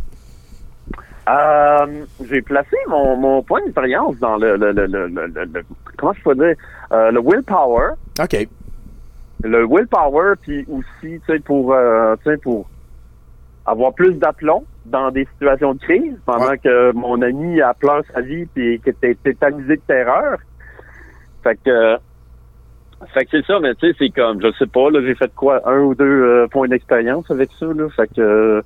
Euh, 1.29 2.05
j'ai 2.25 2.41
placé 2.41 2.75
mon, 2.89 3.15
mon 3.15 3.41
point 3.43 3.61
d'expérience 3.61 4.17
dans 4.19 4.35
le, 4.37 4.57
le, 4.57 4.71
le, 4.73 4.85
le, 4.87 5.07
le- 5.07 5.27
le- 5.27 5.45
le- 5.45 5.63
comment 5.97 6.13
je 6.13 6.21
peux 6.23 6.35
dire 6.35 6.55
Euh, 6.91 7.11
le 7.11 7.21
willpower. 7.21 7.91
OK. 8.21 8.47
Le 9.43 9.65
willpower 9.65 10.33
puis 10.41 10.65
aussi 10.69 11.19
tu 11.19 11.21
sais 11.27 11.39
pour 11.39 11.73
euh, 11.73 12.15
tu 12.23 12.29
sais 12.31 12.37
pour 12.37 12.69
avoir 13.65 13.93
plus 13.93 14.13
d'aplomb 14.15 14.65
dans 14.85 15.11
des 15.11 15.25
situations 15.33 15.73
de 15.75 15.79
crise 15.79 16.17
pendant 16.25 16.57
que 16.57 16.91
mon 16.91 17.21
ami 17.21 17.61
a 17.61 17.73
pleuré 17.73 18.01
sa 18.13 18.19
vie 18.21 18.45
puis 18.47 18.81
qui 18.81 18.89
était 18.89 19.15
tétanisé 19.15 19.77
de 19.77 19.81
terreur. 19.87 20.37
Fait 21.43 21.57
que 21.63 21.97
fait 23.13 23.25
que 23.25 23.31
c'est 23.31 23.45
ça, 23.45 23.59
mais 23.59 23.75
tu 23.75 23.87
sais, 23.89 23.95
c'est 23.99 24.09
comme, 24.11 24.41
je 24.41 24.49
sais 24.57 24.65
pas, 24.67 24.89
là, 24.89 25.01
j'ai 25.01 25.15
fait 25.15 25.33
quoi, 25.35 25.59
un 25.69 25.79
ou 25.81 25.93
deux 25.93 26.05
euh, 26.05 26.47
points 26.47 26.69
d'expérience 26.69 27.29
avec 27.29 27.49
ça, 27.59 27.65
là. 27.65 27.89
Fait 27.89 28.07
que 28.15 28.61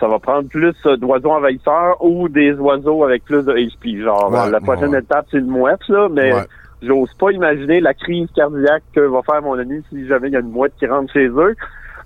ça 0.00 0.08
va 0.08 0.18
prendre 0.18 0.48
plus 0.48 0.74
euh, 0.86 0.96
d'oiseaux 0.96 1.30
envahisseurs 1.30 2.02
ou 2.04 2.28
des 2.28 2.52
oiseaux 2.54 3.04
avec 3.04 3.24
plus 3.24 3.44
de 3.44 3.52
HP. 3.52 4.02
Genre, 4.02 4.30
Ouais, 4.32 4.38
euh, 4.46 4.50
la 4.50 4.60
prochaine 4.60 4.90
ouais. 4.90 4.98
étape, 5.00 5.26
c'est 5.30 5.38
le 5.38 5.44
mouette, 5.46 5.86
là, 5.88 6.08
mais 6.10 6.32
Ouais. 6.32 6.42
j'ose 6.82 7.12
pas 7.14 7.30
imaginer 7.30 7.80
la 7.80 7.94
crise 7.94 8.28
cardiaque 8.34 8.82
que 8.94 9.00
va 9.00 9.22
faire 9.22 9.42
mon 9.42 9.58
ami 9.58 9.82
si 9.90 10.06
jamais 10.06 10.28
il 10.28 10.32
y 10.32 10.36
a 10.36 10.40
une 10.40 10.50
mouette 10.50 10.72
qui 10.78 10.86
rentre 10.86 11.12
chez 11.12 11.28
eux. 11.28 11.54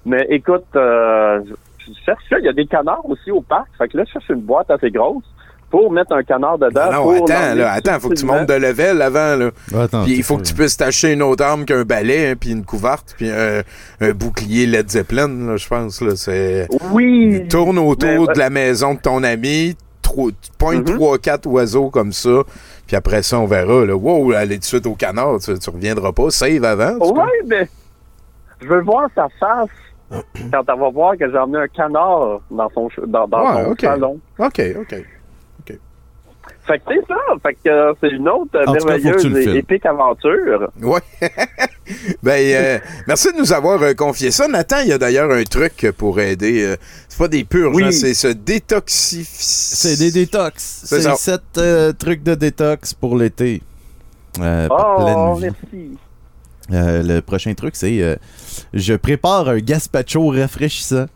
Mais 0.04 0.26
écoute, 0.30 0.64
euh, 0.76 1.40
je 1.78 1.92
cherche 2.04 2.22
ça, 2.28 2.38
il 2.38 2.44
y 2.44 2.48
a 2.48 2.52
des 2.52 2.66
canards 2.66 3.08
aussi 3.08 3.30
au 3.30 3.40
parc. 3.40 3.68
Fait 3.78 3.88
que 3.88 3.96
là, 3.96 4.04
je 4.06 4.12
cherche 4.12 4.28
une 4.28 4.40
boîte 4.42 4.70
assez 4.70 4.90
grosse 4.90 5.24
pour 5.70 5.90
mettre 5.90 6.12
un 6.12 6.22
canard 6.22 6.58
dedans. 6.58 6.92
Non, 6.92 7.02
pour 7.02 7.12
attends, 7.14 7.54
là, 7.54 7.72
attends, 7.72 7.98
faut 8.00 8.08
que 8.10 8.14
tu 8.14 8.24
montes 8.26 8.46
de 8.48 8.54
level 8.54 9.02
avant, 9.02 9.34
là. 9.36 9.50
Attends, 9.82 10.04
Puis 10.04 10.16
il 10.16 10.22
faut 10.22 10.36
que 10.36 10.42
tu 10.42 10.54
puisses 10.54 10.76
t'acheter 10.76 11.12
une 11.12 11.22
autre 11.22 11.44
arme 11.44 11.64
qu'un 11.64 11.84
balai, 11.84 12.28
hein, 12.30 12.34
puis 12.38 12.50
une 12.50 12.64
couverte, 12.64 13.14
puis 13.16 13.28
un, 13.30 13.62
un 14.00 14.12
bouclier 14.12 14.66
Led 14.66 14.88
Zeppelin, 14.88 15.28
là, 15.28 15.56
je 15.56 15.66
pense, 15.68 16.00
là. 16.00 16.14
C'est... 16.16 16.68
Oui! 16.92 17.46
Tourne 17.48 17.78
autour 17.78 18.26
Mais- 18.28 18.34
de 18.34 18.38
la 18.38 18.50
maison 18.50 18.94
de 18.94 19.00
ton 19.00 19.22
ami, 19.24 19.76
tu 20.02 20.10
pointes 20.56 20.88
Mhm. 20.88 20.94
trois, 20.96 21.18
quatre 21.18 21.46
oiseaux 21.46 21.90
comme 21.90 22.12
ça, 22.12 22.42
puis 22.86 22.94
après 22.96 23.22
ça, 23.22 23.38
on 23.40 23.46
verra, 23.46 23.84
là. 23.84 23.94
Wow, 23.96 24.32
aller 24.32 24.54
tout 24.54 24.60
de 24.60 24.64
suite 24.64 24.86
au 24.86 24.94
canard, 24.94 25.38
tu, 25.40 25.58
tu 25.58 25.70
reviendras 25.70 26.12
pas. 26.12 26.30
Save 26.30 26.64
avant. 26.64 26.96
tu 26.98 27.12
Ouais, 27.12 27.24
mais 27.46 27.68
je 28.62 28.68
veux 28.68 28.82
voir 28.82 29.08
sa 29.14 29.26
face 29.40 29.68
quand 30.52 30.62
elle 30.68 30.80
va 30.80 30.90
voir 30.90 31.16
que 31.18 31.28
j'ai 31.30 31.36
emmené 31.36 31.64
un 31.64 31.68
canard 31.68 32.40
dans 32.50 32.70
son, 32.70 32.88
ch- 32.88 33.06
dans, 33.08 33.26
dans 33.26 33.44
Ouais, 33.56 33.64
son 33.64 33.74
salon. 33.80 34.18
OK, 34.38 34.62
OK. 34.80 34.94
Fait 36.66 36.78
que 36.78 36.84
c'est 36.88 37.06
ça. 37.06 37.16
Fait 37.42 37.54
que 37.54 37.68
euh, 37.68 37.92
c'est 38.00 38.08
une 38.10 38.28
autre 38.28 38.50
euh, 38.56 38.64
En 38.66 38.72
cas, 38.72 38.84
merveilleuse 38.84 39.26
le 39.26 39.54
et 39.54 39.58
épique 39.58 39.86
aventure. 39.86 40.70
Ouais. 40.82 41.00
ben, 42.22 42.32
euh, 42.54 42.78
merci 43.06 43.32
de 43.32 43.38
nous 43.38 43.52
avoir 43.52 43.80
euh, 43.82 43.94
confié 43.94 44.30
ça. 44.30 44.48
Nathan, 44.48 44.78
il 44.82 44.88
y 44.88 44.92
a 44.92 44.98
d'ailleurs 44.98 45.30
un 45.30 45.44
truc 45.44 45.86
pour 45.96 46.18
aider. 46.20 46.62
euh, 46.64 46.76
c'est 47.08 47.18
pas 47.18 47.28
des 47.28 47.44
purges, 47.44 47.74
Oui. 47.76 47.84
hein, 47.84 47.90
c'est 47.92 48.14
se 48.14 48.28
détoxifier. 48.28 49.24
C'est 49.28 49.96
des 49.96 50.10
détox. 50.10 50.82
C'est 50.84 51.02
sept 51.16 51.40
euh, 51.58 51.92
trucs 51.92 52.22
de 52.22 52.34
détox 52.34 52.94
pour 52.94 53.16
l'été. 53.16 53.62
Euh, 54.40 54.68
Oh, 54.70 55.36
pleine 55.38 55.50
vie. 55.52 55.56
merci. 55.62 55.98
Euh, 56.72 57.02
le 57.04 57.20
prochain 57.22 57.54
truc, 57.54 57.76
c'est 57.76 58.02
euh, 58.02 58.16
je 58.74 58.94
prépare 58.94 59.48
un 59.50 59.58
gazpacho 59.58 60.26
rafraîchissant. 60.30 61.06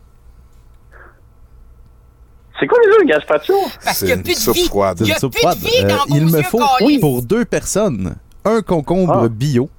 C'est 2.61 2.67
quoi 2.67 2.77
déjà 2.85 2.97
un 3.01 3.05
gazpacho? 3.05 3.53
Parce 3.83 3.99
qu'il 3.99 4.07
y 4.09 4.11
a 4.11 4.17
plus 4.17 4.45
de 4.45 4.51
vie. 4.53 4.61
C'est 4.61 4.69
Il 5.03 5.07
y 5.09 5.11
a 5.13 5.19
plus 5.29 5.41
de 5.41 5.47
Euh, 5.83 5.87
dans 5.89 5.95
vos 6.05 6.15
il 6.15 6.25
me 6.27 6.41
faut 6.43 6.59
câlisse. 6.79 7.01
pour 7.01 7.21
deux 7.23 7.43
personnes 7.43 8.15
un 8.45 8.61
concombre 8.61 9.23
Ah. 9.25 9.27
bio, 9.29 9.69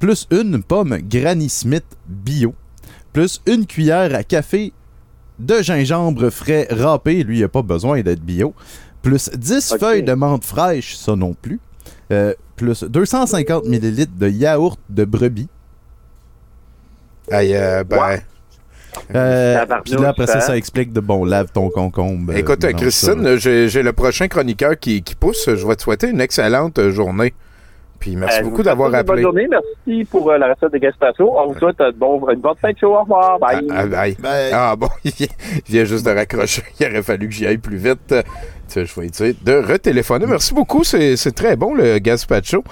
plus 0.00 0.26
une 0.30 0.62
pomme 0.62 0.98
Granny 1.02 1.48
Smith 1.50 1.84
bio, 2.08 2.54
plus 3.12 3.40
une 3.46 3.66
cuillère 3.66 4.14
à 4.14 4.24
café 4.24 4.72
de 5.38 5.60
gingembre 5.62 6.30
frais 6.30 6.66
râpé, 6.70 7.22
lui 7.24 7.38
il 7.40 7.44
a 7.44 7.48
pas 7.48 7.62
besoin 7.62 8.00
d'être 8.02 8.20
bio, 8.22 8.54
plus 9.02 9.28
10 9.30 9.72
Ok. 9.72 9.80
feuilles 9.80 10.02
de 10.02 10.14
menthe 10.14 10.44
fraîche, 10.44 10.96
ça 10.96 11.14
non 11.16 11.34
plus, 11.34 11.60
euh, 12.10 12.32
plus 12.56 12.84
250 12.84 13.66
ml 13.66 14.06
de 14.16 14.28
yaourt 14.30 14.78
de 14.88 15.04
brebis. 15.04 15.48
Aïe, 17.30 17.54
euh, 17.54 17.84
ben. 17.84 18.20
Euh, 19.14 19.64
puis 19.84 19.94
là, 19.94 20.08
après 20.10 20.26
ça, 20.26 20.38
hein? 20.38 20.40
ça 20.40 20.56
explique 20.56 20.92
de 20.92 21.00
bon, 21.00 21.24
lave 21.24 21.48
ton 21.52 21.68
concombre. 21.70 22.32
euh, 22.32 22.36
Écoute, 22.36 22.64
euh, 22.64 22.72
Christine, 22.72 23.36
j'ai 23.36 23.68
j'ai 23.68 23.82
le 23.82 23.92
prochain 23.92 24.28
chroniqueur 24.28 24.78
qui, 24.78 25.02
qui 25.02 25.14
pousse. 25.14 25.48
Je 25.54 25.66
vais 25.66 25.76
te 25.76 25.82
souhaiter 25.82 26.08
une 26.08 26.20
excellente 26.20 26.78
euh, 26.78 26.90
journée. 26.90 27.34
Puis 28.00 28.16
merci 28.16 28.40
Euh, 28.40 28.42
beaucoup 28.44 28.62
d'avoir 28.62 28.94
appelé. 28.94 29.22
Bonne 29.22 29.32
journée. 29.32 29.48
Merci 29.50 30.04
pour 30.10 30.30
euh, 30.30 30.36
la 30.38 30.52
recette 30.52 30.72
de 30.72 30.78
gazpacho. 30.78 31.32
On 31.38 31.52
vous 31.52 31.58
souhaite 31.58 31.80
euh, 31.80 31.92
bon, 31.96 32.28
une 32.30 32.40
bonne 32.40 32.56
fin 32.60 32.72
de 32.72 32.78
show. 32.78 32.94
Au 32.94 33.00
revoir. 33.02 33.38
Bye. 33.38 33.66
Ah, 33.70 33.86
bye. 33.86 34.16
Ah 34.52 34.76
bon, 34.76 34.88
il 35.04 35.12
vient- 35.18 35.26
il 35.68 35.72
vient 35.72 35.84
juste 35.84 36.04
de 36.04 36.10
raccrocher. 36.10 36.62
Il 36.80 36.86
aurait 36.86 37.02
fallu 37.02 37.28
que 37.28 37.34
j'y 37.34 37.46
aille 37.46 37.58
plus 37.58 37.76
vite. 37.78 38.08
Tu 38.08 38.14
sais, 38.68 38.84
je 38.84 39.00
vais 39.00 39.06
essayer 39.06 39.34
de 39.42 39.52
retéléphoner. 39.54 40.26
Merci 40.26 40.52
beaucoup, 40.54 40.84
c'est 40.84 41.16
c'est 41.16 41.32
très 41.32 41.56
bon 41.56 41.74
le 41.74 41.98
gazpacho. 41.98 42.62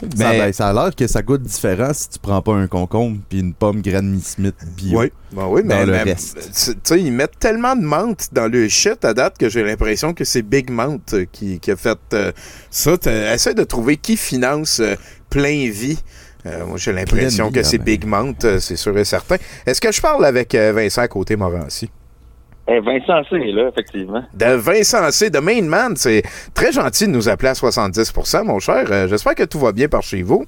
Ça, 0.00 0.30
ben, 0.30 0.52
ça 0.52 0.68
a 0.68 0.72
l'air 0.72 0.94
que 0.94 1.06
ça 1.08 1.22
goûte 1.22 1.42
différent 1.42 1.92
si 1.92 2.08
tu 2.08 2.18
prends 2.20 2.40
pas 2.40 2.52
un 2.52 2.68
concombre 2.68 3.18
puis 3.28 3.40
une 3.40 3.52
pomme 3.52 3.82
Granny 3.82 4.20
Smith 4.20 4.54
bio. 4.76 5.00
oui, 5.00 5.12
ben 5.32 5.46
oui, 5.48 5.62
mais, 5.64 5.74
dans 5.74 5.86
le 5.86 5.92
mais, 5.92 6.02
reste. 6.04 6.38
tu 6.38 6.74
tu 6.74 6.80
sais, 6.84 7.00
ils 7.00 7.12
mettent 7.12 7.38
tellement 7.40 7.74
de 7.74 7.82
menthe 7.82 8.28
dans 8.32 8.46
le 8.46 8.68
shit 8.68 9.04
à 9.04 9.12
date 9.12 9.38
que 9.38 9.48
j'ai 9.48 9.64
l'impression 9.64 10.14
que 10.14 10.24
c'est 10.24 10.42
Big 10.42 10.70
Menthe 10.70 11.14
euh, 11.14 11.26
qui, 11.30 11.58
qui 11.58 11.70
a 11.72 11.76
fait 11.76 11.98
euh, 12.12 12.32
ça. 12.70 12.94
Essaie 13.06 13.54
de 13.54 13.64
trouver 13.64 13.96
qui 13.96 14.16
finance 14.16 14.80
euh, 14.80 14.94
plein 15.30 15.68
vie. 15.68 15.98
Euh, 16.46 16.64
moi, 16.64 16.78
j'ai 16.78 16.92
l'impression 16.92 17.50
que 17.50 17.58
vie, 17.58 17.64
c'est 17.64 17.78
ben. 17.78 17.98
Big 17.98 18.04
euh, 18.44 18.60
c'est 18.60 18.76
sûr 18.76 18.96
et 18.96 19.04
certain. 19.04 19.36
Est-ce 19.66 19.80
que 19.80 19.90
je 19.90 20.00
parle 20.00 20.24
avec 20.24 20.54
Vincent 20.54 21.06
côté 21.08 21.34
Morancy? 21.34 21.86
Eh, 21.86 21.97
Vincent 22.68 23.22
C. 23.30 23.36
est 23.36 23.52
là, 23.52 23.68
effectivement. 23.68 24.22
De 24.34 24.54
Vincent 24.54 25.10
C. 25.10 25.30
de 25.30 25.38
Main 25.38 25.62
Man, 25.62 25.94
c'est 25.96 26.22
très 26.54 26.70
gentil 26.72 27.06
de 27.06 27.12
nous 27.12 27.28
appeler 27.28 27.48
à 27.48 27.52
70%, 27.54 28.44
mon 28.44 28.58
cher. 28.58 28.84
Euh, 28.90 29.08
J'espère 29.08 29.34
que 29.34 29.44
tout 29.44 29.58
va 29.58 29.72
bien 29.72 29.88
par 29.88 30.02
chez 30.02 30.22
vous. 30.22 30.44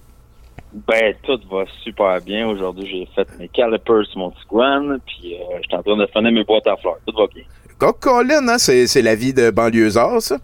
Ben, 0.87 1.15
tout 1.23 1.41
va 1.51 1.65
super 1.83 2.21
bien. 2.21 2.47
Aujourd'hui, 2.47 2.87
j'ai 2.89 3.09
fait 3.15 3.27
mes 3.39 3.49
calipers 3.49 4.05
sur 4.07 4.19
mon 4.19 4.31
Tiguan, 4.31 4.99
puis 5.07 5.35
euh, 5.35 5.57
je 5.63 5.69
suis 5.69 5.77
en 5.77 5.83
train 5.83 5.97
de 5.97 6.07
finir 6.07 6.31
mes 6.33 6.45
boîtes 6.45 6.67
à 6.67 6.77
fleurs. 6.77 6.99
Tout 7.07 7.15
va 7.17 7.27
bien. 7.35 7.43
God, 7.79 7.95
Colin, 7.99 8.47
hein, 8.49 8.59
c'est 8.59 9.03
la 9.03 9.15
vie 9.15 9.33
de 9.33 9.51
banlieusard, 9.51 10.21
ça? 10.21 10.37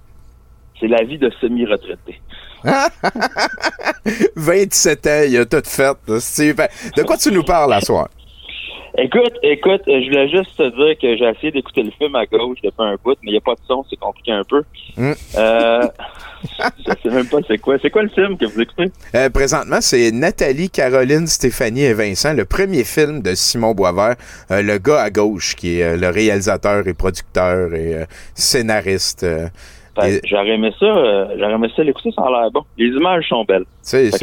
C'est 0.81 0.89
la 0.89 1.05
vie 1.05 1.19
de 1.19 1.31
semi-retraité. 1.41 2.21
27 4.37 5.07
ans, 5.07 5.23
il 5.29 5.37
a 5.39 5.45
tout 5.45 5.63
fait. 5.65 6.55
ben, 6.55 6.69
De 6.97 7.03
quoi 7.03 7.17
tu 7.17 7.31
nous 7.31 7.43
parles 7.45 7.73
à 7.75 7.81
soir? 7.81 8.09
Écoute, 8.99 9.35
écoute, 9.43 9.83
euh, 9.89 10.01
je 10.01 10.07
voulais 10.07 10.29
juste 10.29 10.57
te 10.57 10.63
dire 10.63 10.99
que 10.99 11.17
j'ai 11.17 11.29
essayé 11.29 11.53
d'écouter 11.53 11.83
le 11.83 11.91
film 11.91 12.15
à 12.15 12.25
gauche 12.25 12.59
depuis 12.63 12.83
un 12.83 12.97
bout, 13.05 13.17
mais 13.23 13.31
il 13.31 13.33
n'y 13.33 13.37
a 13.37 13.43
pas 13.43 13.55
de 13.55 13.61
son, 13.69 13.85
c'est 13.91 13.97
compliqué 13.97 14.33
un 14.33 14.45
peu. 14.45 14.63
Hmm. 14.97 15.13
Euh, 15.37 15.89
je 16.79 16.93
sais 17.03 17.15
même 17.15 17.27
pas 17.27 17.39
c'est 17.47 17.59
quoi. 17.59 17.77
C'est 17.81 17.91
quoi 17.91 18.03
le 18.03 18.09
film 18.09 18.37
que 18.37 18.47
vous 18.47 18.61
écoutez? 18.61 18.91
Euh, 19.15 19.31
présentement, 19.31 19.81
c'est 19.81 20.11
Nathalie, 20.13 20.71
Caroline, 20.71 21.27
Stéphanie 21.27 21.83
et 21.83 21.93
Vincent, 21.95 22.33
le 22.33 22.45
premier 22.45 22.85
film 22.85 23.23
de 23.23 23.35
Simon 23.35 23.75
Boisvert, 23.75 24.17
euh, 24.51 24.63
le 24.63 24.79
gars 24.79 25.03
à 25.03 25.11
gauche, 25.11 25.57
qui 25.57 25.81
est 25.81 25.85
euh, 25.85 25.97
le 25.97 26.09
réalisateur 26.09 26.87
et 26.87 26.95
producteur 26.95 27.75
et 27.75 28.05
scénariste. 28.35 29.27
J'aurais 30.25 30.51
aimé 30.51 30.71
ça, 30.79 30.87
euh, 30.87 31.27
j'aurais 31.39 31.53
aimé 31.55 31.69
ça 31.75 31.83
l'écouter, 31.83 32.11
ça 32.13 32.23
a 32.23 32.31
l'air 32.31 32.51
bon. 32.51 32.63
Les 32.77 32.87
images 32.89 33.27
sont 33.29 33.45
belles. 33.45 33.65
C'est 33.83 34.11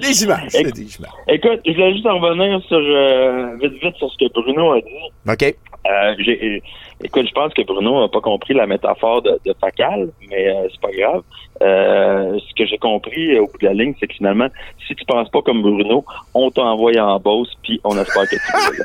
des 0.00 0.22
images. 0.24 0.48
C'est 0.50 0.62
des 0.72 0.96
images. 0.96 1.10
Écoute, 1.28 1.60
je 1.66 1.72
voulais 1.72 1.92
juste 1.94 2.06
en 2.06 2.18
revenir 2.18 2.60
sur, 2.68 2.78
euh, 2.78 3.56
vite 3.62 3.72
vite 3.82 3.96
sur 3.96 4.10
ce 4.12 4.16
que 4.18 4.32
Bruno 4.32 4.72
a 4.72 4.80
dit. 4.80 4.86
OK. 5.28 5.54
Euh, 5.90 6.14
j'ai- 6.18 6.62
écoute, 7.02 7.26
je 7.28 7.32
pense 7.32 7.54
que 7.54 7.62
Bruno 7.62 8.02
a 8.02 8.10
pas 8.10 8.20
compris 8.20 8.52
la 8.52 8.66
métaphore 8.66 9.22
de, 9.22 9.38
de 9.46 9.54
facal, 9.60 10.10
mais 10.28 10.54
c'est 10.70 10.80
pas 10.80 10.90
grave. 10.90 11.22
Ce 11.60 12.54
que 12.54 12.66
j'ai 12.66 12.78
compris 12.78 13.38
au 13.38 13.46
bout 13.46 13.58
de 13.60 13.66
la 13.66 13.72
ligne, 13.74 13.94
c'est 13.98 14.06
que 14.06 14.14
finalement, 14.14 14.48
si 14.86 14.94
tu 14.94 15.04
penses 15.06 15.28
pas 15.30 15.40
comme 15.42 15.62
Bruno, 15.62 16.04
on 16.34 16.50
t'envoie 16.50 16.92
en 17.00 17.18
bosse, 17.20 17.52
puis 17.62 17.80
on 17.84 17.96
espère 17.96 18.24
que 18.28 18.36
tu. 18.36 18.82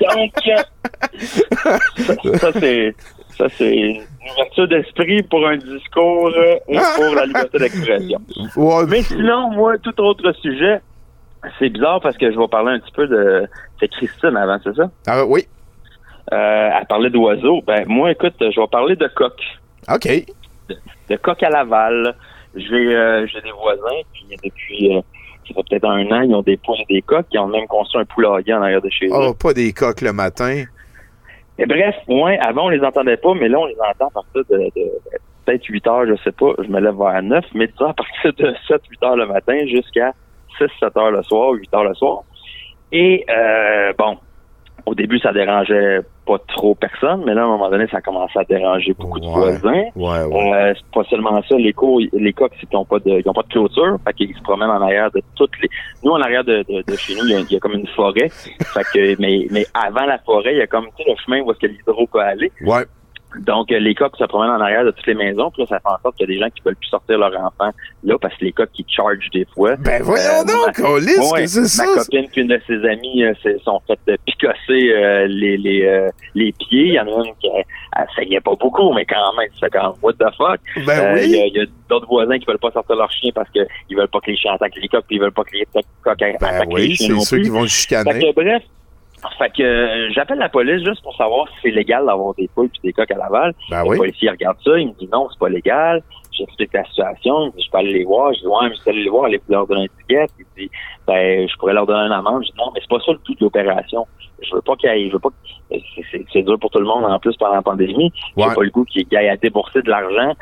Donc, 0.16 0.32
ça, 1.56 2.38
ça, 2.38 2.52
c'est 2.58 2.94
ça 3.36 3.48
c'est 3.48 3.74
une 3.74 4.02
ouverture 4.32 4.68
d'esprit 4.68 5.22
pour 5.22 5.46
un 5.46 5.56
discours 5.56 6.30
euh, 6.36 6.56
et 6.68 6.78
pour 6.96 7.14
la 7.14 7.26
liberté 7.26 7.58
d'expression. 7.58 8.20
Mais 8.88 9.02
sinon, 9.02 9.50
moi, 9.50 9.78
tout 9.78 9.98
autre 10.00 10.32
sujet, 10.40 10.80
c'est 11.58 11.68
bizarre 11.70 12.00
parce 12.00 12.16
que 12.16 12.30
je 12.32 12.38
vais 12.38 12.48
parler 12.48 12.72
un 12.74 12.78
petit 12.80 12.92
peu 12.92 13.06
de. 13.06 13.46
C'est 13.80 13.88
Christine 13.88 14.36
avant, 14.36 14.58
c'est 14.62 14.74
ça? 14.76 14.90
Ah 15.06 15.24
oui. 15.24 15.46
Euh, 16.32 16.70
elle 16.78 16.86
parlait 16.86 17.10
d'oiseaux. 17.10 17.62
Ben, 17.66 17.84
moi, 17.88 18.12
écoute, 18.12 18.34
je 18.40 18.60
vais 18.60 18.66
parler 18.68 18.94
de 18.96 19.08
coq. 19.08 19.34
OK. 19.92 20.08
De, 20.68 20.76
de 21.10 21.16
coq 21.16 21.42
à 21.42 21.50
Laval. 21.50 22.14
J'ai 22.54 22.94
euh, 22.94 23.26
des 23.42 23.50
voisins, 23.60 24.02
puis 24.12 24.26
depuis. 24.44 24.96
euh, 24.96 25.00
ça 25.48 25.54
fait 25.54 25.62
peut-être 25.68 25.86
un 25.86 26.06
an, 26.12 26.20
ils 26.22 26.34
ont 26.34 26.42
des 26.42 26.56
poules 26.56 26.76
et 26.88 26.94
des 26.94 27.02
coqs. 27.02 27.26
Ils 27.32 27.38
ont 27.40 27.48
même 27.48 27.66
construit 27.66 28.00
un 28.00 28.04
poulailler 28.04 28.54
en 28.54 28.62
arrière 28.62 28.80
de 28.80 28.90
chez 28.90 29.06
eux. 29.06 29.12
Oh, 29.12 29.34
pas 29.34 29.52
des 29.52 29.72
coques 29.72 30.00
le 30.02 30.12
matin. 30.12 30.62
Et 31.62 31.66
bref, 31.66 31.94
ouais, 32.08 32.38
avant 32.40 32.64
on 32.66 32.68
les 32.70 32.80
entendait 32.82 33.16
pas, 33.16 33.34
mais 33.34 33.48
là 33.48 33.60
on 33.60 33.66
les 33.66 33.76
entend 33.80 34.08
à 34.08 34.10
partir 34.10 34.42
de, 34.50 34.58
de- 34.74 34.90
peut-être 35.46 35.64
8 35.64 35.86
heures, 35.86 36.06
je 36.06 36.14
sais 36.24 36.32
pas, 36.32 36.54
je 36.58 36.68
me 36.68 36.80
lève 36.80 36.96
vers 36.96 37.22
9, 37.22 37.44
mais 37.54 37.68
disons 37.68 37.86
à 37.90 37.94
partir 37.94 38.32
de 38.34 38.52
7, 38.68 38.80
8 38.90 39.02
heures 39.04 39.16
le 39.16 39.26
matin 39.26 39.56
jusqu'à 39.66 40.12
6, 40.58 40.64
7 40.80 40.96
heures 40.96 41.12
le 41.12 41.22
soir, 41.22 41.52
8 41.52 41.72
heures 41.74 41.84
le 41.84 41.94
soir. 41.94 42.22
Et 42.90 43.24
euh, 43.30 43.92
bon, 43.96 44.18
au 44.86 44.94
début 44.94 45.18
ça 45.18 45.32
dérangeait 45.32 46.00
pas 46.26 46.38
trop 46.48 46.74
personne, 46.74 47.22
mais 47.26 47.34
là 47.34 47.42
à 47.42 47.44
un 47.44 47.48
moment 47.48 47.68
donné 47.70 47.86
ça 47.88 47.98
a 47.98 48.00
commencé 48.00 48.38
à 48.38 48.44
déranger 48.44 48.94
beaucoup 48.98 49.18
de 49.20 49.26
voisins. 49.26 49.84
Ouais, 49.96 50.26
Euh, 50.54 50.74
c'est 50.76 50.86
pas 50.94 51.04
seulement 51.08 51.42
ça, 51.48 51.56
les 51.56 51.72
cours, 51.72 52.00
les 52.12 52.32
coqs, 52.32 52.52
qu'ils 52.58 52.68
n'ont 52.72 52.84
pas 52.84 52.98
de, 53.00 53.10
ils 53.20 53.28
ont 53.28 53.32
pas 53.32 53.42
de 53.42 53.48
clôture, 53.48 53.96
fait 54.04 54.12
qu'ils 54.14 54.34
se 54.36 54.42
promènent 54.42 54.70
en 54.70 54.80
arrière 54.82 55.10
de 55.10 55.20
toutes 55.36 55.58
les. 55.60 55.68
Nous, 56.04 56.12
en 56.12 56.20
arrière 56.20 56.44
de, 56.44 56.64
de, 56.68 56.82
de 56.86 56.96
chez 56.96 57.14
nous, 57.14 57.24
il 57.26 57.32
y, 57.32 57.34
a, 57.34 57.40
il 57.40 57.52
y 57.52 57.56
a 57.56 57.60
comme 57.60 57.72
une 57.72 57.86
forêt. 57.88 58.28
Fait 58.28 58.84
que, 58.92 59.20
mais, 59.20 59.46
mais 59.50 59.66
avant 59.74 60.06
la 60.06 60.18
forêt, 60.18 60.52
il 60.54 60.58
y 60.58 60.62
a 60.62 60.66
comme 60.66 60.86
tu 60.96 61.02
sais, 61.04 61.10
le 61.10 61.16
chemin 61.24 61.40
où 61.42 61.50
est-ce 61.50 61.58
que 61.60 61.66
l'hydro 61.66 62.06
peut 62.06 62.20
aller. 62.20 62.50
Ouais. 62.64 62.84
Donc, 63.40 63.72
euh, 63.72 63.78
les 63.78 63.94
coqs 63.94 64.16
se 64.16 64.24
promènent 64.24 64.50
en 64.50 64.60
arrière 64.60 64.84
de 64.84 64.90
toutes 64.90 65.06
les 65.06 65.14
maisons, 65.14 65.50
puis 65.50 65.62
là, 65.62 65.66
ça 65.68 65.78
fait 65.80 65.88
en 65.88 65.98
sorte 66.02 66.16
qu'il 66.16 66.28
y 66.28 66.32
a 66.32 66.34
des 66.34 66.40
gens 66.40 66.50
qui 66.54 66.62
veulent 66.64 66.76
plus 66.76 66.88
sortir 66.88 67.18
leur 67.18 67.30
enfant 67.40 67.70
là 68.04 68.16
parce 68.20 68.34
que 68.36 68.44
les 68.44 68.52
coqs 68.52 68.70
qui 68.72 68.84
chargent 68.88 69.30
des 69.32 69.46
fois. 69.54 69.76
Ben 69.76 70.02
voyons 70.02 70.44
donc, 70.44 70.78
ma- 70.78 70.88
Alice, 70.96 71.32
Ouais, 71.32 71.42
que 71.42 71.46
c'est 71.46 71.64
ça? 71.66 71.84
Ma 71.86 72.02
copine 72.02 72.28
puis 72.30 72.40
une 72.42 72.48
de 72.48 72.60
ses 72.66 72.84
amies 72.88 73.24
euh, 73.24 73.32
se 73.42 73.58
sont 73.58 73.80
fait 73.86 73.98
euh, 74.08 74.16
picosser 74.26 74.92
euh, 74.92 75.26
les 75.28 75.56
les, 75.56 75.84
euh, 75.86 76.10
les 76.34 76.52
pieds. 76.52 76.88
Il 76.88 76.92
y 76.94 77.00
en 77.00 77.06
a 77.06 77.24
une 77.26 77.34
qui 77.40 77.48
euh, 77.48 77.62
elle 77.96 78.06
saillait 78.16 78.40
pas 78.40 78.54
beaucoup, 78.56 78.92
mais 78.92 79.04
quand 79.04 79.34
même, 79.38 79.48
c'est 79.60 79.70
quand 79.70 79.82
même 79.82 79.98
what 80.02 80.12
the 80.14 80.34
fuck? 80.36 80.60
Ben 80.86 80.98
Euh, 80.98 81.14
oui. 81.14 81.22
Il 81.52 81.56
y 81.56 81.60
a, 81.60 81.62
a 81.62 81.66
d'autres 81.88 82.06
voisins 82.08 82.38
qui 82.38 82.44
veulent 82.46 82.58
pas 82.58 82.70
sortir 82.72 82.96
leur 82.96 83.10
chien 83.12 83.30
parce 83.34 83.48
que 83.50 83.60
ils 83.88 83.96
veulent 83.96 84.08
pas 84.08 84.20
que 84.20 84.30
les 84.30 84.36
chiens 84.36 84.54
attaquent 84.54 84.76
les 84.80 84.88
coqs, 84.88 85.04
puis 85.06 85.16
ils 85.16 85.20
veulent 85.22 85.32
pas 85.32 85.44
que 85.44 85.52
les 85.56 85.66
coqs 85.72 85.84
attaquent 86.22 86.38
Ben 86.40 86.64
les 86.68 86.74
oui, 86.74 86.94
chiens 86.96 87.06
c'est 87.08 87.12
non 87.14 87.20
ceux 87.20 87.38
qui 87.38 87.48
vont 87.48 87.66
chicaner. 87.66 88.12
que, 88.20 88.34
bref, 88.34 88.62
fait 89.38 89.50
que 89.50 89.62
euh, 89.62 90.10
j'appelle 90.12 90.38
la 90.38 90.48
police 90.48 90.84
juste 90.84 91.02
pour 91.02 91.14
savoir 91.16 91.46
si 91.48 91.54
c'est 91.62 91.70
légal 91.70 92.06
d'avoir 92.06 92.34
des 92.34 92.48
poules 92.54 92.68
puis 92.70 92.80
des 92.84 92.92
coqs 92.92 93.10
à 93.10 93.16
Laval. 93.16 93.54
Ben 93.70 93.82
le 93.84 93.88
oui. 93.90 93.96
policier 93.96 94.30
regarde 94.30 94.56
ça, 94.64 94.78
il 94.78 94.88
me 94.88 94.92
dit 94.94 95.08
non, 95.12 95.28
c'est 95.30 95.38
pas 95.38 95.48
légal. 95.48 96.02
J'explique 96.32 96.72
la 96.72 96.84
situation, 96.86 97.42
il 97.42 97.46
me 97.46 97.56
dit 97.56 97.62
je 97.64 97.70
peux 97.70 97.78
aller 97.78 97.92
les 97.92 98.04
voir. 98.04 98.32
Je 98.32 98.40
dis 98.40 98.46
ouais, 98.46 98.68
mais 98.68 98.74
je 98.76 98.82
peux 98.82 98.90
aller 98.90 99.02
les 99.04 99.10
voir, 99.10 99.24
aller 99.26 99.40
leur 99.48 99.66
donner 99.66 99.84
un 99.84 100.00
ticket. 100.00 100.26
Il 100.38 100.44
dit 100.56 100.70
ben 101.06 101.48
je 101.48 101.56
pourrais 101.56 101.72
leur 101.74 101.86
donner 101.86 102.06
une 102.06 102.12
amende. 102.12 102.42
Je 102.44 102.50
dis 102.50 102.58
non, 102.58 102.70
mais 102.74 102.80
c'est 102.80 102.88
pas 102.90 102.98
ça 103.04 103.12
le 103.12 103.18
tout 103.18 103.34
de 103.34 103.44
l'opération. 103.44 104.06
Je 104.42 104.54
veux 104.54 104.62
pas 104.62 104.74
qu'il 104.76 104.90
y 104.90 104.92
ait, 104.92 105.08
je 105.08 105.12
veux 105.12 105.18
pas 105.20 105.28
que- 105.28 105.78
c'est- 106.32 106.42
dur 106.42 106.58
pour 106.58 106.70
tout 106.70 106.80
le 106.80 106.84
monde 106.86 107.04
en 107.04 107.18
plus 107.20 107.36
pendant 107.36 107.54
la 107.54 107.62
pandémie. 107.62 108.12
J'ai 108.36 108.44
Ouais. 108.44 108.54
pas 108.54 108.62
le 108.62 108.70
goût 108.70 108.84
qu'il 108.84 109.06
y 109.10 109.14
ait 109.14 109.28
à 109.28 109.36
débourser 109.36 109.82
de 109.82 109.88
l'argent. 109.90 110.32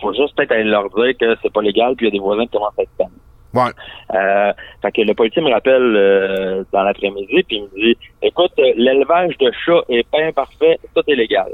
Faut 0.00 0.12
juste 0.12 0.34
peut-être 0.36 0.50
aller 0.52 0.64
leur 0.64 0.88
dire 0.90 1.16
que 1.18 1.36
c'est 1.40 1.52
pas 1.52 1.62
légal 1.62 1.94
puis 1.94 2.06
il 2.06 2.08
y 2.08 2.12
a 2.12 2.18
des 2.18 2.18
voisins 2.18 2.42
qui 2.46 2.50
commencent 2.56 2.76
à 2.78 2.82
être 2.82 2.90
tannés. 2.98 3.10
Ouais. 3.54 3.70
Euh, 4.14 4.52
fait 4.80 4.92
que 4.92 5.02
le 5.02 5.14
policier 5.14 5.42
me 5.42 5.50
rappelle 5.50 5.94
euh, 5.96 6.64
dans 6.72 6.82
l'après-midi, 6.82 7.42
puis 7.46 7.56
il 7.56 7.62
me 7.62 7.68
dit 7.68 7.98
Écoute, 8.22 8.52
l'élevage 8.56 9.36
de 9.38 9.50
chats 9.64 9.82
est 9.88 10.08
pas 10.08 10.22
imparfait, 10.24 10.78
tout 10.94 11.02
est 11.06 11.14
légal. 11.14 11.52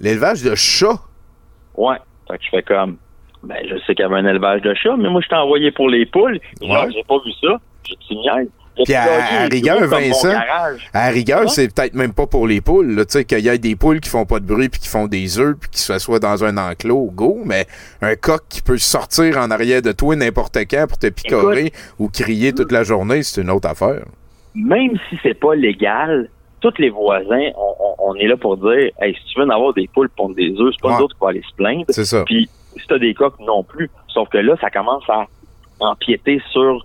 L'élevage 0.00 0.42
de 0.42 0.54
chats? 0.54 1.00
Ouais. 1.76 1.96
Fait 2.28 2.38
que 2.38 2.44
je 2.44 2.50
fais 2.50 2.62
comme 2.62 2.98
Ben, 3.42 3.66
je 3.68 3.76
sais 3.78 3.94
qu'il 3.94 4.00
y 4.00 4.02
avait 4.02 4.16
un 4.16 4.26
élevage 4.26 4.62
de 4.62 4.74
chats, 4.74 4.96
mais 4.96 5.08
moi, 5.08 5.20
je 5.22 5.28
t'ai 5.28 5.36
envoyé 5.36 5.70
pour 5.70 5.88
les 5.88 6.06
poules. 6.06 6.38
Ouais. 6.60 6.92
J'ai 6.92 7.04
pas 7.04 7.18
vu 7.24 7.32
ça. 7.40 7.60
J'ai 7.88 7.96
dit 7.96 8.28
Puis 8.84 8.94
à, 8.94 9.46
rigueur, 9.50 9.86
Vincent, 9.86 10.32
à 10.92 11.06
rigueur, 11.08 11.48
c'est 11.50 11.72
peut-être 11.72 11.94
même 11.94 12.12
pas 12.12 12.26
pour 12.26 12.46
les 12.48 12.60
poules. 12.60 12.96
Tu 13.06 13.12
sais, 13.18 13.24
qu'il 13.24 13.38
y 13.40 13.48
ait 13.48 13.58
des 13.58 13.76
poules 13.76 14.00
qui 14.00 14.10
font 14.10 14.24
pas 14.26 14.40
de 14.40 14.46
bruit 14.46 14.68
puis 14.68 14.80
qui 14.80 14.88
font 14.88 15.06
des 15.06 15.38
œufs 15.38 15.56
puis 15.60 15.70
qui 15.70 15.80
s'assoient 15.80 16.18
dans 16.18 16.42
un 16.44 16.56
enclos, 16.56 17.10
go. 17.14 17.40
Mais 17.44 17.66
un 18.02 18.16
coq 18.16 18.42
qui 18.48 18.62
peut 18.62 18.78
sortir 18.78 19.38
en 19.38 19.50
arrière 19.50 19.80
de 19.82 19.92
toi 19.92 20.16
n'importe 20.16 20.56
quand 20.70 20.86
pour 20.88 20.98
te 20.98 21.06
picorer 21.08 21.72
ou 21.98 22.08
crier 22.08 22.52
toute 22.52 22.72
la 22.72 22.82
journée, 22.82 23.22
c'est 23.22 23.40
une 23.42 23.50
autre 23.50 23.68
affaire. 23.68 24.04
même 24.54 24.98
si 25.08 25.18
c'est 25.22 25.34
pas 25.38 25.54
légal, 25.54 26.28
tous 26.60 26.74
les 26.78 26.90
voisins, 26.90 27.50
on, 27.56 27.74
on- 27.80 27.94
on 28.10 28.14
est 28.16 28.26
là 28.26 28.36
pour 28.36 28.56
dire, 28.56 28.90
hey, 29.00 29.14
si 29.14 29.24
tu 29.32 29.38
veux 29.40 29.46
en 29.46 29.50
avoir 29.50 29.72
des 29.74 29.88
poules 29.92 30.08
pour 30.16 30.34
des 30.34 30.50
œufs, 30.58 30.72
c'est 30.74 30.80
pas 30.82 30.88
Ouais. 30.90 30.94
nous 30.98 31.04
autres 31.04 31.14
qui 31.14 31.20
va 31.22 31.28
aller 31.30 31.42
se 31.48 31.54
plaindre. 31.56 31.84
C'est 31.90 32.04
ça. 32.04 32.22
Puis 32.24 32.48
si 32.76 32.86
t'as 32.88 32.98
des 32.98 33.14
coqs 33.14 33.38
non 33.40 33.62
plus. 33.62 33.90
Sauf 34.08 34.28
que 34.28 34.38
là, 34.38 34.54
ça 34.60 34.70
commence 34.70 35.04
à 35.08 35.26
empiéter 35.80 36.40
sur 36.52 36.82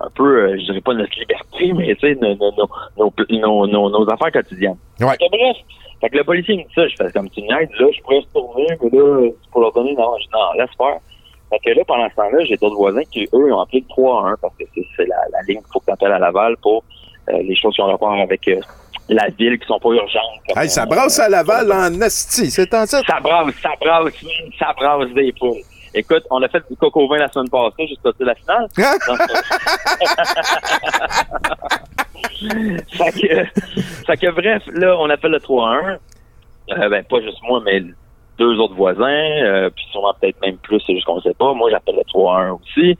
un 0.00 0.10
peu, 0.14 0.24
euh, 0.50 0.56
je 0.58 0.64
dirais 0.64 0.80
pas 0.80 0.94
notre 0.94 1.18
liberté, 1.18 1.72
mais 1.76 1.94
tu 1.96 2.00
sais, 2.00 2.14
nos, 2.20 2.34
nos, 2.36 2.52
nos, 2.52 2.68
nos, 2.96 3.12
nos, 3.30 3.66
nos- 3.66 3.90
nos 3.90 4.10
affaires 4.10 4.32
quotidiennes. 4.32 4.76
Ouais. 5.00 5.08
Fait 5.10 5.16
que 5.26 5.30
bref, 5.30 5.56
fait 6.00 6.08
que 6.10 6.16
le 6.18 6.24
policier 6.24 6.56
me 6.56 6.62
dit 6.62 6.68
ça, 6.74 6.86
je 6.86 6.94
fais 6.96 7.10
comme 7.12 7.28
tu 7.30 7.42
me 7.42 7.46
niaises, 7.46 7.68
là, 7.78 7.86
je 7.96 8.00
pourrais 8.02 8.18
retourner, 8.20 8.66
mais 8.82 8.90
là, 8.98 9.30
pour 9.50 9.60
leur 9.62 9.72
donner, 9.72 9.94
non, 9.94 10.12
je 10.20 10.26
non, 10.32 10.52
laisse 10.58 10.70
faire. 10.76 10.98
Fait 11.50 11.58
que 11.64 11.76
là, 11.78 11.82
pendant 11.86 12.08
ce 12.10 12.14
temps-là, 12.16 12.44
j'ai 12.44 12.56
d'autres 12.56 12.76
voisins 12.76 13.02
qui, 13.10 13.26
eux, 13.32 13.52
ont 13.54 13.60
appelé 13.60 13.80
le 13.80 13.88
3 13.88 14.22
à 14.22 14.30
1 14.32 14.36
parce 14.42 14.54
que 14.58 14.64
c'est 14.74 15.06
la, 15.06 15.16
la 15.32 15.40
ligne 15.48 15.58
qu'il 15.58 15.72
faut 15.72 15.80
que 15.80 15.90
tu 15.98 16.04
à 16.04 16.18
Laval 16.18 16.56
pour 16.58 16.84
euh, 17.30 17.42
les 17.42 17.56
choses 17.56 17.74
qui 17.74 17.80
ont 17.80 17.86
rapport 17.86 18.12
avec 18.12 18.46
euh, 18.48 18.60
la 19.08 19.28
ville 19.28 19.58
qui 19.58 19.66
sont 19.66 19.78
pas 19.80 19.88
urgentes. 19.88 20.22
Hey, 20.54 20.68
ça 20.68 20.84
brasse 20.84 21.18
à 21.18 21.28
Laval 21.30 21.72
en 21.72 22.00
asti, 22.02 22.50
c'est 22.50 22.72
en 22.74 22.84
ça. 22.84 23.00
ça 23.06 23.18
brasse, 23.20 23.54
ça 23.62 23.70
brasse, 23.80 24.12
ça 24.58 24.74
brasse 24.78 25.10
des 25.14 25.32
poules. 25.32 25.56
Écoute, 25.94 26.24
on 26.30 26.42
a 26.42 26.48
fait 26.48 26.62
du 26.70 26.76
coco 26.76 27.08
vin 27.08 27.18
la 27.18 27.28
semaine 27.28 27.48
passée, 27.48 27.86
juste 27.86 28.04
au 28.04 28.12
la 28.20 28.34
finale. 28.34 28.66
fait, 32.90 33.12
que, 33.12 33.44
fait 34.06 34.16
que 34.16 34.30
bref, 34.30 34.62
là, 34.72 34.96
on 34.98 35.10
appelle 35.10 35.32
le 35.32 35.38
3-1. 35.38 35.98
Euh, 36.70 36.88
ben, 36.88 37.04
pas 37.04 37.20
juste 37.20 37.38
moi, 37.42 37.60
mais 37.64 37.82
deux 38.38 38.58
autres 38.58 38.74
voisins, 38.74 39.02
euh, 39.04 39.68
puis 39.70 39.84
sûrement 39.90 40.14
peut-être 40.20 40.40
même 40.40 40.56
plus, 40.58 40.80
c'est 40.86 40.94
juste 40.94 41.06
qu'on 41.06 41.20
sait 41.20 41.34
pas. 41.34 41.52
Moi, 41.54 41.70
j'appelle 41.70 41.96
le 41.96 42.02
3-1 42.02 42.50
aussi. 42.60 42.96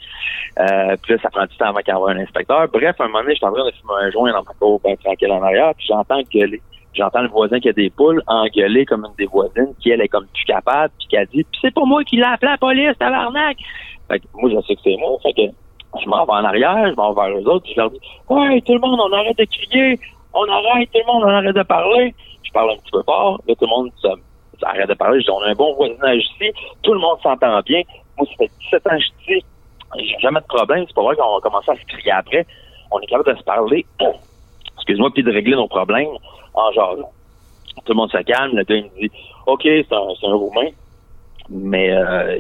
Euh, 0.58 0.96
puis 1.02 1.14
là, 1.14 1.20
ça 1.22 1.30
prend 1.30 1.46
du 1.46 1.56
temps 1.56 1.66
avant 1.66 1.78
qu'il 1.78 1.94
y 1.94 1.96
ait 1.96 2.00
un 2.00 2.22
inspecteur. 2.22 2.66
Bref, 2.72 2.96
à 2.98 3.04
un 3.04 3.06
moment 3.06 3.20
donné, 3.20 3.34
je 3.34 3.38
suis 3.38 3.46
en 3.46 3.52
train 3.52 3.64
de 3.64 3.70
fumer 3.70 3.92
un 4.00 4.10
joint 4.10 4.32
dans 4.32 4.42
ma 4.42 4.52
cour, 4.58 4.80
ben 4.82 4.96
tranquille 4.96 5.30
en 5.30 5.42
arrière, 5.42 5.72
puis 5.76 5.86
j'entends 5.88 6.20
gueuler. 6.22 6.60
J'entends 6.94 7.22
le 7.22 7.28
voisin 7.28 7.60
qui 7.60 7.68
a 7.68 7.72
des 7.72 7.90
poules 7.90 8.22
engueuler 8.26 8.84
comme 8.84 9.04
une 9.04 9.14
des 9.16 9.26
voisines, 9.26 9.74
qui 9.80 9.90
elle 9.90 10.00
est 10.00 10.08
comme 10.08 10.26
plus 10.26 10.44
capable, 10.44 10.92
puis 10.98 11.08
qui 11.08 11.16
a 11.16 11.24
dit 11.26 11.46
c'est 11.60 11.72
pas 11.72 11.84
moi 11.84 12.02
qui 12.04 12.16
l'ai 12.16 12.24
appelé 12.24 12.50
la 12.50 12.58
police, 12.58 12.98
tabarnak! 12.98 13.58
Fait 14.08 14.20
que 14.20 14.24
moi, 14.34 14.50
je 14.50 14.66
sais 14.66 14.74
que 14.74 14.80
c'est 14.82 14.96
moi. 14.96 15.18
Fait 15.22 15.32
que 15.32 15.52
je 16.00 16.08
m'en 16.08 16.24
vais 16.24 16.32
en 16.32 16.44
arrière, 16.44 16.88
je 16.88 16.94
m'en 16.94 17.12
vais 17.12 17.28
vers 17.28 17.38
eux 17.38 17.48
autres, 17.48 17.64
puis 17.64 17.74
je 17.74 17.80
leur 17.80 17.90
dis 17.90 18.00
Ouais, 18.28 18.60
tout 18.62 18.74
le 18.74 18.80
monde, 18.80 19.00
on 19.00 19.12
arrête 19.12 19.38
de 19.38 19.44
crier, 19.44 19.98
on 20.32 20.44
arrête, 20.48 20.90
tout 20.92 21.00
le 21.06 21.12
monde, 21.12 21.24
on 21.24 21.28
arrête 21.28 21.54
de 21.54 21.62
parler. 21.62 22.14
Je 22.42 22.52
parle 22.52 22.70
un 22.70 22.76
petit 22.76 22.90
peu 22.90 23.02
fort, 23.02 23.40
là, 23.46 23.54
tout 23.54 23.64
le 23.64 23.68
monde 23.68 23.90
arrête 24.62 24.88
de 24.88 24.94
parler. 24.94 25.20
Je 25.20 25.24
dis 25.24 25.30
On 25.30 25.42
a 25.42 25.50
un 25.50 25.54
bon 25.54 25.74
voisinage 25.74 26.22
ici, 26.22 26.50
tout 26.82 26.94
le 26.94 27.00
monde 27.00 27.18
s'entend 27.22 27.60
bien. 27.60 27.82
Moi, 28.16 28.26
ça 28.26 28.34
fait 28.38 28.50
17 28.72 28.86
ans 28.86 28.96
que 28.96 29.02
je 29.02 29.24
suis 29.24 29.44
j'ai 29.96 30.18
jamais 30.20 30.40
de 30.40 30.46
problème, 30.46 30.84
c'est 30.86 30.94
pas 30.94 31.02
vrai 31.02 31.16
qu'on 31.16 31.34
va 31.34 31.40
commencer 31.40 31.70
à 31.70 31.76
se 31.76 31.84
crier 31.86 32.12
après. 32.12 32.46
On 32.90 33.00
est 33.00 33.06
capable 33.06 33.32
de 33.32 33.38
se 33.38 33.44
parler, 33.44 33.86
excuse-moi, 34.78 35.10
puis 35.12 35.22
de 35.22 35.32
régler 35.32 35.56
nos 35.56 35.68
problèmes 35.68 36.08
en 36.54 36.72
jasant. 36.72 37.10
Tout 37.84 37.92
le 37.92 37.94
monde 37.94 38.10
se 38.10 38.18
calme, 38.18 38.56
le 38.56 38.64
gars 38.64 38.74
il 38.74 38.84
me 38.84 39.08
dit 39.08 39.10
OK, 39.46 39.62
c'est 39.64 39.92
un, 39.92 40.34
Roumain. 40.34 40.70
Mais 41.50 41.90
euh, 41.90 42.38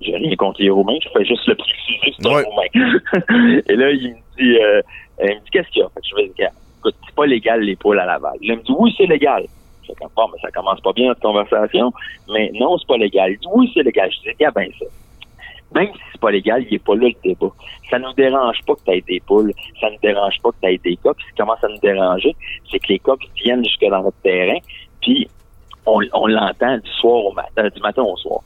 j'ai 0.00 0.16
rien 0.16 0.36
contre 0.36 0.62
les 0.62 0.70
Roumains, 0.70 0.98
je 1.02 1.08
fais 1.08 1.24
juste 1.24 1.46
le 1.46 1.56
préciser, 1.56 2.14
c'est 2.16 2.26
un 2.26 2.42
Roumain. 2.42 3.60
Et 3.68 3.76
là, 3.76 3.90
il 3.90 4.10
me 4.10 4.36
dit 4.38 4.58
euh, 4.58 4.82
il 5.22 5.36
me 5.36 5.40
dit 5.40 5.50
qu'est-ce 5.52 5.68
qu'il 5.70 5.82
y 5.82 5.84
a? 5.84 5.88
Fait 5.88 6.00
que 6.00 6.06
je 6.08 6.14
vais 6.14 6.28
dire 6.36 6.50
écoute, 6.78 6.94
c'est 7.06 7.14
pas 7.14 7.26
légal 7.26 7.60
les 7.60 7.76
poules 7.76 7.98
à 7.98 8.06
Laval. 8.06 8.36
Il 8.40 8.52
me 8.52 8.62
dit 8.62 8.72
oui, 8.78 8.94
c'est 8.96 9.06
légal. 9.06 9.44
Je 9.82 9.88
fais 9.88 9.94
comme 9.94 10.10
bon, 10.14 10.28
mais 10.32 10.40
ça 10.40 10.50
commence 10.50 10.80
pas 10.80 10.92
bien 10.92 11.08
notre 11.08 11.20
conversation. 11.20 11.92
Mais 12.32 12.50
non, 12.54 12.78
c'est 12.78 12.86
pas 12.86 12.96
légal. 12.96 13.32
Il 13.32 13.38
dit 13.38 13.48
oui, 13.52 13.70
c'est 13.74 13.82
légal. 13.82 14.10
Je 14.12 14.30
dis, 14.30 14.36
gars, 14.38 14.50
ben 14.50 14.70
ça. 14.78 14.86
Même 15.74 15.88
si 15.92 16.00
c'est 16.12 16.20
pas 16.20 16.30
légal, 16.30 16.64
il 16.68 16.74
est 16.74 16.78
pas 16.84 16.94
là 16.94 17.08
le 17.08 17.14
débat. 17.22 17.50
Ça 17.90 17.98
nous 17.98 18.12
dérange 18.14 18.58
pas 18.66 18.74
que 18.74 18.80
tu 18.86 18.90
aies 18.92 19.00
des 19.02 19.20
poules. 19.20 19.52
Ça 19.80 19.90
nous 19.90 19.98
dérange 20.02 20.40
pas 20.42 20.50
que 20.50 20.56
tu 20.62 20.68
aies 20.68 20.78
des 20.78 20.96
coqs. 20.96 21.20
Ce 21.20 21.26
qui 21.30 21.36
commence 21.36 21.62
à 21.62 21.68
nous 21.68 21.78
déranger, 21.78 22.34
c'est 22.70 22.78
que 22.78 22.88
les 22.88 22.98
coqs 22.98 23.26
viennent 23.36 23.64
jusque 23.64 23.84
dans 23.84 24.02
notre 24.02 24.16
terrain. 24.22 24.58
Puis 25.02 25.28
on, 25.86 26.00
on 26.14 26.26
l'entend 26.26 26.78
du 26.78 26.90
soir 26.92 27.24
au 27.26 27.32
matin, 27.32 27.68
du 27.68 27.80
matin 27.80 28.02
au 28.02 28.16
soir. 28.16 28.40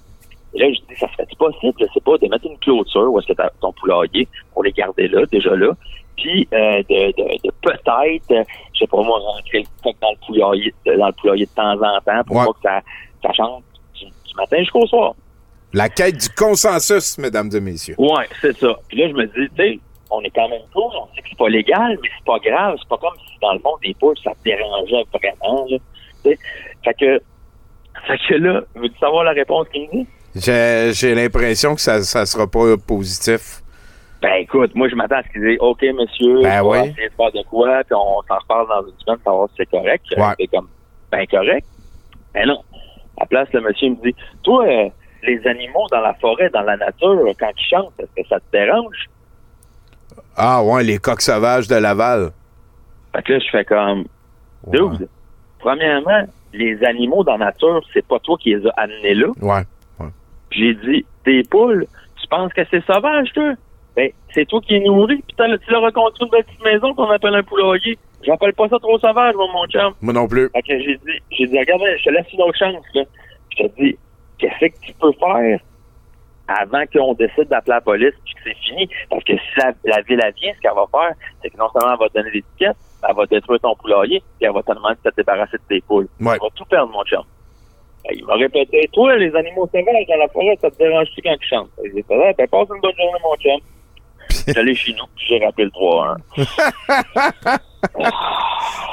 Et 0.55 0.59
là, 0.59 0.67
je 0.69 0.81
dis, 0.93 0.99
ça 1.01 1.09
serait 1.13 1.27
possible, 1.39 1.75
je 1.81 1.87
sais 1.95 2.01
pas, 2.05 2.19
de 2.19 2.27
mettre 2.29 2.47
une 2.47 2.59
clôture 2.59 3.11
où 3.13 3.19
est-ce 3.19 3.33
que 3.33 3.43
ton 3.61 3.73
poulailler 3.73 4.29
pour 4.53 4.65
les 4.65 4.73
garder 4.73 5.09
là, 5.09 5.25
déjà 5.27 5.55
là. 5.57 5.71
Puis 6.17 6.47
euh, 6.53 6.83
de, 6.91 7.07
de, 7.13 7.39
de 7.43 7.51
peut-être, 7.63 8.31
euh, 8.33 8.45
je 8.75 8.79
sais 8.81 8.87
pas 8.87 9.01
moi, 9.03 9.19
rentrer 9.19 9.61
le 9.61 9.65
coq 9.83 9.97
dans 10.03 10.11
le 10.11 10.27
poulailler, 10.27 10.75
dans 10.85 11.07
le 11.07 11.13
poulailler 11.13 11.47
de 11.47 11.51
temps 11.53 11.73
en 11.73 12.01
temps 12.01 12.23
pour 12.27 12.37
Ouais. 12.37 12.45
pas 12.47 12.53
que 12.53 12.61
ça, 12.63 12.81
ça 13.23 13.33
chante 13.33 13.65
du, 13.95 14.05
du 14.05 14.35
matin 14.37 14.59
jusqu'au 14.59 14.87
soir. 14.87 15.15
La 15.73 15.89
quête 15.89 16.17
du 16.17 16.29
consensus, 16.31 17.19
mesdames 17.19 17.51
et 17.55 17.61
messieurs. 17.61 17.95
Ouais, 17.99 18.27
c'est 18.41 18.57
ça. 18.59 18.75
Puis 18.89 18.99
là, 18.99 19.09
je 19.09 19.15
me 19.15 19.27
dis, 19.27 19.49
tu 19.57 19.57
sais, 19.57 19.79
on 20.11 20.21
est 20.23 20.31
quand 20.31 20.49
même 20.49 20.61
cool, 20.75 20.91
on 20.95 21.07
sait 21.15 21.23
que 21.23 21.29
c'est 21.31 21.39
pas 21.39 21.49
légal, 21.49 21.99
mais 22.03 22.09
c'est 22.19 22.25
pas 22.27 22.39
grave. 22.39 22.77
C'est 22.81 22.89
pas 22.89 22.99
comme 22.99 23.15
si 23.27 23.39
dans 23.41 23.53
le 23.55 23.61
monde 23.65 23.79
des 23.83 23.95
poules, 23.95 24.17
ça 24.23 24.33
te 24.33 24.45
dérangeait 24.45 25.05
vraiment. 25.13 25.67
Là. 25.71 25.79
Tu 26.25 26.31
sais, 26.31 26.39
Fait 26.85 26.95
que, 26.95 27.23
fait 28.07 28.19
que 28.29 28.35
là, 28.35 28.63
veux-tu 28.75 28.99
savoir 28.99 29.25
la 29.25 29.33
réponse 29.33 29.67
qu'il 29.73 29.89
dit? 29.91 30.07
J'ai 30.35 30.91
j'ai 30.95 31.15
l'impression 31.15 31.75
que 31.75 31.81
ça, 31.81 32.03
ça 32.03 32.25
sera 32.27 32.47
pas 32.47 32.77
positif. 32.79 33.61
Ben 34.23 34.35
écoute, 34.37 34.75
moi 34.75 34.89
je 34.89 34.95
m'attends 34.95 35.17
à 35.17 35.23
ce 35.25 35.29
qu'ils 35.31 35.43
disent 35.43 35.59
OK 35.61 35.83
monsieur, 35.83 36.43
Ben 36.43 36.63
on 36.63 36.71
va 36.71 36.83
oui. 36.83 36.89
essayer 36.91 37.09
de 37.09 37.15
faire 37.15 37.33
de 37.33 37.43
quoi, 37.51 37.83
puis 37.85 37.95
on 37.95 38.23
s'en 38.29 38.39
reparle 38.39 38.69
dans 38.69 38.87
une 38.89 38.99
semaine, 39.05 39.19
savoir 39.25 39.49
si 39.51 39.55
c'est 39.59 39.71
correct. 39.71 40.05
Ouais. 40.17 40.25
C'est 40.39 40.47
comme 40.47 40.69
ben 41.11 41.27
correct. 41.27 41.67
Ben 42.33 42.47
non. 42.47 42.63
À 43.19 43.23
la 43.23 43.27
place, 43.27 43.49
le 43.53 43.61
monsieur 43.63 43.91
me 43.91 43.97
dit 43.97 44.15
Toi, 44.43 44.65
euh, 44.67 44.89
les 45.23 45.47
animaux 45.47 45.87
dans 45.91 46.01
la 46.01 46.15
forêt, 46.15 46.51
dans 46.51 46.63
la 46.63 46.77
nature, 46.77 47.19
quand 47.39 47.51
ils 47.57 47.65
chantent, 47.71 47.93
est-ce 47.99 48.23
que 48.23 48.29
ça 48.29 48.41
te 48.41 48.45
dérange? 48.53 49.09
Ah 50.37 50.63
ouais, 50.63 50.83
les 50.83 50.99
coqs 50.99 51.21
sauvages 51.23 51.69
de 51.69 51.77
Laval. 51.77 52.31
Fait 53.15 53.23
que 53.23 53.33
là, 53.35 53.39
je 53.39 53.51
fais 53.51 53.65
comme 53.65 54.05
Dude, 54.69 55.09
premièrement, 55.59 56.25
les 56.53 56.83
animaux 56.85 57.25
dans 57.25 57.37
la 57.37 57.47
nature, 57.47 57.81
c'est 57.93 58.07
pas 58.07 58.19
toi 58.21 58.37
qui 58.41 58.55
les 58.55 58.67
as 58.67 58.71
amenés 58.77 59.15
là. 59.15 59.29
Ouais. 59.41 59.63
Puis 60.51 60.61
j'ai 60.61 60.75
dit, 60.75 61.07
tes 61.25 61.43
poules, 61.45 61.87
tu 62.21 62.27
penses 62.29 62.53
que 62.53 62.63
c'est 62.71 62.85
sauvage, 62.85 63.33
toi? 63.33 63.53
Ben, 63.97 64.11
c'est 64.35 64.47
toi 64.47 64.61
qui 64.61 64.75
es 64.77 64.81
nourri, 64.81 65.17
puis 65.27 65.35
t'as- 65.37 65.59
tu 65.59 65.71
leur 65.71 65.85
as 65.85 65.93
construit 65.93 66.29
une 66.33 66.43
petite 66.43 66.65
maison 66.65 66.95
qu'on 66.95 67.11
appelle 67.11 67.35
un 67.35 67.43
poulailler. 67.43 67.99
J'appelle 68.25 68.53
pas 68.55 68.69
ça 68.69 68.79
trop 68.79 68.99
sauvage, 68.99 69.35
moi, 69.35 69.47
mon 69.53 69.67
chum. 69.67 69.93
Moi 70.01 70.13
non 70.15 70.27
plus. 70.29 70.49
Fait 70.51 70.63
que 70.63 70.79
j'ai 70.79 70.97
dit, 70.97 71.21
j'ai 71.31 71.47
dit, 71.47 71.59
regarde, 71.59 71.83
je 71.99 72.05
te 72.05 72.11
laisse 72.11 72.27
une 72.33 72.43
autre 72.43 72.57
chance, 72.59 72.85
là. 72.95 73.03
Je 73.59 73.65
te 73.67 73.81
dis, 73.83 73.97
qu'est-ce 74.49 74.67
que 74.73 74.81
tu 74.87 74.93
peux 74.95 75.13
faire 75.13 75.59
avant 76.49 76.85
qu'on 76.93 77.15
décide 77.15 77.49
d'appeler 77.49 77.75
la 77.75 77.81
police 77.81 78.15
puis 78.25 78.35
que 78.35 78.41
c'est 78.45 78.57
fini? 78.57 78.89
Parce 79.09 79.25
que 79.25 79.33
si 79.35 79.59
la, 79.59 79.73
la 79.85 80.03
ville, 80.03 80.21
elle 80.23 80.35
vient, 80.35 80.53
ce 80.55 80.61
qu'elle 80.61 80.75
va 80.75 80.87
faire, 80.91 81.15
c'est 81.41 81.51
que 81.51 81.57
non 81.57 81.69
seulement 81.73 81.95
elle 81.95 81.99
va 82.01 82.09
te 82.09 82.15
donner 82.15 82.31
des 82.33 82.43
tickets, 82.43 82.77
elle 83.09 83.15
va 83.15 83.27
détruire 83.27 83.61
ton 83.61 83.75
poulailler, 83.77 84.21
puis 84.39 84.47
elle 84.47 84.53
va 84.53 84.63
te 84.63 84.73
demander 84.73 84.97
de 85.05 85.11
te 85.11 85.17
débarrasser 85.17 85.57
de 85.57 85.63
tes 85.69 85.81
poules. 85.83 86.09
Ouais. 86.21 86.35
Tu 86.35 86.41
vas 86.45 86.51
tout 86.55 86.65
perdre, 86.67 86.93
mon 86.93 87.05
chum. 87.05 87.23
Fait, 88.07 88.15
Il 88.17 88.25
m'a 88.27 88.35
répété, 88.35 88.89
toi, 88.93 89.17
les 89.17 89.35
animaux 89.35 89.67
sauvages 89.73 90.07
dans 90.09 90.17
la 90.19 90.29
forêt, 90.29 90.59
ça 90.61 90.71
te 90.71 90.77
dérange-tu 90.79 91.23
quand 91.23 91.35
ils 91.41 91.47
chantent? 91.49 91.71
Fait 91.77 91.89
que 91.89 91.97
J'ai 91.97 92.03
fait, 92.03 92.15
Ah, 92.29 92.33
ben, 92.37 92.49
passe 92.49 92.69
une 92.75 92.81
bonne 92.81 92.97
journée, 92.97 93.21
mon 93.23 93.37
chum. 93.37 93.61
J'allais 94.55 94.75
chez 94.75 94.93
nous, 94.93 95.05
j'ai 95.17 95.45
rappelé 95.45 95.65
le 95.67 95.71
3-1. 95.71 97.59
Oh 97.99 98.03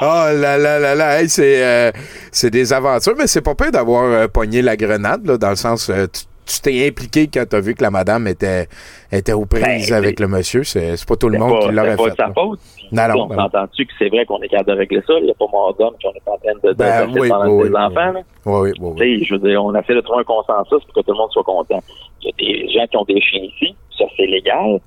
là 0.02 0.56
là 0.58 0.78
là 0.78 0.94
là, 0.94 1.20
hey, 1.20 1.28
c'est 1.28 1.62
euh, 1.64 1.90
c'est 2.32 2.50
des 2.50 2.72
aventures, 2.72 3.14
mais 3.16 3.26
c'est 3.26 3.42
pas 3.42 3.54
pire 3.54 3.70
d'avoir 3.72 4.04
euh, 4.04 4.28
pogné 4.28 4.62
la 4.62 4.76
grenade, 4.76 5.26
là, 5.26 5.36
dans 5.38 5.50
le 5.50 5.56
sens, 5.56 5.90
euh, 5.90 6.06
tu 6.46 6.60
t'es 6.62 6.88
impliqué 6.88 7.28
quand 7.32 7.44
t'as 7.48 7.60
vu 7.60 7.74
que 7.76 7.82
la 7.82 7.90
madame 7.92 8.26
était, 8.26 8.66
était 9.12 9.32
aux 9.32 9.46
prises 9.46 9.62
Ben, 9.90 9.92
avec 9.96 10.18
le 10.18 10.26
monsieur. 10.26 10.64
C'est 10.64 10.96
c'est 10.96 11.08
pas 11.08 11.14
tout 11.14 11.28
le 11.28 11.38
monde 11.38 11.60
pas- 11.60 11.68
qui 11.68 11.72
l'aurait 11.74 11.90
fait. 11.90 11.96
pas 11.96 12.10
de 12.10 12.16
sa 12.16 12.32
faute. 12.32 12.58
Non, 12.90 13.06
non, 13.06 13.22
on 13.22 13.26
ben 13.28 13.36
s'entend-tu 13.36 13.86
que 13.86 13.92
c'est 14.00 14.08
vrai 14.08 14.26
qu'on 14.26 14.42
est 14.42 14.48
capable 14.48 14.72
de 14.72 14.76
régler 14.78 15.00
ça? 15.06 15.12
Il 15.18 15.26
n'y 15.26 15.30
a 15.30 15.34
pas 15.34 15.46
mort 15.52 15.72
d'homme 15.78 15.94
qu'on 16.02 16.10
est 16.10 16.22
en 16.28 16.36
train 16.38 16.54
de 16.70 16.72
Ben, 16.74 17.08
oui, 17.16 17.28
pendant 17.28 17.46
oui, 17.52 17.68
enfants. 17.68 18.12
là. 18.12 18.20
Oui, 18.46 18.72
oui, 18.80 18.92
oui. 18.98 19.24
Je 19.24 19.34
veux 19.34 19.48
dire, 19.48 19.62
on 19.64 19.72
a 19.76 19.82
fait 19.84 19.94
de 19.94 20.00
trouver 20.00 20.22
un 20.22 20.24
consensus 20.24 20.82
pour 20.86 20.94
que 20.94 21.00
tout 21.02 21.12
le 21.12 21.18
monde 21.18 21.30
soit 21.30 21.44
content. 21.44 21.80
Il 22.22 22.26
y 22.26 22.30
a 22.30 22.64
des 22.64 22.68
gens 22.72 22.86
qui 22.88 22.96
ont 22.96 23.04
des 23.04 23.20
chiens 23.20 23.42
ici, 23.42 23.76
ça 23.96 24.06
c'est 24.16 24.26
légal. 24.26 24.80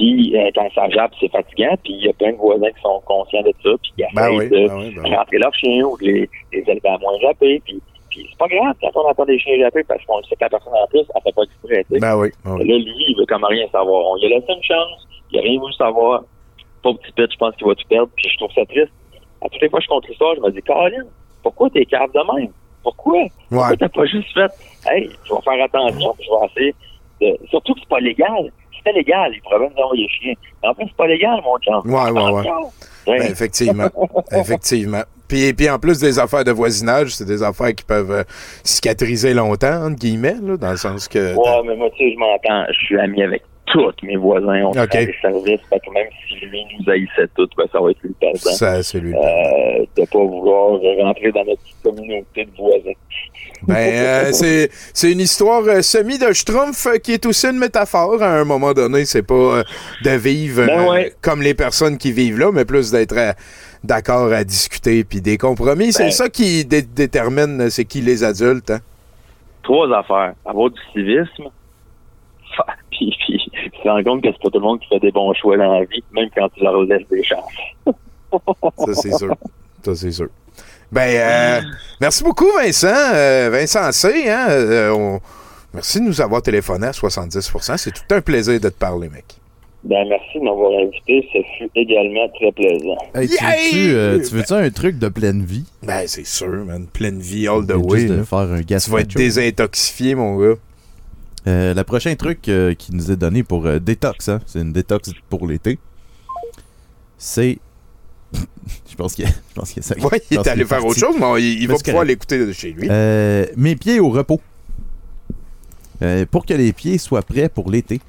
Puis 0.00 0.34
euh, 0.34 0.50
quand 0.54 0.66
ça 0.74 0.88
jappe, 0.88 1.12
c'est 1.20 1.30
fatigant. 1.30 1.76
Puis 1.84 1.92
il 1.92 2.06
y 2.06 2.08
a 2.08 2.12
plein 2.14 2.32
de 2.32 2.38
voisins 2.38 2.70
qui 2.70 2.80
sont 2.80 3.02
conscients 3.04 3.42
de 3.42 3.52
ça, 3.62 3.70
puis 3.82 3.92
qui 3.96 4.04
Ben 4.14 4.30
oui, 4.32 4.48
de 4.48 4.66
ben 4.66 4.78
oui, 4.78 4.94
ben 4.96 5.14
rentrer 5.14 5.36
leurs 5.36 5.54
chiens 5.54 5.84
ou 5.84 5.98
de 5.98 6.04
les, 6.04 6.30
les 6.52 6.60
élever 6.60 6.88
à 6.88 6.96
moins 6.96 7.18
japper. 7.20 7.60
Puis, 7.66 7.82
puis 8.08 8.26
c'est 8.30 8.38
pas 8.38 8.48
grave 8.48 8.74
quand 8.80 8.90
on 8.94 9.10
entend 9.10 9.26
des 9.26 9.38
chiens 9.38 9.58
japper 9.58 9.84
parce 9.84 10.02
qu'on 10.06 10.22
sait 10.22 10.36
que 10.36 10.40
la 10.40 10.48
personne 10.48 10.72
en 10.72 10.86
plus, 10.86 11.04
elle 11.14 11.22
fait 11.22 11.34
pas 11.34 11.42
exprès. 11.42 11.84
Ben 12.00 12.16
oui, 12.16 12.30
ben 12.42 12.56
oui. 12.56 12.66
Là, 12.66 12.76
lui, 12.78 13.04
il 13.08 13.16
veut 13.18 13.26
comme 13.26 13.44
rien 13.44 13.66
savoir. 13.70 14.06
On 14.06 14.16
lui 14.16 14.24
a 14.24 14.38
laissé 14.38 14.52
une 14.52 14.62
chance. 14.62 15.06
Il 15.32 15.38
a 15.38 15.42
rien 15.42 15.60
voulu 15.60 15.74
savoir. 15.74 16.22
Pauvre 16.82 16.98
petit 17.00 17.12
pit, 17.12 17.30
je 17.30 17.36
pense 17.36 17.54
qu'il 17.56 17.66
va 17.66 17.74
tout 17.74 17.88
perdre. 17.88 18.08
Puis 18.16 18.26
je 18.30 18.36
trouve 18.38 18.52
ça 18.54 18.64
triste. 18.64 18.92
À 19.44 19.50
toutes 19.50 19.60
les 19.60 19.68
fois 19.68 19.80
que 19.80 19.84
je 19.84 19.90
compte 19.90 20.08
l'histoire, 20.08 20.34
je 20.34 20.40
me 20.40 20.50
dis, 20.50 20.62
Caroline, 20.62 21.06
pourquoi 21.42 21.68
t'es 21.68 21.84
cave 21.84 22.10
de 22.14 22.34
même? 22.34 22.52
Pourquoi? 22.82 23.20
Pourquoi 23.50 23.76
t'as 23.76 23.88
pas 23.90 24.06
juste 24.06 24.32
fait, 24.32 24.50
hey, 24.90 25.10
je 25.24 25.34
vais 25.34 25.40
faire 25.42 25.64
attention, 25.64 26.14
puis 26.14 26.26
je 26.26 26.30
vais 26.30 26.46
essayer 26.46 26.74
de... 27.20 27.46
Surtout 27.48 27.74
que 27.74 27.80
c'est 27.80 27.88
pas 27.88 28.00
légal. 28.00 28.50
C'était 28.84 28.98
légal, 28.98 29.32
il 29.34 29.40
pourrait 29.42 29.58
même 29.60 29.70
nous 29.76 29.82
envoyer 29.82 30.08
chiens. 30.08 30.34
Mais 30.62 30.68
en 30.68 30.74
plus, 30.74 30.86
c'est 30.86 30.96
pas 30.96 31.06
légal, 31.06 31.40
mon 31.44 31.58
chum. 31.58 31.90
Ouais, 31.90 32.10
ouais, 32.10 32.32
ouais. 32.32 32.40
Attention. 32.40 32.70
Ben, 33.06 33.22
effectivement. 33.22 33.88
effectivement. 34.32 35.02
Puis, 35.28 35.52
puis 35.52 35.70
en 35.70 35.78
plus 35.78 36.00
des 36.00 36.18
affaires 36.18 36.44
de 36.44 36.50
voisinage, 36.50 37.14
c'est 37.14 37.24
des 37.24 37.42
affaires 37.42 37.74
qui 37.74 37.84
peuvent 37.84 38.10
euh, 38.10 38.24
cicatriser 38.64 39.32
longtemps, 39.32 39.86
entre 39.86 39.96
guillemets, 39.96 40.36
là, 40.42 40.56
dans 40.56 40.70
le 40.70 40.76
sens 40.76 41.06
que. 41.06 41.34
Ouais, 41.36 41.62
mais 41.66 41.76
moi, 41.76 41.88
tu 41.96 42.04
sais, 42.04 42.14
je 42.14 42.18
m'entends. 42.18 42.64
Je 42.72 42.86
suis 42.86 42.98
ami 42.98 43.22
avec 43.22 43.42
tous 43.72 43.92
mes 44.06 44.16
voisins. 44.16 44.62
On 44.64 44.70
Ok. 44.70 44.92
fait 44.92 45.06
des 45.06 45.14
services. 45.20 45.60
Fait 45.68 45.80
que 45.80 45.92
même 45.92 46.06
si 46.28 46.34
lui 46.46 46.62
nous 46.78 46.90
haïssait 46.90 47.28
tous, 47.36 47.48
ben, 47.56 47.64
ça 47.72 47.80
va 47.80 47.90
être 47.90 48.00
lui 48.02 48.08
le 48.10 48.14
perdant. 48.20 48.38
Ça, 48.38 48.82
c'est 48.82 49.00
lui. 49.00 49.14
Euh, 49.14 49.84
de 49.96 50.04
pas 50.06 50.18
vouloir 50.24 50.80
rentrer 51.04 51.32
dans 51.32 51.44
notre 51.44 51.60
petite 51.62 51.82
communauté 51.82 52.44
de 52.44 52.50
voisins. 52.56 52.98
Ben, 53.62 53.74
euh, 53.76 54.28
c'est, 54.32 54.70
c'est 54.94 55.12
une 55.12 55.20
histoire 55.20 55.62
euh, 55.66 55.82
semi 55.82 56.18
de 56.18 56.32
schtroumpf 56.32 56.86
euh, 56.86 56.96
qui 56.98 57.12
est 57.12 57.26
aussi 57.26 57.46
une 57.46 57.58
métaphore. 57.58 58.22
À 58.22 58.38
un 58.40 58.44
moment 58.44 58.72
donné, 58.72 59.04
c'est 59.04 59.22
pas 59.22 59.34
euh, 59.34 59.62
de 60.04 60.10
vivre 60.10 60.66
Ben 60.66 60.88
ouais. 60.88 61.12
comme 61.20 61.42
les 61.42 61.54
personnes 61.54 61.98
qui 61.98 62.12
vivent 62.12 62.38
là, 62.38 62.50
mais 62.52 62.64
plus 62.64 62.90
d'être 62.90 63.14
d'accord 63.84 64.32
à 64.32 64.44
discuter 64.44 65.04
puis 65.04 65.20
des 65.20 65.38
compromis. 65.38 65.92
c'est 65.92 66.04
Ben. 66.04 66.10
ça 66.10 66.28
qui 66.28 66.64
dé- 66.64 66.82
détermine 66.82 67.70
c'est 67.70 67.84
qui 67.84 68.00
les 68.00 68.24
adultes. 68.24 68.70
Hein? 68.70 68.80
Trois 69.62 69.90
affaires. 69.96 70.34
Avoir 70.44 70.70
du 70.70 70.80
civisme. 70.92 71.48
Puis, 73.26 73.40
puis 73.50 73.72
se 73.82 73.88
rendre 73.88 74.04
compte 74.04 74.22
que 74.22 74.28
c'est 74.32 74.42
pas 74.42 74.50
tout 74.50 74.58
le 74.58 74.64
monde 74.64 74.80
qui 74.80 74.88
fait 74.88 75.00
des 75.00 75.10
bons 75.12 75.32
choix 75.34 75.56
dans 75.56 75.72
la 75.72 75.84
vie, 75.84 76.02
même 76.12 76.28
quand 76.36 76.48
tu 76.54 76.62
leur 76.62 76.82
laisses 76.82 77.06
des 77.10 77.22
chances. 77.24 77.52
Ça, 78.78 78.94
c'est 78.94 79.12
sûr. 79.16 79.34
Ça, 79.84 79.94
c'est 79.94 80.12
sûr. 80.12 80.28
Ben, 80.92 81.08
euh, 81.16 81.60
merci 82.00 82.22
beaucoup, 82.24 82.46
Vincent. 82.56 82.88
Euh, 83.14 83.48
Vincent 83.52 83.90
C. 83.92 84.28
Hein? 84.28 84.46
Euh, 84.50 84.90
on- 84.92 85.20
Merci 85.72 86.00
de 86.00 86.04
nous 86.06 86.20
avoir 86.20 86.42
téléphoné 86.42 86.88
à 86.88 86.92
70% 86.92 87.76
C'est 87.76 87.92
tout 87.92 88.02
un 88.14 88.20
plaisir 88.20 88.54
de 88.60 88.68
te 88.68 88.74
parler, 88.74 89.08
mec. 89.08 89.24
Ben, 89.84 90.04
merci 90.08 90.38
de 90.38 90.44
m'avoir 90.44 90.72
invité. 90.80 91.26
Ce 91.32 91.38
fut 91.56 91.70
également 91.76 92.28
très 92.34 92.52
plaisant. 92.52 92.98
Hey, 93.14 93.28
tu 93.28 93.36
veux-tu 94.34 94.34
euh, 94.34 94.42
tu 94.46 94.52
un 94.54 94.70
truc 94.70 94.98
de 94.98 95.08
pleine 95.08 95.42
vie? 95.44 95.64
Ben, 95.82 96.02
c'est 96.06 96.26
sûr, 96.26 96.64
man. 96.66 96.86
Pleine 96.92 97.20
vie, 97.20 97.46
all 97.48 97.64
the 97.66 97.74
Juste 97.76 97.84
way. 97.90 98.04
de 98.06 98.22
faire 98.24 98.38
un 98.40 98.62
Tu 98.62 98.90
vas 98.90 99.00
être 99.00 99.16
désintoxifié, 99.16 100.14
mon 100.16 100.36
gars. 100.38 100.56
Euh, 101.46 101.72
le 101.74 101.84
prochain 101.84 102.14
truc 102.16 102.48
euh, 102.48 102.74
qui 102.74 102.94
nous 102.94 103.10
est 103.10 103.16
donné 103.16 103.42
pour 103.42 103.66
euh, 103.66 103.78
détox, 103.78 104.28
hein, 104.28 104.40
c'est 104.46 104.60
une 104.60 104.72
détox 104.72 105.10
pour 105.28 105.46
l'été. 105.46 105.78
C'est. 107.16 107.58
je 108.32 108.94
pense 108.96 109.14
qu'il 109.14 109.26
pense 109.54 109.76
a 109.76 109.82
ça. 109.82 109.96
Ouais, 109.98 110.22
il 110.30 110.38
est 110.38 110.48
allé 110.48 110.64
faire 110.64 110.84
autre 110.84 110.98
chose, 110.98 111.16
mais 111.18 111.42
il, 111.42 111.62
il 111.62 111.68
va 111.68 111.76
pouvoir 111.76 112.04
l'écouter 112.04 112.44
de 112.44 112.52
chez 112.52 112.72
lui. 112.72 112.88
Euh, 112.90 113.46
mes 113.56 113.76
pieds 113.76 114.00
au 114.00 114.10
repos. 114.10 114.40
Pour 116.30 116.46
que 116.46 116.54
les 116.54 116.72
pieds 116.72 116.96
soient 116.96 117.22
prêts 117.22 117.50
pour 117.50 117.70
l'été, 117.70 118.00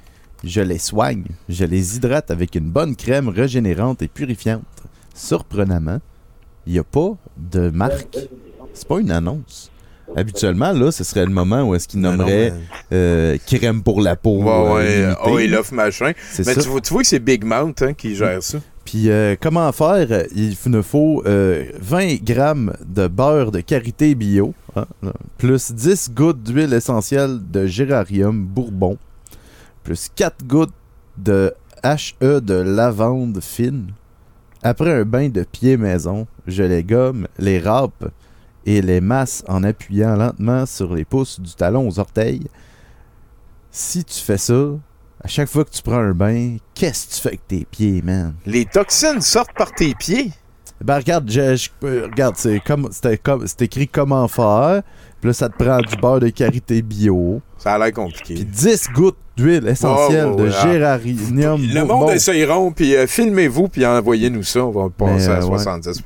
je 0.44 0.62
les 0.62 0.78
soigne. 0.78 1.24
Je 1.48 1.64
les 1.64 1.96
hydrate 1.96 2.30
avec 2.30 2.54
une 2.54 2.70
bonne 2.70 2.96
crème 2.96 3.28
régénérante 3.28 4.00
et 4.00 4.08
purifiante. 4.08 4.64
Surprenamment, 5.14 6.00
il 6.66 6.72
n'y 6.72 6.78
a 6.78 6.84
pas 6.84 7.16
de 7.36 7.68
marque. 7.68 8.16
C'est 8.72 8.88
pas 8.88 8.98
une 8.98 9.10
annonce. 9.10 9.71
Habituellement, 10.16 10.72
là, 10.72 10.90
ce 10.92 11.04
serait 11.04 11.24
le 11.24 11.32
moment 11.32 11.62
où 11.62 11.74
est-ce 11.74 11.88
qu'il 11.88 12.00
nommerait 12.00 12.52
euh, 12.92 13.38
crème 13.46 13.82
pour 13.82 14.00
la 14.00 14.16
peau. 14.16 14.42
Ouais, 14.42 14.50
euh, 14.50 14.74
ouais. 14.74 15.00
limitée. 15.00 15.20
Oh, 15.24 15.38
il 15.38 15.54
offre 15.54 15.74
machin. 15.74 16.12
Mais 16.38 16.44
ça. 16.44 16.62
tu 16.62 16.68
vois, 16.68 16.80
tu 16.80 16.92
vois 16.92 17.02
que 17.02 17.08
c'est 17.08 17.18
Big 17.18 17.44
Mount 17.44 17.74
hein, 17.80 17.92
qui 17.94 18.14
gère 18.14 18.42
ça. 18.42 18.58
Puis 18.84 19.10
euh, 19.10 19.36
comment 19.40 19.70
faire? 19.72 20.26
Il 20.34 20.56
nous 20.66 20.82
faut 20.82 21.22
euh, 21.26 21.64
20 21.80 22.22
grammes 22.22 22.74
de 22.84 23.06
beurre 23.06 23.52
de 23.52 23.60
karité 23.60 24.14
bio, 24.14 24.54
hein, 24.76 24.86
plus 25.38 25.72
10 25.72 26.10
gouttes 26.12 26.42
d'huile 26.42 26.72
essentielle 26.72 27.38
de 27.50 27.66
gérarium 27.66 28.44
bourbon, 28.44 28.98
plus 29.84 30.10
4 30.14 30.46
gouttes 30.46 30.74
de 31.16 31.54
HE 31.84 32.40
de 32.40 32.54
lavande 32.54 33.40
fine. 33.40 33.92
Après 34.62 34.92
un 34.92 35.04
bain 35.04 35.28
de 35.28 35.42
pied 35.42 35.76
maison, 35.76 36.26
je 36.46 36.62
les 36.62 36.84
gomme, 36.84 37.26
les 37.38 37.58
râpe 37.58 38.10
et 38.66 38.80
les 38.82 39.00
masse 39.00 39.42
en 39.48 39.62
appuyant 39.64 40.16
lentement 40.16 40.66
sur 40.66 40.94
les 40.94 41.04
pouces 41.04 41.40
du 41.40 41.54
talon 41.54 41.88
aux 41.88 41.98
orteils. 41.98 42.46
Si 43.70 44.04
tu 44.04 44.18
fais 44.20 44.38
ça, 44.38 44.70
à 45.22 45.28
chaque 45.28 45.48
fois 45.48 45.64
que 45.64 45.70
tu 45.70 45.82
prends 45.82 45.98
un 45.98 46.12
bain, 46.12 46.56
qu'est-ce 46.74 47.06
que 47.08 47.14
tu 47.14 47.20
fais 47.20 47.28
avec 47.30 47.46
tes 47.48 47.64
pieds, 47.64 48.02
man? 48.02 48.34
Les 48.46 48.64
toxines 48.66 49.20
sortent 49.20 49.54
par 49.56 49.72
tes 49.72 49.94
pieds. 49.94 50.30
Ben 50.84 50.96
regarde, 50.96 51.30
je- 51.30 51.54
je- 51.54 51.70
euh, 51.84 52.06
regarde, 52.10 52.34
c'est 52.36 52.58
comme 52.60 52.88
c'était 52.90 53.16
comme 53.16 53.46
c'est 53.46 53.62
écrit 53.62 53.86
comment 53.86 54.26
faire. 54.26 54.82
Puis 55.20 55.28
là, 55.28 55.32
ça 55.32 55.48
te 55.48 55.56
prend 55.56 55.78
du 55.78 55.96
beurre 55.96 56.18
de 56.18 56.28
karité 56.30 56.82
bio. 56.82 57.40
Ça 57.56 57.74
a 57.74 57.78
l'air 57.78 57.92
compliqué. 57.92 58.34
Puis 58.34 58.44
10 58.44 58.88
gouttes 58.92 59.16
d'huile 59.36 59.66
essentielle 59.66 60.36
de 60.36 60.48
ah. 60.48 60.62
géranium. 60.62 61.60
Le 61.62 61.84
monde 61.84 62.10
essayeront, 62.10 62.72
puis 62.72 62.94
euh, 62.96 63.06
filmez-vous, 63.06 63.68
puis 63.68 63.86
envoyez-nous 63.86 64.42
ça. 64.42 64.64
On 64.64 64.70
va 64.70 64.88
passer 64.90 65.28
Mais, 65.28 65.34
à 65.34 65.38
euh, 65.38 65.46
ouais. 65.46 65.58
70 65.58 66.02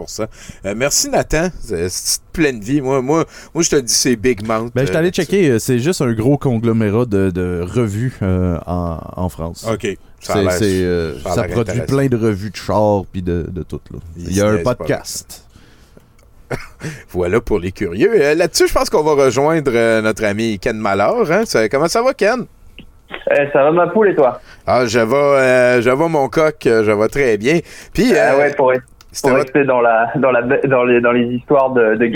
Euh, 0.65 0.75
Merci, 0.77 1.11
Nathan. 1.11 1.49
C'est 1.61 2.21
pleine 2.33 2.61
vie. 2.61 2.81
Moi, 2.81 3.03
moi, 3.03 3.25
moi 3.55 3.63
je 3.63 3.71
te 3.71 3.77
dis, 3.77 3.93
c'est 3.93 4.17
Big 4.17 4.47
Mount. 4.47 4.71
Ben, 4.75 4.87
je 4.87 4.93
suis 4.93 4.97
euh, 4.97 5.11
checker, 5.11 5.59
c'est 5.59 5.79
juste 5.79 6.03
un 6.03 6.13
gros 6.13 6.39
conglomérat 6.39 7.07
de, 7.07 7.31
de 7.31 7.63
revues 7.63 8.15
en, 8.23 8.99
en 9.17 9.29
France. 9.29 9.67
OK. 9.71 9.97
Ça 10.21 10.35
C'est- 10.51 11.51
produit 11.51 11.81
plein 11.83 12.07
de 12.07 12.17
revues 12.17 12.51
de 12.51 12.57
chars 12.57 13.05
puis 13.13 13.23
de, 13.23 13.47
de 13.49 13.63
tout. 13.63 13.81
Là. 13.93 13.99
Il 14.17 14.31
Il 14.31 14.37
y 14.37 14.41
a 14.41 14.49
un 14.49 14.59
podcast. 14.59 15.45
Voilà 17.11 17.41
pour 17.41 17.59
les 17.59 17.73
curieux. 17.73 18.35
Là-dessus, 18.35 18.69
je 18.69 18.73
pense 18.73 18.89
qu'on 18.89 19.03
va 19.03 19.25
rejoindre 19.25 20.01
notre 20.01 20.25
ami 20.25 20.59
Ken 20.61 20.77
Mallard. 20.77 21.31
Hein? 21.31 21.43
Comment 21.71 21.89
ça 21.89 22.03
va, 22.03 22.15
Ken? 22.15 22.47
Eh, 23.31 23.49
ça 23.53 23.65
va 23.65 23.73
ma 23.73 23.87
poule 23.89 24.09
et 24.11 24.15
toi? 24.15 24.41
Ah, 24.67 24.87
je 24.87 24.99
vais, 24.99 25.15
euh, 25.15 25.81
je 25.81 25.91
vais 25.91 26.09
mon 26.09 26.29
coq, 26.29 26.67
euh, 26.67 26.85
je 26.85 26.91
vais 26.91 27.09
très 27.09 27.37
bien. 27.37 27.59
Puis, 27.93 28.13
Ah 28.17 28.35
euh, 28.35 28.39
ouais, 28.39 28.55
pour, 28.55 28.71
rester 28.71 29.65
dans, 29.65 29.81
la, 29.81 30.13
dans, 30.17 30.31
la, 30.31 30.43
dans, 30.43 30.85
les, 30.85 31.01
dans 31.01 31.13
les 31.13 31.27
histoires 31.35 31.71
de, 31.71 31.97
de 31.97 32.07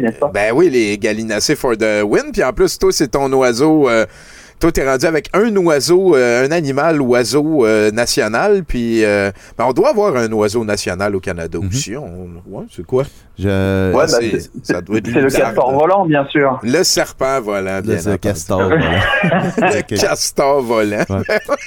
n'est-ce 0.00 0.18
pas? 0.18 0.30
Ben 0.32 0.52
oui, 0.54 0.70
les 0.70 0.98
gallinacés 0.98 1.56
for 1.56 1.76
the 1.76 2.02
win. 2.04 2.32
Puis 2.32 2.42
en 2.42 2.52
plus, 2.52 2.78
toi, 2.78 2.90
c'est 2.92 3.08
ton 3.08 3.32
oiseau. 3.32 3.88
Toi, 4.60 4.72
t'es 4.72 4.88
rendu 4.88 5.06
avec 5.06 5.28
un 5.34 5.54
oiseau, 5.56 6.16
euh, 6.16 6.46
un 6.46 6.50
animal 6.50 7.00
oiseau 7.00 7.64
euh, 7.66 7.90
national. 7.90 8.64
Puis 8.64 9.04
euh, 9.04 9.30
ben, 9.56 9.64
on 9.68 9.72
doit 9.72 9.90
avoir 9.90 10.16
un 10.16 10.30
oiseau 10.32 10.64
national 10.64 11.14
au 11.14 11.20
Canada 11.20 11.58
aussi. 11.58 11.96
On- 11.96 12.28
ouais, 12.46 12.64
c'est 12.74 12.84
quoi? 12.86 13.04
Je... 13.38 13.46
Ouais, 13.92 13.92
bah, 13.92 14.06
c'est- 14.08 14.40
c'est- 14.40 14.50
ça 14.62 14.80
doit 14.80 14.98
être 14.98 15.06
C'est 15.12 15.20
le 15.20 15.30
castor 15.30 15.72
volant, 15.72 16.06
bien 16.06 16.26
sûr. 16.26 16.58
Le 16.62 16.82
serpent 16.82 17.40
volant, 17.40 17.80
bien 17.82 17.94
Le 17.94 18.00
entendu. 18.00 18.18
castor, 18.18 18.62
voilà. 18.68 19.00
Le 19.58 19.82
castor 19.96 20.62
volant. 20.62 21.04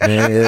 Mais, 0.07 0.43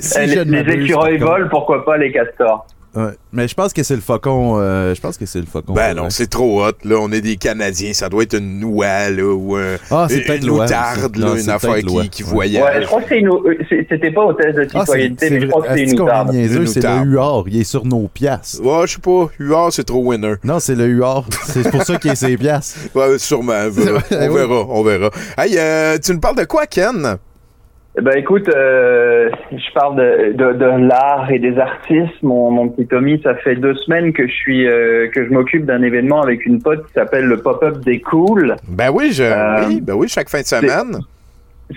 si 0.00 0.28
je 0.28 0.40
les, 0.40 0.84
écureuils 0.84 1.18
volent, 1.18 1.48
pourquoi 1.50 1.84
pas 1.84 1.96
les 1.96 2.12
castors? 2.12 2.66
Ouais. 2.94 3.12
Mais 3.32 3.46
je 3.46 3.54
pense 3.54 3.72
que 3.72 3.82
c'est 3.84 3.94
le 3.94 4.00
faucon. 4.00 4.56
euh, 4.58 4.94
je 4.96 5.00
pense 5.00 5.16
que 5.16 5.24
c'est 5.24 5.38
le 5.38 5.46
faucon. 5.46 5.72
Ben 5.74 5.94
non, 5.94 6.10
c'est 6.10 6.26
trop 6.28 6.64
hot, 6.66 6.72
là. 6.84 6.96
On 7.00 7.12
est 7.12 7.20
des 7.20 7.36
Canadiens. 7.36 7.92
Ça 7.92 8.08
doit 8.08 8.24
être 8.24 8.36
une 8.36 8.58
noix, 8.58 9.08
là, 9.10 9.22
ou 9.32 9.54
un, 9.54 9.76
Ah, 9.92 10.06
c'est 10.08 10.26
une, 10.36 10.50
outarde, 10.50 11.16
là, 11.16 11.26
Non, 11.28 11.34
une 11.36 11.40
c'est 11.42 11.50
affaire 11.52 11.76
qui, 11.76 12.08
qui 12.08 12.24
Ouais. 12.24 12.30
voyage. 12.30 12.64
Ouais, 12.64 12.82
je 12.82 12.86
crois 12.86 13.02
que 13.02 13.08
c'est 13.10 13.18
une, 13.20 13.28
euh, 13.28 13.56
c'est- 13.68 13.86
c'était 13.88 14.10
pas 14.10 14.24
au 14.24 14.32
test 14.32 14.56
de 14.56 14.62
Ah, 14.62 14.66
c'est 14.72 14.80
citoyenneté, 14.80 15.28
c'est 15.28 15.34
mais 15.34 15.40
je 15.40 15.46
crois 15.46 15.62
que 15.62 15.68
c'est 15.74 15.82
une 15.84 16.00
outarde. 16.00 16.30
c'est 16.32 16.82
le 16.82 17.04
huard. 17.04 17.44
Il 17.46 17.60
est 17.60 17.64
sur 17.64 17.86
nos 17.86 18.08
piastres. 18.08 18.60
Ouais, 18.64 18.86
je 18.86 18.94
sais 18.94 19.00
pas. 19.00 19.28
Huard, 19.38 19.72
c'est 19.72 19.84
trop 19.84 20.02
winner. 20.04 20.34
Non, 20.42 20.58
c'est 20.58 20.74
le 20.74 20.86
huard. 20.86 21.26
c'est 21.44 21.70
pour 21.70 21.82
ça 21.84 21.96
qu'il 21.96 22.10
est 22.10 22.16
ses 22.16 22.36
piastres. 22.36 22.76
Ouais, 22.96 23.18
sûrement. 23.18 23.52
on 23.66 23.70
verra, 24.34 24.66
on 24.68 24.82
verra. 24.82 25.10
Hey, 25.38 25.56
euh, 25.58 25.96
tu 26.02 26.12
nous 26.12 26.20
parles 26.20 26.36
de 26.36 26.44
quoi, 26.44 26.66
Ken? 26.66 27.18
Eh 28.00 28.02
Ben 28.02 28.16
écoute, 28.16 28.48
euh, 28.48 29.28
je 29.52 29.72
parle 29.74 29.96
de, 29.96 30.32
de, 30.32 30.52
de 30.54 30.88
l'art 30.88 31.30
et 31.30 31.38
des 31.38 31.58
artistes. 31.58 32.22
Mon, 32.22 32.50
mon 32.50 32.68
petit 32.70 32.86
Tommy, 32.86 33.20
ça 33.22 33.34
fait 33.34 33.56
deux 33.56 33.74
semaines 33.74 34.14
que 34.14 34.26
je 34.26 34.32
suis 34.32 34.66
euh, 34.66 35.08
que 35.08 35.22
je 35.22 35.30
m'occupe 35.30 35.66
d'un 35.66 35.82
événement 35.82 36.22
avec 36.22 36.46
une 36.46 36.62
pote 36.62 36.86
qui 36.86 36.94
s'appelle 36.94 37.26
le 37.26 37.36
Pop-up 37.36 37.76
des 37.84 38.00
Cool. 38.00 38.56
Ben 38.68 38.90
oui, 38.90 39.12
je, 39.12 39.24
Euh, 39.24 39.66
oui, 39.68 39.82
ben 39.82 39.92
oui, 39.92 40.08
chaque 40.08 40.30
fin 40.30 40.40
de 40.40 40.46
semaine. 40.46 40.96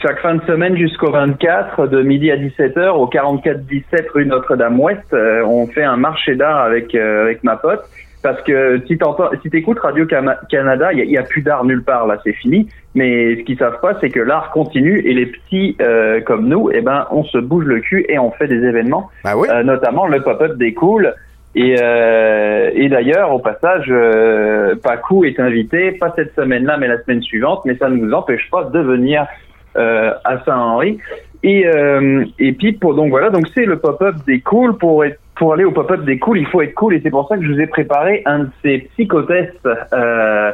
Chaque 0.01 0.21
fin 0.21 0.35
de 0.35 0.41
semaine 0.45 0.77
jusqu'au 0.77 1.11
24, 1.11 1.87
de 1.87 2.01
midi 2.01 2.31
à 2.31 2.37
17h, 2.37 2.91
au 2.91 3.07
44-17 3.07 4.07
rue 4.13 4.25
Notre-Dame-Ouest, 4.25 5.13
on 5.45 5.67
fait 5.67 5.83
un 5.83 5.97
marché 5.97 6.35
d'art 6.35 6.59
avec 6.59 6.95
avec 6.95 7.43
ma 7.43 7.57
pote. 7.57 7.83
Parce 8.23 8.41
que 8.43 8.81
si 8.87 8.97
t'entends, 8.97 9.29
si 9.41 9.49
t'écoutes 9.49 9.79
Radio 9.79 10.05
Canada, 10.05 10.93
il 10.93 10.99
y 10.99 11.01
a, 11.01 11.03
il 11.03 11.11
y 11.11 11.17
a 11.17 11.23
plus 11.23 11.41
d'art 11.41 11.65
nulle 11.65 11.83
part 11.83 12.07
là, 12.07 12.17
c'est 12.23 12.31
fini. 12.33 12.69
Mais 12.95 13.35
ce 13.35 13.41
qu'ils 13.41 13.57
savent 13.57 13.81
pas, 13.81 13.97
c'est 13.99 14.09
que 14.09 14.21
l'art 14.21 14.51
continue 14.51 14.99
et 14.99 15.13
les 15.13 15.25
petits 15.25 15.75
euh, 15.81 16.21
comme 16.21 16.47
nous, 16.47 16.71
eh 16.73 16.79
ben, 16.81 17.05
on 17.11 17.25
se 17.25 17.37
bouge 17.37 17.65
le 17.65 17.81
cul 17.81 18.05
et 18.07 18.17
on 18.17 18.31
fait 18.31 18.47
des 18.47 18.63
événements, 18.63 19.09
Ben 19.25 19.35
oui. 19.35 19.49
euh, 19.51 19.61
notamment 19.63 20.07
le 20.07 20.21
pop-up 20.23 20.57
des 20.57 20.73
cools. 20.73 21.13
Et, 21.55 21.75
euh, 21.79 22.71
et 22.73 22.89
d'ailleurs, 22.89 23.31
au 23.31 23.39
passage, 23.39 23.85
euh, 23.89 24.73
Pacou 24.81 25.25
est 25.25 25.39
invité, 25.39 25.91
pas 25.91 26.11
cette 26.15 26.33
semaine-là, 26.33 26.77
mais 26.77 26.87
la 26.87 26.99
semaine 27.03 27.21
suivante, 27.21 27.61
mais 27.65 27.75
ça 27.75 27.89
ne 27.89 27.97
nous 27.97 28.11
empêche 28.13 28.49
pas 28.49 28.63
de 28.63 28.79
venir 28.79 29.27
euh, 29.75 30.13
à 30.23 30.39
Saint-Henri. 30.45 30.97
Et, 31.43 31.67
euh, 31.67 32.23
et 32.39 32.53
puis, 32.53 32.71
pour, 32.71 32.95
donc 32.95 33.09
voilà, 33.09 33.29
donc 33.29 33.47
c'est 33.53 33.65
le 33.65 33.77
pop-up 33.77 34.15
des 34.25 34.39
cools. 34.39 34.77
Pour, 34.77 35.03
être, 35.03 35.19
pour 35.35 35.53
aller 35.53 35.64
au 35.64 35.72
pop-up 35.72 36.03
des 36.03 36.19
cools, 36.19 36.39
il 36.39 36.47
faut 36.47 36.61
être 36.61 36.73
cool, 36.73 36.95
et 36.95 37.01
c'est 37.01 37.10
pour 37.10 37.27
ça 37.27 37.38
que 37.38 37.43
je 37.43 37.51
vous 37.51 37.60
ai 37.60 37.68
préparé 37.68 38.22
un 38.26 38.39
de 38.39 38.49
ces 38.61 38.89
psychotests 38.93 39.68
euh, 39.93 40.51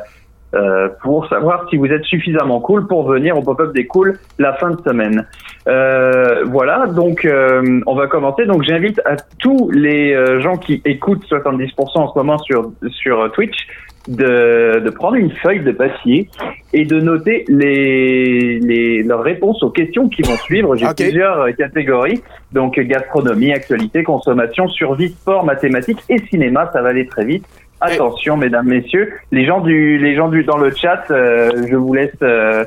euh, 0.56 0.90
pour 1.04 1.28
savoir 1.28 1.68
si 1.70 1.78
vous 1.78 1.86
êtes 1.86 2.04
suffisamment 2.06 2.60
cool 2.60 2.88
pour 2.88 3.08
venir 3.08 3.38
au 3.38 3.42
pop-up 3.42 3.72
des 3.72 3.86
cools 3.86 4.18
la 4.40 4.54
fin 4.54 4.72
de 4.72 4.82
semaine. 4.82 5.28
Euh, 5.68 6.44
voilà, 6.46 6.88
donc 6.88 7.24
euh, 7.24 7.82
on 7.86 7.94
va 7.94 8.08
commencer. 8.08 8.46
Donc 8.46 8.64
j'invite 8.64 9.00
à 9.06 9.16
tous 9.38 9.70
les 9.70 10.14
euh, 10.14 10.40
gens 10.42 10.58
qui 10.58 10.82
écoutent 10.86 11.24
70% 11.30 11.72
en 12.00 12.12
ce 12.12 12.18
moment 12.18 12.40
sur 12.40 12.72
sur 12.90 13.32
Twitch 13.34 13.68
de, 14.08 14.80
de 14.80 14.90
prendre 14.90 15.16
une 15.16 15.32
feuille 15.32 15.62
de 15.62 15.72
papier 15.72 16.30
et 16.74 16.86
de 16.86 17.00
noter 17.00 17.46
les, 17.48 18.60
les 18.60 19.04
leurs 19.04 19.22
réponses 19.24 19.62
aux 19.64 19.70
questions 19.70 20.08
qui 20.10 20.22
vont 20.22 20.38
suivre. 20.38 20.76
J'ai 20.76 20.88
plusieurs 20.96 21.56
catégories, 21.56 22.22
donc 22.52 22.80
gastronomie, 22.80 23.52
actualité, 23.54 24.04
consommation, 24.04 24.68
survie, 24.68 25.10
sport, 25.10 25.46
mathématiques 25.46 26.04
et 26.10 26.18
cinéma. 26.30 26.70
Ça 26.74 26.82
va 26.82 26.90
aller 26.90 27.08
très 27.08 27.26
vite. 27.26 27.46
Attention, 27.82 28.36
mesdames, 28.36 28.68
messieurs, 28.68 29.14
les 29.32 29.46
gens 29.46 29.62
du 29.62 29.98
les 29.98 30.16
gens 30.16 30.28
du 30.28 30.44
dans 30.44 30.58
le 30.58 30.72
chat, 30.72 31.04
euh, 31.12 31.50
je 31.70 31.76
vous 31.76 31.94
laisse. 31.94 32.12
euh, 32.22 32.66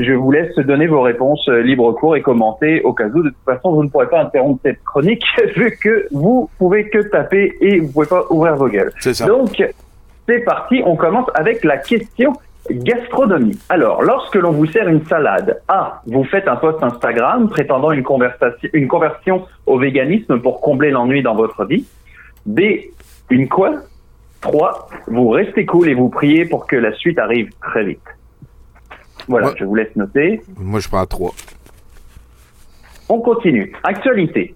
je 0.00 0.12
vous 0.12 0.30
laisse 0.30 0.54
donner 0.58 0.86
vos 0.86 1.02
réponses 1.02 1.48
euh, 1.48 1.60
libre 1.60 1.92
cours 1.92 2.14
et 2.16 2.22
commenter 2.22 2.82
au 2.82 2.92
cas 2.92 3.08
où. 3.08 3.22
De 3.22 3.30
toute 3.30 3.44
façon, 3.44 3.72
vous 3.72 3.82
ne 3.82 3.88
pourrez 3.88 4.08
pas 4.08 4.20
interrompre 4.22 4.60
cette 4.64 4.82
chronique 4.84 5.24
vu 5.56 5.76
que 5.82 6.06
vous 6.12 6.48
pouvez 6.56 6.88
que 6.88 6.98
taper 6.98 7.56
et 7.60 7.80
vous 7.80 7.88
pouvez 7.90 8.06
pas 8.06 8.24
ouvrir 8.30 8.54
vos 8.54 8.68
gueules. 8.68 8.92
C'est 9.00 9.14
ça. 9.14 9.26
Donc, 9.26 9.60
c'est 10.28 10.40
parti. 10.40 10.82
On 10.84 10.96
commence 10.96 11.28
avec 11.34 11.64
la 11.64 11.78
question 11.78 12.34
gastronomie. 12.70 13.58
Alors, 13.68 14.02
lorsque 14.02 14.34
l'on 14.34 14.52
vous 14.52 14.66
sert 14.66 14.88
une 14.88 15.04
salade, 15.06 15.62
A, 15.68 16.02
vous 16.06 16.24
faites 16.24 16.46
un 16.48 16.56
post 16.56 16.82
Instagram 16.82 17.48
prétendant 17.48 17.92
une 17.92 18.02
conversation, 18.02 18.68
une 18.72 18.88
conversion 18.88 19.46
au 19.66 19.78
véganisme 19.78 20.38
pour 20.40 20.60
combler 20.60 20.90
l'ennui 20.90 21.22
dans 21.22 21.34
votre 21.34 21.64
vie. 21.64 21.86
B, 22.44 22.60
une 23.30 23.48
quoi? 23.48 23.72
3. 24.42 24.88
Vous 25.08 25.30
restez 25.30 25.66
cool 25.66 25.88
et 25.88 25.94
vous 25.94 26.10
priez 26.10 26.44
pour 26.44 26.66
que 26.66 26.76
la 26.76 26.92
suite 26.94 27.18
arrive 27.18 27.50
très 27.60 27.84
vite. 27.84 28.04
Voilà, 29.26 29.52
je 29.58 29.64
vous 29.64 29.74
laisse 29.74 29.94
noter. 29.96 30.40
Moi, 30.56 30.80
je 30.80 30.88
prends 30.88 31.04
trois. 31.06 31.32
On 33.08 33.20
continue. 33.20 33.72
Actualité. 33.82 34.54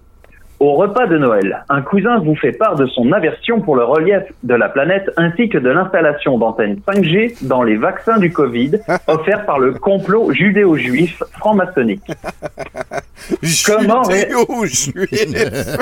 Au 0.63 0.75
repas 0.75 1.07
de 1.07 1.17
Noël, 1.17 1.65
un 1.67 1.81
cousin 1.81 2.19
vous 2.19 2.37
fait 2.37 2.53
part 2.53 2.77
de 2.77 2.85
son 2.85 3.11
aversion 3.11 3.59
pour 3.59 3.75
le 3.75 3.83
relief 3.83 4.23
de 4.43 4.55
la 4.55 4.69
planète 4.69 5.11
ainsi 5.17 5.49
que 5.49 5.57
de 5.57 5.67
l'installation 5.67 6.37
d'antennes 6.37 6.79
5G 6.87 7.45
dans 7.45 7.63
les 7.63 7.75
vaccins 7.75 8.17
du 8.17 8.31
Covid 8.31 8.79
offerts 9.07 9.45
par 9.45 9.59
le 9.59 9.73
complot 9.73 10.31
judéo-juif 10.31 11.21
franc-maçonnique. 11.33 11.99
Comment 13.65 14.03
Judéo-juif. 14.03 15.77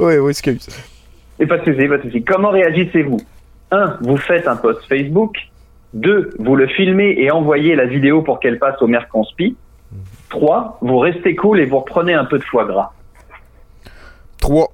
oui, 0.00 0.18
oui, 0.18 0.30
excuse. 0.30 0.68
Et 1.38 1.46
pas 1.46 1.58
de 1.58 1.64
souci, 1.64 1.86
pas 1.86 1.98
de 1.98 2.02
souci. 2.02 2.24
Comment 2.24 2.50
réagissez-vous? 2.50 3.20
1. 3.70 3.98
Vous 4.00 4.16
faites 4.16 4.48
un 4.48 4.56
post 4.56 4.80
Facebook. 4.88 5.36
2. 5.94 6.30
Vous 6.40 6.56
le 6.56 6.66
filmez 6.66 7.14
et 7.16 7.30
envoyez 7.30 7.76
la 7.76 7.84
vidéo 7.84 8.22
pour 8.22 8.40
qu'elle 8.40 8.58
passe 8.58 8.82
au 8.82 8.88
Merconspi. 8.88 9.56
3. 10.30 10.78
Vous 10.80 10.98
restez 10.98 11.36
cool 11.36 11.60
et 11.60 11.66
vous 11.66 11.78
reprenez 11.78 12.14
un 12.14 12.24
peu 12.24 12.40
de 12.40 12.44
foie 12.44 12.64
gras. 12.64 12.90
Trois. 14.42 14.72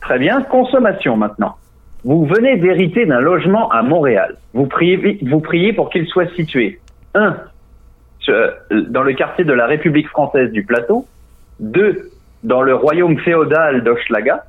Très 0.00 0.18
bien. 0.18 0.42
Consommation 0.42 1.16
maintenant. 1.16 1.56
Vous 2.04 2.26
venez 2.26 2.56
d'hériter 2.56 3.06
d'un 3.06 3.20
logement 3.20 3.70
à 3.70 3.82
Montréal. 3.82 4.36
Vous 4.52 4.66
priez, 4.66 5.20
vous 5.22 5.40
priez 5.40 5.72
pour 5.72 5.90
qu'il 5.90 6.06
soit 6.08 6.26
situé 6.34 6.80
1. 7.14 7.36
Dans 8.88 9.02
le 9.02 9.12
quartier 9.14 9.44
de 9.44 9.52
la 9.52 9.66
République 9.66 10.08
française 10.08 10.50
du 10.50 10.64
Plateau. 10.64 11.06
2. 11.60 12.10
Dans 12.42 12.62
le 12.62 12.74
royaume 12.74 13.16
féodal 13.20 13.84
d'Hochelaga. 13.84 14.44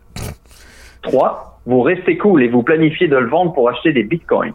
3. 1.03 1.59
Vous 1.67 1.81
restez 1.81 2.17
cool 2.17 2.41
et 2.41 2.47
vous 2.47 2.63
planifiez 2.63 3.07
de 3.07 3.15
le 3.15 3.27
vendre 3.27 3.53
pour 3.53 3.69
acheter 3.69 3.93
des 3.93 4.03
bitcoins. 4.03 4.53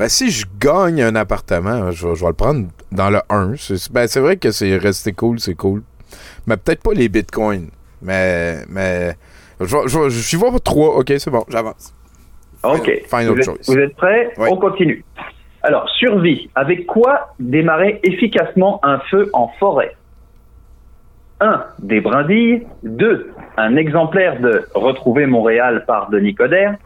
Ben, 0.00 0.08
si 0.08 0.30
je 0.30 0.46
gagne 0.58 1.02
un 1.02 1.14
appartement, 1.14 1.90
je 1.90 2.08
vais, 2.08 2.14
je 2.14 2.22
vais 2.22 2.28
le 2.28 2.32
prendre 2.32 2.68
dans 2.90 3.10
le 3.10 3.20
1. 3.28 3.52
C'est 3.58 3.92
ben, 3.92 4.06
c'est 4.06 4.20
vrai 4.20 4.38
que 4.38 4.50
c'est 4.50 4.78
resté 4.78 5.12
cool, 5.12 5.38
c'est 5.38 5.54
cool. 5.54 5.82
Mais 6.46 6.56
peut-être 6.56 6.82
pas 6.82 6.94
les 6.94 7.10
bitcoins. 7.10 7.68
Mais, 8.00 8.64
mais 8.70 9.12
je 9.60 9.66
vais- 9.76 9.88
je 9.88 9.98
vais- 9.98 10.08
j'y 10.08 10.36
vais 10.36 10.48
pour 10.48 10.62
3. 10.62 10.96
OK, 10.96 11.12
c'est 11.18 11.30
bon, 11.30 11.44
j'avance. 11.50 11.92
Ok. 12.62 12.90
Final 13.10 13.26
vous, 13.28 13.38
êtes, 13.40 13.44
choice. 13.44 13.56
vous 13.68 13.76
êtes 13.78 13.94
prêts? 13.94 14.32
On 14.38 14.56
continue. 14.56 15.04
Alors, 15.62 15.86
survie. 15.90 16.48
Avec 16.54 16.86
quoi 16.86 17.34
démarrer 17.38 18.00
efficacement 18.02 18.80
un 18.82 19.00
feu 19.10 19.28
en 19.34 19.48
forêt? 19.58 19.94
1. 21.40 21.62
Des 21.78 22.00
brindilles. 22.00 22.66
2. 22.84 23.32
Un 23.58 23.76
exemplaire 23.76 24.40
de 24.40 24.66
Retrouver 24.74 25.26
Montréal 25.26 25.84
par 25.86 26.08
Denis 26.08 26.34
Coderre. 26.34 26.76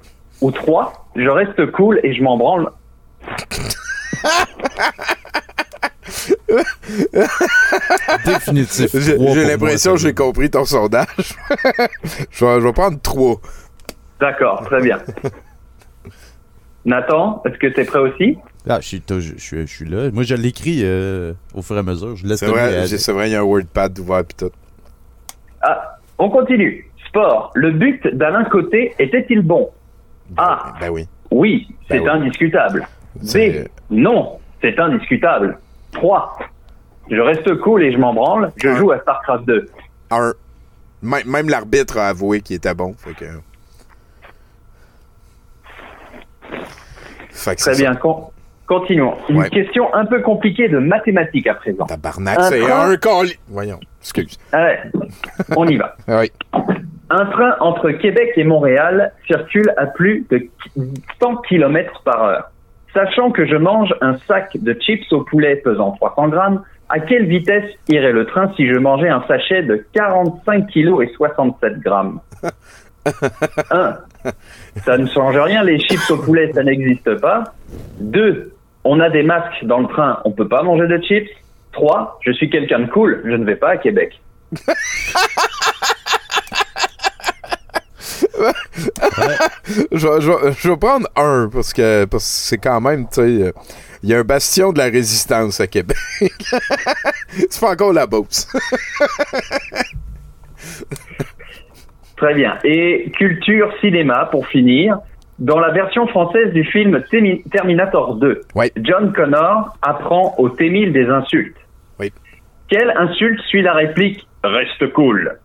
Ou 0.40 0.50
3. 0.50 1.06
Je 1.14 1.28
reste 1.28 1.70
cool 1.70 2.00
et 2.02 2.12
je 2.12 2.20
m'en 2.24 2.36
branle. 2.36 2.70
Définitif. 8.26 8.90
J'ai 8.98 9.16
trois 9.16 9.34
l'impression 9.44 9.92
que 9.94 10.00
j'ai 10.00 10.14
compris 10.14 10.50
ton 10.50 10.64
sondage. 10.64 11.06
je, 12.30 12.44
vais, 12.44 12.60
je 12.60 12.66
vais 12.66 12.72
prendre 12.72 13.00
3. 13.00 13.36
D'accord, 14.20 14.62
très 14.66 14.80
bien. 14.80 14.98
Nathan, 16.84 17.42
est-ce 17.46 17.58
que 17.58 17.66
tu 17.68 17.80
es 17.80 17.84
prêt 17.84 17.98
aussi? 17.98 18.38
Ah, 18.68 18.78
je 18.80 18.86
suis, 18.88 19.02
je, 19.08 19.20
je 19.20 19.38
suis- 19.38 19.66
je 19.66 19.74
suis 19.74 19.88
là. 19.88 20.10
Moi, 20.10 20.22
je 20.22 20.34
l'écris 20.34 20.80
euh, 20.82 21.32
au 21.54 21.62
fur 21.62 21.76
et 21.76 21.80
à 21.80 21.82
mesure. 21.82 22.16
Je 22.16 22.26
laisse 22.26 22.40
C'est 22.40 22.46
vrai, 22.46 22.86
c'est 22.86 22.98
il 23.26 23.32
y 23.32 23.36
a 23.36 23.40
un 23.40 23.44
WordPad 23.44 23.98
ouvert 23.98 24.24
pis 24.24 24.36
tout. 24.36 24.50
Ah, 25.62 25.98
on 26.18 26.30
continue. 26.30 26.90
Sport. 27.08 27.52
Le 27.54 27.72
but 27.72 28.06
d'Alain 28.14 28.44
Côté 28.44 28.94
était-il 28.98 29.42
bon? 29.42 29.70
A. 30.36 30.74
Ben 30.80 30.90
oui. 30.90 31.06
Oui, 31.30 31.68
c'est 31.88 31.98
Ben 31.98 32.00
oui. 32.00 32.04
B. 33.22 33.66
Non, 33.90 34.38
c'est 34.60 34.78
indiscutable. 34.78 35.58
3. 35.92 36.38
Je 37.10 37.20
reste 37.20 37.54
cool 37.60 37.82
et 37.84 37.92
je 37.92 37.98
m'en 37.98 38.14
branle. 38.14 38.50
Je 38.56 38.72
joue 38.74 38.90
à 38.92 38.98
StarCraft 39.00 39.44
2. 39.46 39.68
Un. 40.10 40.32
Même, 41.02 41.22
même 41.26 41.48
l'arbitre 41.50 41.98
a 41.98 42.08
avoué 42.08 42.40
qu'il 42.40 42.56
était 42.56 42.74
bon. 42.74 42.94
Fait 42.96 43.12
que... 43.14 43.26
Fait 47.30 47.56
que 47.56 47.60
Très 47.60 47.76
bien, 47.76 47.94
con- 47.94 48.30
continuons. 48.66 49.14
Une 49.28 49.38
Ouais. 49.38 49.50
question 49.50 49.92
un 49.94 50.06
peu 50.06 50.20
compliquée 50.22 50.68
de 50.68 50.78
mathématiques 50.78 51.46
à 51.46 51.54
présent. 51.54 51.84
Tabarnak, 51.86 52.38
Un 52.38 52.42
c'est 52.44 52.60
train- 52.60 52.90
un 52.90 52.96
colis. 52.96 53.38
Voyons, 53.48 53.80
excuse. 54.00 54.38
Ouais, 54.52 54.80
on 55.56 55.66
y 55.66 55.76
va. 55.76 55.96
Oui. 56.08 56.32
Un 57.10 57.26
train 57.26 57.54
entre 57.60 57.90
Québec 57.90 58.30
et 58.36 58.44
Montréal 58.44 59.12
circule 59.26 59.72
à 59.76 59.86
plus 59.86 60.26
de 60.30 60.48
100 61.20 61.36
km 61.48 62.02
par 62.02 62.22
heure. 62.24 62.50
Sachant 62.94 63.32
que 63.32 63.44
je 63.44 63.56
mange 63.56 63.92
un 64.00 64.16
sac 64.28 64.56
de 64.56 64.72
chips 64.80 65.12
au 65.12 65.22
poulet 65.22 65.56
pesant 65.56 65.90
300 65.92 66.28
grammes, 66.28 66.62
à 66.88 67.00
quelle 67.00 67.26
vitesse 67.26 67.68
irait 67.88 68.12
le 68.12 68.24
train 68.24 68.52
si 68.54 68.68
je 68.68 68.78
mangeais 68.78 69.08
un 69.08 69.24
sachet 69.26 69.62
de 69.64 69.84
45 69.94 70.68
kg 70.68 71.02
et 71.02 71.12
67 71.16 71.80
grammes? 71.80 72.20
1. 73.70 73.98
Ça 74.84 74.96
ne 74.96 75.06
change 75.06 75.36
rien, 75.36 75.64
les 75.64 75.78
chips 75.80 76.08
au 76.10 76.18
poulet, 76.18 76.52
ça 76.52 76.62
n'existe 76.62 77.20
pas. 77.20 77.44
2. 78.00 78.52
On 78.84 79.00
a 79.00 79.10
des 79.10 79.24
masques 79.24 79.64
dans 79.64 79.80
le 79.80 79.88
train, 79.88 80.20
on 80.24 80.30
peut 80.30 80.48
pas 80.48 80.62
manger 80.62 80.86
de 80.86 80.98
chips. 81.02 81.30
3. 81.72 82.20
Je 82.22 82.30
suis 82.30 82.48
quelqu'un 82.48 82.80
de 82.80 82.86
cool, 82.86 83.22
je 83.24 83.32
ne 83.32 83.44
vais 83.44 83.56
pas 83.56 83.70
à 83.70 83.76
Québec. 83.76 84.20
je, 89.92 90.06
vais- 90.08 90.20
je 90.20 90.30
vais- 90.30 90.52
je 90.58 90.68
vais 90.70 90.76
prendre 90.76 91.08
un 91.16 91.48
parce 91.52 91.72
que 91.72 92.04
parce 92.06 92.24
c'est 92.24 92.58
quand 92.58 92.80
même, 92.80 93.06
tu 93.08 93.14
sais, 93.22 93.52
il 94.02 94.08
y 94.10 94.14
a 94.14 94.18
un 94.18 94.24
bastion 94.24 94.72
de 94.72 94.78
la 94.78 94.84
résistance 94.84 95.60
à 95.60 95.66
Québec. 95.66 95.96
c'est 97.28 97.60
pas 97.60 97.72
encore 97.72 97.92
la 97.92 98.06
Beauce. 98.06 98.48
Très 102.16 102.34
bien. 102.34 102.58
Et 102.64 103.10
culture 103.16 103.72
cinéma 103.80 104.28
pour 104.30 104.46
finir. 104.46 104.98
Dans 105.40 105.58
la 105.58 105.72
version 105.72 106.06
française 106.06 106.52
du 106.52 106.64
film 106.64 107.02
Termi- 107.10 107.42
Terminator 107.50 108.14
2, 108.16 108.42
John 108.82 109.12
Connor 109.12 109.76
apprend 109.82 110.32
au 110.38 110.48
T-1000 110.48 110.92
des 110.92 111.06
insultes. 111.08 111.56
Quelle 112.68 112.90
insulte 112.96 113.40
suit 113.48 113.62
la 113.62 113.74
réplique? 113.74 114.26
Reste 114.42 114.92
cool 114.94 115.38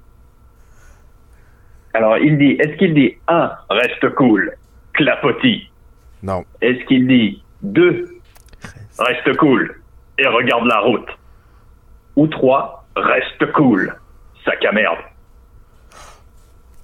Alors 1.94 2.18
il 2.18 2.38
dit, 2.38 2.52
est-ce 2.60 2.78
qu'il 2.78 2.94
dit 2.94 3.16
1. 3.28 3.52
Reste 3.70 4.10
cool, 4.16 4.54
clapotis 4.94 5.70
Non. 6.24 6.44
Est-ce 6.62 6.84
qu'il 6.86 7.08
dit 7.08 7.44
2. 7.64 8.20
Reste 9.00 9.38
cool 9.38 9.82
et 10.18 10.28
regarde 10.28 10.66
la 10.66 10.80
route 10.80 11.10
Ou 12.16 12.28
3. 12.28 12.86
Reste 12.96 13.52
cool, 13.54 13.96
sac 14.44 14.64
à 14.66 14.72
merde 14.72 14.98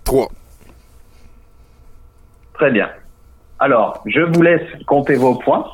3. 0.05 0.27
Très 2.53 2.71
bien. 2.71 2.89
Alors, 3.59 4.01
je 4.05 4.21
vous 4.21 4.41
laisse 4.41 4.67
compter 4.85 5.15
vos 5.15 5.35
points. 5.35 5.65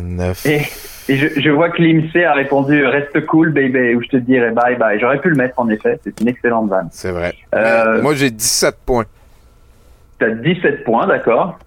9. 0.00 0.46
Et, 0.46 0.62
et 1.08 1.16
je, 1.16 1.40
je 1.40 1.50
vois 1.50 1.70
que 1.70 1.80
l'IMC 1.82 2.16
a 2.24 2.32
répondu 2.34 2.84
Reste 2.86 3.24
cool, 3.26 3.52
baby, 3.52 3.94
ou 3.94 4.02
je 4.02 4.08
te 4.08 4.16
dirai 4.16 4.50
bye 4.50 4.76
bye. 4.76 4.98
J'aurais 5.00 5.20
pu 5.20 5.28
le 5.30 5.36
mettre 5.36 5.58
en 5.58 5.68
effet, 5.68 5.98
c'est 6.04 6.20
une 6.20 6.28
excellente 6.28 6.68
vanne. 6.68 6.88
C'est 6.90 7.10
vrai. 7.12 7.34
Euh, 7.54 8.02
Moi, 8.02 8.14
j'ai 8.14 8.30
17 8.30 8.76
points. 8.84 9.04
T'as 10.18 10.30
17 10.30 10.84
points, 10.84 11.06
d'accord. 11.06 11.58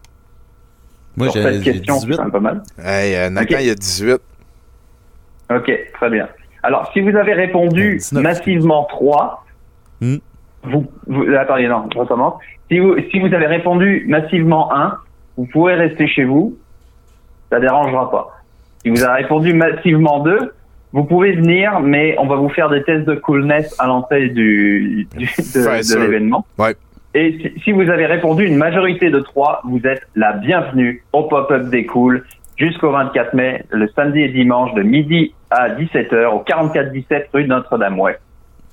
Moi, 1.17 1.27
j'ai 1.33 1.41
cette 1.41 1.63
j'ai 1.63 1.71
question, 1.73 1.95
18. 1.97 2.11
c'est 2.11 2.17
quand 2.17 2.23
même 2.23 2.31
pas 2.31 2.39
mal. 2.39 2.61
Hey, 2.83 3.15
euh, 3.15 3.29
Nathan, 3.29 3.53
Ok. 3.55 3.59
il 3.61 3.67
y 3.67 3.69
a 3.71 3.75
18. 3.75 4.21
Ok, 5.51 5.71
très 5.93 6.09
bien. 6.09 6.27
Alors, 6.63 6.89
si 6.93 7.01
vous 7.01 7.15
avez 7.15 7.33
répondu 7.33 7.99
massivement 8.13 8.85
3, 8.85 9.45
Hmm. 10.01 10.15
vous, 10.63 10.89
vous, 11.07 11.23
attendez, 11.37 11.67
non, 11.67 11.89
je 11.93 11.99
recommence. 11.99 12.35
Si 12.71 12.79
vous, 12.79 12.95
si 13.11 13.19
vous 13.19 13.33
avez 13.33 13.47
répondu 13.47 14.05
massivement 14.07 14.73
1, 14.73 14.97
vous 15.35 15.45
pouvez 15.47 15.73
rester 15.73 16.07
chez 16.07 16.23
vous. 16.23 16.57
Ça 17.49 17.59
dérangera 17.59 18.09
pas. 18.09 18.38
Vous 18.89 19.03
avez 19.03 19.23
répondu 19.23 19.53
massivement 19.53 20.19
2, 20.19 20.53
vous 20.93 21.03
pouvez 21.03 21.33
venir, 21.33 21.79
mais 21.79 22.15
on 22.19 22.25
va 22.27 22.35
vous 22.35 22.49
faire 22.49 22.69
des 22.69 22.83
tests 22.83 23.05
de 23.05 23.15
coolness 23.15 23.75
à 23.79 23.87
l'entrée 23.87 24.29
du, 24.29 25.07
du- 25.15 25.25
de, 25.25 25.99
l'événement. 25.99 26.45
Ouais. 26.57 26.75
Et 27.13 27.37
si, 27.41 27.61
si 27.63 27.71
vous 27.71 27.89
avez 27.89 28.05
répondu 28.05 28.45
une 28.45 28.57
majorité 28.57 29.09
de 29.09 29.19
3, 29.19 29.61
vous 29.65 29.81
êtes 29.85 30.07
la 30.15 30.33
bienvenue 30.33 31.03
au 31.13 31.23
pop-up 31.23 31.69
des 31.69 31.85
cools 31.85 32.23
jusqu'au 32.57 32.91
24 32.91 33.33
mai, 33.33 33.63
le 33.69 33.87
samedi 33.95 34.19
et 34.21 34.29
dimanche 34.29 34.73
de 34.73 34.83
midi 34.83 35.33
à 35.49 35.69
17h 35.69 36.25
au 36.27 36.39
4417 36.39 37.29
rue 37.33 37.45
Notre-Dame-Ouest. 37.47 38.19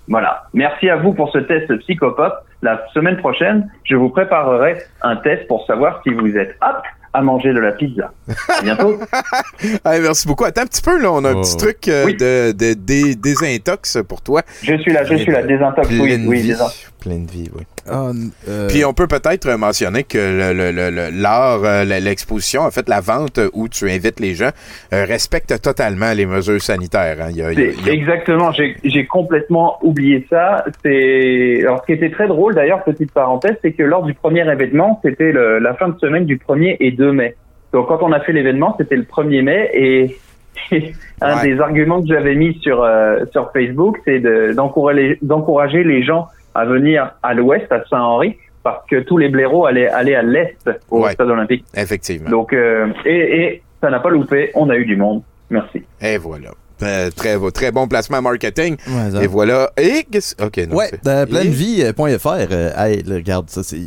Voilà. 0.09 0.45
Merci 0.55 0.89
à 0.89 0.97
vous 0.97 1.13
pour 1.15 1.31
ce 1.31 1.39
test 1.39 1.75
psychopop. 1.79 2.33
La 2.63 2.83
semaine 2.95 3.17
prochaine, 3.17 3.69
je 3.85 3.97
vous 3.97 4.09
préparerai 4.09 4.77
un 5.03 5.17
test 5.17 5.47
pour 5.49 5.67
savoir 5.67 6.01
si 6.03 6.11
vous 6.11 6.37
êtes 6.37 6.57
apte 6.61 6.85
à 7.17 7.23
manger 7.23 7.53
de 7.53 7.59
la 7.61 7.73
pizza. 7.73 8.13
À 8.49 8.63
bientôt. 8.63 8.99
Merci 9.85 10.27
beaucoup. 10.29 10.45
Attends 10.45 10.63
un 10.63 10.67
petit 10.67 10.83
peu, 10.83 11.01
là. 11.01 11.11
On 11.13 11.25
a 11.25 11.31
un 11.31 11.41
petit 11.41 11.57
truc 11.57 11.89
euh, 11.89 12.07
de, 12.07 12.53
de, 12.53 12.75
dé- 12.75 13.15
désintox 13.15 13.99
pour 14.09 14.21
toi. 14.23 14.43
Je 14.63 14.77
suis 14.79 14.93
là, 14.93 15.05
je 15.05 15.17
suis 15.17 15.33
là. 15.33 15.43
Désintox, 15.43 15.89
oui, 15.91 16.25
oui, 16.27 16.43
désintox. 16.43 16.93
Pleine 17.07 17.27
vie, 17.27 17.49
oui. 17.55 17.63
Ah, 17.89 18.11
euh, 18.49 18.67
Puis 18.67 18.85
on 18.85 18.93
peut 18.93 19.07
peut-être 19.07 19.49
mentionner 19.57 20.03
que 20.03 20.19
le- 20.19 20.53
le- 20.53 20.73
le- 20.73 20.91
le- 20.91 21.23
l'art, 21.23 21.63
euh, 21.63 21.85
l'exposition, 21.85 22.63
en 22.63 22.71
fait, 22.73 22.89
la 22.89 23.01
vente 23.01 23.39
où 23.53 23.69
tu 23.69 23.89
invites 23.89 24.19
les 24.19 24.35
gens, 24.35 24.51
euh, 24.93 25.05
respecte 25.05 25.63
totalement 25.63 26.13
les 26.13 26.27
mesures 26.27 26.61
sanitaires. 26.61 27.19
hein. 27.21 27.29
Il 27.31 27.37
y 27.37 27.43
a- 27.43 27.53
il 27.53 27.61
y 27.61 27.63
a- 27.63 27.67
C'est- 27.71 27.79
il 27.79 27.87
y 27.87 27.91
a- 27.91 27.93
Exactement, 27.93 28.51
j'ai 28.51 28.75
j'ai 28.83 29.07
complètement 29.07 29.79
oublié 29.83 30.27
ça. 30.29 30.65
C'est 30.85 31.61
alors 31.63 31.81
ce 31.83 31.87
qui 31.87 31.93
était 31.93 32.11
très 32.11 32.27
drôle 32.27 32.57
d'ailleurs, 32.57 32.83
petite 32.83 33.13
parenthèse, 33.13 33.55
c'est 33.63 33.71
que 33.73 33.85
lors 33.85 34.03
du 34.03 34.15
premier 34.15 34.41
événement, 34.51 34.99
c'était 35.05 35.31
la 35.33 35.75
fin 35.75 35.89
de 35.91 35.99
semaine 36.01 36.25
du 36.27 36.39
1er 36.39 36.77
et 36.81 36.91
2 36.91 37.13
mai. 37.13 37.37
Donc 37.73 37.87
quand 37.87 38.03
on 38.03 38.11
a 38.11 38.19
fait 38.19 38.33
l'événement, 38.33 38.75
c'était 38.79 38.97
le 38.97 39.05
1er 39.05 39.43
mai 39.43 39.71
et, 39.75 40.17
et 40.73 40.93
un 41.21 41.37
Ouais. 41.37 41.55
des 41.55 41.61
arguments 41.61 42.01
que 42.03 42.09
j'avais 42.09 42.35
mis 42.35 42.59
sur 42.63 42.83
euh, 42.83 43.21
sur 43.31 43.53
Facebook, 43.53 43.99
c'est 44.05 44.19
de- 44.19 44.53
d'encourager 44.55 45.19
d'encourager 45.23 45.85
les 45.85 46.03
gens 46.03 46.27
à 46.57 46.65
venir 46.65 47.15
à 47.23 47.35
l'ouest, 47.35 47.71
à 47.71 47.85
Saint-Henri, 47.89 48.37
parce 48.63 48.85
que 48.89 49.01
tous 49.01 49.19
les 49.19 49.29
blaireaux 49.29 49.67
allaient 49.67 49.89
aller 49.89 50.15
à 50.15 50.23
l'est 50.23 50.57
au 50.91 51.03
Ouais. 51.05 51.13
stade 51.13 51.29
olympique. 51.31 51.65
Effectivement. 51.75 52.31
Donc 52.31 52.53
euh, 52.53 52.89
et, 53.05 53.41
et 53.43 53.63
ça 53.81 53.91
n'a 53.91 54.01
pas 54.01 54.11
loupé, 54.11 54.51
on 54.55 54.69
a 54.71 54.77
eu 54.77 54.85
du 54.85 54.97
monde. 54.97 55.23
Merci. 55.51 55.83
Et 56.01 56.19
voilà. 56.19 56.51
Euh, 56.83 57.11
très, 57.11 57.39
très 57.53 57.71
bon 57.71 57.87
placement 57.89 58.21
marketing. 58.21 58.77
Ouais. 58.89 59.25
Et 59.25 59.27
voilà. 59.29 59.71
Et 59.79 60.05
qu'est-ce- 60.11 60.35
OK, 60.45 60.59
non. 60.69 60.77
Ouais, 60.77 60.91
dans 61.05 61.23
Et- 61.23 61.27
pleinevie.fr, 61.27 62.29
euh, 62.51 62.71
hey, 62.77 63.03
regarde 63.09 63.49
ça, 63.49 63.63
c'est. 63.63 63.81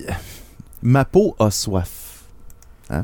Ma 0.82 1.04
peau 1.06 1.36
a 1.40 1.52
soif. 1.52 2.24
Hein? 2.90 3.04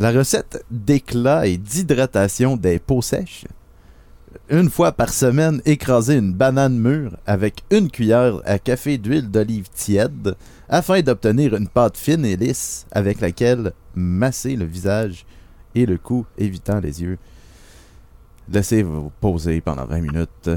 La 0.00 0.10
recette 0.10 0.64
d'éclat 0.70 1.46
et 1.46 1.56
d'hydratation 1.56 2.56
des 2.56 2.78
peaux 2.80 3.00
sèches. 3.02 3.44
Une 4.48 4.70
fois 4.70 4.92
par 4.92 5.10
semaine, 5.10 5.60
écraser 5.64 6.16
une 6.16 6.32
banane 6.32 6.78
mûre 6.78 7.16
avec 7.26 7.62
une 7.70 7.90
cuillère 7.90 8.40
à 8.44 8.58
café 8.58 8.98
d'huile 8.98 9.30
d'olive 9.30 9.68
tiède 9.68 10.34
afin 10.68 11.00
d'obtenir 11.02 11.54
une 11.54 11.68
pâte 11.68 11.96
fine 11.96 12.24
et 12.24 12.36
lisse 12.36 12.86
avec 12.92 13.20
laquelle 13.20 13.72
masser 13.94 14.56
le 14.56 14.64
visage 14.64 15.26
et 15.74 15.86
le 15.86 15.98
cou, 15.98 16.26
évitant 16.38 16.80
les 16.80 17.02
yeux. 17.02 17.18
Laissez-vous 18.48 19.12
poser 19.20 19.60
pendant 19.60 19.86
20 19.86 20.00
minutes 20.00 20.50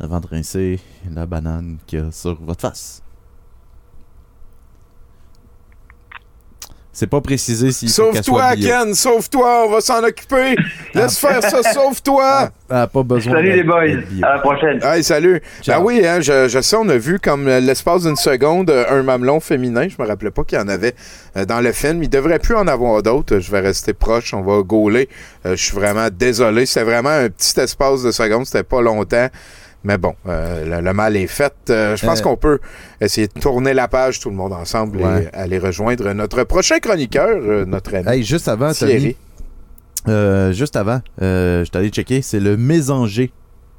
avant 0.00 0.20
de 0.20 0.26
rincer 0.26 0.80
la 1.10 1.26
banane 1.26 1.78
qu'il 1.86 2.00
y 2.00 2.02
a 2.02 2.12
sur 2.12 2.40
votre 2.42 2.60
face. 2.60 3.03
C'est 6.94 7.08
pas 7.08 7.20
précisé 7.20 7.72
soit 7.72 7.88
Sauve-toi. 7.88 8.54
Ken, 8.54 8.94
sauve-toi, 8.94 9.64
on 9.66 9.70
va 9.72 9.80
s'en 9.80 10.04
occuper. 10.04 10.54
Laisse 10.94 11.18
faire 11.18 11.42
ça, 11.42 11.60
sauve-toi. 11.74 12.50
Elle 12.70 12.76
a 12.76 12.86
pas 12.86 13.02
besoin 13.02 13.32
Salut 13.32 13.52
les 13.52 13.64
boys, 13.64 13.82
à 14.22 14.34
la 14.34 14.38
prochaine. 14.38 14.78
Hey, 14.80 15.02
salut. 15.02 15.42
Ben 15.66 15.80
oui, 15.80 16.06
hein, 16.06 16.20
je, 16.20 16.46
je 16.46 16.60
sais, 16.60 16.76
on 16.76 16.88
a 16.88 16.96
vu 16.96 17.18
comme 17.18 17.48
euh, 17.48 17.58
l'espace 17.58 18.04
d'une 18.04 18.14
seconde 18.14 18.70
euh, 18.70 18.84
un 18.88 19.02
mamelon 19.02 19.40
féminin. 19.40 19.88
Je 19.88 20.00
me 20.00 20.06
rappelais 20.06 20.30
pas 20.30 20.44
qu'il 20.44 20.56
y 20.56 20.60
en 20.60 20.68
avait 20.68 20.94
euh, 21.36 21.44
dans 21.44 21.60
le 21.60 21.72
film. 21.72 22.00
Il 22.04 22.08
devrait 22.08 22.38
plus 22.38 22.54
en 22.54 22.68
avoir 22.68 23.02
d'autres. 23.02 23.40
Je 23.40 23.50
vais 23.50 23.60
rester 23.60 23.92
proche. 23.92 24.32
On 24.32 24.42
va 24.42 24.62
gauler. 24.62 25.08
Je 25.44 25.56
suis 25.56 25.74
vraiment 25.74 26.06
désolé. 26.12 26.64
C'était 26.64 26.84
vraiment 26.84 27.10
un 27.10 27.28
petit 27.28 27.58
espace 27.58 28.04
de 28.04 28.12
seconde. 28.12 28.46
C'était 28.46 28.62
pas 28.62 28.80
longtemps. 28.80 29.28
Mais 29.84 29.98
bon, 29.98 30.14
euh, 30.26 30.78
le, 30.80 30.84
le 30.84 30.92
mal 30.94 31.14
est 31.16 31.26
fait. 31.26 31.52
Euh, 31.70 31.94
je 31.94 32.06
pense 32.06 32.20
Euh. 32.20 32.22
qu'on 32.22 32.36
peut 32.36 32.58
essayer 33.00 33.28
de 33.28 33.38
tourner 33.38 33.74
la 33.74 33.86
page 33.86 34.18
tout 34.18 34.30
le 34.30 34.36
monde 34.36 34.52
ensemble 34.54 34.96
Ouais. 35.02 35.24
et 35.32 35.36
aller 35.36 35.58
rejoindre 35.58 36.10
notre 36.14 36.42
prochain 36.44 36.78
chroniqueur, 36.80 37.66
notre 37.66 37.94
ami. 37.94 38.08
Hey, 38.08 38.22
juste 38.24 38.48
avant, 38.48 38.72
Thierry. 38.72 39.16
juste 40.52 40.76
avant, 40.76 41.00
je 41.20 41.64
suis 41.64 41.76
allé 41.78 41.88
checker, 41.90 42.22
c'est 42.22 42.40
le 42.40 42.56
mésanger. 42.56 43.30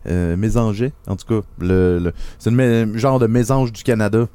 Mésanger, 0.07 0.93
en 1.07 1.15
tout 1.15 1.25
cas, 1.25 1.47
le, 1.59 1.97
le- 1.97 2.13
c'est 2.37 2.51
le 2.51 2.95
genre 2.95 3.17
de 3.17 3.25
mésange 3.25 3.71
du 3.71 3.81
Canada 3.81 4.27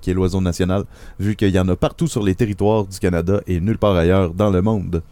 qui 0.00 0.10
est 0.10 0.14
l'oiseau 0.14 0.40
national, 0.40 0.84
vu 1.18 1.34
qu'il 1.34 1.50
y 1.50 1.58
en 1.58 1.68
a 1.68 1.74
partout 1.74 2.06
sur 2.06 2.22
les 2.22 2.36
territoires 2.36 2.84
du 2.84 2.98
Canada 3.00 3.40
et 3.48 3.58
nulle 3.60 3.78
part 3.78 3.96
ailleurs 3.96 4.30
dans 4.32 4.50
le 4.50 4.62
monde. 4.62 5.02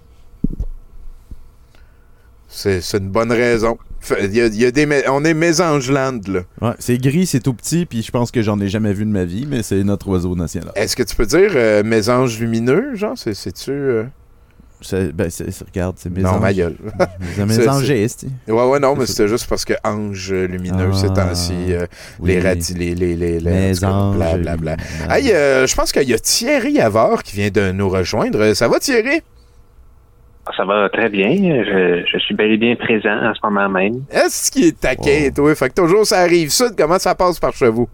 C'est 2.55 2.99
une 2.99 3.09
bonne 3.09 3.33
raison. 3.33 3.79
Il 4.23 4.35
y 4.35 4.41
a- 4.43 4.47
il 4.47 4.57
y 4.61 4.65
a 4.67 4.71
des 4.71 4.87
on 5.09 5.25
est 5.25 5.33
Mésangeland, 5.35 6.21
là. 6.29 6.41
Ouais, 6.61 6.75
c'est 6.79 6.99
gris, 6.99 7.27
c'est 7.27 7.41
tout 7.41 7.55
petit, 7.55 7.87
puis 7.87 8.03
je 8.03 8.11
pense 8.11 8.31
que 8.31 8.43
j'en 8.43 8.61
ai 8.61 8.69
jamais 8.69 8.93
vu 8.93 9.05
de 9.07 9.11
ma 9.11 9.25
vie, 9.25 9.47
mais 9.49 9.63
c'est 9.63 9.83
notre 9.83 10.09
oiseau 10.09 10.35
national. 10.37 10.73
Est-ce 10.77 10.95
que 10.95 11.03
tu 11.03 11.17
peux 11.17 11.27
dire 11.27 11.53
euh, 11.55 11.83
mésange 11.83 12.39
lumineux, 12.39 12.95
genre? 12.95 13.17
C'est- 13.17 13.33
C'est-tu... 13.35 13.71
euh, 13.73 14.05
ben, 15.15 15.31
c'est- 15.31 15.47
regarde, 15.65 15.97
c'est 15.99 16.11
Non, 16.11 16.17
mésange. 16.17 16.41
ma 16.43 16.53
gueule. 16.53 16.77
C'est 17.37 17.47
mésanger, 17.47 18.07
c'est- 18.09 18.27
Ouais, 18.53 18.67
ouais, 18.69 18.79
non, 18.79 18.95
mais 18.95 19.07
c'était 19.07 19.29
juste 19.29 19.47
parce 19.49 19.65
que 19.65 19.73
ange 19.83 20.31
lumineux 20.33 20.93
ces 20.93 21.07
Ah, 21.07 21.25
temps-ci, 21.25 21.55
euh, 21.71 21.87
oui. 22.21 22.33
les 22.33 22.41
radis, 22.41 22.75
les, 22.75 22.95
les, 22.95 23.17
les, 23.17 23.39
blablabla. 23.41 24.77
lumineux. 24.77 24.77
Hey, 25.11 25.33
euh, 25.33 25.67
je 25.67 25.75
pense 25.75 25.91
qu'il 25.93 26.07
y 26.09 26.13
a 26.13 26.19
Thierry 26.19 26.79
Avard 26.81 27.23
qui 27.23 27.37
vient 27.37 27.49
de 27.51 27.73
nous 27.73 27.89
rejoindre. 27.89 28.53
Ça 28.53 28.69
va, 28.69 28.79
Thierry? 28.79 29.23
Ça 30.57 30.65
va 30.65 30.89
très 30.91 31.09
bien. 31.09 31.31
Je, 31.65 32.05
je 32.07 32.19
suis 32.19 32.35
bel 32.35 32.53
et 32.53 32.57
bien 32.59 32.77
présent 32.77 33.17
en 33.23 33.33
ce 33.35 33.41
moment 33.43 33.69
même. 33.69 34.03
Est-ce 34.11 34.51
qu'il 34.51 34.67
est 34.67 34.79
taquin, 34.81 35.31
toi? 35.35 35.55
Fait 35.55 35.71
que 35.71 35.75
toujours, 35.75 36.05
ça 36.07 36.19
arrive 36.21 36.51
sud. 36.51 36.75
Comment 36.77 36.99
ça 36.99 37.15
passe 37.15 37.39
par 37.41 37.53
chez 37.53 37.69
vous? 37.69 37.89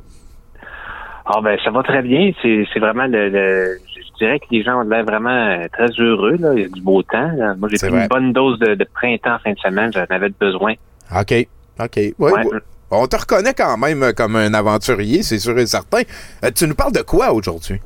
Ah 1.24 1.40
ben 1.42 1.56
ça 1.62 1.70
va 1.70 1.82
très 1.82 2.02
bien. 2.02 2.32
C'est 2.42 2.78
vraiment 2.80 3.06
le, 3.06 3.28
le- 3.28 3.78
je 3.96 4.24
dirais 4.24 4.38
que 4.40 4.46
les 4.50 4.62
gens 4.64 4.80
ont 4.80 4.88
l'air 4.88 5.04
vraiment 5.04 5.30
euh, 5.30 5.66
très 5.72 5.88
heureux. 5.98 6.36
Là. 6.40 6.52
Il 6.54 6.62
y 6.62 6.64
a 6.64 6.68
du 6.68 6.80
beau 6.82 7.02
temps. 7.02 7.30
là. 7.36 7.54
Moi 7.56 7.68
j'ai 7.70 7.78
pris 7.78 7.88
vrai. 7.88 8.02
une 8.02 8.08
bonne 8.08 8.32
dose 8.32 8.58
de, 8.58 8.74
de 8.74 8.86
printemps 8.94 9.34
en 9.34 9.38
fin 9.38 9.52
de 9.52 9.58
semaine. 9.58 9.92
J'en 9.92 10.04
avais 10.10 10.30
besoin. 10.30 10.74
OK, 11.16 11.32
OK. 11.80 11.96
Ouais. 12.18 12.32
On 12.90 13.06
te 13.06 13.16
reconnaît 13.16 13.54
quand 13.54 13.76
même 13.78 14.12
comme 14.16 14.34
un 14.34 14.52
aventurier, 14.52 15.22
c'est 15.22 15.38
sûr 15.38 15.56
et 15.56 15.66
certain. 15.66 16.02
Euh, 16.44 16.50
tu 16.52 16.66
nous 16.66 16.74
parles 16.74 16.92
de 16.92 17.02
quoi 17.02 17.32
aujourd'hui? 17.32 17.80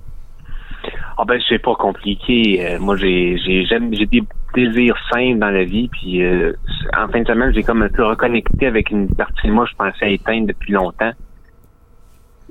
Ah 1.16 1.24
ben 1.24 1.40
c'est 1.48 1.58
pas 1.58 1.74
compliqué. 1.74 2.64
Euh, 2.66 2.78
moi 2.78 2.96
j'ai 2.96 3.36
j'ai 3.38 4.06
des 4.06 4.22
désirs 4.54 4.96
simples 5.12 5.38
dans 5.38 5.50
la 5.50 5.64
vie. 5.64 5.88
Puis 5.88 6.22
euh, 6.22 6.52
en 6.96 7.08
fin 7.08 7.20
de 7.22 7.26
semaine 7.26 7.52
j'ai 7.54 7.62
comme 7.62 7.82
un 7.82 7.88
peu 7.88 8.04
reconnecté 8.04 8.66
avec 8.66 8.90
une 8.90 9.08
partie 9.14 9.46
de 9.46 9.52
moi 9.52 9.64
que 9.64 9.70
je 9.70 9.76
pensais 9.76 10.14
éteindre 10.14 10.48
depuis 10.48 10.72
longtemps. 10.72 11.12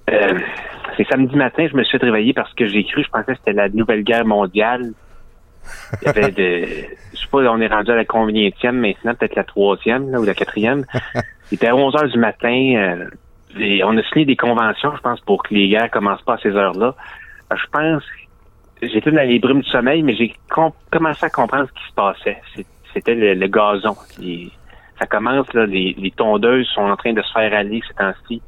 Euh, 0.09 0.39
c'est 0.97 1.07
samedi 1.07 1.35
matin, 1.35 1.67
je 1.69 1.75
me 1.75 1.83
suis 1.83 1.97
réveillé 1.97 2.33
parce 2.33 2.53
que 2.53 2.65
j'ai 2.65 2.83
cru, 2.83 3.03
je 3.03 3.09
pensais 3.09 3.33
que 3.33 3.37
c'était 3.39 3.53
la 3.53 3.69
nouvelle 3.69 4.03
guerre 4.03 4.25
mondiale. 4.25 4.91
Il 6.01 6.05
y 6.05 6.09
avait 6.09 6.31
de, 6.31 6.67
je 7.13 7.17
sais 7.17 7.27
pas, 7.31 7.37
on 7.39 7.61
est 7.61 7.67
rendu 7.67 7.89
à 7.91 7.95
la 7.95 8.03
combienième 8.03 8.79
maintenant, 8.79 9.15
peut-être 9.15 9.35
la 9.35 9.45
troisième 9.45 10.11
là, 10.11 10.19
ou 10.19 10.25
la 10.25 10.33
quatrième. 10.33 10.85
Il 11.51 11.55
était 11.55 11.67
à 11.67 11.75
11 11.75 11.95
heures 11.95 12.09
du 12.09 12.19
matin. 12.19 13.07
on 13.55 13.97
a 13.97 14.03
signé 14.11 14.25
des 14.25 14.35
conventions, 14.35 14.93
je 14.95 15.01
pense, 15.01 15.21
pour 15.21 15.43
que 15.43 15.53
les 15.53 15.69
guerres 15.69 15.89
commencent 15.89 16.21
pas 16.23 16.33
à 16.33 16.37
ces 16.39 16.49
heures-là. 16.49 16.95
Je 17.55 17.65
pense, 17.71 18.03
j'étais 18.91 19.11
dans 19.11 19.27
les 19.27 19.39
brumes 19.39 19.61
du 19.61 19.69
sommeil, 19.69 20.03
mais 20.03 20.15
j'ai 20.15 20.33
com- 20.49 20.71
commencé 20.91 21.25
à 21.25 21.29
comprendre 21.29 21.67
ce 21.67 21.73
qui 21.73 21.89
se 21.89 21.93
passait. 21.93 22.41
C'était 22.93 23.15
le, 23.15 23.47
gazon. 23.47 23.95
Ça 24.99 25.05
commence, 25.07 25.51
là, 25.53 25.65
les, 25.65 26.13
tondeuses 26.15 26.67
sont 26.67 26.81
en 26.81 26.95
train 26.95 27.13
de 27.13 27.21
se 27.21 27.31
faire 27.31 27.53
aller 27.53 27.81
ces 27.87 27.93
temps-ci. 27.95 28.41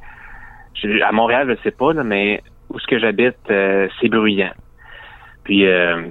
À 1.04 1.12
Montréal, 1.12 1.48
je 1.48 1.52
ne 1.52 1.58
sais 1.58 1.72
pas, 1.72 1.94
là, 1.94 2.04
mais 2.04 2.42
où 2.70 2.80
ce 2.80 2.88
que 2.88 3.00
j'habite, 3.00 3.38
euh, 3.50 3.88
c'est 4.00 4.10
bruyant. 4.10 4.52
Puis, 5.44 5.66
euh, 5.66 6.04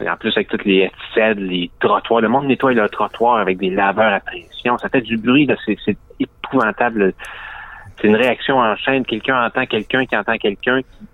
en 0.00 0.16
plus, 0.16 0.32
avec 0.36 0.48
toutes 0.48 0.64
les 0.64 0.90
STZ, 1.12 1.38
les 1.38 1.70
trottoirs, 1.80 2.20
le 2.20 2.28
monde 2.28 2.46
nettoie 2.46 2.72
le 2.72 2.88
trottoir 2.88 3.38
avec 3.38 3.58
des 3.58 3.70
laveurs 3.70 4.12
à 4.12 4.20
pression. 4.20 4.78
Ça 4.78 4.88
fait 4.88 5.00
du 5.00 5.16
bruit, 5.16 5.48
c'est, 5.66 5.96
épouvantable. 6.18 7.12
C'est 8.00 8.08
une 8.08 8.16
réaction 8.16 8.58
en 8.58 8.76
chaîne. 8.76 9.04
Quelqu'un 9.04 9.44
entend 9.44 9.66
quelqu'un 9.66 10.06
qui 10.06 10.16
entend 10.16 10.36
quelqu'un 10.36 10.82
qui 10.82 11.06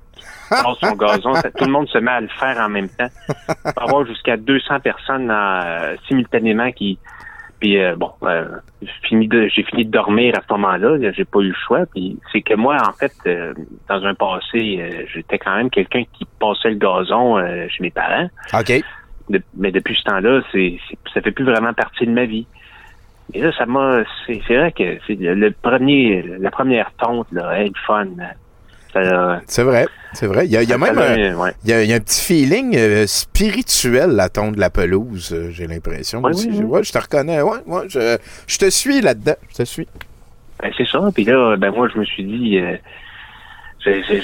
passe 0.50 0.78
son 0.80 0.94
gazon. 0.96 1.32
Tout 1.56 1.64
le 1.64 1.70
monde 1.70 1.88
se 1.88 1.98
met 1.98 2.10
à 2.10 2.20
le 2.20 2.28
faire 2.28 2.58
en 2.58 2.68
même 2.68 2.88
temps. 2.88 3.08
Il 3.28 3.54
peut 3.72 3.82
avoir 3.82 4.06
jusqu'à 4.06 4.36
200 4.36 4.80
personnes 4.80 5.30
euh, 5.30 5.96
simultanément 6.08 6.70
qui... 6.72 6.98
Puis 7.60 7.78
euh, 7.82 7.94
bon, 7.96 8.10
euh, 8.24 8.46
j'ai 8.82 8.90
fini 9.08 9.26
de 9.28 9.48
j'ai 9.48 9.62
fini 9.62 9.86
de 9.86 9.90
dormir 9.90 10.34
à 10.36 10.42
ce 10.46 10.52
moment-là. 10.52 10.98
J'ai 11.12 11.24
pas 11.24 11.38
eu 11.38 11.48
le 11.48 11.54
choix. 11.66 11.86
Puis 11.94 12.18
c'est 12.32 12.42
que 12.42 12.54
moi, 12.54 12.76
en 12.86 12.92
fait, 12.92 13.12
dans 13.88 14.04
un 14.04 14.14
passé, 14.14 15.06
j'étais 15.14 15.38
quand 15.38 15.56
même 15.56 15.70
quelqu'un 15.70 16.02
qui 16.12 16.26
passait 16.38 16.70
le 16.70 16.76
gazon 16.76 17.38
chez 17.68 17.82
mes 17.82 17.90
parents. 17.90 18.28
OK. 18.52 18.82
De- 19.30 19.42
mais 19.56 19.70
depuis 19.70 19.96
ce 19.96 20.02
temps-là, 20.02 20.42
c'est, 20.52 20.78
c'est- 20.88 20.98
ça 21.14 21.22
fait 21.22 21.30
plus 21.30 21.44
vraiment 21.46 21.72
partie 21.72 22.04
de 22.06 22.10
ma 22.10 22.26
vie. 22.26 22.46
Et 23.32 23.40
là, 23.40 23.50
ça 23.56 23.64
m'a. 23.64 24.02
C'est, 24.26 24.42
c'est 24.46 24.56
vrai 24.58 24.72
que 24.72 24.98
c'est 25.06 25.14
le, 25.14 25.32
le 25.34 25.50
premier, 25.52 26.22
la 26.38 26.50
première 26.50 26.92
tonte, 26.98 27.28
là, 27.32 27.62
le 27.62 27.70
fun. 27.86 28.08
Ça, 28.94 29.42
C'est 29.46 29.62
vrai, 29.64 29.86
c'est 30.14 30.26
vrai. 30.26 30.46
Il 30.46 30.52
y 30.52 30.56
a, 30.56 30.62
il 30.62 30.68
y 30.68 30.72
a 30.72 30.78
Ça 30.78 30.92
même 30.92 30.98
un, 30.98 31.36
ouais. 31.36 31.50
il 31.64 31.70
y 31.70 31.72
a, 31.72 31.82
il 31.82 31.90
y 31.90 31.92
a 31.92 31.96
un 31.96 32.00
petit 32.00 32.22
feeling 32.24 32.74
euh, 32.76 33.06
spirituel, 33.06 34.10
la 34.10 34.28
tonde 34.28 34.54
de 34.54 34.60
la 34.60 34.70
pelouse, 34.70 35.32
euh, 35.34 35.50
j'ai 35.50 35.66
l'impression. 35.66 36.20
Ouais, 36.22 36.30
oui, 36.34 36.48
Je- 36.52 36.58
oui. 36.62 36.64
ouais, 36.64 36.84
je 36.84 36.92
te 36.92 36.98
reconnais. 36.98 37.42
Ouais, 37.42 37.58
je, 37.88 38.16
je 38.46 38.58
te 38.58 38.70
suis 38.70 39.00
là-dedans. 39.00 39.34
Je 39.50 39.56
te 39.56 39.62
suis. 39.64 39.86
Ben, 40.62 40.72
c'est 40.78 40.86
ça. 40.86 41.00
Puis 41.12 41.24
là, 41.24 41.56
ben 41.56 41.72
moi, 41.72 41.88
je 41.92 41.98
me 41.98 42.04
suis 42.04 42.22
dit, 42.24 42.58
euh, 42.58 42.76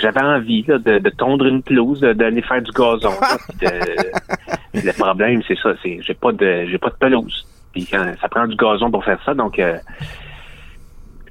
j'avais 0.01 0.20
envie 0.22 0.64
là, 0.66 0.78
de, 0.78 0.98
de 0.98 1.10
tondre 1.10 1.44
une 1.47 1.62
pelouse, 1.62 2.01
d'aller 2.01 2.42
faire 2.42 2.62
du 2.62 2.70
gazon. 2.70 3.10
là, 3.20 3.36
puis 3.48 3.68
de- 3.68 4.86
le 4.86 4.92
problème, 4.92 5.42
c'est 5.47 5.59
ça, 5.59 5.74
c'est 5.82 5.98
j'ai 6.02 6.14
pas 6.14 6.32
de 6.32 6.76
pas 6.78 6.90
de 6.90 6.94
pelouse. 6.94 7.47
Puis 7.72 7.86
quand 7.90 8.05
ça 8.20 8.28
prend 8.28 8.47
du 8.47 8.56
gazon 8.56 8.90
pour 8.90 9.05
faire 9.05 9.18
ça, 9.24 9.34
donc 9.34 9.59
euh, 9.59 9.76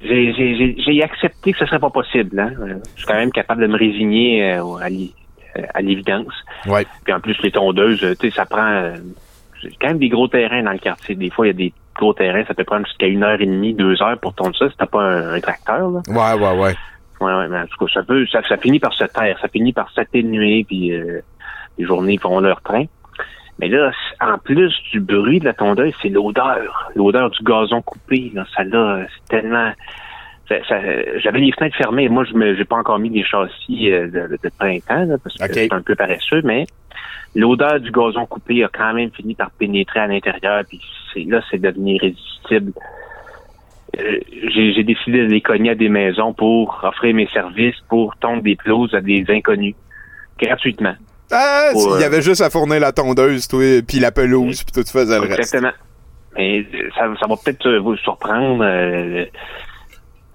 j'ai 0.02 0.32
j'ai- 0.34 0.56
j'ai- 0.56 0.76
j'ai 0.78 1.02
accepté 1.02 1.52
que 1.52 1.58
ce 1.58 1.66
serait 1.66 1.78
pas 1.78 1.90
possible. 1.90 2.38
Hein. 2.38 2.52
Euh, 2.60 2.74
Je 2.94 2.98
suis 3.00 3.06
quand 3.06 3.14
même 3.16 3.32
capable 3.32 3.62
de 3.62 3.66
me 3.66 3.76
résigner 3.78 4.52
euh, 4.54 4.64
à 4.76 4.86
euh, 4.86 5.62
à 5.74 5.80
l'évidence. 5.82 6.32
Ouais. 6.66 6.86
Puis 7.04 7.12
en 7.12 7.20
plus, 7.20 7.36
les 7.42 7.50
tondeuses, 7.50 8.02
euh, 8.04 8.14
tu 8.18 8.28
sais, 8.30 8.36
ça 8.36 8.46
prend 8.46 8.64
euh, 8.66 8.94
quand 9.80 9.88
même 9.88 9.98
des 9.98 10.08
gros 10.08 10.28
terrains 10.28 10.62
dans 10.62 10.72
le 10.72 10.78
quartier. 10.78 11.14
Des 11.16 11.30
fois, 11.30 11.46
il 11.46 11.48
y 11.48 11.50
a 11.50 11.54
des 11.54 11.72
gros 11.96 12.12
terrains, 12.14 12.44
ça 12.46 12.54
peut 12.54 12.64
prendre 12.64 12.86
jusqu'à 12.86 13.06
une 13.08 13.22
heure 13.24 13.40
et 13.40 13.46
demie, 13.46 13.74
deux 13.74 14.00
heures 14.02 14.18
pour 14.20 14.32
tondre 14.34 14.56
ça 14.56 14.70
si 14.70 14.76
t'as 14.76 14.86
pas 14.86 15.02
un, 15.02 15.34
un 15.34 15.40
tracteur. 15.40 15.90
Là. 15.90 16.00
Ouais, 16.08 16.40
ouais, 16.42 16.58
ouais. 16.60 16.74
Ouais, 17.20 17.34
ouais, 17.34 17.48
mais 17.48 17.58
en 17.58 17.66
tout 17.66 17.84
cas, 17.84 17.92
ça 17.92 18.02
peut, 18.02 18.24
ça, 18.32 18.40
ça 18.48 18.56
finit 18.56 18.78
par 18.78 18.94
se 18.94 19.04
taire, 19.04 19.38
ça 19.42 19.48
finit 19.48 19.72
par 19.74 19.90
s'atténuer, 19.92 20.64
puis 20.66 20.92
euh, 20.92 21.20
les 21.76 21.84
journées 21.84 22.16
font 22.16 22.40
leur 22.40 22.62
train. 22.62 22.84
Mais 23.60 23.68
là, 23.68 23.92
en 24.20 24.38
plus 24.38 24.72
du 24.90 25.00
bruit 25.00 25.38
de 25.38 25.44
la 25.44 25.52
tondeuse, 25.52 25.92
c'est 26.00 26.08
l'odeur, 26.08 26.90
l'odeur 26.94 27.30
du 27.30 27.42
gazon 27.44 27.82
coupé. 27.82 28.30
Là, 28.34 28.46
ça 28.56 28.64
là, 28.64 29.04
c'est 29.08 29.36
tellement. 29.36 29.72
ça- 30.48 30.64
ça- 30.68 31.18
J'avais 31.18 31.40
les 31.40 31.52
fenêtres 31.52 31.76
fermées. 31.76 32.08
Moi, 32.08 32.24
je 32.24 32.34
me, 32.34 32.54
j'ai 32.56 32.64
pas 32.64 32.76
encore 32.76 32.98
mis 32.98 33.10
des 33.10 33.22
châssis 33.22 33.92
euh, 33.92 34.06
de, 34.06 34.38
de 34.42 34.50
printemps 34.58 35.04
là, 35.04 35.16
parce 35.22 35.36
que 35.36 35.44
c'est 35.68 35.72
un 35.74 35.82
peu 35.82 35.94
paresseux, 35.94 36.40
mais 36.42 36.64
l'odeur 37.34 37.78
du 37.80 37.90
gazon 37.90 38.26
coupé 38.26 38.64
a 38.64 38.68
quand 38.68 38.94
même 38.94 39.10
fini 39.12 39.34
par 39.34 39.50
pénétrer 39.52 40.00
à 40.00 40.06
l'intérieur, 40.06 40.64
puis 40.68 40.80
c'est 41.12 41.24
là, 41.24 41.40
c'est 41.50 41.60
devenu 41.60 41.96
irrésistible. 41.96 42.72
Euh, 43.98 44.18
j'ai 44.54 44.72
j'ai 44.72 44.84
décidé 44.84 45.18
de 45.18 45.26
les 45.26 45.40
cogner 45.40 45.70
à 45.70 45.74
des 45.74 45.88
maisons 45.88 46.32
pour 46.32 46.80
offrir 46.82 47.14
mes 47.14 47.26
services, 47.28 47.76
pour 47.88 48.16
tondre 48.16 48.42
des 48.42 48.56
pelouses 48.56 48.94
à 48.94 49.00
des 49.00 49.24
inconnus, 49.28 49.74
gratuitement. 50.40 50.94
Ah, 51.30 51.70
il 51.74 51.80
y 51.80 52.02
euh, 52.02 52.06
avait 52.06 52.22
juste 52.22 52.40
à 52.40 52.50
fourner 52.50 52.78
la 52.78 52.92
tondeuse, 52.92 53.46
toi, 53.48 53.82
puis 53.86 53.98
la 54.00 54.10
pelouse, 54.10 54.64
puis 54.64 54.72
tout 54.72 54.88
faisait 54.88 55.16
le 55.16 55.22
reste. 55.22 55.38
Exactement. 55.38 55.72
Mais 56.36 56.60
euh, 56.60 56.88
ça, 56.94 57.02
ça 57.20 57.26
va 57.26 57.36
peut-être 57.36 57.66
euh, 57.66 57.80
vous 57.80 57.96
surprendre. 57.96 58.64
euh, 58.64 59.24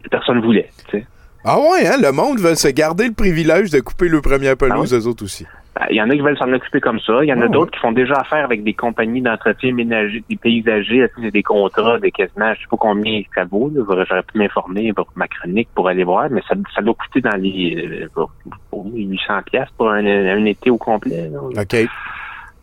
personne 0.09 0.41
voulait. 0.41 0.69
Tu 0.89 0.99
sais. 0.99 1.07
Ah 1.43 1.59
ouais, 1.59 1.85
hein, 1.87 1.97
le 2.01 2.11
monde 2.11 2.39
veut 2.39 2.55
se 2.55 2.67
garder 2.67 3.07
le 3.07 3.13
privilège 3.13 3.69
de 3.69 3.79
couper 3.79 4.07
le 4.07 4.21
premier 4.21 4.55
pelouse, 4.55 4.93
Ah 4.93 4.97
eux 4.97 5.07
autres 5.07 5.23
aussi. 5.23 5.45
Ben, 5.75 5.85
Il 5.89 5.95
y 5.97 6.01
en 6.01 6.09
a 6.09 6.13
qui 6.13 6.21
veulent 6.21 6.37
s'en 6.37 6.51
occuper 6.53 6.79
comme 6.79 6.99
ça. 7.01 7.19
Il 7.23 7.27
y 7.27 7.33
en 7.33 7.41
a 7.41 7.45
Ah, 7.45 7.49
d'autres 7.49 7.71
qui 7.71 7.79
font 7.79 7.91
déjà 7.91 8.15
affaire 8.15 8.43
avec 8.45 8.63
des 8.63 8.73
compagnies 8.73 9.21
d'entretien 9.21 9.73
ménager, 9.73 10.23
des 10.29 10.35
paysagers, 10.37 11.07
des 11.17 11.43
contrats 11.43 11.99
de 11.99 12.07
quasiment, 12.09 12.53
je 12.53 12.61
sais 12.61 12.67
pas 12.69 12.77
combien 12.77 13.21
ça 13.35 13.43
vaut. 13.45 13.69
là. 13.75 13.83
J'aurais 13.87 14.23
pu 14.23 14.37
m'informer 14.37 14.93
pour 14.93 15.07
ma 15.15 15.27
chronique 15.27 15.67
pour 15.75 15.87
aller 15.89 16.03
voir, 16.03 16.29
mais 16.29 16.41
ça, 16.47 16.55
ça 16.73 16.81
doit 16.81 16.93
coûter 16.95 17.21
dans 17.21 17.37
les 17.37 18.01
euh, 18.03 18.07
pour- 18.13 18.31
pour 18.69 18.85
800 18.93 19.41
pièces 19.45 19.69
pour 19.77 19.89
un, 19.91 20.05
un 20.05 20.45
été 20.45 20.69
au 20.69 20.77
complet. 20.77 21.29
là. 21.29 21.39
OK. 21.41 21.89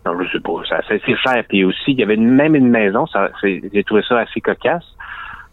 Non, 0.05 0.21
je 0.21 0.33
sais 0.33 0.41
pas. 0.41 0.53
Ça, 0.69 0.81
c'est 0.89 1.17
cher. 1.17 1.45
Puis 1.49 1.65
aussi, 1.65 1.93
il 1.93 2.01
y 2.01 2.03
avait 2.03 2.17
même 2.17 2.55
une 2.57 2.69
maison. 2.71 3.05
J'ai 3.45 3.85
trouvé 3.85 4.03
ça 4.09 4.19
assez 4.21 4.41
cocasse. 4.41 4.85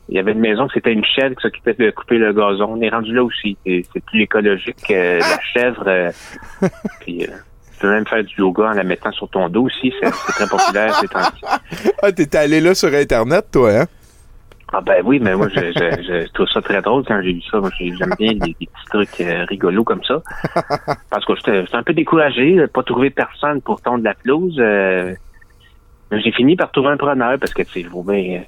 Il 0.07 0.15
y 0.15 0.19
avait 0.19 0.31
une 0.31 0.39
maison 0.39 0.65
que 0.65 0.73
c'était 0.73 0.91
une 0.91 1.05
chèvre 1.05 1.35
qui 1.35 1.41
s'occupait 1.43 1.75
de 1.75 1.91
couper 1.91 2.17
le 2.17 2.33
gazon. 2.33 2.65
On 2.77 2.81
est 2.81 2.89
rendu 2.89 3.13
là 3.13 3.23
aussi. 3.23 3.57
C'est, 3.63 4.03
plus 4.07 4.21
écologique 4.23 4.77
que 4.87 5.19
la 5.19 5.39
chèvre. 5.53 5.83
euh, 5.87 6.09
puis, 7.01 7.25
euh, 7.25 7.27
tu 7.79 7.85
peux 7.85 7.91
même 7.91 8.05
faire 8.07 8.23
du 8.23 8.33
yoga 8.37 8.65
en 8.65 8.73
la 8.73 8.83
mettant 8.83 9.11
sur 9.11 9.29
ton 9.29 9.47
dos 9.49 9.63
aussi. 9.67 9.93
C'est, 10.01 10.09
très 10.11 10.47
populaire 10.47 10.95
ces 10.99 11.07
temps-ci. 11.07 11.89
Ah, 12.03 12.11
t'es 12.11 12.35
allé 12.35 12.59
là 12.61 12.73
sur 12.75 12.93
Internet, 12.93 13.45
toi, 13.51 13.71
hein? 13.71 13.85
Ah 14.71 14.81
ben 14.81 15.01
oui, 15.03 15.19
mais 15.19 15.35
moi, 15.35 15.47
je, 15.49 15.59
je, 15.59 16.03
je 16.25 16.31
trouve 16.31 16.47
ça 16.47 16.61
très 16.61 16.79
drôle 16.81 17.03
quand 17.07 17.19
j'ai 17.23 17.33
vu 17.33 17.41
ça. 17.49 17.59
Moi, 17.59 17.71
j'ai- 17.79 17.95
j'aime 17.95 18.13
bien 18.19 18.33
des, 18.33 18.55
des 18.59 18.67
petits 18.67 18.85
trucs 18.89 19.21
euh, 19.21 19.43
rigolos 19.49 19.83
comme 19.83 20.03
ça. 20.03 20.21
Parce 21.09 21.25
que 21.25 21.33
j'étais 21.35 21.63
un 21.75 21.81
peu 21.83 21.93
découragé, 21.93 22.55
de 22.55 22.65
pas 22.67 22.83
trouver 22.83 23.09
personne 23.09 23.61
pour 23.61 23.81
tondre 23.81 24.03
la 24.03 24.13
pelouse. 24.13 24.55
euh, 24.59 25.15
mais 26.11 26.21
j'ai 26.21 26.31
fini 26.31 26.55
par 26.55 26.71
trouver 26.71 26.89
un 26.89 26.97
preneur 26.97 27.37
parce 27.39 27.53
que, 27.53 27.61
tu 27.63 27.81
sais, 27.81 27.83
faut 27.89 28.03
bien, 28.03 28.39
euh, 28.39 28.43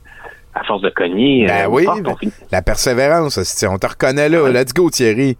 à 0.53 0.63
force 0.63 0.81
de 0.81 0.89
cogner, 0.89 1.45
Ben 1.47 1.65
euh, 1.65 1.69
oui, 1.69 1.85
ben, 1.85 2.03
on 2.11 2.15
finit- 2.15 2.33
la 2.51 2.61
persévérance, 2.61 3.37
on 3.67 3.77
te 3.77 3.87
reconnaît 3.87 4.29
là. 4.29 4.49
Let's 4.49 4.73
go, 4.73 4.89
Thierry. 4.89 5.37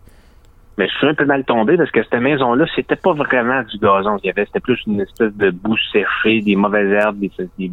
Mais 0.78 0.88
je 0.88 0.94
suis 0.98 1.08
un 1.08 1.14
peu 1.14 1.26
mal 1.26 1.44
tombé 1.44 1.76
parce 1.76 1.92
que 1.92 2.02
cette 2.02 2.22
maison-là, 2.22 2.66
c'était 2.76 2.96
pas 2.96 3.12
vraiment 3.12 3.62
du 3.64 3.78
gazon 3.78 4.18
qu'il 4.18 4.28
y 4.28 4.30
avait. 4.30 4.46
C'était 4.46 4.62
plus 4.62 4.80
une 4.88 5.02
espèce 5.02 5.36
de 5.36 5.52
boue 5.52 5.78
séchée, 5.92 6.42
des 6.42 6.56
mauvaises 6.56 6.92
herbes, 6.92 7.20
des, 7.20 7.32
des 7.60 7.70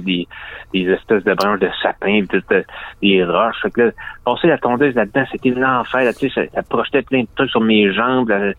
des, 0.00 0.28
des 0.72 0.90
espèces 0.92 1.24
de 1.24 1.34
branches 1.34 1.58
de 1.58 1.68
sapin, 1.82 2.24
tout, 2.30 2.42
euh, 2.52 2.62
des 3.02 3.24
roches. 3.24 3.60
Fait 3.62 3.70
que 3.70 3.80
là, 3.82 3.90
passer 4.24 4.46
la 4.46 4.58
tondeuse 4.58 4.94
là-dedans, 4.94 5.24
c'était 5.30 5.50
l'enfer. 5.50 6.12
Tu 6.18 6.30
sais, 6.30 6.50
ça, 6.54 6.62
projetait 6.62 7.02
plein 7.02 7.22
de 7.22 7.28
trucs 7.34 7.50
sur 7.50 7.60
mes 7.60 7.92
jambes. 7.92 8.28
là. 8.28 8.52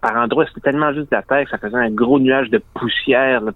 Par 0.00 0.16
endroits, 0.16 0.46
c'était 0.46 0.60
tellement 0.60 0.92
juste 0.92 1.10
de 1.10 1.16
la 1.16 1.22
terre 1.22 1.44
que 1.44 1.50
ça 1.50 1.58
faisait 1.58 1.76
un 1.76 1.90
gros 1.90 2.20
nuage 2.20 2.50
de 2.50 2.62
poussière. 2.74 3.40
Là, 3.40 3.52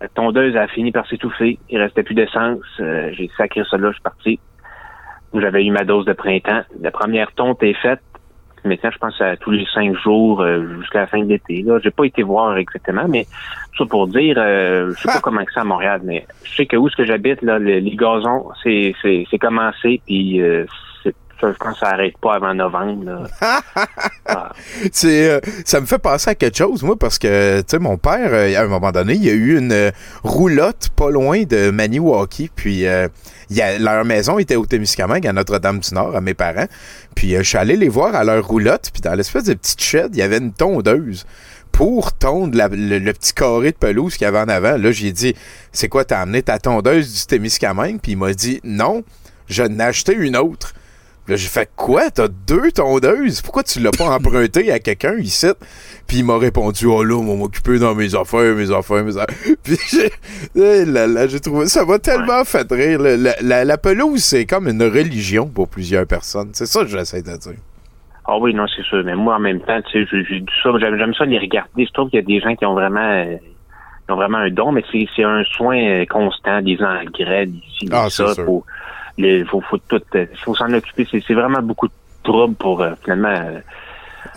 la 0.00 0.08
tondeuse 0.08 0.56
a 0.56 0.66
fini 0.68 0.90
par 0.90 1.06
s'étouffer. 1.06 1.58
Il 1.68 1.80
restait 1.80 2.02
plus 2.02 2.14
d'essence. 2.14 2.60
Euh, 2.80 3.10
J'ai 3.12 3.30
sacré 3.36 3.62
ça 3.70 3.76
là, 3.76 3.88
je 3.88 3.94
suis 3.94 4.02
parti. 4.02 4.40
J'avais 5.34 5.64
eu 5.64 5.70
ma 5.70 5.84
dose 5.84 6.06
de 6.06 6.12
printemps. 6.14 6.62
La 6.80 6.90
première 6.90 7.30
tonte 7.32 7.62
est 7.62 7.74
faite. 7.74 8.00
Maintenant, 8.68 8.90
je 8.92 8.98
pense 8.98 9.20
à 9.20 9.36
tous 9.36 9.50
les 9.50 9.66
cinq 9.74 9.96
jours 9.96 10.42
euh, 10.42 10.64
jusqu'à 10.80 11.00
la 11.00 11.06
fin 11.06 11.18
de 11.18 11.28
l'été. 11.28 11.62
Là, 11.62 11.78
j'ai 11.82 11.90
pas 11.90 12.04
été 12.04 12.22
voir 12.22 12.56
exactement, 12.56 13.06
mais 13.08 13.26
ça 13.76 13.84
pour 13.86 14.06
dire, 14.08 14.36
euh, 14.38 14.92
je 14.94 15.00
sais 15.00 15.08
pas 15.08 15.20
comment 15.20 15.44
que 15.44 15.52
c'est 15.52 15.60
à 15.60 15.64
Montréal, 15.64 16.00
mais 16.04 16.26
je 16.44 16.54
sais 16.54 16.66
que 16.66 16.76
où 16.76 16.88
est-ce 16.88 16.96
que 16.96 17.04
j'habite, 17.04 17.42
là, 17.42 17.58
le- 17.58 17.78
les 17.78 17.96
gazons, 17.96 18.46
c'est 18.62 18.94
c'est 19.02 19.26
c'est 19.30 19.38
commencé, 19.38 20.00
puis 20.06 20.40
euh, 20.40 20.64
je 21.40 21.46
pense 21.52 21.74
que 21.74 21.78
ça 21.78 21.92
arrête 21.92 22.16
pas 22.18 22.34
avant 22.34 22.54
novembre. 22.54 23.04
Là. 23.04 23.62
Euh, 25.04 25.40
ça 25.64 25.80
me 25.80 25.86
fait 25.86 25.98
penser 25.98 26.30
à 26.30 26.34
quelque 26.34 26.56
chose, 26.56 26.82
moi, 26.82 26.96
parce 26.96 27.18
que, 27.18 27.60
tu 27.60 27.64
sais, 27.68 27.78
mon 27.78 27.96
père, 27.96 28.30
euh, 28.32 28.54
à 28.56 28.62
un 28.62 28.66
moment 28.66 28.92
donné, 28.92 29.14
il 29.14 29.24
y 29.24 29.30
a 29.30 29.32
eu 29.32 29.58
une 29.58 29.72
euh, 29.72 29.90
roulotte 30.22 30.90
pas 30.94 31.10
loin 31.10 31.42
de 31.44 31.70
Maniwaki, 31.70 32.50
puis 32.54 32.84
y 33.50 33.62
a, 33.62 33.78
leur 33.78 34.04
maison 34.04 34.38
était 34.38 34.56
au 34.56 34.66
Témiscamingue, 34.66 35.26
à 35.26 35.32
Notre-Dame-du-Nord, 35.32 36.14
à 36.14 36.20
mes 36.20 36.34
parents. 36.34 36.66
Puis 37.14 37.34
je 37.36 37.42
suis 37.42 37.58
allé 37.58 37.76
les 37.76 37.88
voir 37.88 38.14
à 38.14 38.24
leur 38.24 38.46
roulotte, 38.46 38.90
puis 38.92 39.00
dans 39.00 39.14
l'espèce 39.14 39.44
de 39.44 39.54
petite 39.54 39.80
shed, 39.80 40.10
il 40.12 40.18
y 40.18 40.22
avait 40.22 40.38
une 40.38 40.52
tondeuse 40.52 41.26
pour 41.72 42.12
tondre 42.12 42.58
le 42.58 43.12
petit 43.12 43.32
carré 43.32 43.72
de 43.72 43.76
pelouse 43.76 44.16
qu'il 44.16 44.24
y 44.24 44.28
avait 44.28 44.40
en 44.40 44.48
avant. 44.48 44.76
Là, 44.76 44.90
j'ai 44.90 45.12
dit, 45.12 45.34
c'est 45.72 45.88
quoi, 45.88 46.04
t'as 46.04 46.20
amené 46.20 46.42
ta 46.42 46.58
tondeuse 46.58 47.20
du 47.20 47.26
Témiscamingue? 47.26 48.00
Puis 48.00 48.12
il 48.12 48.18
m'a 48.18 48.32
dit, 48.32 48.60
non, 48.64 49.02
je 49.48 49.62
n'ai 49.62 49.84
acheté 49.84 50.14
une 50.14 50.36
autre. 50.36 50.74
Là, 51.28 51.36
j'ai 51.36 51.48
fait 51.48 51.68
quoi? 51.76 52.10
T'as 52.10 52.28
deux 52.28 52.72
tondeuses? 52.72 53.42
Pourquoi 53.42 53.62
tu 53.62 53.80
l'as 53.80 53.90
pas 53.90 54.06
emprunté 54.16 54.72
à 54.72 54.78
quelqu'un 54.78 55.16
ici? 55.18 55.46
Puis 56.06 56.18
il 56.18 56.24
m'a 56.24 56.38
répondu, 56.38 56.86
oh 56.86 57.04
là, 57.04 57.14
on 57.16 57.36
m'occuper 57.36 57.78
dans 57.78 57.94
mes 57.94 58.14
affaires, 58.14 58.54
mes 58.54 58.70
affaires, 58.72 59.04
mes 59.04 59.16
affaires. 59.16 59.36
Puis 59.62 59.76
j'ai, 59.90 60.10
eh 60.56 60.84
là, 60.86 61.06
là, 61.06 61.26
j'ai 61.26 61.38
trouvé 61.40 61.66
ça 61.66 61.84
m'a 61.84 61.98
tellement 61.98 62.44
fait 62.44 62.66
rire. 62.70 62.98
La, 63.00 63.16
la- 63.42 63.64
la- 63.64 63.78
pelouse, 63.78 64.22
c'est 64.24 64.46
comme 64.46 64.68
une 64.68 64.82
religion 64.82 65.46
pour 65.46 65.68
plusieurs 65.68 66.06
personnes. 66.06 66.50
C'est 66.54 66.66
ça 66.66 66.80
que 66.80 66.88
j'essaie 66.88 67.20
de 67.22 67.36
dire. 67.36 67.52
Ah 68.26 68.38
oui, 68.38 68.54
non, 68.54 68.64
c'est 68.74 68.82
sûr. 68.82 69.02
Mais 69.04 69.14
moi, 69.14 69.36
en 69.36 69.40
même 69.40 69.60
temps, 69.60 69.80
tu 69.90 70.04
sais, 70.06 70.24
j'ai 70.28 70.44
ça, 70.62 70.70
j'aime 70.80 71.14
ça 71.14 71.24
les 71.24 71.38
regarder. 71.38 71.86
Je 71.86 71.92
trouve 71.92 72.10
qu'il 72.10 72.18
y 72.20 72.22
a 72.22 72.26
des 72.26 72.40
gens 72.40 72.54
qui 72.56 72.64
ont 72.66 72.74
vraiment 72.74 73.00
euh, 73.00 73.36
qui 74.06 74.12
ont 74.12 74.16
vraiment 74.16 74.38
un 74.38 74.50
don, 74.50 74.72
mais 74.72 74.82
c'est 74.90 75.24
un 75.24 75.42
soin 75.44 75.76
euh, 75.78 76.04
constant, 76.06 76.60
des 76.62 76.78
engrais, 76.82 77.46
d'ici, 77.46 77.84
de 77.86 77.94
Ah, 77.94 78.08
ça. 78.10 78.34
sûr. 78.34 78.44
Faut, 78.44 78.64
les, 79.18 79.44
faut, 79.44 79.60
faut 79.60 79.78
tout, 79.78 80.00
euh, 80.14 80.26
faut 80.44 80.54
s'en 80.54 80.72
occuper. 80.72 81.06
C'est 81.10 81.22
c'est 81.26 81.34
vraiment 81.34 81.60
beaucoup 81.60 81.88
de 81.88 81.92
troubles 82.22 82.54
pour 82.54 82.80
euh, 82.80 82.92
finalement 83.02 83.28
euh, 83.28 83.60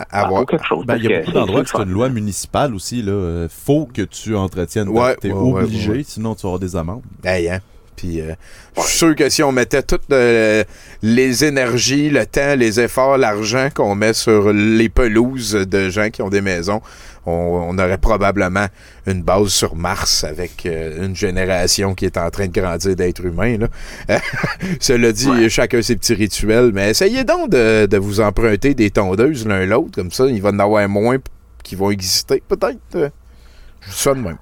avoir 0.10 0.46
quelque 0.46 0.66
chose. 0.66 0.86
Ben, 0.86 0.98
il 0.98 1.04
y 1.06 1.14
a 1.14 1.20
beaucoup 1.20 1.32
d'endroits 1.32 1.60
c'est 1.66 1.72
que 1.72 1.78
c'est 1.78 1.84
une 1.84 1.94
loi 1.94 2.10
municipale 2.10 2.76
aussi. 2.76 3.02
Là. 3.02 3.48
Faut 3.50 3.86
que 3.86 4.02
tu 4.02 4.36
entretiennes. 4.36 4.90
Ouais, 4.90 5.16
T'es 5.16 5.32
ouais, 5.32 5.40
ouais, 5.40 5.64
obligé, 5.64 5.90
ouais, 5.92 5.98
ouais. 5.98 6.04
sinon 6.04 6.36
tu 6.36 6.46
avoir 6.46 6.60
des 6.60 6.76
amendes. 6.76 7.04
Hey, 7.24 7.50
hein? 7.50 7.60
Puis, 8.02 8.20
euh, 8.20 8.34
je 8.78 8.82
suis 8.82 8.98
sûr 8.98 9.16
que 9.16 9.30
si 9.30 9.44
on 9.44 9.52
mettait 9.52 9.84
toutes 9.84 10.12
euh, 10.12 10.64
les 11.04 11.46
énergies, 11.46 12.10
le 12.10 12.26
temps, 12.26 12.56
les 12.56 12.80
efforts, 12.80 13.20
l'argent 13.20 13.70
qu'on 13.72 13.94
met 13.94 14.14
sur 14.14 14.52
les 14.52 14.90
pelouses 14.90 15.52
de 15.52 15.90
gens 15.90 16.10
qui 16.10 16.24
ont 16.24 16.30
des 16.30 16.42
maisons, 16.42 16.82
on, 17.28 17.32
on 17.32 17.78
aurait 17.78 18.00
probablement 18.00 18.66
une 19.06 19.22
base 19.22 19.50
sur 19.50 19.76
Mars 19.76 20.24
avec 20.24 20.66
euh, 20.66 21.06
une 21.06 21.16
génération 21.16 21.94
qui 21.94 22.06
est 22.06 22.18
en 22.18 22.32
train 22.32 22.48
de 22.48 22.60
grandir 22.60 22.96
d'êtres 22.96 23.24
humains. 23.24 23.60
Là. 23.60 23.68
Cela 24.80 25.12
dit, 25.12 25.48
chacun 25.52 25.84
ses 25.84 25.96
petits 25.96 26.16
rituels, 26.16 26.72
mais 26.74 26.90
essayez 26.90 27.24
donc 27.24 27.52
de, 27.52 27.86
de 27.86 27.98
vous 28.00 28.20
emprunter 28.20 28.74
des 28.74 28.90
tondeuses 28.90 29.46
l'un 29.46 29.64
l'autre, 29.68 29.92
comme 29.94 30.10
ça, 30.12 30.26
il 30.26 30.42
va 30.42 30.50
y 30.50 30.54
en 30.54 30.60
avoir 30.60 30.90
moins 30.90 31.18
qui 31.64 31.76
vont 31.76 31.92
exister, 31.92 32.42
peut-être. 32.48 32.80
Je 32.94 33.86
vous 33.86 33.92
sonne 33.92 34.24
même. 34.24 34.38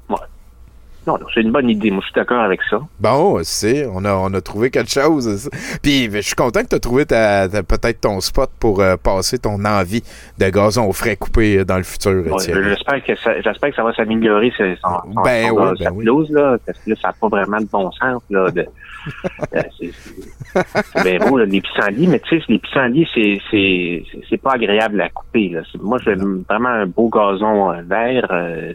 Non, 1.17 1.25
c'est 1.33 1.41
une 1.41 1.51
bonne 1.51 1.69
idée. 1.69 1.91
Moi, 1.91 2.01
je 2.01 2.05
suis 2.07 2.13
d'accord 2.15 2.41
avec 2.41 2.59
ça. 2.69 2.79
Bon, 2.99 3.39
c'est, 3.43 3.85
on 3.87 4.03
a, 4.05 4.13
on 4.13 4.33
a 4.33 4.41
trouvé 4.41 4.69
quelque 4.69 4.91
chose. 4.91 5.49
Puis 5.81 6.09
je 6.11 6.21
suis 6.21 6.35
content 6.35 6.61
que 6.63 6.67
tu 6.69 6.75
as 6.75 6.79
trouvé 6.79 7.05
ta, 7.05 7.47
ta- 7.49 7.63
peut-être 7.63 8.01
ton 8.01 8.19
spot 8.21 8.49
pour 8.59 8.81
euh, 8.81 8.95
passer 8.97 9.37
ton 9.39 9.63
envie 9.65 10.03
de 10.37 10.49
gazon 10.49 10.87
au 10.87 10.93
frais 10.93 11.15
coupé 11.15 11.57
euh, 11.59 11.65
dans 11.65 11.77
le 11.77 11.83
futur. 11.83 12.23
J'espère 12.39 13.03
que 13.03 13.15
ça, 13.15 13.39
j'espère 13.41 13.69
que 13.69 13.75
ça 13.75 13.83
va 13.83 13.93
s'améliorer 13.93 14.51
ce- 14.57 14.75
son, 14.83 14.89
son, 15.13 15.21
Ben 15.23 15.49
son- 15.49 15.55
oui, 15.55 15.77
ben 15.79 15.91
oui. 15.93 16.05
pelouse, 16.05 16.29
là, 16.31 16.57
parce 16.65 16.77
que 16.79 16.89
là, 16.91 16.95
ça 17.01 17.07
n'a 17.09 17.13
pas 17.19 17.27
vraiment 17.27 17.59
de 17.59 17.65
bon 17.71 17.91
sens. 17.91 18.21
Là, 18.29 18.51
de, 18.51 18.61
euh, 19.55 19.61
c'est, 19.79 21.03
bien 21.03 21.19
beau, 21.27 21.37
là, 21.37 21.45
les 21.45 21.61
pissenlits, 21.61 22.07
mais 22.07 22.19
tu 22.19 22.37
sais, 22.39 22.45
les 22.49 22.59
pissenlits, 22.59 23.07
c'est, 23.13 23.39
c'est, 23.49 24.03
c'est- 24.11 24.21
c'est 24.29 24.37
pas 24.41 24.51
agréable 24.53 25.01
à 25.01 25.09
couper. 25.09 25.49
Là. 25.49 25.61
Moi, 25.81 25.97
j'aime 26.03 26.43
vraiment 26.49 26.69
un 26.69 26.85
beau 26.85 27.09
gazon 27.09 27.71
vert, 27.87 28.27
euh, 28.31 28.73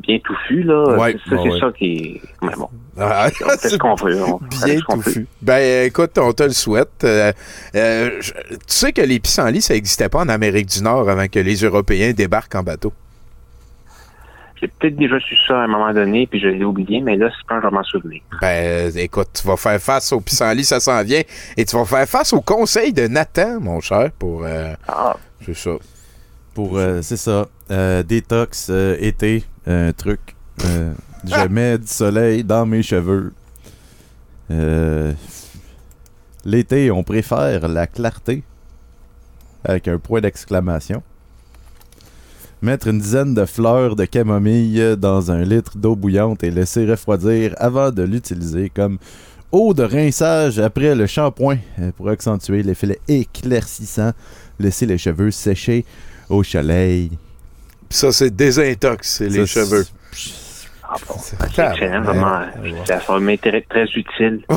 bien 0.00 0.18
touffu. 0.24 0.62
Là. 0.62 0.96
Ouais, 0.98 1.16
c'est 1.24 1.30
ça, 1.30 1.42
c'est 1.42 1.50
ouais. 1.50 1.60
ça 1.60 1.72
qui 1.76 1.96
est... 1.96 2.20
Mais 2.42 2.52
bon, 2.56 2.68
Ah, 2.98 3.28
on 3.44 3.48
fait 3.58 3.68
ce 3.68 3.76
qu'on 3.76 3.94
veut. 3.94 4.22
on 4.22 4.38
Bien 4.64 4.76
peut. 4.88 4.94
touffu. 4.94 5.26
Ben 5.42 5.86
écoute, 5.86 6.16
on 6.18 6.32
te 6.32 6.42
le 6.44 6.50
souhaite. 6.50 7.04
Euh, 7.04 7.32
euh, 7.74 8.10
je- 8.20 8.32
tu 8.32 8.56
sais 8.68 8.92
que 8.92 9.02
les 9.02 9.18
pissenlits, 9.20 9.62
ça 9.62 9.74
n'existait 9.74 10.08
pas 10.08 10.20
en 10.20 10.28
Amérique 10.28 10.66
du 10.68 10.82
Nord 10.82 11.08
avant 11.08 11.26
que 11.28 11.38
les 11.40 11.56
Européens 11.56 12.12
débarquent 12.12 12.54
en 12.54 12.62
bateau? 12.62 12.92
J'ai 14.58 14.68
peut-être 14.68 14.96
déjà 14.96 15.20
su 15.20 15.36
ça 15.46 15.60
à 15.60 15.64
un 15.64 15.66
moment 15.66 15.92
donné, 15.92 16.26
puis 16.26 16.40
je 16.40 16.48
l'ai 16.48 16.64
oublié, 16.64 17.02
mais 17.02 17.16
là, 17.16 17.28
c'est 17.30 17.46
quand 17.46 17.60
je 17.60 17.66
vais 17.66 17.74
m'en 17.74 17.84
souvenir. 17.84 18.22
Ben, 18.40 18.90
écoute, 18.96 19.28
tu 19.34 19.46
vas 19.46 19.58
faire 19.58 19.78
face 19.78 20.10
au 20.14 20.20
pissenlit, 20.20 20.64
ça 20.64 20.80
s'en 20.80 21.02
vient, 21.04 21.20
et 21.58 21.64
tu 21.66 21.76
vas 21.76 21.84
faire 21.84 22.08
face 22.08 22.32
au 22.32 22.40
conseil 22.40 22.94
de 22.94 23.06
Nathan, 23.06 23.60
mon 23.60 23.80
cher, 23.80 24.10
pour... 24.18 24.44
euh, 24.46 24.72
Ah. 24.88 25.14
C'est 25.44 25.54
ça. 25.54 25.72
Pour, 26.54 26.78
euh, 26.78 27.00
c'est 27.02 27.18
ça. 27.18 27.46
Euh, 27.70 28.02
détox, 28.02 28.68
euh, 28.70 28.96
été, 28.98 29.44
un 29.66 29.92
truc. 29.92 30.36
Euh, 30.64 30.92
je 31.24 31.48
mets 31.48 31.78
du 31.78 31.86
soleil 31.86 32.44
dans 32.44 32.66
mes 32.66 32.82
cheveux. 32.82 33.32
Euh, 34.50 35.12
L'été, 36.44 36.90
on 36.92 37.02
préfère 37.02 37.66
la 37.66 37.86
clarté. 37.86 38.44
Avec 39.64 39.88
un 39.88 39.98
point 39.98 40.20
d'exclamation. 40.20 41.02
Mettre 42.62 42.86
une 42.86 43.00
dizaine 43.00 43.34
de 43.34 43.44
fleurs 43.44 43.96
de 43.96 44.04
camomille 44.04 44.96
dans 44.96 45.30
un 45.32 45.42
litre 45.42 45.76
d'eau 45.76 45.96
bouillante 45.96 46.44
et 46.44 46.50
laisser 46.50 46.86
refroidir 46.88 47.54
avant 47.58 47.90
de 47.90 48.02
l'utiliser 48.02 48.70
comme 48.70 48.98
eau 49.52 49.74
de 49.74 49.82
rinçage 49.82 50.58
après 50.58 50.94
le 50.94 51.06
shampoing 51.06 51.58
euh, 51.80 51.90
pour 51.96 52.08
accentuer 52.08 52.62
l'effet 52.62 53.00
éclaircissant. 53.08 54.12
Laisser 54.58 54.86
les 54.86 54.98
cheveux 54.98 55.32
sécher 55.32 55.84
au 56.30 56.42
soleil. 56.44 57.10
Ça, 57.90 58.12
c'est 58.12 58.34
désintox, 58.34 59.08
c'est 59.08 59.28
les 59.28 59.46
cheveux. 59.46 59.84
Ah 60.88 60.94
bon, 61.08 61.14
c'est 61.18 61.36
excellent, 61.42 62.02
vraiment. 62.02 62.42
Ça 62.86 63.00
très 63.68 63.84
utile. 63.84 64.42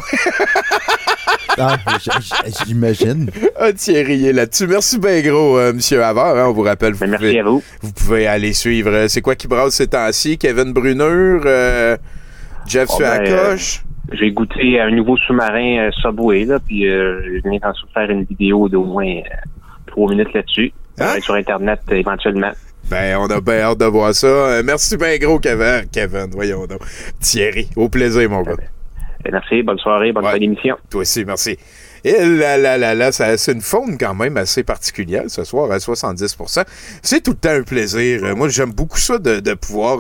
Ah, 1.62 1.76
j'imagine. 2.66 3.30
Ah, 3.60 3.74
Thierry 3.74 4.28
est 4.28 4.34
là-dessus. 4.34 4.66
Merci 4.68 4.98
bien 4.98 5.20
gros, 5.22 5.58
euh, 5.58 5.74
Monsieur 5.74 6.02
Havard. 6.02 6.38
hein, 6.38 6.46
on 6.48 6.54
vous 6.54 6.62
rappelle, 6.62 6.94
vous 6.94 7.00
Ben, 7.02 7.10
merci 7.12 7.26
pouvez, 7.26 7.40
à 7.40 7.44
vous. 7.44 7.64
vous 7.82 7.92
pouvez 7.92 8.28
aller 8.28 8.54
suivre. 8.54 8.92
euh, 8.92 9.08
C'est 9.10 9.22
quoi 9.22 9.36
qui 9.36 9.48
brasse 9.48 9.74
ces 9.74 9.88
temps-ci? 9.88 10.38
Kevin 10.38 10.72
Bruneur, 10.72 11.42
euh, 11.46 11.98
Jeff 12.66 12.88
Oh, 12.94 13.00
ben, 13.00 13.26
Suacoche. 13.26 13.84
J'ai 14.14 14.32
goûté 14.32 14.80
à 14.80 14.86
un 14.86 14.92
nouveau 14.92 15.18
sous-marin 15.18 15.88
euh, 15.88 15.92
Subway, 16.02 16.46
là, 16.46 16.60
puis 16.66 16.88
euh, 16.88 17.20
je 17.44 17.50
viens 17.50 17.60
d'en 17.60 17.74
faire 17.94 18.10
une 18.10 18.24
vidéo 18.24 18.70
d'au 18.70 18.86
moins 18.86 19.06
euh, 19.18 19.22
trois 19.88 20.10
minutes 20.10 20.34
là-dessus. 20.34 20.72
Être 20.98 21.24
sur 21.24 21.34
Internet 21.34 21.82
euh, 21.92 21.96
éventuellement. 21.96 22.52
Ben, 22.90 23.18
on 23.20 23.28
a 23.28 23.40
bien 23.40 23.60
hâte 23.62 23.78
de 23.78 23.86
voir 23.86 24.14
ça. 24.16 24.28
Euh, 24.28 24.64
merci 24.66 24.98
bien 24.98 25.18
gros, 25.18 25.40
Kevin. 25.40 25.86
Kevin, 25.92 26.28
voyons 26.32 26.66
donc. 26.66 26.82
Thierry, 27.20 27.70
au 27.76 27.88
plaisir, 27.88 28.30
mon 28.30 28.42
gars. 28.42 28.56
Merci, 29.32 29.62
bonne 29.64 29.78
soirée, 29.78 30.12
bonne 30.12 30.24
fin 30.24 30.38
d'émission. 30.38 30.78
Toi 30.90 31.02
aussi, 31.02 31.24
merci. 31.26 31.58
Et 32.04 32.14
là, 32.26 32.58
là, 32.58 32.78
là, 32.78 32.96
là, 32.96 33.12
c'est 33.12 33.52
une 33.52 33.62
faune 33.62 33.98
quand 33.98 34.16
même 34.16 34.38
assez 34.38 34.64
particulière 34.64 35.26
ce 35.28 35.44
soir 35.44 35.70
à 35.70 35.78
70% 35.78 36.64
C'est 37.04 37.22
tout 37.22 37.32
le 37.32 37.38
temps 37.38 37.50
un 37.50 37.64
plaisir. 37.64 38.24
Euh, 38.24 38.36
Moi, 38.36 38.48
j'aime 38.48 38.72
beaucoup 38.72 38.98
ça 38.98 39.18
de, 39.18 39.42
de 39.42 39.54
pouvoir... 39.54 40.00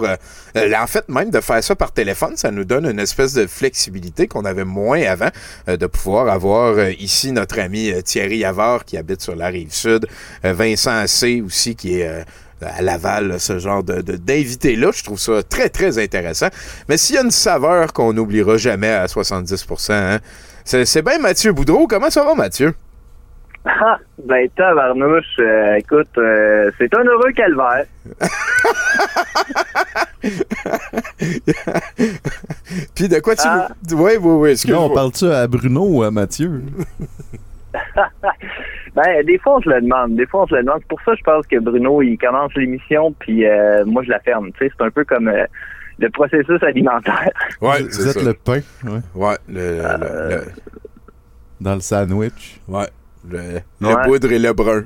euh, 0.55 0.73
en 0.73 0.87
fait, 0.87 1.09
même 1.09 1.29
de 1.29 1.41
faire 1.41 1.61
ça 1.61 1.75
par 1.75 1.91
téléphone, 1.91 2.37
ça 2.37 2.51
nous 2.51 2.63
donne 2.63 2.85
une 2.85 2.99
espèce 2.99 3.33
de 3.33 3.45
flexibilité 3.47 4.27
qu'on 4.27 4.45
avait 4.45 4.63
moins 4.63 5.01
avant, 5.03 5.29
euh, 5.67 5.75
de 5.75 5.85
pouvoir 5.87 6.29
avoir 6.29 6.77
euh, 6.77 6.91
ici 6.99 7.33
notre 7.33 7.59
ami 7.59 7.91
Thierry 8.03 8.37
Yavard 8.37 8.85
qui 8.85 8.95
habite 8.97 9.21
sur 9.21 9.35
la 9.35 9.47
rive 9.47 9.73
sud, 9.73 10.07
Vincent 10.43 11.05
C 11.07 11.41
aussi 11.45 11.75
qui 11.75 11.99
est... 11.99 12.23
à 12.61 12.81
Laval, 12.81 13.39
ce 13.39 13.59
genre 13.59 13.83
de, 13.83 14.01
d'invité-là. 14.01 14.91
Je 14.93 15.03
trouve 15.03 15.19
ça 15.19 15.43
très, 15.43 15.69
très 15.69 15.99
intéressant. 15.99 16.47
Mais 16.87 16.97
s'il 16.97 17.15
y 17.15 17.19
a 17.19 17.23
une 17.23 17.31
saveur 17.31 17.93
qu'on 17.93 18.13
n'oubliera 18.13 18.57
jamais 18.57 18.91
à 18.91 19.07
70 19.07 19.67
hein, 19.89 20.19
c'est, 20.65 20.85
c'est 20.85 21.01
bien 21.01 21.19
Mathieu 21.19 21.51
Boudreau. 21.51 21.87
Comment 21.87 22.09
ça 22.09 22.23
va, 22.23 22.35
Mathieu? 22.35 22.73
Ah, 23.65 23.97
ben, 24.23 24.47
tabarnouche, 24.55 25.35
euh, 25.39 25.75
écoute, 25.75 26.07
euh, 26.17 26.71
c'est 26.77 26.95
un 26.95 27.03
heureux 27.03 27.33
calvaire. 27.33 27.85
Puis 32.95 33.09
de 33.09 33.19
quoi 33.19 33.35
tu... 33.35 33.43
Ah. 33.45 33.67
Oui, 33.91 34.13
oui, 34.19 34.21
oui, 34.21 34.55
Là, 34.71 34.79
on 34.79 34.89
parle-tu 34.89 35.25
à 35.25 35.45
Bruno 35.47 35.85
ou 35.87 36.03
à 36.03 36.11
Mathieu? 36.11 36.63
Ben, 38.95 39.23
des 39.25 39.37
fois, 39.37 39.57
on 39.57 39.61
se 39.61 39.69
le 39.69 39.81
demande. 39.81 40.15
Des 40.15 40.25
fois, 40.25 40.43
on 40.43 40.47
se 40.47 40.55
le 40.55 40.63
demande. 40.63 40.79
C'est 40.81 40.87
pour 40.87 41.01
ça, 41.01 41.13
je 41.15 41.21
pense 41.23 41.45
que 41.45 41.57
Bruno, 41.59 42.01
il 42.01 42.17
commence 42.17 42.51
l'émission, 42.55 43.11
puis 43.19 43.45
euh, 43.45 43.85
moi, 43.85 44.01
je 44.03 44.09
la 44.09 44.19
ferme. 44.19 44.51
Tu 44.53 44.65
sais, 44.65 44.73
c'est 44.77 44.83
un 44.83 44.89
peu 44.89 45.05
comme 45.05 45.27
euh, 45.27 45.45
le 45.99 46.09
processus 46.09 46.61
alimentaire. 46.63 47.29
Ouais, 47.61 47.83
Vous 47.83 47.91
c'est 47.91 48.07
êtes 48.09 48.19
ça. 48.19 48.23
le 48.23 48.33
pain, 48.33 48.59
ouais. 48.85 48.99
Ouais, 49.13 49.35
le, 49.47 49.81
le- 49.81 50.29
le- 50.35 50.43
Dans 51.61 51.75
le 51.75 51.81
sandwich. 51.81 52.59
ouais, 52.67 52.87
le, 53.29 53.59
le 53.79 53.87
Ouais. 53.87 54.03
poudre 54.05 54.31
et 54.31 54.39
le 54.39 54.53
brun. 54.53 54.83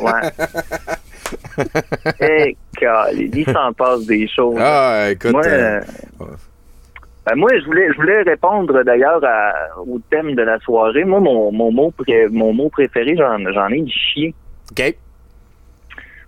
Ouais. 0.00 0.30
Eh, 2.20 2.56
calé, 2.78 3.30
il 3.32 3.44
s'en 3.50 3.72
passe 3.72 4.04
des 4.06 4.28
choses. 4.28 4.56
Ah, 4.60 5.06
écoute, 5.10 5.32
Moi, 5.32 5.42
euh, 5.46 5.80
euh, 6.20 6.24
ben, 7.26 7.36
moi, 7.36 7.50
je 7.58 7.64
voulais, 7.64 7.88
je 7.92 7.96
voulais 7.96 8.22
répondre 8.22 8.82
d'ailleurs 8.84 9.20
au 9.86 9.98
thème 10.10 10.34
de 10.34 10.42
la 10.42 10.58
soirée. 10.60 11.04
Moi, 11.04 11.20
mon, 11.20 11.50
mon 11.52 11.72
mot, 11.72 11.90
pré- 11.90 12.28
mon 12.30 12.52
mot 12.52 12.68
préféré, 12.68 13.16
j'en, 13.16 13.38
j'en 13.52 13.68
ai 13.68 13.80
du 13.80 13.92
chien. 13.92 14.30
OK. 14.70 14.94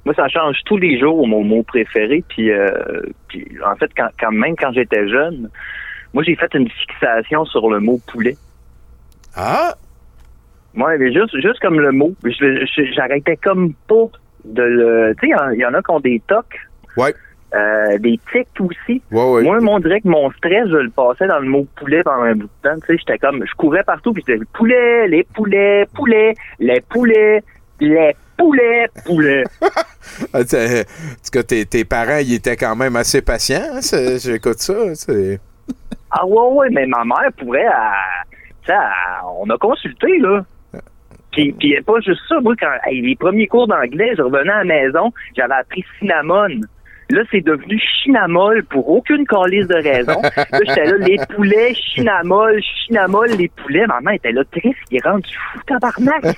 Moi, 0.04 0.14
ça 0.14 0.28
change 0.28 0.56
tous 0.64 0.76
les 0.76 0.98
jours, 1.00 1.26
mon 1.26 1.42
mot 1.42 1.62
préféré. 1.64 2.22
Puis, 2.28 2.50
euh, 2.50 2.70
puis 3.28 3.46
en 3.66 3.74
fait, 3.76 3.90
quand, 3.96 4.08
quand 4.18 4.30
même 4.32 4.54
quand 4.56 4.72
j'étais 4.72 5.08
jeune, 5.08 5.50
moi, 6.14 6.22
j'ai 6.22 6.36
fait 6.36 6.54
une 6.54 6.70
fixation 6.70 7.44
sur 7.44 7.68
le 7.70 7.80
mot 7.80 7.98
poulet. 8.06 8.36
Ah! 9.34 9.74
Moi, 10.74 10.96
mais 10.98 11.12
juste, 11.12 11.34
juste 11.40 11.58
comme 11.60 11.80
le 11.80 11.90
mot. 11.92 12.14
J'arrêtais 12.94 13.36
comme 13.36 13.72
pas 13.88 14.06
de 14.44 14.62
le. 14.62 15.14
Tu 15.20 15.26
sais, 15.26 15.26
il 15.26 15.30
y 15.30 15.34
en- 15.34 15.50
il 15.50 15.58
y, 15.58 15.66
en 15.66 15.74
a 15.74 15.82
qui 15.82 15.90
ont 15.90 16.00
des 16.00 16.22
tocs. 16.28 16.58
Ouais. 16.96 17.14
Euh, 17.56 17.96
des 17.98 18.20
tics 18.32 18.48
aussi. 18.60 19.00
Ouais, 19.10 19.30
ouais. 19.30 19.42
Moi, 19.42 19.58
on 19.74 19.78
dirait 19.78 20.00
que 20.00 20.08
mon 20.08 20.30
stress, 20.32 20.68
je 20.68 20.76
le 20.76 20.90
passais 20.90 21.26
dans 21.26 21.38
le 21.38 21.48
mot 21.48 21.66
poulet 21.76 22.02
pendant 22.02 22.22
un 22.24 22.34
bout 22.34 22.50
de 22.62 22.68
temps. 22.68 22.74
Tu 22.80 22.86
sais, 22.92 22.98
j'étais 22.98 23.18
comme, 23.18 23.42
je 23.46 23.54
courais 23.56 23.82
partout, 23.84 24.12
puis 24.12 24.22
j'étais 24.26 24.44
poulet, 24.52 25.08
les 25.08 25.24
poulets, 25.34 25.86
poulets, 25.94 26.34
les 26.58 26.80
poulets, 26.82 27.42
les 27.80 28.14
poulets, 28.36 28.88
poulets. 29.06 29.44
Ah, 30.32 30.42
tu 30.42 30.50
sais, 30.50 30.80
en 30.80 30.84
tout 30.84 31.30
cas, 31.32 31.42
tes, 31.42 31.66
tes 31.66 31.84
parents, 31.84 32.18
ils 32.20 32.34
étaient 32.34 32.56
quand 32.56 32.76
même 32.76 32.94
assez 32.96 33.22
patients. 33.22 33.60
hein, 33.74 33.80
J'écoute 34.18 34.58
ça. 34.58 34.74
Ah 36.10 36.24
ouais, 36.24 36.48
ouais, 36.52 36.68
mais 36.70 36.86
ma 36.86 37.04
mère 37.04 37.30
pourrait, 37.38 37.66
elle- 38.68 38.74
on 39.40 39.48
a 39.50 39.58
consulté, 39.58 40.18
là. 40.20 40.44
Puis, 41.32 41.52
puis 41.52 41.76
pas 41.84 42.00
juste 42.00 42.20
ça, 42.28 42.40
moi, 42.40 42.54
quand 42.58 42.70
les 42.90 43.16
premiers 43.16 43.46
cours 43.46 43.66
d'anglais, 43.66 44.12
je 44.16 44.22
revenais 44.22 44.50
à 44.52 44.58
la 44.58 44.64
maison, 44.64 45.12
j'avais 45.36 45.54
appris 45.54 45.84
cinnamon. 45.98 46.48
Là, 47.10 47.22
c'est 47.30 47.40
devenu 47.40 47.78
chinamol 47.78 48.64
pour 48.64 48.88
aucune 48.90 49.24
calice 49.26 49.68
de 49.68 49.76
raison. 49.76 50.20
Là, 50.22 50.60
j'étais 50.66 50.84
là, 50.86 50.96
les 50.98 51.18
poulets, 51.34 51.72
chinamol, 51.74 52.60
chinamol, 52.62 53.28
les 53.30 53.48
poulets. 53.48 53.86
Maman 53.86 54.10
était 54.10 54.32
là, 54.32 54.42
triste, 54.50 54.76
il 54.90 54.96
est 54.98 55.04
rendu 55.04 55.28
fou, 55.52 55.60
tabarnak. 55.66 56.22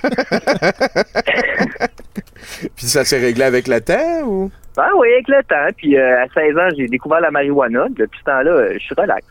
Puis 2.75 2.85
ça 2.85 3.03
s'est 3.03 3.19
réglé 3.19 3.43
avec 3.43 3.67
le 3.67 3.81
temps 3.81 4.21
ou? 4.25 4.51
Ben 4.75 4.89
oui, 4.97 5.07
avec 5.13 5.27
le 5.27 5.43
temps. 5.43 5.73
Puis 5.75 5.97
euh, 5.97 6.23
à 6.23 6.27
16 6.27 6.57
ans, 6.57 6.69
j'ai 6.77 6.87
découvert 6.87 7.19
la 7.19 7.31
marijuana. 7.31 7.87
Depuis 7.89 8.19
ce 8.19 8.25
temps-là, 8.25 8.51
euh, 8.51 8.73
je 8.73 8.79
suis 8.79 8.95
relax. 8.95 9.25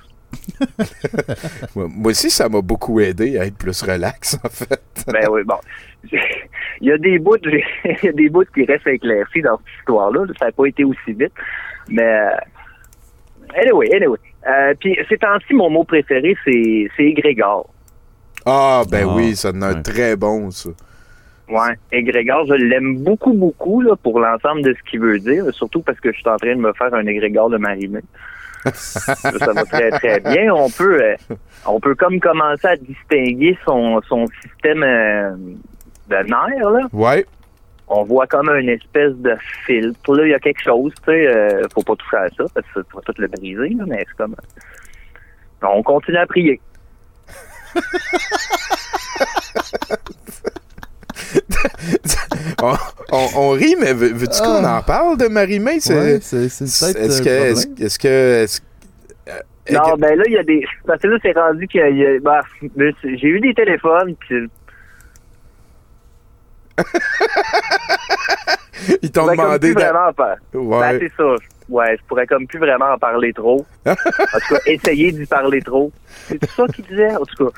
Moi 1.76 2.10
aussi, 2.10 2.30
ça 2.30 2.48
m'a 2.48 2.60
beaucoup 2.60 3.00
aidé 3.00 3.38
à 3.38 3.46
être 3.46 3.56
plus 3.56 3.80
relax, 3.82 4.36
en 4.44 4.48
fait. 4.48 4.82
Ben 5.06 5.26
oui, 5.30 5.42
bon. 5.44 5.58
Il 6.80 6.88
y 6.88 6.92
a 6.92 6.98
des 6.98 7.18
bouts, 7.18 7.36
il 7.44 7.98
y 8.04 8.08
a 8.08 8.12
des 8.12 8.28
bouts 8.28 8.44
qui 8.54 8.64
restent 8.64 8.86
éclaircis 8.86 9.42
dans 9.42 9.56
cette 9.58 9.78
histoire-là. 9.80 10.26
Ça 10.38 10.46
n'a 10.46 10.52
pas 10.52 10.66
été 10.66 10.84
aussi 10.84 11.12
vite. 11.12 11.32
Mais, 11.88 12.02
euh, 12.02 12.30
anyway, 13.56 13.92
anyway. 13.94 14.18
Euh, 14.46 14.74
puis, 14.78 14.96
ces 15.08 15.18
temps-ci, 15.18 15.54
mon 15.54 15.70
mot 15.70 15.82
préféré, 15.82 16.36
c'est, 16.44 16.88
c'est 16.96 17.04
égrégore. 17.04 17.68
Ah, 18.46 18.82
ben 18.88 19.06
Ah, 19.08 19.14
oui, 19.14 19.34
ça 19.34 19.48
a 19.48 19.64
un 19.64 19.82
très 19.82 20.14
bon, 20.14 20.50
ça. 20.50 20.70
Ouais, 21.48 21.74
égrégore, 21.90 22.46
je 22.46 22.54
l'aime 22.54 22.98
beaucoup, 22.98 23.32
beaucoup, 23.32 23.80
là, 23.80 23.96
pour 23.96 24.20
l'ensemble 24.20 24.62
de 24.62 24.74
ce 24.74 24.90
qu'il 24.90 25.00
veut 25.00 25.18
dire, 25.18 25.44
surtout 25.52 25.80
parce 25.80 25.98
que 25.98 26.12
je 26.12 26.18
suis 26.18 26.28
en 26.28 26.36
train 26.36 26.54
de 26.54 26.60
me 26.60 26.72
faire 26.74 26.92
un 26.92 27.06
égrégore 27.06 27.48
de 27.48 27.56
marimé. 27.56 28.00
ça, 28.74 29.14
ça 29.14 29.52
va 29.52 29.64
très, 29.64 29.90
très 29.92 30.20
bien. 30.34 30.52
On 30.52 30.68
peut, 30.68 31.02
euh, 31.02 31.16
on 31.66 31.80
peut 31.80 31.94
comme 31.94 32.20
commencer 32.20 32.66
à 32.66 32.76
distinguer 32.76 33.56
son, 33.64 34.00
son 34.08 34.26
système 34.42 34.82
euh, 34.82 35.36
de 36.08 36.16
nerfs, 36.16 36.70
là. 36.70 36.86
Ouais. 36.92 37.26
On 37.88 38.02
voit 38.04 38.26
comme 38.26 38.50
une 38.50 38.68
espèce 38.68 39.14
de 39.14 39.34
filtre. 39.66 40.14
Là, 40.14 40.24
il 40.26 40.30
y 40.30 40.34
a 40.34 40.38
quelque 40.38 40.62
chose, 40.62 40.92
tu 40.98 41.04
sais. 41.10 41.26
euh, 41.26 41.62
faut 41.74 41.82
pas 41.82 41.96
toucher 41.96 42.16
à 42.16 42.28
ça 42.28 42.44
parce 42.54 42.66
que 42.74 42.80
tu 42.80 42.94
vas 42.94 43.00
tout 43.02 43.14
le 43.16 43.28
briser, 43.28 43.74
là, 43.74 43.84
mais 43.86 44.04
c'est 44.06 44.16
comme. 44.16 44.36
On 45.62 45.82
continue 45.82 46.18
à 46.18 46.26
prier. 46.26 46.60
on, 52.62 52.72
on- 53.12 53.28
on 53.36 53.50
rit, 53.50 53.76
mais 53.80 53.92
veux- 53.92 54.12
veux-tu 54.12 54.40
qu'on 54.42 54.64
Ah. 54.64 54.78
en 54.78 54.82
parle 54.82 55.16
de 55.18 55.28
Marie-Mé? 55.28 55.72
Ouais, 55.72 55.80
c'est- 56.20 56.48
c'est 56.48 56.64
peut-être, 56.92 57.00
Est-ce 57.04 57.20
euh, 57.20 57.24
que... 57.24 57.30
Est-ce 57.52 57.84
est-ce 57.84 57.98
que... 57.98 58.42
est-ce- 58.44 58.60
euh, 59.28 59.40
Non, 59.72 59.96
ben 59.98 60.16
là, 60.16 60.24
il 60.26 60.32
y 60.32 60.38
a 60.38 60.42
des. 60.42 60.64
Parce 60.86 61.00
que 61.02 61.08
là, 61.08 61.18
c'est 61.22 61.32
rendu 61.32 61.66
a- 62.06 62.20
bah, 62.20 62.40
ben, 62.76 62.92
c'est- 63.02 63.16
j'ai 63.18 63.28
eu 63.28 63.40
des 63.40 63.54
téléphones, 63.54 64.14
puis. 64.20 64.46
Ils 69.02 69.10
t'ont 69.10 69.26
comme 69.26 69.36
demandé 69.36 69.58
plus 69.58 69.74
de- 69.74 69.80
vraiment 69.80 70.08
en 70.08 70.12
par- 70.12 70.36
Ouais. 70.54 70.98
Ben, 70.98 71.00
c'est 71.00 71.12
ça. 71.16 71.34
Ouais, 71.68 71.96
je 71.98 72.02
pourrais 72.06 72.26
comme 72.26 72.46
plus 72.46 72.58
vraiment 72.58 72.92
en 72.92 72.98
parler 72.98 73.32
trop. 73.32 73.66
en 73.86 73.94
tout 73.94 74.54
cas, 74.54 74.60
essayer 74.66 75.12
d'y 75.12 75.26
parler 75.26 75.60
trop. 75.60 75.92
C'est 76.28 76.42
ça 76.50 76.66
qu'il 76.68 76.84
disait, 76.86 77.14
en 77.14 77.24
tout 77.24 77.46
cas. 77.46 77.50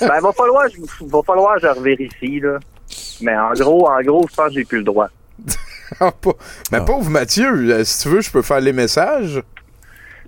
Ben, 0.00 0.20
va 0.20 0.32
falloir, 0.32 0.64
va 1.02 1.20
falloir 1.26 1.54
que 1.56 1.60
je 1.62 1.66
revérifie, 1.66 2.40
là. 2.40 2.58
Mais 3.20 3.36
en 3.36 3.52
gros, 3.52 3.88
en 3.88 4.00
gros, 4.00 4.26
je 4.30 4.34
pense 4.34 4.48
que 4.48 4.54
j'ai 4.54 4.64
plus 4.64 4.78
le 4.78 4.84
droit. 4.84 5.08
Ah, 6.00 6.10
pas- 6.10 6.32
Mais 6.72 6.82
pauvre 6.84 7.08
Mathieu, 7.10 7.52
euh, 7.70 7.84
si 7.84 8.02
tu 8.02 8.08
veux, 8.08 8.20
je 8.22 8.30
peux 8.30 8.40
faire 8.42 8.60
les 8.60 8.72
messages. 8.72 9.40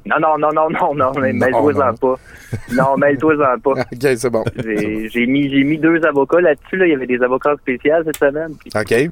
Non, 0.07 0.17
non, 0.21 0.39
non, 0.39 0.53
non, 0.53 0.71
non, 0.71 0.95
non, 0.95 1.13
mais 1.21 1.33
mêle-toi-en 1.33 1.93
non. 1.93 1.97
pas. 1.97 2.15
Non, 2.73 2.97
mêle-toi-en 2.97 3.59
pas. 3.59 3.71
OK, 3.73 3.87
c'est 4.17 4.31
bon. 4.31 4.45
J'ai 4.57 5.27
mis, 5.27 5.51
j'ai 5.51 5.65
mis 5.65 5.79
deux 5.79 6.01
avocats 6.05 6.41
là-dessus, 6.41 6.77
là. 6.77 6.87
Il 6.87 6.93
y 6.93 6.95
avait 6.95 7.07
des 7.07 7.21
avocats 7.23 7.55
spéciaux 7.61 7.93
cette 8.05 8.17
semaine. 8.17 8.55
puis- 8.59 8.71
OK. 8.75 9.11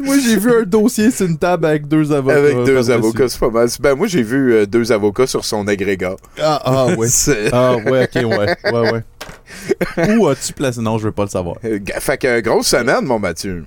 Moi, 0.00 0.16
j'ai 0.18 0.36
vu 0.36 0.52
un 0.52 0.62
dossier 0.62 1.10
sur 1.10 1.26
une 1.26 1.38
table 1.38 1.66
avec 1.66 1.88
deux 1.88 2.12
avocats. 2.12 2.36
Avec 2.36 2.64
deux 2.64 2.90
avocats, 2.90 3.28
c'est 3.28 3.40
pas 3.40 3.50
mal. 3.50 3.68
Ben, 3.80 3.94
moi, 3.94 4.06
j'ai 4.06 4.22
vu 4.22 4.52
euh, 4.52 4.66
deux 4.66 4.92
avocats 4.92 5.26
sur 5.26 5.44
son 5.44 5.66
agrégat. 5.66 6.16
Ah, 6.40 6.60
ah 6.64 6.86
ouais. 6.96 7.08
Ah 7.52 7.76
ouais, 7.76 8.08
ok, 8.14 8.14
ouais. 8.14 8.56
Ouais, 8.72 8.90
ouais. 8.92 10.16
Où 10.18 10.28
as-tu 10.28 10.52
placé? 10.52 10.80
Non, 10.80 10.98
je 10.98 11.04
veux 11.06 11.12
pas 11.12 11.24
le 11.24 11.30
savoir. 11.30 11.56
Fait 12.00 12.18
que 12.18 12.40
grosse 12.40 12.68
semaine, 12.68 13.04
mon 13.04 13.18
Mathieu. 13.18 13.64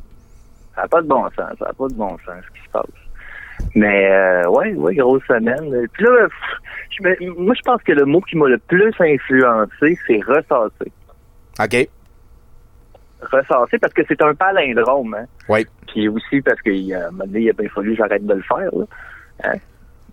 Ça 0.81 0.85
n'a 0.85 0.87
pas 0.87 1.01
de 1.01 1.07
bon 1.07 1.23
sens, 1.25 1.59
ça 1.59 1.65
n'a 1.65 1.73
pas 1.73 1.87
de 1.87 1.93
bon 1.93 2.17
sens 2.25 2.43
ce 2.43 2.59
qui 2.59 2.65
se 2.65 2.71
passe. 2.71 2.85
Mais 3.75 4.11
euh, 4.11 4.49
ouais, 4.49 4.73
ouais, 4.73 4.95
grosse 4.95 5.23
semaine. 5.27 5.87
Puis 5.93 6.03
là, 6.03 6.27
je 6.89 7.29
moi 7.37 7.53
je 7.55 7.61
pense 7.61 7.83
que 7.83 7.91
le 7.91 8.05
mot 8.05 8.19
qui 8.21 8.35
m'a 8.35 8.47
le 8.47 8.57
plus 8.57 8.91
influencé, 8.99 9.97
c'est 10.07 10.19
ressasser. 10.25 10.91
OK. 11.59 11.87
Ressasser 13.21 13.77
parce 13.77 13.93
que 13.93 14.01
c'est 14.07 14.23
un 14.23 14.33
palindrome, 14.33 15.13
hein. 15.13 15.25
Oui. 15.47 15.67
Puis 15.87 16.09
aussi 16.09 16.41
parce 16.41 16.59
qu'il 16.61 16.77
y 16.77 16.95
a, 16.95 17.05
à 17.05 17.07
un 17.09 17.11
moment 17.11 17.25
donné, 17.25 17.41
il 17.41 17.49
a 17.51 17.53
bien 17.53 17.69
fallu 17.69 17.91
que 17.91 17.97
j'arrête 17.97 18.25
de 18.25 18.33
le 18.33 18.41
faire. 18.41 18.71
Là. 18.73 18.85
Hein? 19.43 19.57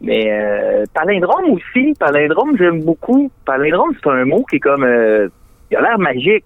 Mais 0.03 0.31
euh, 0.31 0.85
palindrome 0.93 1.53
aussi, 1.53 1.95
palindrome 1.99 2.59
j'aime 2.59 2.85
beaucoup. 2.85 3.33
Palindrome 3.47 3.95
c'est 4.03 4.11
un 4.11 4.27
mot 4.27 4.45
qui 4.51 4.57
est 4.57 4.61
comme 4.61 4.85
euh, 4.85 5.29
Il 5.71 5.79
a 5.79 5.81
l'air 5.81 5.99
magique. 5.99 6.45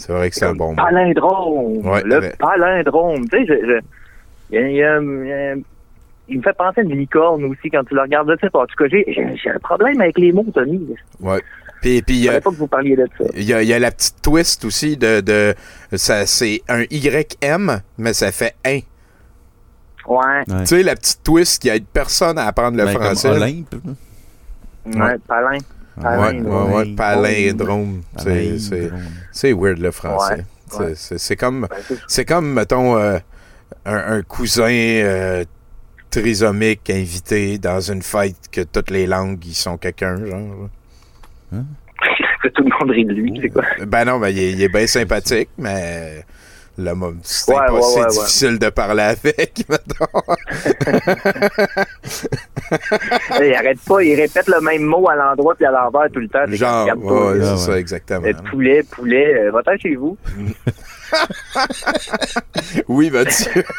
C'est 0.00 0.12
vrai 0.12 0.30
que 0.30 0.36
c'est 0.36 0.46
un 0.46 0.54
bon 0.54 0.70
mot. 0.70 0.76
Palindrome. 0.76 1.86
Ouais, 1.86 2.02
le 2.04 2.32
palindrome. 2.38 3.28
Tu 3.28 3.36
sais, 3.38 3.46
je- 3.46 3.66
je- 3.66 3.80
il 4.50 4.54
y 4.54 4.58
a- 4.58 4.68
il 4.68 4.74
y 4.76 4.82
a- 4.82 4.98
il 5.00 5.26
y 5.28 5.32
a- 5.32 5.54
il 6.28 6.38
me 6.38 6.42
fait 6.42 6.56
penser 6.56 6.80
à 6.80 6.82
une 6.84 6.96
licorne 6.96 7.44
aussi 7.44 7.68
quand 7.70 7.84
tu 7.84 7.94
le 7.94 8.00
regardes. 8.00 8.30
Je 8.30 8.36
sais 8.40 8.50
pas. 8.50 8.60
En 8.62 8.66
tout 8.66 8.76
cas, 8.76 8.86
j'ai 8.90 9.04
j'ai- 9.06 9.50
un 9.50 9.58
problème 9.58 10.00
avec 10.00 10.16
les 10.18 10.32
mots, 10.32 10.46
Tony. 10.54 10.80
Ouais. 11.20 11.40
Puis, 11.82 12.00
puis 12.02 12.14
il 12.16 12.24
y 12.24 12.28
a- 12.28 12.32
Je 12.32 12.34
savais 12.36 12.40
pas 12.40 12.50
que 12.50 12.54
vous 12.56 12.66
parliez 12.66 12.96
de 12.96 13.06
ça. 13.18 13.24
il 13.34 13.42
y, 13.44 13.52
a, 13.52 13.62
il 13.62 13.68
y 13.68 13.72
a 13.74 13.78
la 13.78 13.90
petite 13.90 14.22
twist 14.22 14.64
aussi 14.64 14.96
de. 14.96 15.20
de 15.20 15.54
ça, 15.96 16.24
c'est 16.26 16.62
un 16.68 16.82
YM, 16.90 17.80
mais 17.98 18.12
ça 18.14 18.32
fait 18.32 18.54
un. 18.66 18.80
Ouais. 20.06 20.44
Tu 20.60 20.66
sais, 20.66 20.82
la 20.82 20.94
petite 20.96 21.22
twist 21.22 21.60
qui 21.62 21.68
aide 21.68 21.84
personne 21.92 22.38
à 22.38 22.46
apprendre 22.46 22.76
le 22.78 22.84
Ben, 22.86 22.94
comme 22.94 23.02
français. 23.02 23.28
Olympe. 23.28 23.74
Ouais, 24.86 25.16
palin. 25.28 25.58
Ouais, 25.96 26.02
Palindrome. 26.04 26.72
ouais, 26.72 26.76
ouais, 26.84 26.94
palindrome. 26.94 28.02
C'est- 29.32 29.52
weird 29.52 29.78
le 29.78 29.90
français. 29.90 30.44
Ouais, 30.78 30.94
C'est- 30.94 31.36
comme, 31.36 31.66
c'est- 31.88 31.98
c'est 32.08 32.24
comme, 32.24 32.52
mettons, 32.54 32.96
euh, 32.96 33.18
un, 33.84 34.18
un 34.18 34.22
cousin 34.22 34.70
euh, 34.70 35.44
trisomique 36.10 36.88
invité 36.90 37.58
dans 37.58 37.80
une 37.80 38.02
fête 38.02 38.36
que 38.50 38.62
toutes 38.62 38.90
les 38.90 39.06
langues 39.06 39.44
ils 39.44 39.54
sont 39.54 39.76
quelqu'un, 39.76 40.16
genre. 40.24 40.68
que 42.42 42.48
tout 42.54 42.62
le 42.64 42.70
monde 42.80 42.90
rit 42.90 43.04
de 43.04 43.12
lui, 43.12 43.38
c'est 43.42 43.48
quoi? 43.50 43.64
Ben 43.86 44.04
non, 44.04 44.18
ben, 44.18 44.28
il, 44.28 44.38
est, 44.38 44.52
il 44.52 44.62
est 44.62 44.68
bien 44.68 44.86
sympathique, 44.86 45.50
mais 45.58 46.24
le 46.78 46.92
c'est 47.22 47.52
Ouais, 47.52 47.70
ouais, 47.70 48.00
ouais, 48.00 48.06
difficile 48.08 48.58
de 48.58 48.70
parler 48.70 49.02
avec, 49.02 49.64
mettons. 49.68 50.06
il 53.40 53.54
arrête 53.54 53.80
pas, 53.86 54.02
il 54.02 54.14
répète 54.14 54.48
le 54.48 54.60
même 54.60 54.82
mot 54.82 55.08
à 55.08 55.16
l'endroit 55.16 55.54
puis 55.54 55.66
à 55.66 55.70
l'envers 55.70 56.10
tout 56.12 56.20
le 56.20 56.28
temps. 56.28 56.46
Genre, 56.48 56.86
ouais, 56.96 57.40
c'est 57.40 57.56
ça, 57.58 57.78
exactement. 57.78 58.26
Poulet, 58.50 58.82
poulet, 58.82 59.34
euh, 59.34 59.50
va-t'en 59.50 59.76
chez 59.78 59.96
vous. 59.96 60.16
oui, 62.88 63.10
Mathieu. 63.10 63.64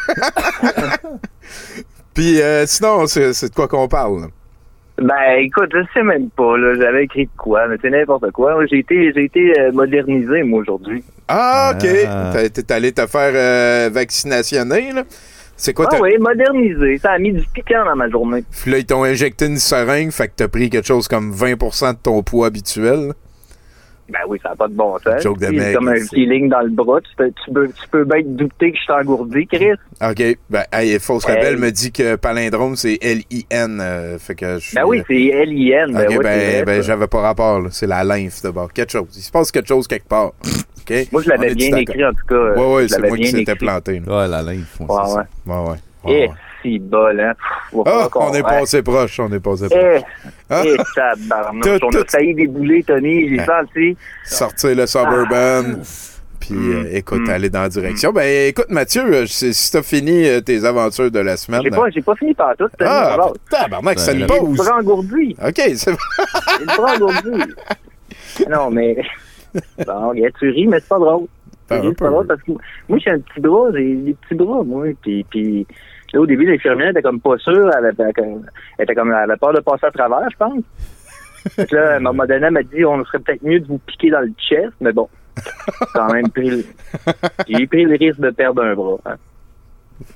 Puis 2.13 2.41
euh, 2.41 2.65
sinon, 2.68 3.07
c'est 3.07 3.34
c'est 3.34 3.49
de 3.49 3.55
quoi 3.55 3.68
qu'on 3.68 3.88
parle? 3.88 4.22
là? 4.22 4.27
Ben, 5.01 5.39
écoute, 5.39 5.69
je 5.73 5.79
sais 5.93 6.03
même 6.03 6.29
pas, 6.29 6.57
là. 6.57 6.75
J'avais 6.79 7.05
écrit 7.05 7.25
de 7.25 7.31
quoi, 7.37 7.67
mais 7.67 7.77
c'est 7.81 7.89
n'importe 7.89 8.29
quoi. 8.31 8.63
J'ai 8.67 8.79
été, 8.79 9.11
j'ai 9.13 9.23
été 9.25 9.59
euh, 9.59 9.71
modernisé, 9.71 10.43
moi, 10.43 10.61
aujourd'hui. 10.61 11.03
Ah, 11.27 11.73
OK. 11.75 11.87
Ah. 12.07 12.31
T'es- 12.53 12.71
allé 12.71 12.91
te 12.91 13.05
faire 13.07 13.31
euh, 13.33 13.89
vaccinationner, 13.91 14.91
là? 14.93 15.03
C'est 15.57 15.73
quoi? 15.73 15.87
Ah 15.91 15.97
oui, 16.01 16.17
modernisé. 16.19 16.97
Ça 16.97 17.11
a 17.11 17.19
mis 17.19 17.31
du 17.33 17.43
piquant 17.53 17.85
dans 17.85 17.95
ma 17.95 18.09
journée. 18.09 18.43
Puis 18.63 18.71
là, 18.71 18.77
ils 18.79 18.85
t'ont 18.85 19.03
injecté 19.03 19.45
une 19.45 19.57
seringue, 19.57 20.11
fait 20.11 20.27
que 20.27 20.33
t'as 20.37 20.47
pris 20.47 20.69
quelque 20.69 20.87
chose 20.87 21.07
comme 21.07 21.31
20% 21.31 21.93
de 21.93 21.97
ton 22.01 22.23
poids 22.23 22.47
habituel. 22.47 23.13
Ben 24.11 24.19
oui, 24.27 24.38
ça 24.43 24.49
n'a 24.49 24.55
pas 24.55 24.67
de 24.67 24.73
bon 24.73 24.97
sens. 24.99 25.21
Joke 25.23 25.39
de 25.39 25.47
mec, 25.47 25.73
comme 25.75 25.88
un 25.88 25.95
c'est- 25.95 26.09
feeling 26.15 26.49
dans 26.49 26.59
le 26.61 26.69
bras. 26.69 26.99
Tu 27.01 27.15
peux, 27.15 27.31
tu 27.45 27.51
peux, 27.51 27.67
tu 27.67 27.88
peux 27.89 28.03
bien 28.03 28.21
te 28.21 28.27
douter 28.27 28.71
que 28.71 28.77
je 28.77 28.81
suis 28.83 28.91
engourdi, 28.93 29.47
Chris. 29.47 29.71
OK. 30.01 30.38
Ben, 30.49 30.63
hey, 30.73 30.99
Fausse 30.99 31.27
Hey. 31.27 31.35
Rebelle 31.38 31.57
me 31.57 31.71
dit 31.71 31.91
que 31.91 32.15
palindrome, 32.15 32.75
c'est 32.75 32.97
L-I-N. 33.01 33.79
euh, 33.81 34.17
fait 34.19 34.35
que 34.35 34.55
je 34.59 34.65
suis... 34.67 34.75
Ben 34.75 34.83
oui, 34.85 35.01
c'est 35.07 35.25
L-I-N. 35.27 35.93
Ben 35.93 36.01
OK, 36.03 36.09
oui, 36.09 36.17
ben, 36.23 36.39
c'est 36.39 36.65
ben 36.65 36.81
j'avais 36.83 37.07
pas 37.07 37.21
rapport, 37.21 37.61
là. 37.61 37.69
C'est 37.71 37.88
la 37.88 38.03
lymphe, 38.03 38.41
d'abord. 38.43 38.71
Quelque 38.73 38.91
chose. 38.91 39.07
Il 39.15 39.21
se 39.21 39.31
passe 39.31 39.51
quelque 39.51 39.67
chose 39.67 39.88
quelque 39.88 40.07
part. 40.07 40.27
OK? 40.27 41.07
Moi, 41.11 41.21
je 41.21 41.29
l'avais 41.29 41.53
bien 41.55 41.77
écrit, 41.77 42.03
en 42.05 42.11
tout 42.11 42.25
cas. 42.27 42.35
euh, 42.35 42.55
Ouais, 42.57 42.73
ouais, 42.75 42.83
je 42.83 42.88
c'est 42.89 42.99
moi 43.07 43.15
qui 43.17 43.23
écrit. 43.38 43.55
planté. 43.55 44.01
là. 44.05 44.17
Ouais, 44.23 44.27
la 44.27 44.41
lymphe. 44.41 44.79
Ouais, 44.79 44.88
ouais. 44.88 45.23
Ouais, 45.55 45.69
ouais. 45.69 45.77
Eh, 46.07 46.09
ouais. 46.27 46.29
Si 46.61 46.79
bol, 46.79 47.19
hein. 47.19 47.33
Pff, 47.71 47.81
Ah, 47.85 48.07
qu'on- 48.11 48.29
on 48.29 48.33
est 48.33 48.43
passé 48.43 48.81
proche, 48.81 49.19
on 49.19 49.31
est 49.31 49.39
passé 49.39 49.65
Eh, 49.71 49.75
proche. 49.75 50.01
Ah. 50.49 50.61
eh, 50.65 50.77
tabarnouche. 50.95 51.79
Tout, 51.79 51.85
On 51.85 52.01
a 52.01 52.05
failli 52.05 52.33
débouler, 52.35 52.83
Tony. 52.83 53.29
J'ai 53.29 53.39
Ah. 53.39 53.61
senti. 53.63 53.97
Sortir 54.25 54.75
le 54.75 54.85
Suburban. 54.88 55.79
Puis, 56.39 56.55
euh, 56.55 56.85
écoute, 56.91 57.29
aller 57.29 57.51
dans 57.51 57.61
la 57.61 57.69
direction. 57.69 58.11
Ben, 58.11 58.47
écoute, 58.49 58.65
Mathieu, 58.69 59.03
euh, 59.13 59.25
si 59.27 59.71
t'as 59.71 59.83
fini 59.83 60.27
euh, 60.27 60.41
tes 60.41 60.65
aventures 60.65 61.11
de 61.11 61.19
la 61.19 61.38
semaine. 61.38 61.61
J'ai 61.63 61.69
pas, 61.69 61.89
j'ai 61.91 62.01
pas 62.01 62.15
fini 62.15 62.33
par 62.33 62.57
tout. 62.57 62.67
Ah, 62.79 63.15
tabarnak, 63.49 63.99
c'est 63.99 64.17
une 64.19 64.25
pause. 64.25 64.57
le 64.57 64.63
bras 64.63 64.77
engourdi. 64.79 65.35
OK, 65.45 65.61
c'est 65.75 65.91
le 65.91 66.65
bras 66.65 66.95
engourdi. 66.95 67.43
Non, 68.49 68.71
mais. 68.71 68.97
Bon, 69.85 70.13
tu 70.39 70.49
ris, 70.49 70.67
mais 70.67 70.79
c'est 70.79 70.88
pas 70.89 70.97
drôle. 70.97 71.27
C'est 71.69 71.97
pas 71.97 72.09
drôle 72.09 72.27
parce 72.27 72.41
que 72.41 72.51
moi, 72.89 72.97
j'ai 72.99 73.11
un 73.11 73.19
petit 73.19 73.39
bras, 73.39 73.67
j'ai 73.73 73.95
des 73.95 74.13
petits 74.15 74.35
bras, 74.35 74.63
moi. 74.65 74.85
Puis, 75.01 75.25
puis 75.29 75.67
là, 76.13 76.21
au 76.21 76.25
début, 76.25 76.45
l'infirmière 76.45 76.89
était 76.89 77.01
comme 77.01 77.19
pas 77.19 77.38
sûre. 77.38 77.69
Elle 77.77 77.85
avait, 77.85 77.95
elle 77.99 78.83
était 78.83 78.95
comme, 78.95 79.09
elle 79.11 79.15
avait 79.15 79.38
peur 79.38 79.53
de 79.53 79.59
passer 79.59 79.85
à 79.85 79.91
travers, 79.91 80.29
je 80.29 80.38
pense. 80.38 80.63
Que 81.57 81.75
là, 81.75 81.93
à 81.93 81.95
un 81.95 81.99
moment 81.99 82.23
donné, 82.25 82.45
elle 82.45 82.51
m'a 82.51 82.61
dit, 82.61 82.85
on 82.85 83.03
serait 83.03 83.17
peut-être 83.17 83.41
mieux 83.41 83.59
de 83.59 83.65
vous 83.65 83.79
piquer 83.79 84.11
dans 84.11 84.19
le 84.19 84.31
chest, 84.38 84.73
mais 84.79 84.91
bon. 84.91 85.09
J'ai 85.38 85.85
quand 85.95 86.13
même 86.13 86.29
pris 86.29 86.49
le... 86.51 86.63
J'ai 87.47 87.65
pris 87.65 87.83
le 87.83 87.95
risque 87.97 88.19
de 88.19 88.29
perdre 88.29 88.61
un 88.63 88.75
bras. 88.75 88.97
Hein. 89.05 89.15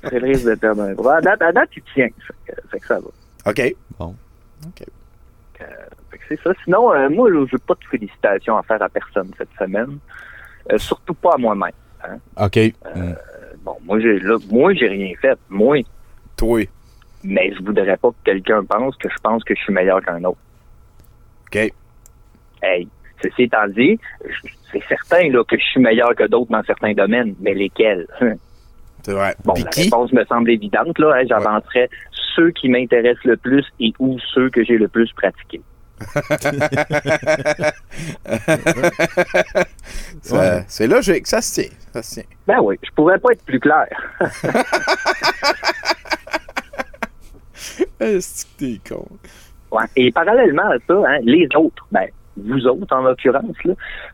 J'ai 0.04 0.08
pris 0.10 0.20
le 0.20 0.26
risque 0.28 0.46
de 0.48 0.54
perdre 0.54 0.82
un 0.82 0.94
bras. 0.94 1.16
À 1.16 1.20
date, 1.20 1.42
à 1.42 1.50
date, 1.50 1.70
il 1.76 1.82
tient. 1.94 2.08
Fait 2.46 2.52
que, 2.52 2.68
fait 2.68 2.78
que 2.78 2.86
ça 2.86 3.00
va. 3.00 3.50
OK. 3.50 3.74
Bon. 3.98 4.14
Fait 4.78 6.18
que 6.18 6.22
c'est 6.28 6.40
ça. 6.42 6.52
Sinon, 6.64 6.92
euh, 6.92 7.08
moi, 7.08 7.28
je 7.32 7.38
n'ai 7.38 7.62
pas 7.66 7.74
de 7.74 7.84
félicitations 7.90 8.56
à 8.56 8.62
faire 8.62 8.82
à 8.82 8.88
personne 8.88 9.30
cette 9.36 9.52
semaine. 9.58 9.98
Euh, 10.72 10.78
surtout 10.78 11.14
pas 11.14 11.34
à 11.34 11.38
moi-même. 11.38 11.72
hein. 12.04 12.18
OK. 12.40 12.56
Hmm. 12.94 13.12
Bon, 13.66 13.76
moi, 13.84 13.98
j'ai 13.98 14.20
là, 14.20 14.36
moi, 14.48 14.72
j'ai 14.74 14.86
rien 14.86 15.12
fait. 15.20 15.36
Moi. 15.50 15.82
Toi. 16.36 16.68
Mais 17.24 17.52
je 17.52 17.62
voudrais 17.64 17.96
pas 17.96 18.10
que 18.10 18.24
quelqu'un 18.24 18.64
pense 18.64 18.94
que 18.96 19.08
je 19.08 19.18
pense 19.20 19.42
que 19.42 19.56
je 19.56 19.60
suis 19.60 19.72
meilleur 19.72 20.00
qu'un 20.02 20.22
autre. 20.22 20.38
OK. 21.48 21.72
Hey, 22.62 22.88
ceci 23.20 23.42
étant 23.42 23.66
dit, 23.66 23.98
c'est 24.70 24.82
certain 24.88 25.28
là, 25.30 25.42
que 25.42 25.58
je 25.58 25.64
suis 25.64 25.80
meilleur 25.80 26.14
que 26.14 26.28
d'autres 26.28 26.52
dans 26.52 26.62
certains 26.62 26.92
domaines, 26.92 27.34
mais 27.40 27.54
lesquels? 27.54 28.06
C'est 29.02 29.12
vrai. 29.12 29.36
Bon, 29.44 29.54
la 29.54 29.70
réponse 29.70 30.12
me 30.12 30.24
semble 30.24 30.50
évidente. 30.50 30.98
là. 30.98 31.14
Hein, 31.16 31.24
J'avancerais 31.28 31.88
ceux 32.34 32.50
qui 32.50 32.68
m'intéressent 32.68 33.24
le 33.24 33.36
plus 33.36 33.64
et 33.78 33.92
ou 34.00 34.18
ceux 34.34 34.50
que 34.50 34.64
j'ai 34.64 34.78
le 34.78 34.88
plus 34.88 35.12
pratiqués. 35.12 35.60
C'est 40.68 40.86
logique, 40.86 41.26
ça 41.26 41.40
se 41.40 41.62
tient. 41.62 41.70
Ça 41.92 42.02
se 42.02 42.14
tient. 42.14 42.24
Ben 42.46 42.60
oui, 42.60 42.78
je 42.82 42.90
pourrais 42.90 43.18
pas 43.18 43.32
être 43.32 43.42
plus 43.44 43.60
clair. 43.60 43.86
Est-ce 48.00 48.44
que 48.44 48.50
t'es 48.58 48.80
con? 48.88 49.06
Ouais. 49.70 49.84
Et 49.96 50.12
parallèlement 50.12 50.70
à 50.70 50.76
ça, 50.86 50.94
hein, 50.94 51.18
les 51.22 51.48
autres, 51.56 51.86
ben, 51.90 52.06
vous 52.36 52.66
autres 52.66 52.94
en 52.94 53.02
l'occurrence, 53.02 53.56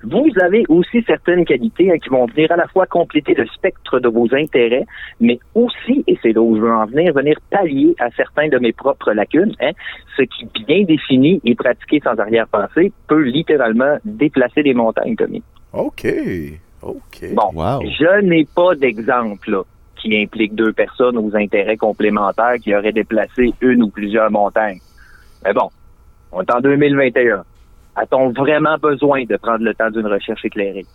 vous 0.02 0.30
avez 0.42 0.64
aussi 0.68 1.02
certaines 1.06 1.44
qualités 1.44 1.90
hein, 1.90 1.98
qui 1.98 2.08
vont 2.08 2.26
venir 2.26 2.50
à 2.52 2.56
la 2.56 2.66
fois 2.68 2.86
compléter 2.86 3.34
le 3.34 3.46
spectre 3.46 4.00
de 4.00 4.08
vos 4.08 4.28
intérêts, 4.34 4.86
mais 5.20 5.38
aussi, 5.54 6.04
et 6.06 6.18
c'est 6.22 6.32
là 6.32 6.40
où 6.40 6.56
je 6.56 6.60
veux 6.60 6.72
en 6.72 6.86
venir, 6.86 7.12
venir 7.12 7.36
pallier 7.50 7.94
à 7.98 8.10
certains 8.10 8.48
de 8.48 8.58
mes 8.58 8.72
propres 8.72 9.12
lacunes, 9.12 9.54
hein, 9.60 9.72
ce 10.16 10.22
qui, 10.22 10.48
bien 10.66 10.84
défini 10.84 11.40
et 11.44 11.54
pratiqué 11.54 12.00
sans 12.02 12.18
arrière-pensée, 12.18 12.92
peut 13.08 13.22
littéralement 13.22 13.96
déplacer 14.04 14.62
des 14.62 14.74
montagnes, 14.74 15.16
Tommy. 15.16 15.42
OK. 15.72 16.06
OK. 16.82 17.34
Bon, 17.34 17.80
je 17.82 18.20
n'ai 18.22 18.46
pas 18.54 18.74
d'exemple 18.74 19.62
qui 19.96 20.16
implique 20.20 20.54
deux 20.54 20.72
personnes 20.72 21.16
aux 21.16 21.34
intérêts 21.36 21.76
complémentaires 21.76 22.56
qui 22.60 22.74
auraient 22.74 22.92
déplacé 22.92 23.54
une 23.60 23.84
ou 23.84 23.88
plusieurs 23.88 24.30
montagnes. 24.30 24.80
Mais 25.44 25.52
bon, 25.52 25.70
on 26.32 26.42
est 26.42 26.50
en 26.50 26.60
2021. 26.60 27.44
A-t-on 27.96 28.30
vraiment 28.30 28.76
besoin 28.78 29.24
de 29.24 29.36
prendre 29.36 29.64
le 29.64 29.74
temps 29.74 29.90
d'une 29.90 30.06
recherche 30.06 30.44
éclairée? 30.44 30.86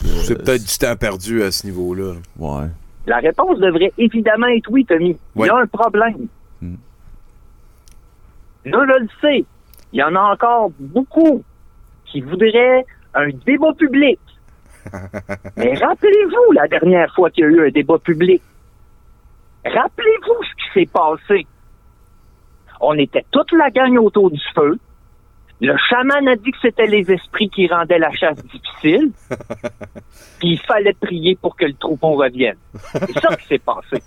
C'est 0.00 0.36
peut-être 0.36 0.64
du 0.64 0.78
temps 0.78 0.96
perdu 0.96 1.42
à 1.42 1.50
ce 1.50 1.66
niveau-là. 1.66 2.14
Ouais. 2.38 2.68
La 3.06 3.18
réponse 3.18 3.58
devrait 3.58 3.92
évidemment 3.98 4.46
être 4.48 4.70
oui, 4.70 4.84
Tommy. 4.84 5.16
Il 5.36 5.46
y 5.46 5.48
a 5.48 5.56
un 5.56 5.66
problème. 5.66 6.28
Là, 8.64 8.86
je 8.86 9.00
le 9.00 9.08
sais. 9.20 9.44
Il 9.92 9.98
y 9.98 10.02
en 10.02 10.14
a 10.14 10.20
encore 10.20 10.70
beaucoup 10.78 11.42
qui 12.04 12.20
voudraient 12.20 12.84
un 13.14 13.28
débat 13.46 13.72
public. 13.76 14.18
Mais 15.56 15.74
rappelez-vous 15.74 16.52
la 16.52 16.68
dernière 16.68 17.12
fois 17.14 17.30
qu'il 17.30 17.44
y 17.44 17.46
a 17.46 17.50
eu 17.50 17.68
un 17.68 17.70
débat 17.70 17.98
public. 17.98 18.42
Rappelez-vous 19.64 20.44
ce 20.44 20.54
qui 20.54 20.80
s'est 20.80 20.92
passé. 20.92 21.46
On 22.80 22.94
était 22.94 23.24
toute 23.30 23.52
la 23.52 23.70
gang 23.70 23.96
autour 23.98 24.30
du 24.30 24.40
feu. 24.54 24.78
Le 25.60 25.74
chaman 25.88 26.28
a 26.28 26.36
dit 26.36 26.52
que 26.52 26.58
c'était 26.62 26.86
les 26.86 27.10
esprits 27.10 27.50
qui 27.50 27.66
rendaient 27.66 27.98
la 27.98 28.12
chasse 28.12 28.38
difficile. 28.44 29.10
Puis 30.38 30.50
il 30.50 30.60
fallait 30.60 30.94
prier 31.00 31.36
pour 31.40 31.56
que 31.56 31.64
le 31.64 31.74
troupeau 31.74 32.14
revienne. 32.14 32.56
C'est 32.92 33.18
ça 33.18 33.36
qui 33.36 33.46
s'est 33.46 33.58
passé. 33.58 34.00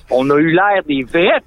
On 0.10 0.28
a 0.30 0.36
eu 0.36 0.50
l'air 0.50 0.82
des 0.86 1.04
vrais. 1.04 1.40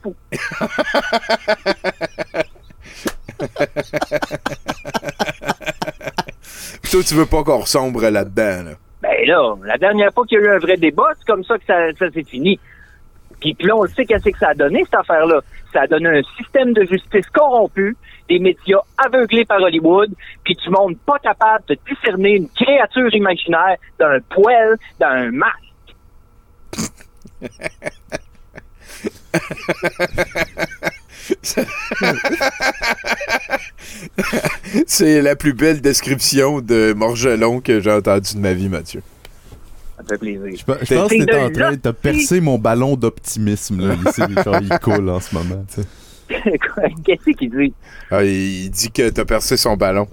Puis 6.82 6.92
toi, 6.92 7.04
tu 7.06 7.16
veux 7.16 7.26
pas 7.26 7.44
qu'on 7.44 7.60
resombre 7.60 8.02
là-dedans, 8.10 8.64
là. 8.64 8.72
Ben 9.02 9.28
là, 9.28 9.56
la 9.66 9.78
dernière 9.78 10.14
fois 10.14 10.26
qu'il 10.26 10.40
y 10.40 10.42
a 10.42 10.46
eu 10.46 10.56
un 10.56 10.60
vrai 10.60 10.78
débat, 10.78 11.10
c'est 11.18 11.26
comme 11.26 11.44
ça 11.44 11.58
que 11.58 11.66
ça, 11.66 11.92
ça 12.00 12.10
s'est 12.12 12.24
fini. 12.24 12.58
Puis, 13.44 13.68
là, 13.68 13.76
on 13.76 13.84
le 13.84 13.90
sait 13.90 14.06
qu'est-ce 14.06 14.30
que 14.30 14.38
ça 14.38 14.50
a 14.50 14.54
donné, 14.54 14.84
cette 14.86 14.96
affaire-là. 14.96 15.42
Ça 15.74 15.82
a 15.82 15.88
donné 15.88 16.08
un 16.08 16.22
système 16.38 16.72
de 16.74 16.86
justice 16.86 17.26
corrompu, 17.34 17.98
des 18.30 18.40
médias 18.40 18.80
aveuglés 18.98 19.44
par 19.44 19.62
Hollywood, 19.62 20.14
puis 20.46 20.56
du 20.56 20.70
monde 20.70 20.96
pas 21.06 21.20
capable 21.20 21.66
de 21.68 21.78
discerner 21.90 22.38
une 22.38 22.48
créature 22.50 23.14
imaginaire 23.14 23.76
d'un 24.00 24.20
poêle, 24.30 24.78
d'un 25.00 25.32
masque. 25.32 25.60
C'est 34.88 35.22
la 35.22 35.36
plus 35.36 35.54
belle 35.54 35.82
description 35.82 36.62
de 36.62 36.94
Morgelon 36.94 37.62
que 37.62 37.80
j'ai 37.80 37.92
entendue 37.92 38.36
de 38.36 38.40
ma 38.40 38.54
vie, 38.54 38.70
Mathieu. 38.70 39.02
Ça 40.08 40.14
me 40.14 40.18
fait 40.18 40.18
plaisir. 40.18 40.58
Je 40.60 40.66
pe- 40.66 40.86
je 40.86 40.94
pense 40.96 41.10
que 41.12 41.24
t'es 41.24 41.40
en 41.44 41.50
train 41.52 41.74
de 41.76 41.92
percer 41.92 42.42
mon 42.42 42.58
ballon 42.58 42.96
d'optimisme. 42.96 43.88
Là. 43.88 43.96
Il, 43.96 44.12
c'est- 44.12 44.44
genre, 44.44 44.58
il 44.62 44.80
coule 44.80 45.10
en 45.10 45.20
ce 45.20 45.36
moment. 45.36 45.64
tu 45.74 45.82
sais. 45.82 45.88
Qu'est-ce 47.06 47.32
qu'il 47.38 47.50
dit? 47.52 47.74
Ah, 48.10 48.24
il 48.24 48.64
il 48.66 48.70
dit 48.72 48.92
que 48.92 49.10
t'as 49.10 49.26
percé 49.26 49.58
son 49.58 49.76
ballon. 49.78 50.08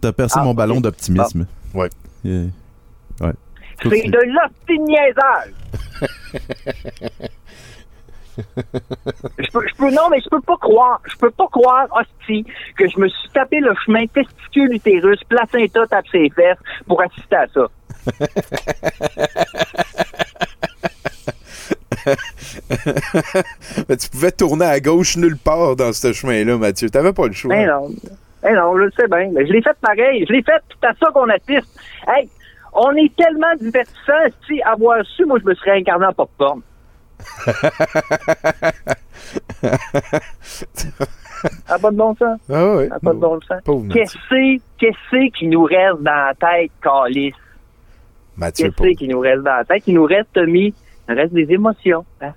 T'as 0.00 0.12
percé 0.12 0.36
Ah, 0.40 0.44
mon 0.44 0.54
ballon 0.54 0.80
d'optimisme. 0.80 1.46
Ouais. 1.74 1.88
Yeah. 2.24 2.44
Ouais. 3.20 3.32
C'est 3.82 3.88
Continue. 3.88 4.10
de 4.10 4.18
l'optimiésage. 4.26 5.52
je 8.36 9.50
peux, 9.52 9.66
je 9.68 9.74
peux, 9.76 9.90
non, 9.90 10.08
mais 10.10 10.20
je 10.20 10.28
peux 10.28 10.40
pas 10.40 10.56
croire, 10.56 11.00
je 11.10 11.16
peux 11.16 11.30
pas 11.30 11.46
croire, 11.48 11.86
hostie, 11.92 12.44
que 12.76 12.88
je 12.88 12.98
me 12.98 13.08
suis 13.08 13.28
tapé 13.34 13.60
le 13.60 13.72
chemin 13.84 14.06
testicule 14.06 14.72
utérus, 14.74 15.18
placenta 15.28 15.86
tape 15.86 16.06
ses 16.10 16.30
fesses 16.30 16.58
pour 16.86 17.02
assister 17.02 17.36
à 17.36 17.46
ça. 17.52 17.66
Mais 23.88 23.96
tu 23.96 24.08
pouvais 24.10 24.32
tourner 24.32 24.64
à 24.64 24.80
gauche 24.80 25.16
nulle 25.16 25.36
part 25.36 25.76
dans 25.76 25.92
ce 25.92 26.12
chemin-là, 26.12 26.56
Mathieu. 26.56 26.90
T'avais 26.90 27.12
pas 27.12 27.26
le 27.26 27.32
choix. 27.32 27.54
Ben 27.54 27.66
non. 27.66 27.90
Ben 28.42 28.54
non, 28.54 28.74
je 28.76 28.84
le 28.84 28.90
sais 28.92 29.06
bien. 29.08 29.30
Mais 29.32 29.46
je 29.46 29.52
l'ai 29.52 29.62
fait 29.62 29.76
pareil. 29.80 30.24
Je 30.26 30.32
l'ai 30.32 30.42
fait, 30.42 30.62
c'est 30.80 30.86
à 30.86 30.94
ça 30.94 31.10
qu'on 31.12 31.28
assiste. 31.28 31.68
Hey, 32.08 32.28
on 32.72 32.92
est 32.92 33.14
tellement 33.16 33.54
divertissant, 33.60 34.12
si 34.46 34.62
avoir 34.62 35.04
su, 35.04 35.24
moi, 35.26 35.38
je 35.40 35.44
me 35.46 35.54
serais 35.54 35.78
incarné 35.78 36.06
en 36.06 36.12
popcorn. 36.12 36.62
Ah, 41.68 41.78
pas 41.78 41.90
de 41.90 41.96
bon 41.96 42.14
sens? 42.16 42.38
Ah 42.52 42.76
ouais. 42.76 42.88
Ah, 42.90 42.98
pas 43.02 43.14
de 43.14 43.18
bon 43.18 43.40
sens? 43.40 43.62
Qu'est-ce 43.92 45.30
qui 45.38 45.46
nous 45.46 45.64
reste 45.64 46.02
dans 46.02 46.26
la 46.28 46.34
tête, 46.34 46.70
Calis? 46.82 47.32
Mathieu, 48.40 48.70
Qu'est-ce 48.76 48.98
qui 48.98 49.06
nous 49.08 49.20
reste 49.20 49.42
dans 49.42 49.56
la 49.56 49.64
tête? 49.64 49.82
Il 49.86 49.94
nous 49.94 50.04
reste, 50.04 50.28
Tommy, 50.32 50.74
il 51.08 51.10
nous 51.14 51.16
reste 51.16 51.32
des 51.34 51.52
émotions. 51.52 52.04
hein? 52.22 52.32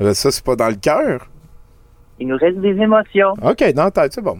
Euh, 0.00 0.12
Ça, 0.14 0.30
c'est 0.30 0.44
pas 0.44 0.56
dans 0.56 0.68
le 0.68 0.74
cœur. 0.76 1.26
Il 2.18 2.28
nous 2.28 2.36
reste 2.36 2.58
des 2.58 2.70
émotions. 2.80 3.32
OK, 3.42 3.72
dans 3.74 3.84
la 3.84 3.90
tête, 3.90 4.12
c'est 4.14 4.22
bon. 4.22 4.38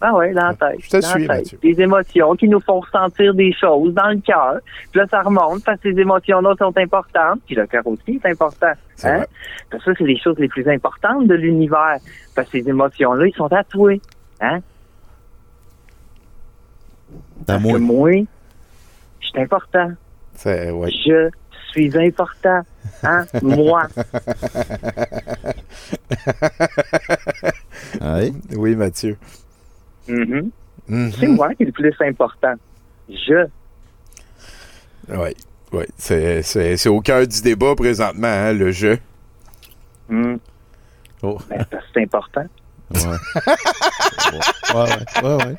Ah 0.00 0.14
ouais, 0.14 0.32
dans 0.32 0.46
la 0.48 0.54
tête. 0.54 0.78
Je 0.80 0.90
te 0.90 1.00
suis, 1.00 1.20
tête. 1.26 1.28
Mathieu. 1.28 1.58
Des 1.62 1.80
émotions 1.80 2.34
qui 2.36 2.48
nous 2.48 2.60
font 2.60 2.80
ressentir 2.80 3.34
des 3.34 3.52
choses 3.52 3.92
dans 3.94 4.10
le 4.10 4.20
cœur. 4.20 4.58
Puis 4.92 5.00
là, 5.00 5.06
ça 5.10 5.22
remonte 5.22 5.64
parce 5.64 5.80
que 5.80 5.92
ces 5.92 6.00
émotions-là 6.00 6.54
sont 6.58 6.76
importantes. 6.78 7.40
Puis 7.46 7.56
le 7.56 7.66
cœur 7.66 7.84
aussi 7.86 8.20
est 8.22 8.26
important. 8.30 8.72
C'est 8.94 9.08
Hein? 9.08 9.16
vrai. 9.18 9.26
Parce 9.70 9.84
que 9.84 9.90
ça, 9.92 9.96
c'est 9.98 10.04
les 10.04 10.18
choses 10.18 10.38
les 10.38 10.48
plus 10.48 10.68
importantes 10.68 11.26
de 11.26 11.34
l'univers. 11.34 11.96
Parce 12.36 12.48
que 12.48 12.60
ces 12.60 12.68
émotions-là, 12.68 13.26
ils 13.26 13.34
sont 13.34 13.48
tatoués. 13.48 14.00
Hein? 14.40 14.60
Parce 17.46 17.62
que 17.62 17.78
moi, 17.78 18.10
je 19.20 19.26
suis 19.26 19.40
important. 19.40 19.90
Ouais. 20.46 20.90
Je 20.90 21.30
suis 21.70 21.98
important. 21.98 22.62
Hein? 23.02 23.26
Moi. 23.42 23.86
Ouais. 28.00 28.32
Oui, 28.56 28.74
Mathieu. 28.76 29.16
Mhm. 30.08 30.50
Mhm. 30.88 31.12
C'est 31.18 31.26
moi 31.26 31.54
qui 31.54 31.62
est 31.62 31.66
le 31.66 31.72
plus 31.72 31.94
important. 32.00 32.54
Je. 33.08 33.46
Oui, 35.08 35.34
oui. 35.72 35.84
C'est, 35.96 36.42
c'est, 36.42 36.76
c'est 36.76 36.88
au 36.88 37.00
cœur 37.00 37.26
du 37.26 37.40
débat 37.42 37.74
présentement, 37.74 38.26
hein, 38.28 38.52
le 38.52 38.70
jeu. 38.70 38.98
Hmm. 40.08 40.36
Oh. 41.22 41.38
Ben, 41.48 41.64
c'est 41.92 42.02
important. 42.02 42.46
Ouais. 42.90 43.00
ouais, 44.74 44.80
ouais, 45.22 45.22
ouais, 45.22 45.44
ouais. 45.44 45.56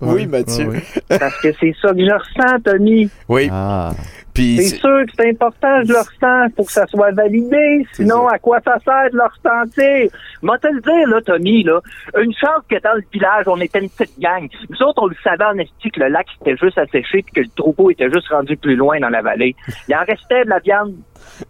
Oui, 0.00 0.26
Mathieu. 0.26 0.68
ouais, 0.68 0.82
ouais. 1.10 1.18
Parce 1.18 1.40
que 1.40 1.52
c'est 1.60 1.74
ça 1.80 1.92
que 1.92 2.00
je 2.00 2.12
ressens, 2.12 2.60
Tommy. 2.64 3.10
Oui. 3.28 3.48
Ah. 3.52 3.92
Puis, 4.38 4.58
C'est 4.58 4.76
sûr 4.76 5.04
que 5.04 5.12
c'est 5.18 5.30
important, 5.30 5.82
je 5.82 5.92
le 5.92 5.98
ressens, 5.98 6.50
pour 6.54 6.66
que 6.66 6.72
ça 6.72 6.86
soit 6.86 7.10
validé. 7.10 7.84
Sinon, 7.94 8.28
à 8.28 8.38
quoi 8.38 8.60
ça 8.64 8.78
sert 8.84 9.10
de 9.10 9.16
le 9.16 9.24
ressentir? 9.24 10.10
Moi, 10.42 10.56
te 10.58 10.68
le 10.68 10.80
dire, 10.80 11.08
là, 11.08 11.20
Tommy, 11.22 11.64
là, 11.64 11.80
une 12.16 12.32
chance 12.32 12.62
que 12.70 12.80
dans 12.80 12.94
le 12.94 13.02
village, 13.12 13.48
on 13.48 13.60
était 13.60 13.80
une 13.80 13.90
petite 13.90 14.16
gang. 14.20 14.48
Nous 14.70 14.80
autres, 14.86 15.02
on 15.02 15.08
le 15.08 15.16
savait 15.24 15.44
en 15.44 15.58
esti 15.58 15.90
que 15.90 15.98
le 15.98 16.08
lac 16.08 16.28
était 16.40 16.56
juste 16.56 16.78
asséché 16.78 17.24
puis 17.24 17.32
que 17.34 17.40
le 17.40 17.48
troupeau 17.56 17.90
était 17.90 18.10
juste 18.12 18.28
rendu 18.28 18.56
plus 18.56 18.76
loin 18.76 19.00
dans 19.00 19.08
la 19.08 19.22
vallée. 19.22 19.56
Il 19.88 19.96
en 19.96 20.04
restait 20.06 20.44
de 20.44 20.50
la 20.50 20.60
viande. 20.60 20.94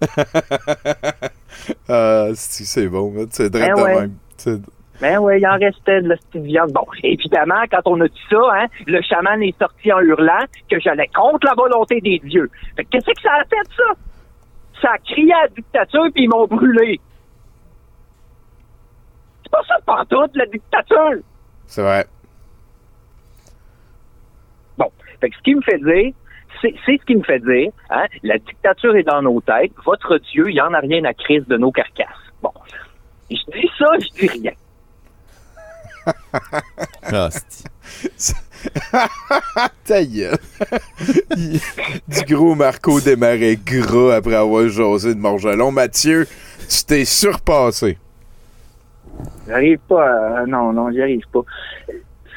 ah, 1.90 2.28
c'est, 2.34 2.64
c'est 2.64 2.86
bon, 2.88 3.12
c'est 3.30 3.50
drôle 3.50 3.66
Ben 3.66 3.74
de 3.74 3.82
ouais. 3.82 4.00
même. 4.00 4.62
Ben 5.00 5.18
oui, 5.18 5.38
il 5.38 5.46
en 5.46 5.58
restait 5.58 6.02
de 6.02 6.08
la 6.08 6.16
petite 6.16 6.42
viande. 6.42 6.72
Bon, 6.72 6.84
évidemment, 7.02 7.62
quand 7.70 7.82
on 7.86 8.00
a 8.00 8.08
dit 8.08 8.20
ça, 8.28 8.40
hein, 8.52 8.66
le 8.86 9.00
chaman 9.02 9.40
est 9.42 9.56
sorti 9.58 9.92
en 9.92 10.00
hurlant 10.00 10.44
que 10.68 10.80
j'allais 10.80 11.08
contre 11.14 11.46
la 11.46 11.54
volonté 11.54 12.00
des 12.00 12.18
dieux. 12.18 12.50
Fait 12.76 12.84
que 12.84 12.90
qu'est-ce 12.90 13.06
que 13.06 13.22
ça 13.22 13.34
a 13.34 13.44
fait, 13.44 13.74
ça? 13.76 13.84
Ça 14.82 14.90
a 14.92 14.98
crié 14.98 15.32
à 15.32 15.42
la 15.42 15.48
dictature 15.48 16.06
puis 16.12 16.24
ils 16.24 16.28
m'ont 16.28 16.46
brûlé. 16.46 17.00
C'est 19.42 19.52
pas 19.52 19.62
ça 19.68 19.76
pantoute, 19.86 20.34
la 20.34 20.46
dictature! 20.46 21.22
C'est 21.66 21.82
vrai. 21.82 22.06
Bon, 24.76 24.90
fait 25.20 25.30
que 25.30 25.36
ce 25.36 25.42
qui 25.42 25.54
me 25.54 25.62
fait 25.62 25.78
dire, 25.78 26.12
c'est 26.60 26.74
ce 26.86 27.04
qui 27.04 27.14
me 27.14 27.22
fait 27.22 27.40
dire, 27.40 27.70
hein, 27.90 28.06
la 28.24 28.38
dictature 28.38 28.96
est 28.96 29.04
dans 29.04 29.22
nos 29.22 29.40
têtes, 29.40 29.72
votre 29.84 30.18
Dieu, 30.18 30.50
il 30.50 30.56
y 30.56 30.60
en 30.60 30.74
a 30.74 30.80
rien 30.80 31.04
à 31.04 31.14
crise 31.14 31.46
de 31.46 31.56
nos 31.56 31.70
carcasses. 31.70 32.08
Bon, 32.42 32.52
je 33.30 33.36
dis 33.36 33.70
ça, 33.78 33.86
je 34.00 34.20
dis 34.20 34.28
rien. 34.28 34.52
Ah, 37.10 37.28
Ta 39.85 40.05
gueule. 40.05 40.36
Il- 41.36 41.60
du 42.09 42.35
gros 42.35 42.55
Marco 42.55 43.01
démarrait 43.01 43.56
gras 43.64 44.16
après 44.16 44.35
avoir 44.35 44.68
jasé 44.68 45.14
de 45.14 45.20
Morgelon. 45.20 45.70
Mathieu, 45.70 46.26
tu 46.68 46.85
t'es 46.85 47.05
surpassé. 47.05 47.98
J'arrive 49.47 49.78
pas 49.89 50.40
à... 50.40 50.47
Non, 50.47 50.72
non, 50.72 50.90
j'y 50.90 51.01
arrive 51.01 51.24
pas. 51.32 51.40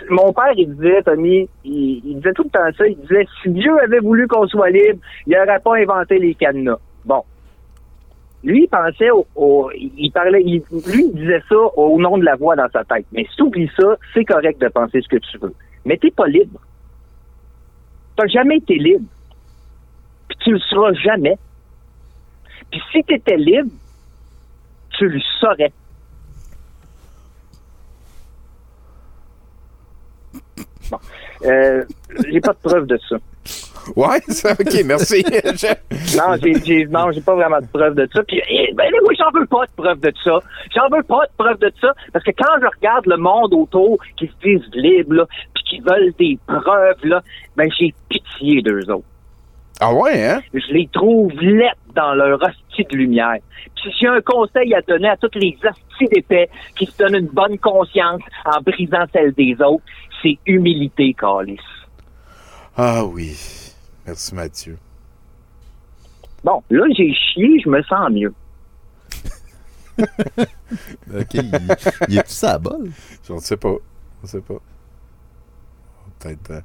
Mon 0.09 0.31
père, 0.33 0.53
il 0.55 0.73
disait, 0.75 1.03
Tommy, 1.03 1.47
il, 1.63 2.01
il 2.05 2.15
disait 2.17 2.33
tout 2.33 2.43
le 2.43 2.49
temps 2.49 2.77
ça, 2.77 2.87
il 2.87 2.97
disait, 3.01 3.27
si 3.43 3.49
Dieu 3.49 3.71
avait 3.83 3.99
voulu 3.99 4.27
qu'on 4.27 4.47
soit 4.47 4.69
libre, 4.69 4.99
il 5.27 5.35
n'aurait 5.35 5.59
pas 5.59 5.75
inventé 5.77 6.17
les 6.17 6.33
cadenas. 6.35 6.79
Bon. 7.05 7.23
Lui, 8.43 8.63
il 8.63 8.67
pensait 8.67 9.11
au, 9.11 9.71
il 9.75 10.11
parlait, 10.11 10.41
il- 10.43 10.63
lui, 10.71 11.05
il 11.05 11.13
disait 11.13 11.43
ça 11.47 11.55
au 11.75 11.99
nom 11.99 12.17
de 12.17 12.23
la 12.25 12.35
voix 12.35 12.55
dans 12.55 12.69
sa 12.73 12.83
tête. 12.83 13.05
Mais 13.11 13.23
si 13.29 13.35
tu 13.35 13.43
oublies 13.43 13.69
ça, 13.77 13.95
c'est 14.13 14.25
correct 14.25 14.59
de 14.59 14.67
penser 14.67 15.01
ce 15.01 15.07
que 15.07 15.17
tu 15.17 15.37
veux. 15.37 15.53
Mais 15.85 15.97
t'es 15.97 16.09
pas 16.11 16.27
libre. 16.27 16.59
T'as 18.15 18.27
jamais 18.27 18.57
été 18.57 18.75
libre. 18.75 19.05
Puis 20.27 20.37
tu 20.41 20.51
le 20.53 20.59
seras 20.59 20.93
jamais. 20.93 21.37
Puis 22.71 22.81
si 22.91 23.03
t'étais 23.03 23.37
libre, 23.37 23.69
tu 24.97 25.07
le 25.07 25.19
saurais. 25.39 25.71
Bon. 30.89 30.99
Euh, 31.45 31.85
j'ai 32.27 32.41
pas 32.41 32.53
de 32.53 32.57
preuve 32.61 32.87
de 32.87 32.99
ça. 33.09 33.17
Ouais, 33.95 34.19
ça, 34.29 34.53
ok, 34.53 34.83
merci. 34.85 35.23
Je- 35.31 36.17
Non, 36.17 36.35
j'ai, 36.41 36.53
j'ai, 36.63 36.85
non, 36.85 37.11
j'ai 37.11 37.21
pas 37.21 37.35
vraiment 37.35 37.59
de 37.59 37.65
preuve 37.67 37.95
de 37.95 38.07
ça. 38.13 38.21
Puis, 38.23 38.41
eh, 38.49 38.73
ben, 38.73 38.91
oui, 39.07 39.15
j'en 39.17 39.31
veux 39.37 39.45
pas 39.45 39.65
de 39.65 39.71
preuve 39.75 39.99
de 39.99 40.13
ça. 40.23 40.39
J'en 40.75 40.89
veux 40.95 41.03
pas 41.03 41.21
de 41.25 41.31
preuve 41.37 41.59
de 41.59 41.71
ça. 41.81 41.93
Parce 42.13 42.23
que 42.25 42.31
quand 42.31 42.53
je 42.61 42.67
regarde 42.77 43.05
le 43.07 43.17
monde 43.17 43.53
autour 43.53 43.97
qui 44.17 44.27
se 44.27 44.33
disent 44.43 44.69
libres, 44.73 45.13
là, 45.15 45.25
puis 45.53 45.63
qui 45.63 45.79
veulent 45.79 46.13
des 46.19 46.37
preuves, 46.47 47.03
là, 47.03 47.21
ben, 47.55 47.69
j'ai 47.79 47.93
pitié 48.09 48.61
d'eux 48.61 48.89
autres. 48.91 49.05
Ah 49.79 49.91
ouais, 49.93 50.23
hein? 50.25 50.41
Je 50.53 50.71
les 50.73 50.87
trouve 50.93 51.31
lettres 51.41 51.75
dans 51.95 52.13
leur 52.13 52.39
hostie 52.39 52.83
de 52.91 52.95
lumière. 52.95 53.37
Puis 53.75 53.91
si 53.91 53.97
j'ai 54.01 54.07
un 54.07 54.21
conseil 54.21 54.75
à 54.75 54.81
donner 54.81 55.09
à 55.09 55.17
toutes 55.17 55.35
les 55.35 55.57
hosties 55.63 56.07
d'épais 56.13 56.49
qui 56.77 56.85
se 56.85 56.95
donnent 56.99 57.15
une 57.15 57.27
bonne 57.33 57.57
conscience 57.57 58.21
en 58.45 58.61
brisant 58.61 59.05
celle 59.11 59.31
des 59.33 59.55
autres, 59.59 59.83
c'est 60.21 60.37
humilité, 60.45 61.15
Calis. 61.19 61.57
Ah 62.77 63.03
oui. 63.03 63.35
Merci, 64.05 64.35
Mathieu. 64.35 64.77
Bon, 66.43 66.63
là, 66.69 66.85
j'ai 66.97 67.13
chié, 67.13 67.59
je 67.63 67.69
me 67.69 67.81
sens 67.83 68.09
mieux. 68.11 68.33
Ok, 71.13 71.33
il, 71.33 71.51
il 72.07 72.17
est 72.17 72.23
tout 72.23 72.29
ça 72.29 72.53
à 72.53 72.57
bol? 72.57 72.89
Je 73.27 73.33
ne 73.33 73.39
sais 73.39 73.57
pas. 73.57 73.75
Je 74.19 74.23
ne 74.23 74.27
sais 74.27 74.41
pas. 74.41 74.55
Peut-être. 76.19 76.51
euh, 76.51 76.61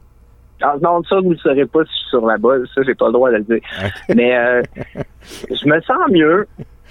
Ah, 0.62 0.76
non, 0.80 1.02
ça, 1.04 1.16
vous 1.20 1.30
ne 1.32 1.36
saurez 1.36 1.66
pas 1.66 1.84
si 1.84 1.90
je 1.92 1.96
suis 1.98 2.08
sur 2.10 2.24
la 2.26 2.38
balle. 2.38 2.66
Ça, 2.74 2.82
j'ai 2.84 2.94
pas 2.94 3.06
le 3.08 3.12
droit 3.12 3.30
de 3.30 3.36
le 3.38 3.42
dire. 3.42 3.60
Mais 4.14 4.36
euh, 4.36 4.62
je 5.50 5.68
me 5.68 5.80
sens 5.82 5.98
mieux. 6.10 6.46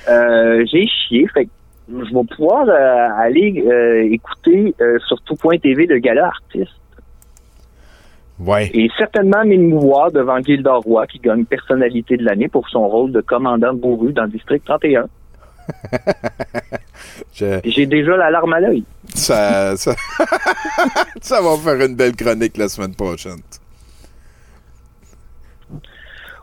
euh, 0.10 0.66
j'ai 0.72 0.86
chié. 0.88 1.26
Fait 1.34 1.46
que 1.46 1.52
je 1.90 2.14
vais 2.14 2.26
pouvoir 2.36 2.68
euh, 2.68 3.10
aller 3.18 3.64
euh, 3.66 4.04
écouter 4.12 4.76
euh, 4.82 5.00
sur 5.08 5.20
tout.tv 5.22 5.86
le 5.88 6.00
gala 6.00 6.28
artiste. 6.28 6.74
Ouais. 8.40 8.70
Et 8.74 8.90
certainement 8.98 9.46
m'émouvoir 9.46 10.12
devant 10.12 10.40
Gildor 10.42 10.82
Roy, 10.84 11.08
qui 11.08 11.20
gagne 11.20 11.46
personnalité 11.46 12.18
de 12.18 12.24
l'année 12.24 12.50
pour 12.50 12.68
son 12.70 12.88
rôle 12.88 13.12
de 13.14 13.22
commandant 13.22 13.74
bourru 13.74 14.12
dans 14.14 14.28
District 14.28 14.64
31. 14.66 15.08
Je- 17.34 17.60
J'ai 17.64 17.86
déjà 17.86 18.18
la 18.18 18.30
larme 18.32 18.54
à 18.54 18.60
l'œil. 18.60 18.84
Ça, 19.14 19.76
ça... 19.78 19.96
ça 21.22 21.42
va 21.42 21.58
faire 21.58 21.86
une 21.88 21.96
belle 21.96 22.16
chronique 22.16 22.58
la 22.58 22.68
semaine 22.68 22.94
prochaine. 22.94 23.40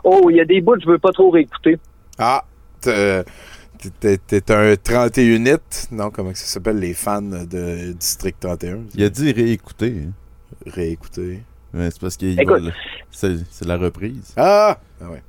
Oh, 0.05 0.28
il 0.31 0.36
y 0.36 0.40
a 0.40 0.44
des 0.44 0.60
bouts 0.60 0.74
que 0.74 0.81
je 0.82 0.89
veux 0.89 0.98
pas 0.98 1.12
trop 1.12 1.31
réécouter. 1.31 1.78
Ah, 2.19 2.43
t'es- 2.81 3.23
un 4.51 4.77
31 4.77 5.24
unit. 5.24 5.51
Non, 5.93 6.10
comment 6.10 6.35
ça 6.35 6.47
s'appelle, 6.47 6.78
les 6.78 6.94
fans 6.94 7.23
de 7.23 7.93
District 7.93 8.39
31? 8.40 8.78
Il 8.94 9.05
a 9.05 9.09
dit 9.09 9.32
réécouter. 9.32 9.94
hein. 10.09 10.12
Réécouter. 10.66 11.43
C'est 11.90 12.01
parce 12.01 12.16
va 12.51 12.59
le- 12.59 12.73
c'est 13.11 13.36
c'est 13.51 13.66
la 13.66 13.77
reprise. 13.77 14.35
Ah! 14.36 14.78
Ah 15.01 15.11
ouais. 15.11 15.23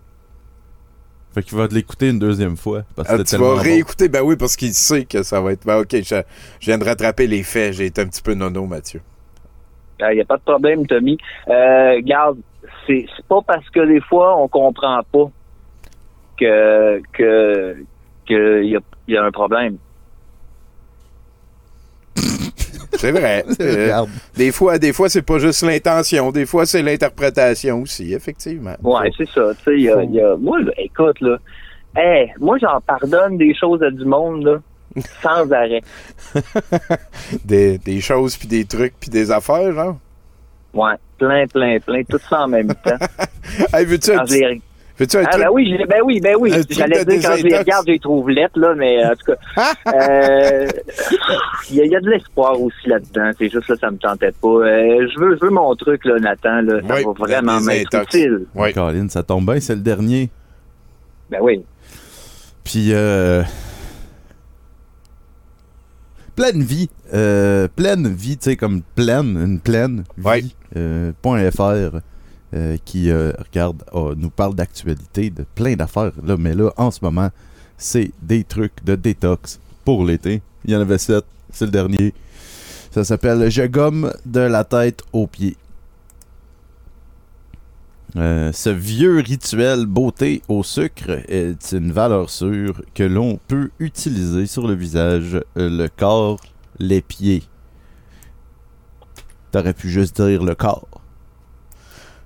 Fait 1.33 1.41
qu'il 1.41 1.57
va 1.57 1.67
te 1.67 1.73
l'écouter 1.73 2.09
une 2.09 2.19
deuxième 2.19 2.57
fois. 2.57 2.83
Parce 2.95 3.07
que 3.09 3.13
Ah, 3.21 3.23
tu 3.23 3.35
vas 3.37 3.55
bon. 3.55 3.61
réécouter, 3.61 4.07
ben 4.07 4.21
oui, 4.21 4.35
parce 4.35 4.55
qu'il 4.55 4.73
sait 4.73 5.05
que 5.05 5.23
ça 5.23 5.41
va 5.41 5.51
être. 5.53 5.65
Ben 5.65 5.77
ok, 5.79 5.89
je, 5.91 6.21
je 6.59 6.65
viens 6.65 6.77
de 6.77 6.83
rattraper 6.85 7.25
les 7.27 7.41
faits. 7.43 7.73
J'ai 7.73 7.85
été 7.87 8.01
un 8.01 8.07
petit 8.07 8.21
peu 8.21 8.33
nono, 8.35 8.65
Mathieu. 8.67 9.01
Il 9.99 10.15
n'y 10.15 10.21
a 10.21 10.25
pas 10.25 10.37
de 10.37 10.41
problème, 10.43 10.85
Tommy. 10.85 11.17
Euh, 11.47 12.01
garde, 12.03 12.37
c'est 12.85 13.05
c'est 13.15 13.25
pas 13.25 13.41
parce 13.41 13.67
que 13.69 13.79
des 13.87 14.01
fois 14.01 14.37
on 14.37 14.47
comprend 14.49 15.01
pas 15.11 15.31
que 16.37 17.01
que 17.13 17.77
qu'il 18.25 18.65
y 18.69 18.75
a, 18.75 18.79
y 19.07 19.17
a 19.17 19.23
un 19.23 19.31
problème. 19.31 19.77
C'est 23.07 23.11
vrai. 23.11 23.43
Euh, 23.59 23.83
Regarde. 23.83 24.09
des 24.35 24.51
fois, 24.53 24.77
des 24.79 24.93
fois, 24.93 25.09
c'est 25.09 25.21
pas 25.21 25.37
juste 25.39 25.61
l'intention. 25.63 26.31
Des 26.31 26.45
fois, 26.45 26.65
c'est 26.65 26.81
l'interprétation 26.81 27.81
aussi, 27.81 28.13
effectivement. 28.13 28.75
Ouais, 28.81 29.11
c'est 29.17 29.27
ça. 29.29 29.51
Tu 29.57 29.63
sais, 29.65 29.73
il 29.75 29.81
y 29.83 29.89
a, 29.89 30.01
il 30.03 30.13
y 30.13 30.21
a- 30.21 30.35
moi, 30.37 30.61
là, 30.61 30.71
écoute, 30.77 31.19
là, 31.21 31.37
hey, 31.97 32.31
moi, 32.39 32.57
j'en 32.61 32.79
pardonne 32.81 33.37
des 33.37 33.53
choses 33.53 33.83
à 33.83 33.91
du 33.91 34.05
monde, 34.05 34.45
là, 34.45 35.01
sans 35.21 35.51
arrêt. 35.51 35.81
Des, 37.45 37.77
des 37.77 37.99
choses, 38.01 38.37
puis 38.37 38.47
des 38.47 38.65
trucs, 38.65 38.93
puis 38.99 39.09
des 39.09 39.31
affaires, 39.31 39.71
genre? 39.73 39.97
Ouais, 40.73 40.93
plein, 41.17 41.45
plein, 41.47 41.79
plein, 41.79 42.03
tout 42.03 42.19
ça 42.29 42.43
en 42.43 42.47
même 42.47 42.67
temps. 42.73 42.97
Hey, 43.73 43.85
veux-tu 43.85 44.11
un 44.11 44.23
petit- 44.23 44.61
veux-tu 44.99 45.17
un 45.17 45.23
Ah, 45.25 45.29
truc? 45.31 45.43
ben 45.43 45.49
oui, 45.51 45.75
je- 45.79 45.85
ben 45.87 46.01
oui, 46.05 46.19
ben 46.19 46.35
oui. 46.39 46.51
J'allais 46.69 47.03
dire, 47.05 47.21
quand 47.21 47.35
je 47.37 47.43
les 47.43 47.57
regarde, 47.57 47.85
je 47.87 47.91
les 47.93 47.99
trouve 47.99 48.29
lettres, 48.29 48.59
là, 48.59 48.73
mais 48.75 49.03
en 49.05 49.11
tout 49.15 49.31
cas, 49.33 49.37
euh, 49.93 50.67
il 51.69 51.75
y, 51.77 51.81
a- 51.81 51.85
il 51.85 51.91
y 51.91 51.95
a 51.95 51.99
de 52.01 52.09
l'espoir 52.09 52.59
aussi 52.61 52.87
là-dedans. 52.87 53.31
C'est 53.37 53.49
juste 53.49 53.67
là, 53.69 53.75
ça 53.79 53.89
me 53.91 53.97
tentait 53.97 54.31
pas. 54.33 54.47
Euh, 54.47 55.07
je 55.13 55.19
veux, 55.19 55.37
je 55.39 55.45
veux 55.45 55.51
mon 55.51 55.75
truc, 55.75 56.05
là, 56.05 56.19
Nathan, 56.19 56.61
là. 56.61 56.79
Ça 56.87 56.95
Oui, 56.95 57.03
va 57.05 57.11
vraiment 57.13 57.59
m'être 57.61 57.95
utile. 58.03 58.45
Colin, 58.73 59.07
ça 59.09 59.23
tombe 59.23 59.45
bien, 59.45 59.59
c'est 59.59 59.75
le 59.75 59.81
dernier. 59.81 60.29
Ben 61.29 61.39
oui. 61.41 61.63
Puis, 62.63 62.89
euh, 62.93 63.43
pleine 66.35 66.61
vie. 66.63 66.89
euh, 67.13 67.67
pleine 67.75 68.07
vie, 68.07 68.37
tu 68.37 68.49
sais, 68.51 68.55
comme 68.55 68.81
pleine, 68.95 69.37
une 69.37 69.59
pleine 69.59 70.03
vie. 70.17 70.55
euh, 70.75 71.11
point 71.21 71.49
.fr 71.51 71.97
euh, 72.53 72.77
qui, 72.85 73.09
euh, 73.09 73.31
regarde, 73.39 73.83
nous 74.15 74.29
parle 74.29 74.53
d'actualité, 74.53 75.31
de 75.31 75.43
plein 75.55 75.75
d'affaires. 75.75 76.11
Là, 76.23 76.37
mais 76.37 76.53
là, 76.53 76.71
en 76.77 76.91
ce 76.91 76.99
moment, 77.01 77.29
c'est 77.77 78.11
des 78.21 78.43
trucs 78.43 78.83
de 78.83 78.95
détox 78.95 79.59
pour 79.83 80.05
l'été. 80.05 80.41
Il 80.65 80.71
y 80.71 80.75
en 80.75 80.81
avait 80.81 80.99
sept, 80.99 81.25
c'est 81.51 81.65
le 81.65 81.71
dernier. 81.71 82.13
Ça 82.91 83.03
s'appelle 83.03 83.49
Je 83.49 83.63
gomme 83.63 84.13
de 84.27 84.41
la 84.41 84.63
tête 84.65 85.01
aux 85.13 85.25
pieds. 85.25 85.57
Euh, 88.15 88.51
ce 88.51 88.69
vieux 88.69 89.17
rituel 89.17 89.87
beauté 89.87 90.43
au 90.47 90.61
sucre 90.61 91.09
est 91.27 91.71
une 91.71 91.91
valeur 91.91 92.29
sûre 92.29 92.83
que 92.93 93.01
l'on 93.01 93.39
peut 93.47 93.71
utiliser 93.79 94.45
sur 94.45 94.67
le 94.67 94.75
visage, 94.75 95.41
le 95.55 95.87
corps, 95.87 96.39
les 96.77 97.01
pieds. 97.01 97.41
T'aurais 99.51 99.73
pu 99.73 99.89
juste 99.89 100.21
dire 100.21 100.43
le 100.43 100.53
corps. 100.53 101.02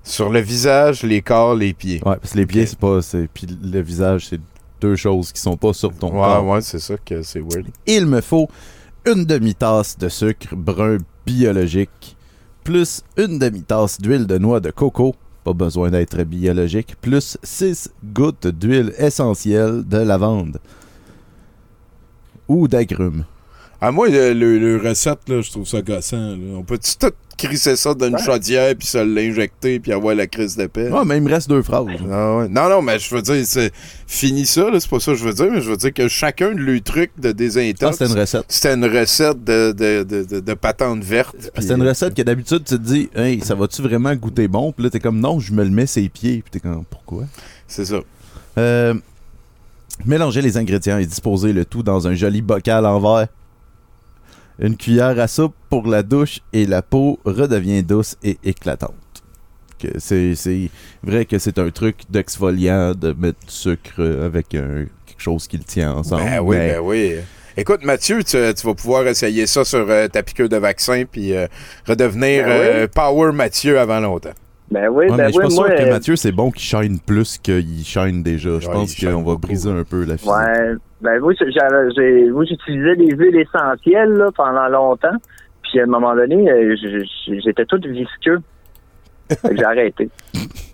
Sur 0.08 0.30
le 0.30 0.40
visage, 0.40 1.04
les 1.04 1.22
corps, 1.22 1.54
les 1.54 1.74
pieds. 1.74 2.02
Ouais, 2.06 2.16
parce 2.16 2.32
que 2.32 2.38
les 2.38 2.46
pieds, 2.46 2.66
c'est 2.66 2.80
pas. 2.80 3.02
c'est- 3.02 3.28
Puis 3.34 3.46
le 3.62 3.82
visage, 3.82 4.28
c'est 4.30 4.40
deux 4.80 4.96
choses 4.96 5.32
qui 5.34 5.42
sont 5.42 5.58
pas 5.58 5.74
sur 5.74 5.94
ton 5.94 6.08
Ouais, 6.08 6.14
corps. 6.22 6.46
ouais, 6.48 6.62
c'est 6.62 6.80
ça 6.80 6.96
que 7.04 7.22
c'est 7.24 7.42
weird. 7.42 7.66
Il 7.86 8.06
me 8.06 8.22
faut 8.22 8.48
une 9.06 9.26
demi-tasse 9.26 9.98
de 9.98 10.08
sucre 10.10 10.56
brun 10.56 10.98
biologique, 11.26 12.16
plus 12.64 13.02
une 13.18 13.38
demi-tasse 13.38 14.00
d'huile 14.00 14.28
de 14.28 14.38
noix 14.38 14.60
de 14.62 14.72
coco, 14.72 15.14
pas 15.44 15.54
besoin 15.54 15.90
d'être 15.92 16.24
biologique, 16.24 16.96
plus 17.02 17.38
6 17.44 17.90
gouttes 18.04 18.48
d'huile 18.48 18.94
essentielle 18.98 19.84
de 19.86 19.98
lavande 19.98 20.60
ou 22.48 22.68
d'agrumes. 22.68 23.26
À 23.82 23.92
moi, 23.92 24.08
le, 24.10 24.34
le- 24.34 24.58
le 24.58 24.78
recette, 24.90 25.28
là, 25.30 25.42
je 25.42 25.52
trouve 25.52 25.68
ça 25.68 25.82
gossant. 25.82 26.32
là. 26.32 26.38
On 26.58 26.64
peut-tu 26.64 26.96
tout 26.98 27.12
crisser 27.38 27.76
ça 27.76 27.94
dans 27.94 28.08
une 28.08 28.18
chaudière, 28.18 28.76
puis 28.76 28.88
se 28.88 28.98
l'injecter, 28.98 29.80
puis 29.80 29.94
avoir 29.94 30.16
la 30.16 30.28
crise 30.28 30.58
de 30.58 30.66
paix? 30.66 30.90
Ouais, 30.90 31.06
mais 31.06 31.18
il 31.18 31.24
me 31.24 31.30
reste 31.30 31.48
deux 31.48 31.62
phrases. 31.62 31.86
Ah 32.12 32.38
ouais. 32.38 32.48
Non, 32.50 32.68
non, 32.70 32.82
mais 32.82 33.00
je 33.00 33.14
veux 33.14 33.22
dire, 33.22 33.46
c'est 33.46 33.72
fini 34.08 34.46
ça, 34.46 34.70
là, 34.70 34.80
c'est 34.80 34.90
pas 34.90 35.00
ça 35.00 35.12
que 35.12 35.18
je 35.18 35.24
veux 35.24 35.34
dire, 35.34 35.48
mais 35.52 35.62
je 35.62 35.70
veux 35.70 35.78
dire 35.78 35.94
que 35.94 36.08
chacun 36.08 36.54
de 36.54 36.60
leurs 36.60 36.82
trucs 36.82 37.12
de 37.20 37.32
désintox. 37.32 37.84
Ah, 37.84 37.92
c'était 37.92 38.14
une 38.14 38.20
recette. 38.20 38.46
C'était 38.48 38.74
une 38.74 38.86
recette 38.86 39.44
de, 39.44 39.72
de, 39.72 40.04
de, 40.04 40.24
de, 40.24 40.40
de 40.40 40.54
patente 40.54 41.04
verte. 41.04 41.36
C'est 41.58 41.72
une 41.72 41.88
recette 41.88 42.14
que 42.14 42.22
d'habitude 42.24 42.64
tu 42.66 42.76
te 42.76 42.82
dis, 42.82 43.10
hey, 43.16 43.40
ça 43.42 43.56
va-tu 43.56 43.82
vraiment 43.82 44.14
goûter 44.16 44.48
bon? 44.48 44.72
Puis 44.72 44.84
là, 44.84 44.90
t'es 44.90 45.00
comme, 45.00 45.20
non, 45.20 45.40
je 45.40 45.54
me 45.54 45.64
le 45.64 45.70
mets 45.70 45.86
ses 45.86 46.10
pieds. 46.10 46.42
Puis 46.42 46.52
t'es 46.52 46.60
comme, 46.60 46.84
pourquoi? 46.90 47.24
C'est 47.68 47.86
ça. 47.86 48.00
Euh, 48.58 48.94
mélangez 50.06 50.42
les 50.42 50.58
ingrédients 50.58 50.98
et 50.98 51.06
disposez 51.06 51.54
le 51.54 51.66
tout 51.66 51.84
dans 51.84 52.08
un 52.08 52.16
joli 52.16 52.42
bocal 52.42 52.86
en 52.86 53.00
verre. 53.00 53.28
Une 54.60 54.76
cuillère 54.76 55.20
à 55.20 55.28
soupe 55.28 55.54
pour 55.70 55.88
la 55.88 56.02
douche 56.04 56.40
et 56.54 56.66
la 56.66 56.82
peau 56.82 57.20
redevient 57.26 57.84
douce 57.84 58.16
et 58.24 58.38
éclatante. 58.44 58.94
C'est, 60.00 60.34
c'est 60.34 60.72
vrai 61.04 61.26
que 61.26 61.38
c'est 61.38 61.60
un 61.60 61.70
truc 61.70 61.98
d'exfoliant 62.10 62.94
de 62.96 63.14
mettre 63.14 63.40
du 63.46 63.54
sucre 63.54 64.02
avec 64.26 64.56
un- 64.56 64.86
quelque 65.06 65.20
chose 65.22 65.48
qui 65.48 65.58
le 65.58 65.64
tient 65.64 65.94
ensemble. 65.94 66.24
Ben 66.24 66.40
oui, 66.40 66.56
mais- 66.58 66.72
ben 66.74 66.80
oui. 66.80 67.16
Écoute, 67.56 67.84
Mathieu, 67.84 68.24
tu, 68.24 68.38
tu 68.56 68.66
vas 68.68 68.74
pouvoir 68.76 69.08
essayer 69.08 69.46
ça 69.48 69.64
sur 69.66 69.86
euh, 69.90 70.08
ta 70.08 70.22
piqûre 70.24 70.50
de 70.50 70.58
vaccin, 70.58 71.04
puis 71.12 71.36
euh, 71.36 71.48
redevenir 71.88 72.46
Ben 72.46 72.50
oui. 72.60 72.66
euh, 72.68 72.88
Power 72.88 73.32
Mathieu 73.34 73.80
avant 73.80 74.00
longtemps. 74.00 74.34
Ben 74.70 74.90
oui, 74.90 75.06
Ouais, 75.06 75.10
ben 75.10 75.18
mais 75.18 75.26
je 75.28 75.32
suis 75.32 75.38
oui, 75.40 75.44
pas 75.46 75.50
sûr 75.50 75.62
moi, 75.62 75.70
que 75.72 75.90
Mathieu, 75.90 76.16
c'est 76.18 76.32
bon 76.34 76.52
qu'il 76.52 76.62
shine 76.64 77.00
plus 77.00 77.38
qu'il 77.38 77.86
shine 77.86 78.22
déjà. 78.22 78.60
Je 78.60 78.68
Ouais, 78.68 78.74
pense 78.74 78.96
qu'on 78.96 79.24
va 79.24 79.36
briser 79.36 79.70
un 79.72 79.84
peu 79.84 80.04
la 80.04 80.18
physique. 80.18 80.34
Ouais, 80.34 80.74
ben 81.02 81.20
moi, 81.20 81.34
j'utilisais 81.34 82.96
des 82.98 83.12
huiles 83.16 83.38
essentielles 83.38 84.12
là, 84.14 84.30
pendant 84.36 84.68
longtemps. 84.68 85.16
Puis 85.64 85.80
à 85.80 85.84
un 85.84 85.88
moment 85.88 86.16
donné, 86.16 86.50
euh, 86.50 86.76
j'étais 87.46 87.66
tout 87.66 87.80
visqueux. 87.86 88.40
J'ai 89.52 89.64
arrêté. 89.64 90.10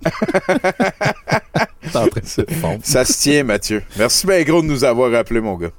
Ça 2.83 3.05
se 3.05 3.21
tient, 3.21 3.43
Mathieu. 3.43 3.81
Merci 3.97 4.27
bien 4.27 4.41
gros 4.43 4.61
de 4.61 4.67
nous 4.67 4.83
avoir 4.83 5.13
appelé, 5.13 5.41
mon 5.41 5.55
gars. 5.55 5.71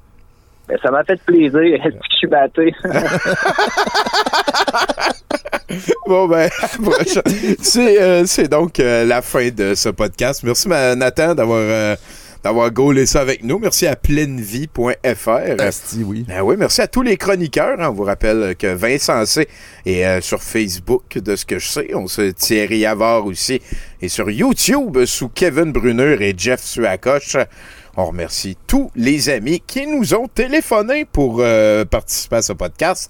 Ben, 0.67 0.77
ça 0.81 0.89
m'a 0.89 1.03
fait 1.03 1.21
plaisir. 1.23 1.61
Est-ce 1.61 1.89
que 1.89 2.05
je 2.11 2.15
suis 2.17 2.27
batté? 2.27 2.73
Bon, 6.07 6.27
ben, 6.27 6.49
c'est, 7.61 8.01
euh, 8.01 8.25
c'est 8.25 8.47
donc 8.47 8.79
euh, 8.79 9.03
la 9.05 9.21
fin 9.21 9.49
de 9.49 9.73
ce 9.75 9.89
podcast. 9.89 10.43
Merci, 10.43 10.67
ma- 10.67 10.95
Nathan, 10.95 11.33
d'avoir, 11.35 11.59
euh, 11.61 11.95
d'avoir 12.43 12.69
gaulé 12.71 13.05
ça 13.05 13.21
avec 13.21 13.43
nous. 13.43 13.57
Merci 13.57 13.87
à 13.87 13.95
pleinevie.fr. 13.95 15.61
Asti, 15.61 16.03
oui. 16.03 16.25
Ben 16.27 16.41
oui, 16.41 16.55
merci 16.57 16.81
à 16.81 16.87
tous 16.87 17.01
les 17.01 17.17
chroniqueurs. 17.17 17.79
hein. 17.79 17.89
On 17.89 17.93
vous 17.93 18.03
rappelle 18.03 18.55
que 18.55 18.67
Vincent 18.67 19.25
C 19.25 19.47
est 19.85 20.05
euh, 20.05 20.21
sur 20.21 20.43
Facebook, 20.43 21.17
de 21.17 21.35
ce 21.35 21.45
que 21.45 21.57
je 21.59 21.67
sais. 21.67 21.89
On 21.95 22.07
se 22.07 22.29
Thierry 22.31 22.85
Avard 22.85 23.25
aussi. 23.25 23.61
Et 24.01 24.09
sur 24.09 24.29
YouTube, 24.29 25.05
sous 25.05 25.29
Kevin 25.29 25.71
Brunner 25.71 26.17
et 26.21 26.33
Jeff 26.37 26.61
Suacoche. 26.61 27.37
On 27.97 28.05
remercie 28.05 28.57
tous 28.67 28.91
les 28.95 29.29
amis 29.29 29.63
qui 29.65 29.87
nous 29.87 30.13
ont 30.13 30.27
téléphoné 30.27 31.05
pour 31.05 31.37
euh, 31.39 31.85
participer 31.85 32.35
à 32.35 32.41
ce 32.41 32.51
podcast. 32.53 33.09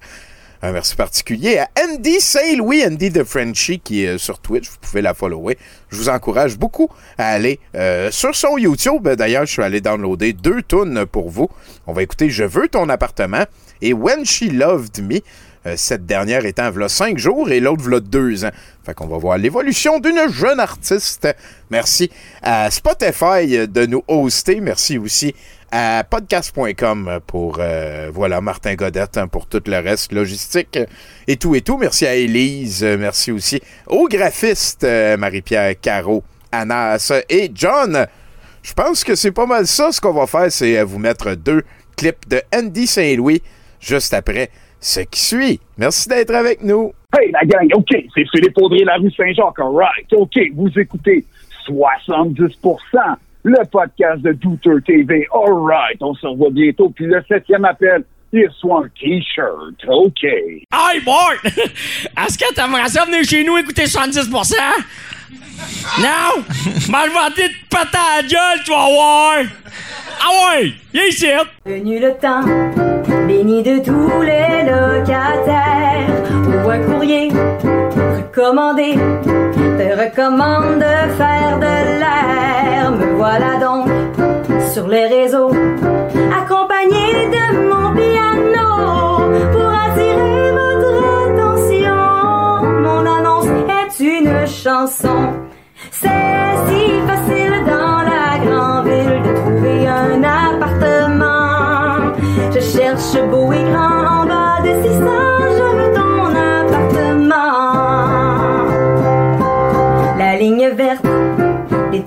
Un 0.65 0.71
merci 0.71 0.95
particulier 0.95 1.59
à 1.59 1.69
Andy 1.79 2.19
Saint-Louis, 2.19 2.83
Andy 2.83 3.11
de 3.11 3.23
Frenchie, 3.23 3.79
qui 3.79 4.03
est 4.03 4.15
euh, 4.15 4.17
sur 4.17 4.39
Twitch. 4.39 4.67
Vous 4.67 4.77
pouvez 4.81 5.03
la 5.03 5.13
follower. 5.13 5.59
Je 5.89 5.95
vous 5.95 6.09
encourage 6.09 6.57
beaucoup 6.57 6.89
à 7.19 7.27
aller 7.27 7.59
euh, 7.75 8.09
sur 8.09 8.35
son 8.35 8.57
YouTube. 8.57 9.07
D'ailleurs, 9.07 9.45
je 9.45 9.51
suis 9.51 9.61
allé 9.61 9.79
downloader 9.79 10.33
deux 10.33 10.63
tunes 10.63 11.05
pour 11.05 11.29
vous. 11.29 11.49
On 11.85 11.93
va 11.93 12.01
écouter 12.01 12.31
Je 12.31 12.45
veux 12.45 12.67
ton 12.67 12.89
appartement 12.89 13.45
et 13.83 13.93
When 13.93 14.25
She 14.25 14.51
Loved 14.51 15.03
Me. 15.03 15.19
Euh, 15.67 15.75
cette 15.77 16.07
dernière 16.07 16.45
étant 16.45 16.71
v'là 16.71 16.89
cinq 16.89 17.19
jours 17.19 17.51
et 17.51 17.59
l'autre 17.59 17.83
v'là 17.83 17.99
deux 17.99 18.43
ans. 18.43 18.51
Fait 18.83 18.95
qu'on 18.95 19.05
va 19.05 19.17
voir 19.17 19.37
l'évolution 19.37 19.99
d'une 19.99 20.31
jeune 20.31 20.59
artiste. 20.59 21.27
Merci 21.69 22.09
à 22.41 22.71
Spotify 22.71 23.67
de 23.67 23.85
nous 23.85 24.03
hoster. 24.07 24.61
Merci 24.61 24.97
aussi 24.97 25.35
à 25.77 26.05
podcast.com 26.05 27.19
pour, 27.27 27.57
euh, 27.59 28.09
voilà, 28.09 28.39
Martin 28.39 28.75
Godette 28.75 29.17
hein, 29.17 29.27
pour 29.27 29.45
tout 29.45 29.61
le 29.67 29.77
reste, 29.79 30.13
logistique 30.13 30.79
et 31.27 31.35
tout 31.35 31.53
et 31.53 31.59
tout. 31.59 31.77
Merci 31.77 32.07
à 32.07 32.15
Élise, 32.15 32.81
euh, 32.81 32.97
merci 32.97 33.29
aussi 33.33 33.59
aux 33.87 34.07
graphistes 34.07 34.85
euh, 34.85 35.17
Marie-Pierre 35.17 35.77
Caro, 35.81 36.23
Anas 36.49 37.11
et 37.29 37.51
John. 37.53 38.07
Je 38.63 38.71
pense 38.71 39.03
que 39.03 39.15
c'est 39.15 39.33
pas 39.33 39.45
mal 39.45 39.67
ça. 39.67 39.91
Ce 39.91 39.99
qu'on 39.99 40.13
va 40.13 40.27
faire, 40.27 40.49
c'est 40.49 40.81
vous 40.81 40.97
mettre 40.97 41.35
deux 41.35 41.63
clips 41.97 42.25
de 42.29 42.41
Andy 42.55 42.87
Saint-Louis 42.87 43.41
juste 43.81 44.13
après 44.13 44.51
ce 44.79 45.01
qui 45.01 45.19
suit. 45.19 45.59
Merci 45.77 46.07
d'être 46.07 46.33
avec 46.33 46.63
nous. 46.63 46.93
Hey, 47.19 47.31
la 47.31 47.43
gang, 47.43 47.69
OK, 47.75 47.89
c'est 48.15 48.25
Philippe 48.31 48.57
Audrey, 48.59 48.85
la 48.85 48.95
rue 48.95 49.11
Saint-Jacques, 49.11 49.59
all 49.59 49.75
right. 49.75 50.13
OK, 50.13 50.39
vous 50.55 50.69
écoutez 50.79 51.25
70%, 51.67 52.55
le 53.45 53.63
podcast 53.71 54.23
de 54.23 54.31
Douteur 54.33 54.79
TV, 54.85 55.27
all 55.31 55.53
right. 55.53 55.97
On 56.01 56.15
se 56.15 56.25
revoit 56.25 56.49
bientôt. 56.49 56.89
Puis 56.89 57.05
le 57.05 57.23
septième 57.27 57.63
appel, 57.63 58.03
il 58.33 58.47
reçoit 58.47 58.85
un 58.85 58.89
T-shirt, 58.99 59.85
OK. 59.87 60.23
Hey, 60.23 60.99
Bart! 61.05 61.35
Est-ce 61.45 62.37
que 62.37 62.53
t'aimerais 62.53 62.89
ça 62.89 63.05
venir 63.05 63.23
chez 63.23 63.43
nous 63.43 63.55
écouter 63.57 63.83
70%? 63.83 64.55
Non! 65.99 66.43
Mal 66.89 67.09
vanté 67.11 67.43
de 67.43 67.53
péter 67.69 67.97
à 67.97 68.21
la 68.21 68.27
gueule, 68.27 68.63
tu 68.65 68.71
vas 68.71 68.89
voir! 68.89 69.35
Ah 70.21 70.57
ouais! 70.57 70.73
Viens 70.91 71.05
ici! 71.05 71.27
Venu 71.65 71.99
le 71.99 72.13
temps, 72.15 72.43
béni 73.27 73.61
de 73.61 73.77
tous 73.77 74.21
les 74.21 74.63
locataires, 74.69 76.09
ou 76.65 76.69
un 76.69 76.79
courrier 76.79 77.29
recommandé 77.29 78.95
te 79.55 79.87
recommande 80.01 80.79
de 80.79 80.95
faire 81.17 81.57
de 81.59 81.75
l'air. 81.99 82.91
Me 82.91 83.15
voilà 83.15 83.57
donc 83.59 83.89
sur 84.71 84.87
les 84.87 85.07
réseaux, 85.07 85.51
accompagné 86.41 87.29
de 87.35 87.45
mon 87.69 87.93
piano 87.93 89.31
pour 89.51 89.69
attirer 89.85 90.51
votre 90.51 90.93
attention. 91.27 92.01
Mon 92.81 93.05
annonce 93.05 93.47
est 93.69 93.99
une 94.03 94.45
chanson. 94.47 95.34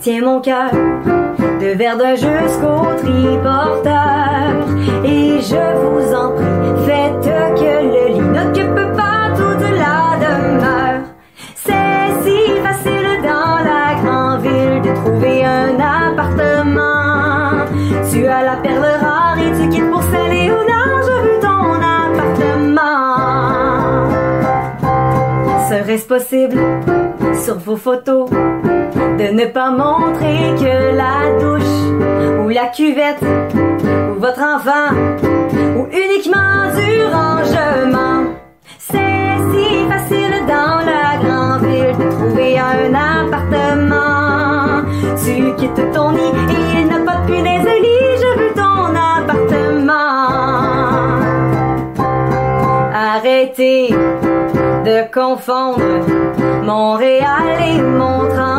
Détient 0.08 0.24
mon 0.24 0.40
cœur, 0.40 0.70
de 0.72 1.76
Verdun 1.76 2.14
jusqu'au 2.14 2.94
triporteur. 3.02 4.54
Et 5.04 5.40
je 5.40 5.64
vous 5.82 6.14
en 6.14 6.30
prie, 6.32 6.72
faites 6.86 7.28
que 7.60 7.72
le 7.92 8.04
lit 8.14 8.28
n'occupe 8.36 8.80
pas 8.96 9.30
toute 9.36 9.68
la 9.76 10.16
demeure. 10.24 11.00
C'est 11.54 12.08
si 12.22 12.38
facile 12.62 13.12
dans 13.22 13.58
la 13.70 13.84
grande 14.02 14.40
ville 14.42 14.80
de 14.82 14.92
trouver 15.02 15.44
un 15.44 15.78
appartement. 15.78 17.66
Tu 18.10 18.26
as 18.26 18.42
la 18.42 18.56
perle 18.56 18.90
rare 19.00 19.38
et 19.38 19.52
tu 19.60 19.68
quittes 19.68 19.90
pour 19.90 20.02
nord, 20.02 21.00
je 21.06 21.16
veux 21.22 21.40
ton 21.40 21.68
appartement. 22.00 23.08
Serait-ce 25.68 26.06
possible 26.06 26.60
sur 27.44 27.58
vos 27.58 27.76
photos? 27.76 28.28
De 29.18 29.32
ne 29.32 29.46
pas 29.46 29.70
montrer 29.70 30.54
que 30.56 30.94
la 30.96 31.38
douche 31.40 31.76
ou 32.40 32.48
la 32.48 32.66
cuvette 32.68 33.22
ou 33.22 34.20
votre 34.20 34.40
enfant 34.40 34.94
ou 35.76 35.86
uniquement 35.90 36.70
du 36.76 37.02
rangement? 37.16 38.34
C'est 38.78 39.36
si 39.50 39.88
facile 39.88 40.46
dans 40.46 40.78
la 40.92 41.16
grande 41.22 41.64
ville 41.66 41.96
de 41.98 42.10
trouver 42.12 42.58
un 42.60 42.94
appartement. 42.94 44.84
Tu 45.24 45.52
quittes 45.56 45.92
ton 45.92 46.10
lit 46.12 46.32
et 46.50 46.80
il 46.80 46.86
n'a 46.86 47.00
pas 47.00 47.18
de 47.18 47.26
punaise 47.26 47.64
de 47.64 47.68
je 48.22 48.30
veux 48.38 48.54
ton 48.54 48.94
appartement. 49.16 50.18
Arrêtez 52.94 53.90
de 54.84 55.12
confondre 55.12 55.82
Montréal 56.62 57.46
et 57.66 57.80
Mont-Tremblant. 57.82 58.57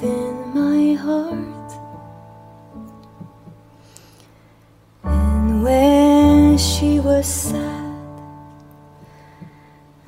Within 0.00 0.54
my 0.54 0.94
heart. 0.94 1.72
And 5.04 5.62
when 5.62 6.56
she 6.58 7.00
was 7.00 7.26
sad, 7.26 8.20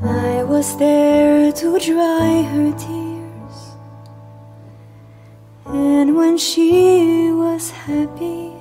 I 0.01 0.45
was 0.45 0.77
there 0.77 1.53
to 1.53 1.79
dry 1.79 2.43
her 2.53 2.73
tears. 2.79 3.59
And 5.67 6.17
when 6.17 6.39
she 6.39 7.33
was 7.33 7.71
happy, 7.71 8.53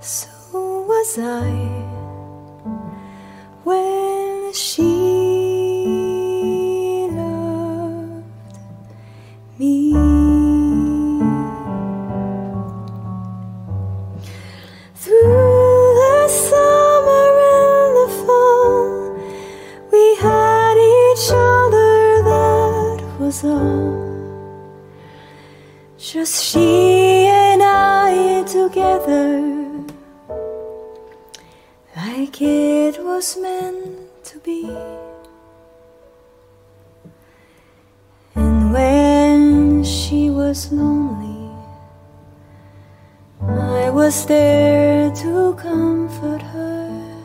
so 0.00 0.28
was 0.86 1.18
I. 1.18 1.50
When 3.64 4.52
she 4.52 5.41
all. 23.44 24.12
Just 25.98 26.44
she 26.44 27.26
and 27.26 27.62
I 27.62 28.42
together, 28.42 29.40
like 31.96 32.42
it 32.42 32.98
was 33.02 33.36
meant 33.36 34.24
to 34.24 34.38
be. 34.40 34.68
And 38.34 38.72
when 38.72 39.84
she 39.84 40.30
was 40.30 40.72
lonely, 40.72 41.50
I 43.40 43.90
was 43.90 44.26
there 44.26 45.10
to 45.22 45.54
comfort 45.54 46.42
her, 46.42 47.16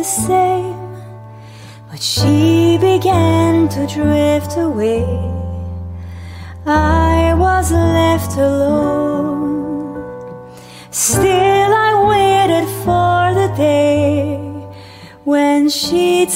the 0.00 0.04
same. 0.04 0.96
But 1.90 2.00
she 2.00 2.78
began 2.80 3.68
to 3.68 3.86
drift 3.86 4.56
away. 4.56 5.04
I 6.64 7.34
was 7.36 7.70
left 7.70 8.32
alone. 8.38 9.90
Still, 10.90 11.72
I 11.88 11.92
waited 12.12 12.66
for 12.84 13.20
the 13.40 13.48
day 13.56 14.38
when 15.24 15.68
she'd 15.68 16.30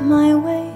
my 0.00 0.34
way. 0.34 0.72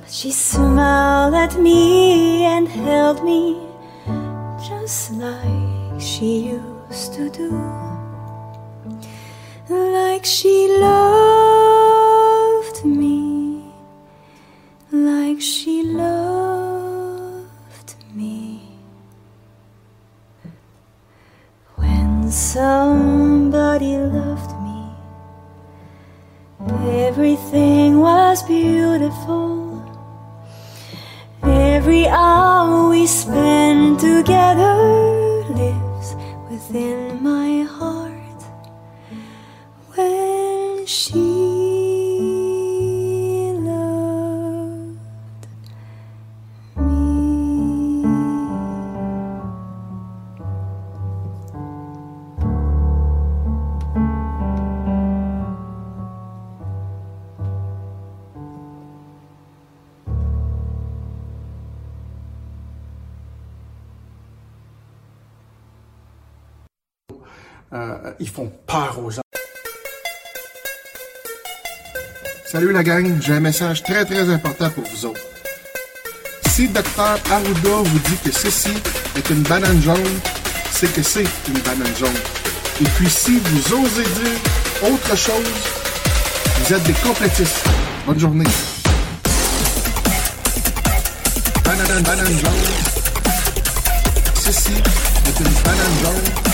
But 0.00 0.10
she 0.10 0.30
smiled 0.30 1.34
at 1.34 1.58
me 1.58 2.44
and 2.44 2.68
held 2.68 3.24
me 3.24 3.60
just 4.68 5.12
like 5.12 6.00
she 6.00 6.56
used 6.56 7.14
to 7.14 7.30
do. 7.30 7.50
Like 9.68 10.24
she 10.24 10.68
loved 10.80 12.84
me. 12.84 13.64
Like 14.90 15.40
she 15.40 15.82
loved 15.82 17.94
me. 18.14 18.62
When 21.76 22.30
somebody 22.30 23.29
everything 27.08 27.98
was 28.00 28.42
beautiful. 28.42 29.82
Every 31.42 32.06
hour 32.06 32.90
we 32.90 33.06
spend 33.06 33.98
together 34.00 34.76
lives 35.60 36.14
within 36.50 37.09
ils 68.20 68.28
font 68.28 68.52
peur 68.66 68.98
aux 69.02 69.10
gens. 69.10 69.22
Salut 72.46 72.72
la 72.72 72.82
gang, 72.82 73.18
j'ai 73.20 73.32
un 73.32 73.40
message 73.40 73.82
très 73.82 74.04
très 74.04 74.28
important 74.28 74.70
pour 74.70 74.84
vous 74.84 75.06
autres. 75.06 75.20
Si 76.48 76.68
Dr 76.68 77.18
Arruda 77.30 77.76
vous 77.84 77.98
dit 78.00 78.16
que 78.24 78.32
ceci 78.32 78.72
est 79.16 79.30
une 79.30 79.42
banane 79.42 79.80
jaune, 79.82 80.20
c'est 80.72 80.92
que 80.92 81.02
c'est 81.02 81.24
une 81.48 81.58
banane 81.60 81.96
jaune. 81.98 82.20
Et 82.80 82.88
puis 82.96 83.08
si 83.08 83.38
vous 83.38 83.74
osez 83.74 84.02
dire 84.02 84.92
autre 84.92 85.16
chose, 85.16 85.52
vous 86.58 86.74
êtes 86.74 86.82
des 86.82 86.92
complétistes. 86.92 87.64
Bonne 88.06 88.18
journée. 88.18 88.44
Banane, 91.64 92.02
banane 92.02 92.38
jaune. 92.38 92.52
Ceci 94.34 94.72
est 94.72 95.40
une 95.40 95.54
banane 95.62 95.98
jaune. 96.02 96.49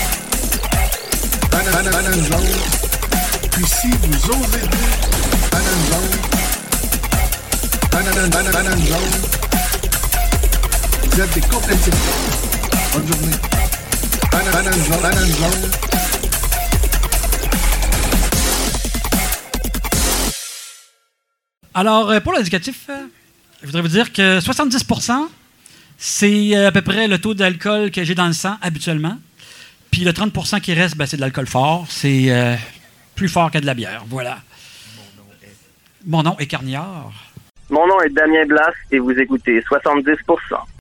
Alors, 21.73 22.11
euh, 22.11 22.19
pour 22.19 22.33
l'éducatif, 22.33 22.85
euh, 22.89 23.05
je 23.61 23.65
voudrais 23.65 23.81
vous 23.81 23.87
dire 23.87 24.13
que 24.13 24.39
70% 24.39 25.27
c'est 25.97 26.55
euh, 26.55 26.67
à 26.67 26.71
peu 26.71 26.81
près 26.81 27.07
le 27.07 27.17
taux 27.17 27.33
d'alcool 27.33 27.91
que 27.91 28.03
j'ai 28.03 28.15
dans 28.15 28.27
le 28.27 28.33
sang 28.33 28.57
habituellement. 28.61 29.17
Puis 29.91 30.03
le 30.03 30.11
30% 30.11 30.61
qui 30.61 30.73
reste, 30.73 30.97
ben, 30.97 31.05
c'est 31.05 31.17
de 31.17 31.21
l'alcool 31.21 31.47
fort. 31.47 31.85
C'est 31.89 32.31
euh, 32.31 32.55
plus 33.15 33.29
fort 33.29 33.51
que 33.51 33.57
de 33.57 33.65
la 33.65 33.73
bière. 33.73 34.03
Voilà. 34.07 34.39
Mon 36.05 36.23
nom 36.23 36.37
est 36.37 36.47
Carniard. 36.47 37.11
Mon 37.69 37.85
nom 37.85 37.99
est 38.01 38.09
Damien 38.09 38.45
Blas 38.45 38.71
et 38.91 38.99
vous 38.99 39.11
écoutez 39.11 39.59
70%. 39.61 40.25